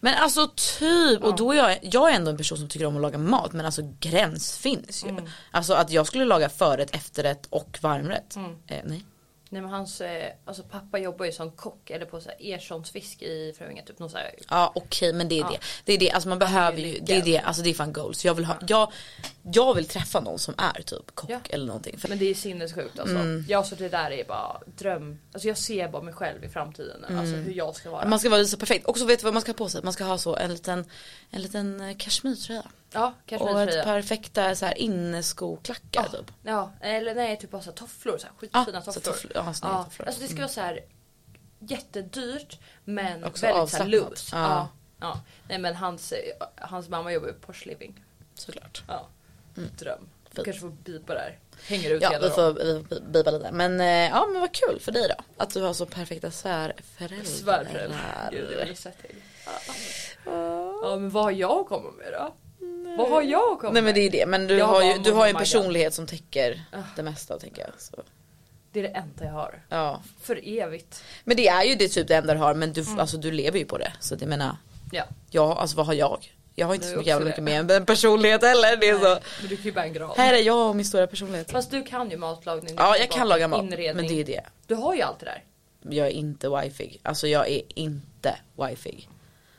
Men 0.00 0.14
alltså 0.14 0.50
typ, 0.78 1.22
och 1.24 1.36
då 1.36 1.52
är 1.52 1.56
jag, 1.56 1.78
jag 1.82 2.10
är 2.10 2.14
ändå 2.16 2.30
en 2.30 2.36
person 2.36 2.58
som 2.58 2.68
tycker 2.68 2.86
om 2.86 2.96
att 2.96 3.02
laga 3.02 3.18
mat 3.18 3.52
men 3.52 3.66
alltså 3.66 3.82
gräns 4.00 4.58
finns 4.58 5.04
ju. 5.04 5.08
Mm. 5.08 5.28
Alltså 5.50 5.74
att 5.74 5.90
jag 5.90 6.06
skulle 6.06 6.24
laga 6.24 6.48
förrätt, 6.48 6.94
efterrätt 6.94 7.46
och 7.50 7.78
varmrätt. 7.82 8.36
Mm. 8.36 8.56
Eh, 8.66 8.80
nej. 8.84 9.04
Nej 9.56 9.62
men 9.62 9.70
hans 9.72 10.00
eh, 10.00 10.32
alltså 10.44 10.62
pappa 10.62 10.98
jobbar 10.98 11.26
ju 11.26 11.32
som 11.32 11.50
kock 11.50 11.90
eller 11.90 12.06
på 12.06 12.20
så 12.20 12.28
här 12.28 12.36
Erssons 12.54 12.90
fisk 12.90 13.22
i 13.22 13.54
Fruängen. 13.58 13.84
Typ 13.84 13.98
någon 13.98 14.10
så 14.10 14.16
här, 14.16 14.30
Ja 14.50 14.72
okej 14.74 15.12
men 15.12 15.28
det 15.28 15.34
är 15.34 15.40
Ja. 15.40 15.48
det. 15.50 15.58
Det 15.84 15.92
är 15.92 15.98
det, 15.98 16.10
alltså 16.10 16.28
man 16.28 16.38
behöver 16.38 16.78
ju, 16.78 16.98
det 17.02 17.12
är 17.16 17.22
det, 17.22 17.38
alltså 17.38 17.62
det 17.62 17.70
är 17.70 17.74
fan 17.74 17.92
goals. 17.92 18.24
Jag 18.24 18.34
vill 18.34 18.44
ha, 18.44 18.56
jag, 18.68 18.92
jag 19.52 19.74
vill 19.74 19.86
träffa 19.88 20.20
någon 20.20 20.38
som 20.38 20.54
är 20.58 20.82
typ 20.82 21.14
kock 21.14 21.30
Ja. 21.30 21.40
eller 21.50 21.66
någonting. 21.66 21.98
För, 21.98 22.08
Men 22.08 22.18
det 22.18 22.30
är 22.30 22.34
sinnessjukt 22.34 22.98
alltså. 22.98 23.16
Mm. 23.16 23.44
Jag 23.48 23.66
så 23.66 23.74
det 23.74 23.88
där 23.88 24.10
är 24.10 24.24
bara 24.24 24.60
dröm. 24.78 25.18
Alltså 25.32 25.48
jag 25.48 25.58
ser 25.58 25.88
bara 25.88 26.02
mig 26.02 26.14
själv 26.14 26.44
i 26.44 26.48
framtiden. 26.48 27.04
Alltså 27.04 27.34
hur 27.36 27.52
jag 27.52 27.76
ska 27.76 27.90
vara. 27.90 28.06
man 28.08 28.18
ska 28.20 28.28
vara 28.28 28.44
så 28.44 28.56
perfekt. 28.56 28.86
Och 28.86 28.98
så 28.98 29.04
vet 29.04 29.18
du 29.18 29.24
vad 29.24 29.34
man 29.34 29.42
ska 29.42 29.50
ha 29.52 29.56
på 29.56 29.68
sig? 29.68 29.82
Man 29.82 29.92
ska 29.92 30.04
ha 30.04 30.18
så 30.18 30.36
en 30.36 30.52
liten, 30.52 30.84
en 31.30 31.42
liten 31.42 31.80
eh, 31.80 31.96
kashmirtröja. 31.96 32.62
Ja, 32.92 33.14
Och 33.40 33.60
ett 33.62 33.84
perfekta 33.84 34.54
så 34.54 34.66
här 34.66 34.78
inneskoklackar 34.78 36.08
Ja. 36.12 36.18
typ. 36.18 36.32
Ja, 36.42 36.72
eller 36.80 37.14
nej 37.14 37.36
typ 37.38 37.50
bara 37.50 37.62
så 37.62 37.70
här 37.70 37.76
tofflor. 37.76 38.18
Så 38.18 38.26
här, 38.26 38.32
Ja, 38.34 38.38
skitfina 38.60 38.82
så 38.82 38.92
tofflor. 38.92 39.12
tofflor. 39.12 39.32
Ja, 39.34 39.54
Ja, 39.62 39.84
tofflor. 39.84 40.06
alltså 40.06 40.22
det 40.22 40.28
ska 40.28 40.36
vara 40.38 40.48
så 40.48 40.60
här 40.60 40.80
jättedyrt 41.58 42.58
men 42.84 43.24
Också 43.24 43.46
väldigt 43.46 43.70
så 43.70 43.76
här 43.76 43.84
avslappnat. 43.84 43.88
loose. 44.10 44.36
Ja. 44.36 44.42
Ja. 44.48 44.68
Ja. 45.00 45.20
Nej 45.48 45.58
men 45.58 45.74
hans, 45.74 46.12
hans 46.56 46.88
mamma 46.88 47.12
jobbar 47.12 47.26
ju 47.28 47.32
på 47.34 47.46
Porsche 47.46 47.68
Living. 47.68 48.04
Såklart. 48.34 48.82
Ja. 48.88 49.06
Dröm. 49.54 50.08
Du 50.30 50.34
Fint. 50.34 50.44
kanske 50.44 50.60
får 50.60 50.68
bipa 50.68 51.14
där. 51.14 51.38
Hänger 51.66 51.90
ut 51.90 52.02
Ja 52.02 52.10
hela 52.10 52.28
vi 52.28 52.34
får, 52.34 52.52
vi 52.52 52.84
får 52.88 53.00
bipa 53.00 53.30
lite. 53.30 53.52
Men 53.52 53.80
eh, 53.80 53.86
ja 53.86 54.26
men 54.32 54.40
vad 54.40 54.52
kul 54.52 54.80
för 54.80 54.92
dig 54.92 55.08
då. 55.08 55.24
Att 55.36 55.50
du 55.50 55.62
har 55.62 55.72
så 55.74 55.86
perfekta 55.86 56.30
svärföräldrar. 56.30 57.24
Svärföräldrar. 57.24 58.28
Gud 58.32 58.52
jag 58.60 58.66
vill 58.66 58.76
sett 58.76 58.98
till. 59.02 59.16
Ja 60.24 60.96
men 60.96 61.10
vad 61.10 61.22
har 61.24 61.30
jag 61.30 61.50
att 61.60 61.68
komma 61.68 61.90
med 61.90 62.12
då? 62.12 62.34
Vad 62.98 63.10
har 63.10 63.22
jag 63.22 63.52
att 63.52 63.58
komma 63.58 63.72
Nej 63.72 63.82
men 63.82 63.94
det 63.94 64.00
är 64.00 64.10
det. 64.10 64.26
Men 64.26 64.46
du 64.46 64.56
Jag 64.56 64.66
har, 64.66 64.82
ju, 64.82 64.98
du 64.98 65.12
har 65.12 65.26
en 65.28 65.34
personlighet 65.36 65.94
som 65.94 66.06
täcker 66.06 66.64
Ah. 66.72 66.76
det 66.96 67.02
mesta 67.02 67.38
tänker 67.38 67.62
jag. 67.62 67.70
Så, 67.78 68.02
Det 68.72 68.78
är 68.80 68.82
det 68.82 68.88
enda 68.88 69.24
jag 69.24 69.32
har. 69.32 69.62
ja. 69.68 70.02
För 70.22 70.40
evigt. 70.48 71.04
Men 71.24 71.36
det 71.36 71.48
är 71.48 71.64
ju 71.64 71.74
det 71.74 71.88
typ 71.88 72.08
det 72.08 72.14
enda 72.16 72.34
du 72.34 72.40
har. 72.40 72.54
Men 72.54 72.72
du, 72.72 72.80
Mm. 72.82 72.98
alltså, 73.00 73.16
du 73.16 73.30
lever 73.30 73.58
ju 73.58 73.64
på 73.64 73.78
det. 73.78 73.92
Så 74.00 74.14
det 74.14 74.26
menar, 74.26 74.56
Ja. 74.92 75.04
ja 75.30 75.56
alltså 75.56 75.76
vad 75.76 75.86
har 75.86 75.94
jag? 75.94 76.32
Jag 76.54 76.66
har 76.66 76.74
inte 76.74 76.86
så 76.86 77.02
jävla 77.02 77.26
mycket 77.26 77.42
mer 77.44 77.60
än 77.60 77.70
en 77.70 77.86
personlighet 77.86 78.42
heller. 78.42 78.76
Det 78.76 78.88
är 78.88 78.98
så. 78.98 79.04
Nej, 79.14 79.22
Men 79.40 79.48
du 79.50 79.56
kan 79.56 79.64
ju 79.64 79.72
bära 79.72 79.84
en 79.84 79.92
gran. 79.92 80.10
Här 80.16 80.34
är 80.34 80.38
jag 80.42 80.68
och 80.68 80.76
min 80.76 80.84
stora 80.84 81.06
personlighet. 81.06 81.50
Fast 81.50 81.70
du 81.70 81.82
kan 81.82 82.10
ju 82.10 82.16
matlagning. 82.16 82.74
Ja 82.78 82.96
jag 82.96 83.10
kan 83.10 83.28
laga 83.28 83.48
mat. 83.48 83.62
Inredning. 83.62 83.96
Men 83.96 84.06
det 84.14 84.20
är 84.20 84.24
det. 84.24 84.42
Du 84.66 84.74
har 84.74 84.94
ju 84.94 85.02
allt 85.02 85.18
det 85.20 85.24
där. 85.26 85.44
Jag 85.96 86.06
är 86.06 86.10
inte 86.10 86.48
wifig. 86.48 87.00
Alltså 87.02 87.26
jag 87.28 87.48
är 87.50 87.62
inte 87.68 88.36
wifig. 88.68 89.08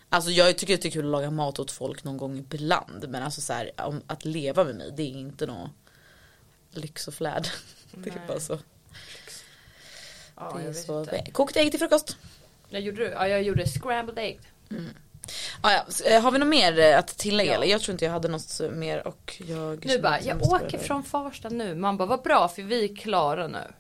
Alltså 0.10 0.32
jag 0.32 0.58
tycker 0.58 0.74
att 0.74 0.82
det 0.82 0.88
är 0.88 0.92
kul 0.92 1.06
att 1.06 1.12
laga 1.12 1.32
mat 1.32 1.60
åt 1.60 1.72
folk 1.72 2.04
någon 2.04 2.18
gång 2.18 2.38
ibland. 2.38 3.10
Men 3.10 3.24
alltså 3.24 3.42
så 3.42 3.54
här, 3.54 3.72
om, 3.78 4.02
att 4.08 4.26
leva 4.26 4.64
med 4.64 4.76
mig 4.76 4.92
det 4.98 5.04
är 5.04 5.08
inte 5.08 5.46
något. 5.46 5.70
lyx 6.72 7.08
och 7.08 7.14
flärd. 7.14 7.48
Det 7.92 8.10
är 8.10 8.28
bara 8.28 8.40
så. 8.40 8.60
Ja, 10.36 10.58
det 10.58 10.70
är 10.70 10.74
så. 10.74 11.00
inte. 11.00 11.32
Kokt 11.32 11.58
ägg 11.58 11.72
till 11.72 11.80
frukost. 11.80 12.18
Jag 12.70 12.82
gjorde, 12.82 13.04
ja, 13.04 13.28
jag 13.28 13.44
gjorde 13.44 13.68
scrambled 13.68 14.20
egg. 14.20 14.40
Ah, 15.62 15.72
ja. 15.72 15.86
eh, 16.06 16.22
Har 16.22 16.32
vi 16.32 16.40
något 16.40 16.48
mer 16.48 16.80
eh, 16.80 17.00
att 17.00 17.08
tillägga 17.08 17.54
Ja. 17.54 17.66
Jag 17.66 17.82
tror 17.82 17.94
inte 17.94 18.06
jag 18.06 18.12
hade 18.12 18.28
något 18.28 18.62
mer 18.72 19.08
och 19.08 19.42
jag 19.48 19.86
Nu 19.86 20.00
bara, 20.00 20.22
jag 20.22 20.44
åker 20.44 20.78
från 20.78 21.04
Farsta 21.04 21.50
nu. 21.50 21.76
Man 21.76 21.98
bara, 21.98 22.06
vad 22.06 22.22
bra 22.22 22.48
för 22.48 22.64
vi 22.64 22.92
är 22.92 22.96
klara 22.96 23.48
nu. 23.48 23.74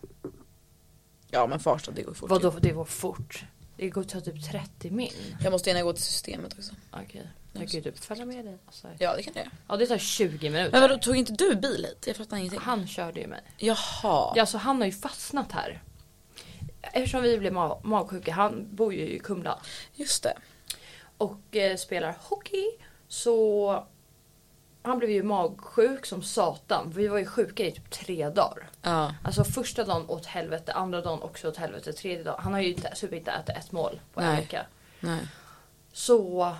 Ja 1.29 1.47
men 1.47 1.59
Farstad 1.59 1.91
det 1.91 2.01
går 2.01 2.13
fort. 2.13 2.29
Vadå, 2.29 2.53
det 2.61 2.71
går 2.71 2.85
fort? 2.85 3.45
Det 3.77 3.89
går 3.89 4.03
ta 4.03 4.21
typ 4.21 4.43
30 4.51 4.91
min. 4.91 5.11
Jag 5.43 5.51
måste 5.51 5.69
gärna 5.69 5.83
gå 5.83 5.93
till 5.93 6.03
systemet 6.03 6.53
också. 6.57 6.71
Okej, 6.91 7.27
jag 7.53 7.61
kan 7.69 7.79
ju 7.79 7.81
typ 7.81 7.99
följa 7.99 8.25
med 8.25 8.45
dig. 8.45 8.57
Alltså. 8.65 8.87
Ja 8.99 9.15
det 9.15 9.23
kan 9.23 9.33
jag 9.35 9.45
göra. 9.45 9.51
Ja, 9.67 9.77
det 9.77 9.87
tar 9.87 9.97
20 9.97 10.49
minuter. 10.49 10.71
Men 10.71 10.81
vadå 10.81 10.97
tog 10.97 11.15
inte 11.15 11.33
du 11.33 11.55
bil 11.55 11.85
hit? 11.89 12.07
Jag 12.07 12.15
fattar 12.15 12.37
ingenting. 12.37 12.59
Han 12.59 12.87
körde 12.87 13.19
ju 13.19 13.27
mig. 13.27 13.41
Jaha. 13.57 14.33
Ja, 14.35 14.45
så 14.45 14.57
han 14.57 14.77
har 14.77 14.85
ju 14.85 14.91
fastnat 14.91 15.51
här. 15.51 15.83
Eftersom 16.81 17.21
vi 17.23 17.37
blev 17.37 17.53
ma- 17.53 17.79
magsjuka, 17.83 18.33
han 18.33 18.75
bor 18.75 18.93
ju 18.93 19.09
i 19.09 19.19
Kumla. 19.19 19.59
Just 19.95 20.23
det. 20.23 20.33
och 21.17 21.55
eh, 21.55 21.77
spelar 21.77 22.17
hockey. 22.21 22.65
Så 23.07 23.87
han 24.81 24.99
blev 24.99 25.11
ju 25.11 25.23
magsjuk 25.23 26.05
som 26.05 26.23
satan. 26.23 26.91
Vi 26.95 27.07
var 27.07 27.17
ju 27.17 27.25
sjuka 27.25 27.65
i 27.65 27.71
typ 27.71 27.89
tre 27.89 28.29
dagar. 28.29 28.69
Ja. 28.87 29.13
Alltså 29.23 29.43
första 29.43 29.83
dagen 29.83 30.05
åt 30.09 30.25
helvete, 30.25 30.73
andra 30.73 31.01
dagen 31.01 31.21
också 31.21 31.47
åt 31.47 31.57
helvete, 31.57 31.93
tredje 31.93 32.23
dagen. 32.23 32.39
Han 32.39 32.53
har 32.53 32.59
ju 32.61 32.73
inte, 32.73 32.95
super 32.95 33.15
inte 33.17 33.31
ätit 33.31 33.57
ett 33.57 33.71
mål 33.71 33.99
på 34.13 34.21
en 34.21 34.25
Nej. 34.27 34.41
vecka. 34.41 34.65
Nej. 34.99 35.19
Så 35.93 36.55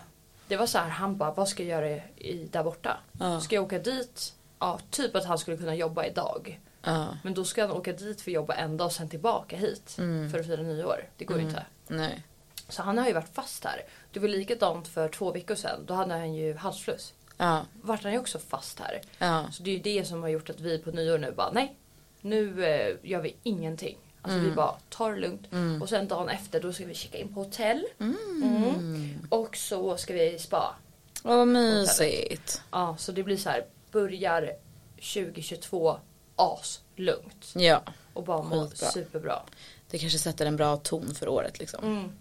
det 0.48 0.58
var 0.58 0.66
så 0.66 0.78
här, 0.78 0.90
han 0.90 1.18
bara, 1.18 1.32
vad 1.32 1.48
ska 1.50 1.64
jag 1.64 1.70
göra 1.84 2.02
i, 2.16 2.48
där 2.52 2.64
borta? 2.64 2.98
Ja. 3.20 3.40
Ska 3.42 3.56
jag 3.56 3.64
åka 3.64 3.80
dit? 3.80 4.34
Ja, 4.60 4.80
typ 4.90 5.16
att 5.16 5.26
han 5.26 5.38
skulle 5.38 5.58
kunna 5.58 5.76
jobba 5.76 6.06
idag. 6.06 6.60
Ja. 6.84 7.08
Men 7.24 7.34
då 7.34 7.44
ska 7.46 7.62
han 7.62 7.72
åka 7.72 7.94
dit 7.94 8.22
för 8.22 8.32
att 8.32 8.36
jobba 8.36 8.54
en 8.54 8.78
dag 8.78 8.86
och 8.86 8.92
sen 8.92 9.10
tillbaka 9.10 9.58
hit 9.58 9.96
Mm. 9.98 10.32
för 10.32 10.40
att 10.40 10.46
fira 10.46 10.62
nyår. 10.62 11.10
Det 11.18 11.26
går 11.26 11.38
ju 11.38 11.44
inte. 11.44 11.66
Nej. 11.88 12.24
Så 12.70 12.82
han 12.82 12.98
har 12.98 13.08
ju 13.08 13.14
varit 13.14 13.34
fast 13.34 13.64
här. 13.64 13.82
Det 14.12 14.20
var 14.20 14.28
likadant 14.28 14.88
för 14.88 15.10
två 15.10 15.32
veckor 15.32 15.56
sedan. 15.56 15.86
Då 15.86 15.94
hade 15.94 16.14
han 16.14 16.34
ju 16.34 16.56
halsfluss. 16.56 17.14
Ja. 17.38 17.66
Vart 17.82 18.04
han 18.04 18.12
ju 18.12 18.20
också 18.20 18.40
fast 18.40 18.80
här. 18.80 19.02
Ja. 19.18 19.46
Så 19.52 19.64
det 19.64 19.70
är 19.72 19.76
ju 19.76 19.82
det 19.82 20.06
som 20.06 20.22
har 20.22 20.30
gjort 20.30 20.50
att 20.50 20.60
vi 20.60 20.78
på 20.80 20.92
nyår 20.92 21.18
nu 21.18 21.32
bara 21.32 21.52
nej. 21.52 21.76
Nu 22.22 22.66
eh, 22.66 22.96
gör 23.04 23.22
vi 23.22 23.36
ingenting. 23.44 23.98
Alltså 24.22 24.38
Mm. 24.40 24.50
vi 24.50 24.56
bara 24.56 24.76
tar 24.90 25.12
det 25.14 25.20
lugnt. 25.20 25.48
Och 25.82 25.90
sen 25.90 26.08
dagen 26.08 26.30
efter 26.30 26.62
då 26.62 26.74
ska 26.74 26.86
vi 26.86 26.94
checka 26.94 27.18
in 27.18 27.34
på 27.34 27.44
hotell. 27.44 27.84
Mm. 28.00 29.28
Och 29.30 29.58
så 29.58 29.98
ska 29.98 30.14
vi 30.14 30.40
spa. 30.40 30.76
Vad 31.24 31.48
mysigt. 31.48 32.62
Ja, 32.72 32.96
så 33.00 33.12
det 33.12 33.24
blir 33.24 33.38
så 33.38 33.50
här. 33.50 33.66
Börjar 33.92 34.52
2022 35.14 36.00
aslugnt. 36.36 37.54
Ja. 37.56 37.82
Och 38.14 38.24
bara 38.24 38.42
må 38.42 38.68
superbra. 38.70 39.40
Det 39.90 39.98
kanske 39.98 40.20
sätter 40.20 40.46
en 40.46 40.56
bra 40.56 40.78
ton 40.78 41.16
för 41.16 41.28
året 41.30 41.60
liksom. 41.60 41.84
Mm. 41.84 42.12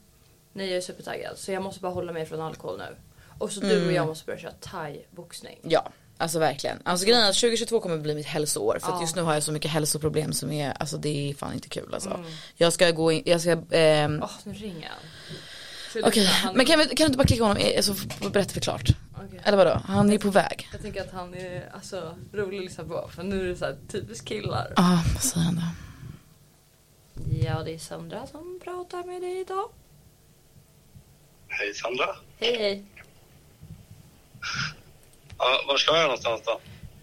Nej 0.53 0.67
jag 0.69 0.77
är 0.77 0.81
supertaggad. 0.81 1.39
Så 1.39 1.53
jag 1.53 1.63
måste 1.63 1.81
bara 1.81 1.93
hålla 1.93 2.13
mig 2.13 2.27
från 2.27 2.41
alkohol 2.41 2.79
nu. 2.79 2.97
Och 3.39 3.53
så 3.53 3.61
du 3.61 3.87
och 3.87 3.93
jag 3.93 4.07
måste 4.07 4.27
börja 4.27 4.39
köra 4.39 4.53
thai-boxning. 4.61 5.59
Ja, 5.63 5.89
alltså 6.17 6.39
verkligen. 6.39 6.79
Alltså 6.85 7.07
grejen 7.07 7.23
är 7.23 7.29
att 7.31 7.35
2022 7.41 7.81
kommer 7.81 7.99
bli 7.99 8.15
mitt 8.15 8.27
hälsoår 8.27 8.79
för 8.83 8.93
att 8.93 9.01
just 9.01 9.17
nu 9.17 9.23
har 9.23 9.35
jag 9.35 9.43
så 9.43 9.53
mycket 9.53 9.71
hälsoproblem 9.71 10.33
som 10.33 10.53
är, 10.53 10.71
alltså 10.81 10.97
det 10.97 11.31
är 11.31 11.35
fan 11.35 11.53
inte 11.55 11.69
kul 11.69 11.95
alltså. 11.95 12.11
Mm. 12.11 12.31
Jag 12.55 12.73
ska 12.73 12.91
gå 12.91 13.13
in, 13.13 13.23
jag 13.27 13.41
ska, 13.41 13.63
ehm, 13.71 14.21
Åh, 14.23 14.31
nu 14.45 14.53
ringer 14.53 14.89
han. 14.89 16.05
okej, 16.05 16.29
men 16.55 16.67
kan, 16.67 16.79
vi, 16.79 16.85
kan 16.87 16.97
du 16.97 17.05
inte 17.05 17.19
bara 17.19 17.27
klicka 17.27 17.43
honom, 17.45 17.57
eh, 17.57 17.81
så 17.83 17.93
f- 17.93 18.31
berätta 18.33 18.53
för 18.53 18.61
klart. 18.61 18.89
Okej. 19.27 19.41
Eller 19.45 19.57
vadå, 19.57 19.81
han 19.85 20.13
är 20.13 20.19
på 20.19 20.31
väg. 20.31 20.69
Jag 20.73 20.83
tänker 20.83 21.01
att 21.01 21.13
han 21.13 21.35
är 21.35 21.71
alltså, 21.75 22.17
rolig 22.33 22.59
att 22.59 22.65
lyssna 22.65 22.85
på. 22.85 23.11
För 23.15 23.23
nu 23.23 23.41
är 23.41 23.45
det 23.49 23.57
så 23.57 23.65
här 23.65 23.77
typiskt 23.89 24.29
killar. 24.29 24.73
Ja, 24.77 24.83
ah, 24.83 25.03
vad 25.15 25.23
säger 25.23 25.45
han 25.47 25.55
då? 25.57 25.63
Ja, 27.47 27.63
det 27.65 27.75
är 27.75 27.79
Sandra 27.79 28.27
som 28.27 28.61
pratar 28.65 29.05
med 29.05 29.23
dig 29.23 29.41
idag. 29.41 29.69
Hej 31.49 31.75
Sandra. 31.75 32.07
Hej 32.39 32.59
hej. 32.59 32.85
Ja, 35.39 35.65
var 35.69 35.77
ska 35.77 35.97
jag 35.97 36.03
någonstans 36.03 36.43
då? 36.45 36.61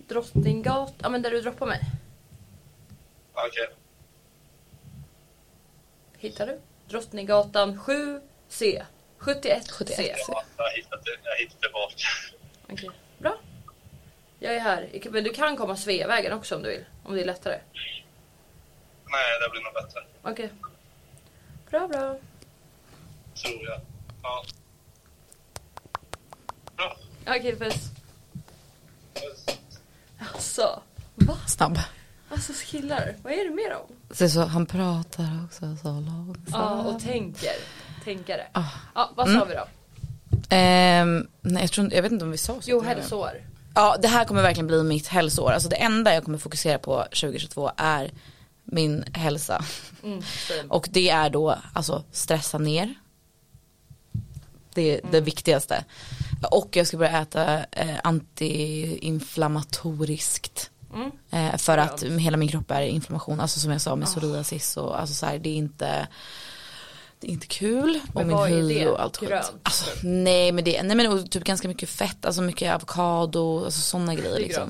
Drottninggatan. 0.08 0.96
Ja 1.02 1.10
men 1.10 1.22
där 1.22 1.32
du 1.32 1.42
droppar 1.42 1.66
mig. 1.66 1.82
Okej. 3.34 3.70
Hittar 6.18 6.48
du? 6.48 6.60
Drottninggatan 6.88 7.80
7C. 7.80 8.86
71 9.18 9.72
71. 9.72 9.98
C. 9.98 10.16
Ja, 10.28 10.44
jag 10.58 10.72
hittade, 10.72 11.02
jag 11.24 11.38
hittade 11.38 11.74
bort. 11.74 11.96
Okej, 12.70 12.90
bra. 13.18 13.38
Jag 14.40 14.56
är 14.56 14.60
här. 14.60 14.90
Men 15.12 15.24
du 15.24 15.30
kan 15.30 15.58
komma 15.58 15.78
Sveavägen 15.78 16.34
också 16.34 16.56
om 16.56 16.62
du 16.62 16.70
vill. 16.70 16.86
Om 17.04 17.16
det 17.16 17.22
är 17.22 17.26
lättare. 17.26 17.60
Nej, 19.06 19.24
det 19.42 19.50
blir 19.52 19.62
nog 19.62 19.74
bättre. 19.74 20.04
Okej. 20.22 20.50
Bra 21.70 21.88
bra. 21.88 22.20
Tror 23.36 23.64
jag. 23.64 23.82
Ja. 24.24 24.46
Bra. 26.76 26.98
Okej 27.28 27.56
puss. 27.56 27.90
Alltså. 30.34 30.82
Va? 31.16 31.38
Snabb. 31.48 31.80
Alltså 32.30 32.54
killar. 32.66 33.16
Vad 33.24 33.34
är 33.34 33.50
det 33.50 33.56
med 33.56 33.72
dem? 33.72 33.98
Så, 34.12 34.30
så 34.30 34.42
han 34.42 34.66
pratar 34.66 35.46
också 35.46 35.76
så 35.82 35.88
långsamt. 35.88 36.50
Ja 36.52 36.82
och 36.82 37.02
tänker. 37.02 37.54
Tänkare. 38.04 38.48
Ah. 38.52 38.64
Ja 38.96 39.12
vad 39.16 39.30
sa 39.30 39.46
vi 39.46 39.56
då? 39.56 39.68
Ehm, 40.50 41.28
nej 41.42 41.64
jag, 41.64 41.72
tror, 41.72 41.94
jag 41.94 42.02
vet 42.02 42.12
inte 42.12 42.26
om 42.26 42.32
vi 42.32 42.38
sa 42.38 42.54
så. 42.54 42.72
Jo 42.72 42.82
hälsoår. 42.82 43.32
Ja 43.76 43.98
det 44.02 44.08
här 44.08 44.26
kommer 44.26 44.42
verkligen 44.42 44.68
bli 44.68 44.84
mitt 44.84 45.08
hälsoår. 45.08 45.52
Alltså 45.52 45.70
det 45.70 45.76
enda 45.76 46.14
jag 46.14 46.24
kommer 46.24 46.38
fokusera 46.38 46.80
på 46.80 47.04
2022 47.04 47.72
är 47.78 48.12
min 48.64 49.04
hälsa. 49.14 49.66
Mm. 50.04 50.22
Och 50.70 50.88
det 50.92 51.10
är 51.10 51.30
då 51.30 51.58
alltså 51.74 52.04
stressa 52.12 52.58
ner. 52.58 52.94
Det 54.76 54.96
är 54.96 55.02
det 55.12 55.22
viktigaste. 55.22 55.86
Och 56.52 56.76
jag 56.76 56.88
ska 56.88 56.98
börja 56.98 57.22
äta 57.22 57.66
eh, 57.72 57.96
antiinflammatoriskt. 58.04 60.70
Mm. 60.94 61.12
Eh, 61.32 61.58
för 61.58 61.78
att 61.78 62.04
hela 62.04 62.38
min 62.38 62.50
kropp 62.50 62.72
är 62.72 62.82
inflammation. 62.82 63.40
Alltså 63.40 63.60
som 63.60 63.72
jag 63.72 63.82
sa 63.82 63.96
med 63.96 64.08
psoriasis 64.08 64.78
och 64.78 65.00
alltså 65.00 65.16
så 65.16 65.26
här, 65.26 65.40
det 65.40 65.50
är 65.50 65.56
inte 65.56 66.08
det 67.24 67.28
är 67.28 67.32
inte 67.32 67.48
kul. 67.48 68.00
och 68.08 68.16
Men 68.16 68.28
min 68.28 68.38
vad 68.38 68.52
är 68.52 68.62
hy 68.62 68.86
och 68.86 69.02
allt 69.02 69.18
skit. 69.18 69.30
Grönt? 69.30 69.54
Alltså, 69.64 69.86
nej 70.04 70.52
men 70.52 70.64
det, 70.64 70.84
nej 70.84 70.98
men 70.98 71.12
och 71.12 71.32
typ 71.32 71.44
ganska 71.44 71.68
mycket 71.68 71.90
fett, 71.90 72.26
alltså 72.26 72.42
mycket 72.42 72.76
avokado, 72.76 73.66
alltså 73.66 73.82
sådana 73.82 74.16
grejer 74.16 74.40
liksom. 74.40 74.70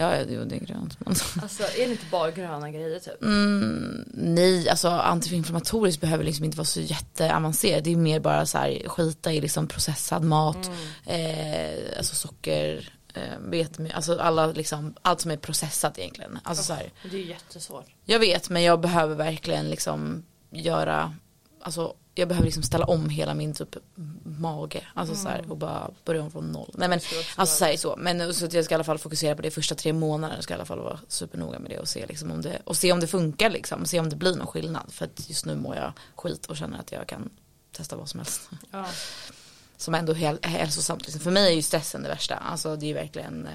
Ja, 0.00 0.20
jo, 0.28 0.44
det 0.44 0.56
är 0.56 0.60
grönt. 0.60 1.00
Men... 1.00 1.14
Alltså 1.42 1.62
är 1.62 1.86
det 1.86 1.90
inte 1.90 2.06
bara 2.10 2.30
gröna 2.30 2.70
grejer 2.70 2.98
typ? 2.98 3.22
Mm, 3.22 4.04
nej, 4.14 4.68
alltså 4.68 4.88
antiinflammatoriskt 4.88 6.00
behöver 6.00 6.24
liksom 6.24 6.44
inte 6.44 6.56
vara 6.56 6.64
så 6.64 6.80
jätteavancerat. 6.80 7.84
Det 7.84 7.92
är 7.92 7.96
mer 7.96 8.20
bara 8.20 8.46
så 8.46 8.58
här 8.58 8.88
skita 8.88 9.32
i 9.32 9.40
liksom 9.40 9.66
processad 9.66 10.24
mat, 10.24 10.70
eh, 11.06 11.98
alltså 11.98 12.14
socker, 12.14 12.92
eh, 13.14 13.38
vetemjöl, 13.40 13.94
alltså 13.94 14.18
alla 14.18 14.46
liksom, 14.46 14.94
allt 15.02 15.20
som 15.20 15.30
är 15.30 15.36
processat 15.36 15.98
egentligen. 15.98 16.38
Alltså 16.42 16.64
så 16.64 16.72
här, 16.72 16.92
Det 17.10 17.16
är 17.16 17.20
ju 17.20 17.28
jättesvårt. 17.28 17.86
jag 18.04 18.18
vet 18.18 18.48
men 18.50 18.62
jag 18.62 18.80
behöver 18.80 19.14
verkligen 19.14 19.70
liksom 19.70 20.24
göra, 20.50 21.14
alltså 21.62 21.94
jag 22.18 22.28
behöver 22.28 22.44
liksom 22.44 22.62
ställa 22.62 22.84
om 22.84 23.08
hela 23.08 23.34
min 23.34 23.54
typ 23.54 23.76
mage. 24.24 24.82
Alltså 24.94 25.14
så 25.14 25.28
här, 25.28 25.50
och 25.50 25.56
bara 25.56 25.90
börja 26.04 26.22
om 26.22 26.30
från 26.30 26.52
noll. 26.52 26.70
Nej 26.74 26.88
men 26.88 27.00
alltså 27.36 27.56
så, 27.56 27.64
här, 27.64 27.76
så. 27.76 27.96
Men 27.98 28.34
så 28.34 28.44
att 28.44 28.52
jag 28.52 28.64
ska 28.64 28.74
i 28.74 28.76
alla 28.76 28.84
fall 28.84 28.98
fokusera 28.98 29.36
på 29.36 29.42
det 29.42 29.50
första 29.50 29.74
tre 29.74 29.92
månaderna. 29.92 30.42
Ska 30.42 30.54
i 30.54 30.56
alla 30.56 30.64
fall 30.64 30.78
vara 30.78 31.00
supernoga 31.08 31.58
med 31.58 31.70
det 31.70 31.78
och 31.78 31.88
se 31.88 32.06
liksom 32.06 32.30
om 32.30 32.42
det, 32.42 32.58
och 32.64 32.76
se 32.76 32.92
om 32.92 33.00
det 33.00 33.06
funkar 33.06 33.50
liksom. 33.50 33.86
Se 33.86 34.00
om 34.00 34.08
det 34.08 34.16
blir 34.16 34.36
någon 34.36 34.46
skillnad. 34.46 34.92
För 34.92 35.04
att 35.04 35.28
just 35.28 35.46
nu 35.46 35.56
mår 35.56 35.76
jag 35.76 35.92
skit 36.16 36.46
och 36.46 36.56
känner 36.56 36.78
att 36.78 36.92
jag 36.92 37.06
kan 37.06 37.30
testa 37.72 37.96
vad 37.96 38.08
som 38.08 38.20
helst. 38.20 38.50
Ja. 38.70 38.86
Som 39.76 39.94
ändå 39.94 40.12
är 40.12 40.16
häl- 40.16 40.38
hälsosamt. 40.46 41.02
Liksom. 41.02 41.20
För 41.20 41.30
mig 41.30 41.52
är 41.52 41.56
ju 41.56 41.62
stressen 41.62 42.02
det 42.02 42.08
värsta. 42.08 42.34
Alltså 42.34 42.76
det 42.76 42.86
är 42.86 42.88
ju 42.88 42.94
verkligen. 42.94 43.46
Eh, 43.46 43.52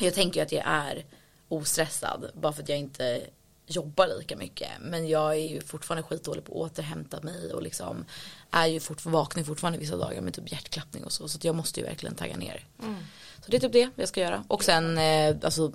jag 0.00 0.14
tänker 0.14 0.40
ju 0.40 0.44
att 0.46 0.52
jag 0.52 0.62
är 0.66 1.04
ostressad. 1.48 2.30
Bara 2.34 2.52
för 2.52 2.62
att 2.62 2.68
jag 2.68 2.78
inte 2.78 3.20
jobbar 3.66 4.18
lika 4.18 4.36
mycket. 4.36 4.68
Men 4.80 5.08
jag 5.08 5.32
är 5.32 5.48
ju 5.48 5.60
fortfarande 5.60 6.02
skitdålig 6.02 6.44
på 6.44 6.64
att 6.64 6.70
återhämta 6.70 7.20
mig. 7.22 7.52
Och 7.52 7.62
liksom 7.62 8.04
är 8.50 8.66
ju 8.66 8.80
fort, 8.80 9.04
vaknar 9.04 9.44
fortfarande 9.44 9.78
vissa 9.78 9.96
dagar 9.96 10.20
med 10.20 10.34
typ 10.34 10.52
hjärtklappning 10.52 11.04
och 11.04 11.12
så. 11.12 11.28
Så 11.28 11.38
jag 11.42 11.54
måste 11.54 11.80
ju 11.80 11.86
verkligen 11.86 12.14
tagga 12.14 12.36
ner. 12.36 12.66
Så 13.44 13.50
det 13.50 13.56
är 13.56 13.60
typ 13.60 13.72
det 13.72 13.90
jag 13.96 14.08
ska 14.08 14.20
göra. 14.20 14.44
Och 14.48 14.64
sen 14.64 14.98
eh, 14.98 15.36
alltså 15.42 15.72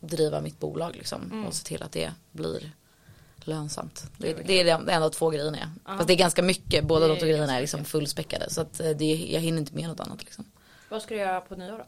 driva 0.00 0.40
mitt 0.40 0.58
bolag 0.58 0.96
liksom. 0.96 1.44
Och 1.46 1.54
se 1.54 1.64
till 1.64 1.82
att 1.82 1.92
det 1.92 2.12
blir 2.32 2.72
lönsamt. 3.36 4.04
Det, 4.18 4.32
det 4.32 4.60
är 4.60 4.64
de 4.64 4.88
enda 4.88 5.10
två 5.10 5.30
grejerna 5.30 5.58
jag. 5.58 5.96
Fast 5.96 6.06
det 6.06 6.14
är 6.14 6.16
ganska 6.16 6.42
mycket. 6.42 6.84
Båda 6.84 7.08
de 7.08 7.18
två 7.18 7.26
grejerna 7.26 7.56
är 7.56 7.60
liksom 7.60 7.84
fullspäckade. 7.84 8.50
Så 8.50 8.60
att 8.60 8.80
eh, 8.80 8.90
det, 8.90 9.28
jag 9.32 9.40
hinner 9.40 9.58
inte 9.58 9.74
med 9.74 9.88
något 9.88 10.00
annat 10.00 10.24
liksom. 10.24 10.44
Vad 10.88 11.02
ska 11.02 11.14
du 11.14 11.20
göra 11.20 11.40
på 11.40 11.56
nyår 11.56 11.78
då? 11.78 11.84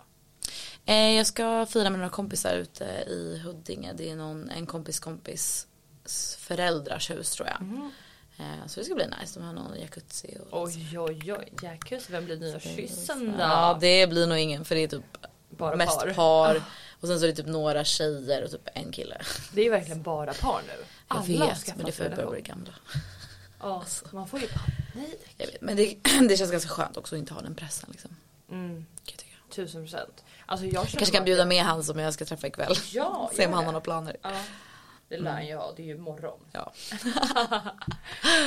Eh, 0.87 1.11
jag 1.11 1.27
ska 1.27 1.67
fira 1.67 1.91
med 1.91 1.99
några 1.99 2.11
kompisar 2.11 2.55
ute 2.57 2.85
i 2.85 3.41
Huddinge. 3.45 3.93
Det 3.93 4.11
är 4.11 4.17
någon, 4.17 4.51
en 4.51 4.67
kompis 4.67 5.01
kompis 5.01 5.67
föräldrars 6.39 7.11
hus 7.11 7.31
tror 7.31 7.49
jag. 7.49 7.63
Eh, 8.39 8.67
så 8.67 8.81
det 8.81 8.85
ska 8.87 8.95
bli 8.95 9.07
nice. 9.21 9.41
De 9.41 9.47
har 9.47 9.53
någon 9.53 9.81
jacuzzi. 9.81 10.37
Och 10.51 10.63
Oj 10.63 10.99
oj 10.99 11.33
oj. 11.33 11.53
Jacuzzi, 11.63 12.13
vem 12.13 12.25
blir 12.25 12.37
nyårskyssen 12.37 13.27
då? 13.33 13.39
Ja 13.43 13.79
det 13.81 14.07
blir 14.07 14.27
nog 14.27 14.39
ingen 14.39 14.65
för 14.65 14.75
det 14.75 14.81
är 14.81 14.89
typ 14.89 15.05
Bara 15.51 15.77
mest 15.77 15.99
par. 15.99 16.15
par. 16.15 16.63
Och 17.01 17.09
sen 17.09 17.19
så 17.21 17.25
är 17.25 17.29
det 17.29 17.35
typ 17.35 17.47
några 17.47 17.85
tjejer 17.85 18.45
och 18.45 18.51
typ 18.51 18.69
en 18.75 18.93
kille. 18.93 19.21
Det 19.53 19.61
är 19.61 19.65
ju 19.65 19.71
verkligen 19.71 20.03
bara 20.03 20.33
par 20.35 20.63
nu. 20.67 20.85
Jag 21.09 21.17
Alla 21.19 21.47
vet 21.47 21.77
men 21.77 21.87
det 21.87 21.93
får 21.93 22.09
börja 22.09 22.31
bli 22.31 22.41
gamla. 22.41 22.73
Ja, 23.61 23.85
man 24.13 24.29
får 24.29 24.41
ju 24.41 24.47
panik. 24.47 25.59
Men 25.61 25.77
det, 25.77 25.97
det 26.29 26.37
känns 26.37 26.51
ganska 26.51 26.69
skönt 26.71 26.97
också 26.97 27.15
att 27.15 27.19
inte 27.19 27.35
ha 27.35 27.41
den 27.41 27.55
pressen 27.55 27.89
liksom. 27.93 28.17
Mm, 28.51 28.75
Kan 28.75 28.85
jag 29.05 29.19
tycka. 29.19 29.32
Tusen 29.53 29.83
procent. 29.83 30.25
Alltså 30.47 30.67
jag 30.67 30.89
Kanske 30.89 31.17
kan 31.17 31.25
bjuda 31.25 31.45
med 31.45 31.63
han 31.63 31.85
som 31.85 31.99
jag 31.99 32.15
ska 32.15 32.25
träffa 32.25 32.47
ikväll. 32.47 32.75
Ja, 32.93 33.31
Se 33.37 33.47
om 33.47 33.53
han 33.53 33.65
har 33.65 33.73
några 33.73 33.85
planer. 33.85 34.17
Ja, 34.23 34.31
det 35.09 35.19
lär 35.19 35.31
han 35.31 35.47
ju 35.47 35.57
ha. 35.57 35.73
Det 35.77 35.83
är 35.83 35.87
ju 35.87 35.95
imorgon. 35.95 36.39
Ja. 36.53 36.73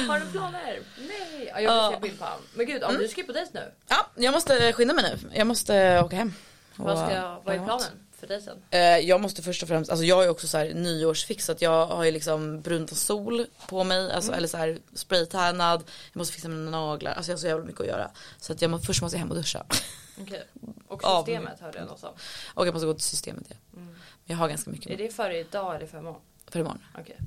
Har 0.08 0.20
du 0.20 0.26
planer? 0.32 0.80
Nej. 0.98 1.52
Ja, 1.54 1.62
jag 1.62 1.90
vill 1.90 1.96
se 1.96 2.02
bild 2.02 2.20
på 2.20 2.26
honom. 2.26 2.40
Men 2.54 2.66
gud, 2.66 2.84
om 2.84 2.98
du 2.98 3.08
ska 3.08 3.24
på 3.24 3.32
dejt 3.32 3.52
nu. 3.54 3.72
ja, 3.88 4.08
jag 4.16 4.32
måste 4.34 4.74
skynda 4.74 4.94
mig 4.94 5.04
nu. 5.04 5.30
Jag 5.34 5.48
måste 5.48 6.02
åka 6.02 6.16
hem. 6.16 6.34
Vad, 6.76 6.98
ska, 6.98 7.40
vad 7.44 7.56
är 7.56 7.66
planen 7.66 7.88
för 8.20 8.28
dejten? 8.28 8.58
Eh, 8.72 8.80
jag 8.80 9.22
måste 9.22 9.42
först 9.42 9.62
och 9.64 9.68
främst, 9.70 9.92
alltså 9.92 10.06
jag 10.06 10.24
är 10.26 10.30
också 10.30 10.48
så 10.48 10.58
här 10.58 10.74
nyårsfix 10.74 11.46
så 11.46 11.52
att 11.52 11.62
jag 11.62 11.86
har 11.86 12.04
ju 12.04 12.12
liksom 12.12 12.62
brunt 12.62 12.92
och 12.92 12.98
sol 12.98 13.46
på 13.68 13.84
mig, 13.84 14.12
alltså, 14.12 14.32
eller 14.32 14.48
så 14.48 14.58
här 14.58 14.80
spraytannad, 14.94 15.84
jag 16.14 16.20
måste 16.20 16.34
fixa 16.34 16.48
mina 16.48 16.72
naglar, 16.72 17.14
alltså 17.14 17.32
jag 17.32 17.38
har 17.38 17.42
så 17.42 17.48
jävla 17.48 17.66
mycket 17.66 17.82
att 17.82 17.88
göra. 17.88 18.12
Så 18.40 18.54
att 18.54 18.62
jag 18.62 18.72
må, 18.72 18.80
först 18.80 19.02
måste 19.02 19.16
jag 19.16 19.20
hem 19.20 19.30
och 19.32 19.38
duscha. 19.38 19.66
Okej. 20.22 20.48
Och 20.88 21.02
systemet 21.04 21.60
hörde 21.60 21.78
jag 21.78 21.88
något 21.88 22.04
om. 22.04 22.14
och 22.54 22.68
jag 22.68 22.74
måste 22.74 22.86
gå 22.88 22.94
till 22.94 23.04
systemet 23.04 23.46
ja. 23.50 23.56
Men 23.72 23.96
jag 24.26 24.38
har 24.38 24.50
ganska 24.50 24.70
Är 24.70 24.74
mycket 24.74 24.98
det 24.98 25.14
för 25.16 25.30
idag 25.30 25.76
eller 25.76 25.88
för 25.88 25.98
imorgon? 26.00 26.22
för 26.48 26.60
imorgon. 26.60 26.84
Okej. 27.00 27.18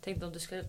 Tänkte 0.00 0.26
om 0.26 0.32
du 0.32 0.40
skulle 0.40 0.64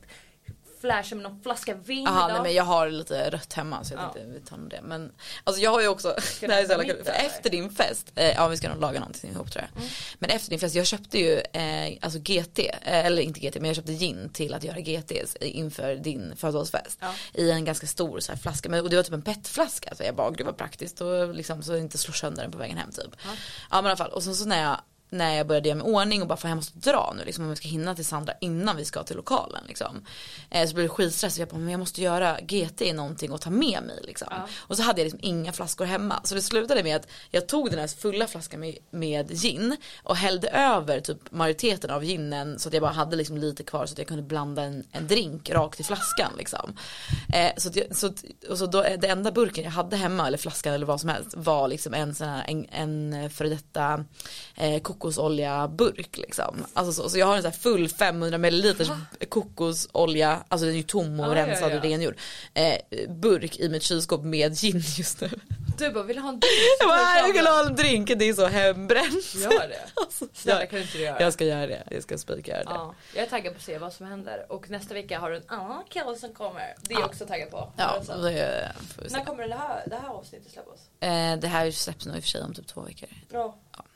flasha 0.81 1.15
med 1.15 1.23
någon 1.23 1.41
flaska 1.41 1.73
vin 1.73 2.03
Jaha 2.03 2.25
idag. 2.25 2.33
nej 2.33 2.41
men 2.43 2.53
jag 2.53 2.63
har 2.63 2.89
lite 2.89 3.29
rött 3.29 3.53
hemma 3.53 3.83
så 3.83 3.93
jag 3.93 4.01
Ja. 4.03 4.09
tänkte 4.13 4.31
vi 4.33 4.39
tar 4.39 4.57
nog 4.57 4.69
det. 4.69 4.79
Men 4.83 5.11
alltså 5.43 5.61
jag 5.61 5.71
har 5.71 5.81
ju 5.81 5.87
också, 5.87 6.15
Ska 6.21 6.47
det 6.47 6.53
här 6.53 6.61
är 6.61 6.65
så 6.65 6.71
jävla 6.71 6.85
kul, 6.85 7.03
för 7.03 7.11
efter 7.11 7.49
din 7.49 7.69
fest, 7.69 8.11
eh, 8.15 8.29
ja 8.29 8.47
vi 8.47 8.57
ska 8.57 8.69
nog 8.69 8.81
laga 8.81 8.99
någonting 8.99 9.31
ihop 9.31 9.51
tror 9.51 9.65
jag. 9.71 9.81
Mm. 9.81 9.89
Men 10.19 10.29
efter 10.29 10.49
din 10.49 10.59
fest, 10.59 10.75
jag 10.75 10.85
köpte 10.85 11.17
ju 11.19 11.39
eh, 11.39 11.97
alltså 12.01 12.19
GT, 12.19 12.59
eh, 12.59 13.05
eller 13.05 13.21
inte 13.21 13.39
GT 13.39 13.55
men 13.55 13.65
jag 13.65 13.75
köpte 13.75 13.93
gin 13.93 14.29
till 14.33 14.53
att 14.53 14.63
göra 14.63 14.79
GTs 14.79 15.35
inför 15.41 15.95
din 15.95 16.33
födelsedagsfest. 16.35 16.97
Ja. 17.01 17.13
I 17.33 17.51
en 17.51 17.65
ganska 17.65 17.87
stor 17.87 18.19
så 18.19 18.31
här, 18.31 18.39
flaska, 18.39 18.69
men, 18.69 18.83
och 18.83 18.89
det 18.89 18.95
var 18.95 19.03
typ 19.03 19.13
en 19.13 19.21
petflaska 19.21 19.95
så 19.95 20.03
jag 20.03 20.15
bara 20.15 20.31
det 20.31 20.43
var 20.43 20.53
praktiskt 20.53 21.01
och 21.01 21.35
liksom 21.35 21.63
så 21.63 21.75
inte 21.77 21.97
slår 21.97 22.13
sönder 22.13 22.41
den 22.41 22.51
på 22.51 22.57
vägen 22.57 22.77
hem 22.77 22.91
typ. 22.91 23.15
Ja, 23.23 23.81
men 23.81 23.85
i 23.85 23.87
alla 23.87 23.97
fall 23.97 24.11
och 24.11 24.23
sen 24.23 24.35
så 24.35 24.45
när 24.45 24.61
jag 24.63 24.77
när 25.09 25.35
jag 25.35 25.47
började 25.47 25.69
göra 25.69 25.77
mig 25.77 25.93
ordning 25.93 26.21
och 26.21 26.27
bara 26.27 26.37
fan 26.37 26.49
jag 26.49 26.55
måste 26.55 26.79
dra 26.91 27.13
nu 27.17 27.25
liksom 27.25 27.43
om 27.43 27.49
jag 27.49 27.57
ska 27.57 27.67
hinna 27.67 27.95
till 27.95 28.05
Sandra 28.05 28.33
innan 28.41 28.77
vi 28.77 28.85
ska 28.85 29.03
till 29.03 29.15
lokalen 29.15 29.63
liksom. 29.67 30.05
Eh, 30.49 30.67
så 30.67 30.73
blev 30.73 30.87
det 30.87 30.89
skitstress 30.89 31.39
jag 31.39 31.47
bara 31.47 31.57
men 31.57 31.69
jag 31.69 31.79
måste 31.79 32.01
göra 32.01 32.39
GT 32.41 32.81
i 32.81 32.93
någonting 32.93 33.31
och 33.31 33.41
ta 33.41 33.49
med 33.49 33.83
mig 33.83 33.99
liksom. 34.03 34.27
Ja. 34.31 34.47
Och 34.57 34.77
så 34.77 34.83
hade 34.83 35.01
jag 35.01 35.05
liksom 35.05 35.19
inga 35.23 35.53
flaskor 35.53 35.85
hemma 35.85 36.21
så 36.23 36.35
det 36.35 36.41
slutade 36.41 36.83
med 36.83 36.95
att 36.95 37.07
jag 37.29 37.47
tog 37.47 37.69
den 37.69 37.79
här 37.79 37.87
fulla 37.87 38.27
flaskan 38.27 38.59
med, 38.59 38.77
med 38.91 39.29
gin 39.29 39.77
och 40.03 40.15
hällde 40.15 40.49
över 40.49 40.99
typ 40.99 41.31
majoriteten 41.31 41.89
av 41.89 42.03
ginen 42.03 42.59
så 42.59 42.67
att 42.67 42.73
jag 42.73 42.81
bara 42.81 42.91
hade 42.91 43.15
liksom 43.15 43.37
lite 43.37 43.63
kvar 43.63 43.85
så 43.85 43.93
att 43.93 43.97
jag 43.97 44.07
kunde 44.07 44.23
blanda 44.23 44.63
en, 44.63 44.83
en 44.91 45.07
drink 45.07 45.49
rakt 45.49 45.79
i 45.79 45.83
flaskan 45.83 46.31
liksom. 46.37 46.73
Eh, 47.33 47.51
så 47.57 47.69
att 47.69 47.97
så, 47.97 48.13
och 48.49 48.57
så 48.57 48.65
då, 48.65 48.81
det 48.81 49.07
enda 49.07 49.31
burken 49.31 49.63
jag 49.63 49.71
hade 49.71 49.97
hemma 49.97 50.27
eller 50.27 50.37
flaskan 50.37 50.73
eller 50.73 50.85
vad 50.85 51.01
som 51.01 51.09
helst 51.09 51.33
var 51.37 51.67
liksom 51.67 51.93
en 51.93 52.15
sån 52.15 52.27
här 52.27 52.45
en, 52.47 52.65
en 52.71 53.29
före 53.29 53.49
detta 53.49 54.05
eh, 54.55 54.81
burk 55.67 56.17
liksom. 56.17 56.65
Alltså 56.73 56.93
så, 57.03 57.09
så 57.09 57.17
jag 57.17 57.25
har 57.25 57.35
en 57.35 57.41
sån 57.41 57.51
här 57.51 57.59
full 57.59 57.89
500 57.89 58.37
milliliters 58.37 58.89
kokosolja, 59.29 60.43
alltså 60.47 60.65
den 60.65 60.73
är 60.73 60.77
ju 60.77 60.83
tom 60.83 61.19
och 61.19 61.25
Ah, 61.25 61.29
ja, 61.37 61.47
rensad 61.47 61.71
ja. 61.71 61.75
och 61.77 61.83
rengjord. 61.83 62.15
Eh, 62.53 62.75
burk 63.09 63.59
i 63.59 63.69
mitt 63.69 63.83
kylskåp 63.83 64.23
med 64.23 64.57
gin 64.57 64.83
just 64.97 65.21
nu. 65.21 65.29
Du 65.77 65.91
bara, 65.91 66.03
vill 66.03 66.15
du 66.15 66.21
ha 66.21 66.29
en 66.29 66.39
drink? 66.39 66.53
Jag 66.79 66.89
bara, 66.89 67.27
jag 67.27 67.33
vill 67.33 67.47
ha 67.47 67.65
en 67.65 67.75
drink, 67.75 68.11
det 68.15 68.29
är 68.29 68.33
så 68.33 68.45
hembränt. 68.47 69.35
Gör 69.35 69.49
det. 69.67 69.79
Alltså, 69.95 70.25
Snälla 70.33 70.59
jag, 70.59 70.69
kan 70.69 70.79
du 70.79 70.85
inte 70.85 70.97
göra 70.97 71.21
jag 71.21 71.33
ska 71.33 71.45
göra 71.45 71.67
det, 71.67 71.83
jag 71.91 72.03
ska 72.03 72.17
spika 72.17 72.51
göra 72.51 72.63
det. 72.63 72.69
Ja, 72.69 72.95
jag 73.15 73.23
är 73.25 73.29
taggad 73.29 73.53
på 73.53 73.57
att 73.57 73.63
se 73.63 73.77
vad 73.77 73.93
som 73.93 74.05
händer. 74.05 74.45
Och 74.49 74.69
nästa 74.69 74.93
vecka 74.93 75.19
har 75.19 75.29
du 75.31 75.37
en 75.37 75.43
annan 75.47 75.83
kille 75.89 76.15
som 76.15 76.33
kommer. 76.33 76.73
Det 76.81 76.93
är 76.93 76.95
jag 76.97 77.01
Ja. 77.01 77.05
också 77.05 77.25
taggad 77.25 77.51
på. 77.51 77.71
Ja, 77.77 77.83
Alltså. 77.83 78.13
det 78.17 78.71
får 78.95 79.03
vi 79.03 79.09
se. 79.09 79.17
När 79.17 79.25
kommer 79.25 79.47
det 79.47 79.55
här, 79.55 79.83
det 79.87 79.95
här 79.95 80.09
avsnittet 80.09 80.51
släppas? 80.51 80.79
Eh, 80.99 81.39
det 81.39 81.47
här 81.47 81.71
släpps 81.71 82.05
nog 82.05 82.15
i 82.15 82.19
och 82.19 82.23
för 82.23 82.29
sig 82.29 82.41
om 82.43 82.53
typ 82.53 82.67
två 82.67 82.81
veckor. 82.81 83.09
Ja. 83.31 83.55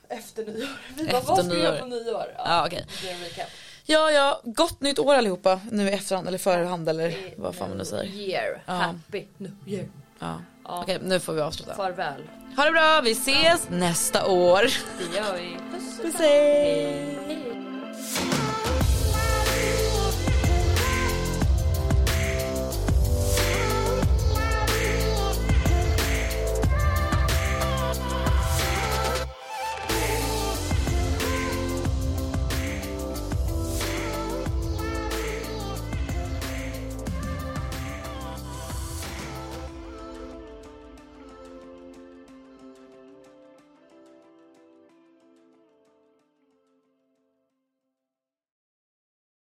Efter 0.10 0.46
nyår. 0.46 0.68
Vi 0.96 1.06
bara, 1.08 1.18
Efter 1.18 1.28
vad 1.34 1.46
ska 1.46 1.54
vi 1.56 1.62
göra 1.64 1.80
på 1.80 1.86
nyår? 1.86 2.26
Ja, 2.38 2.66
okej. 2.68 2.86
Blir 3.02 3.12
en 3.12 3.20
recap. 3.20 3.48
Ja, 3.86 4.12
ja, 4.12 4.42
gott 4.44 4.82
nytt 4.82 5.00
år 5.00 5.16
allihopa. 5.16 5.60
Nu 5.72 5.90
i 5.90 5.92
efterhand 5.92 6.28
eller 6.28 6.38
förhand 6.38 6.90
eller 6.90 7.16
vad 7.38 7.56
fan 7.56 7.70
man 7.70 7.78
nu 7.78 7.86
säger. 7.86 8.12
Year. 8.14 8.64
Ja. 8.66 8.74
Happy 8.74 9.26
New 9.38 9.52
Year. 9.66 9.88
Ja. 10.20 10.42
Ja. 10.64 10.82
Okej, 10.82 11.00
nu 11.04 11.20
får 11.20 11.34
vi 11.34 11.42
avsluta. 11.42 11.76
Farväl. 11.76 12.22
Ha 12.56 12.66
det 12.66 12.72
bra, 12.72 13.02
vi 13.04 13.12
ses 13.12 13.70
nästa 13.70 14.26
år. 14.26 14.62
Det 14.62 15.18
gör 15.18 15.34
vi. 15.34 15.58
Puss. 16.04 16.16
Hej! 16.20 17.18
Hej. 17.28 18.43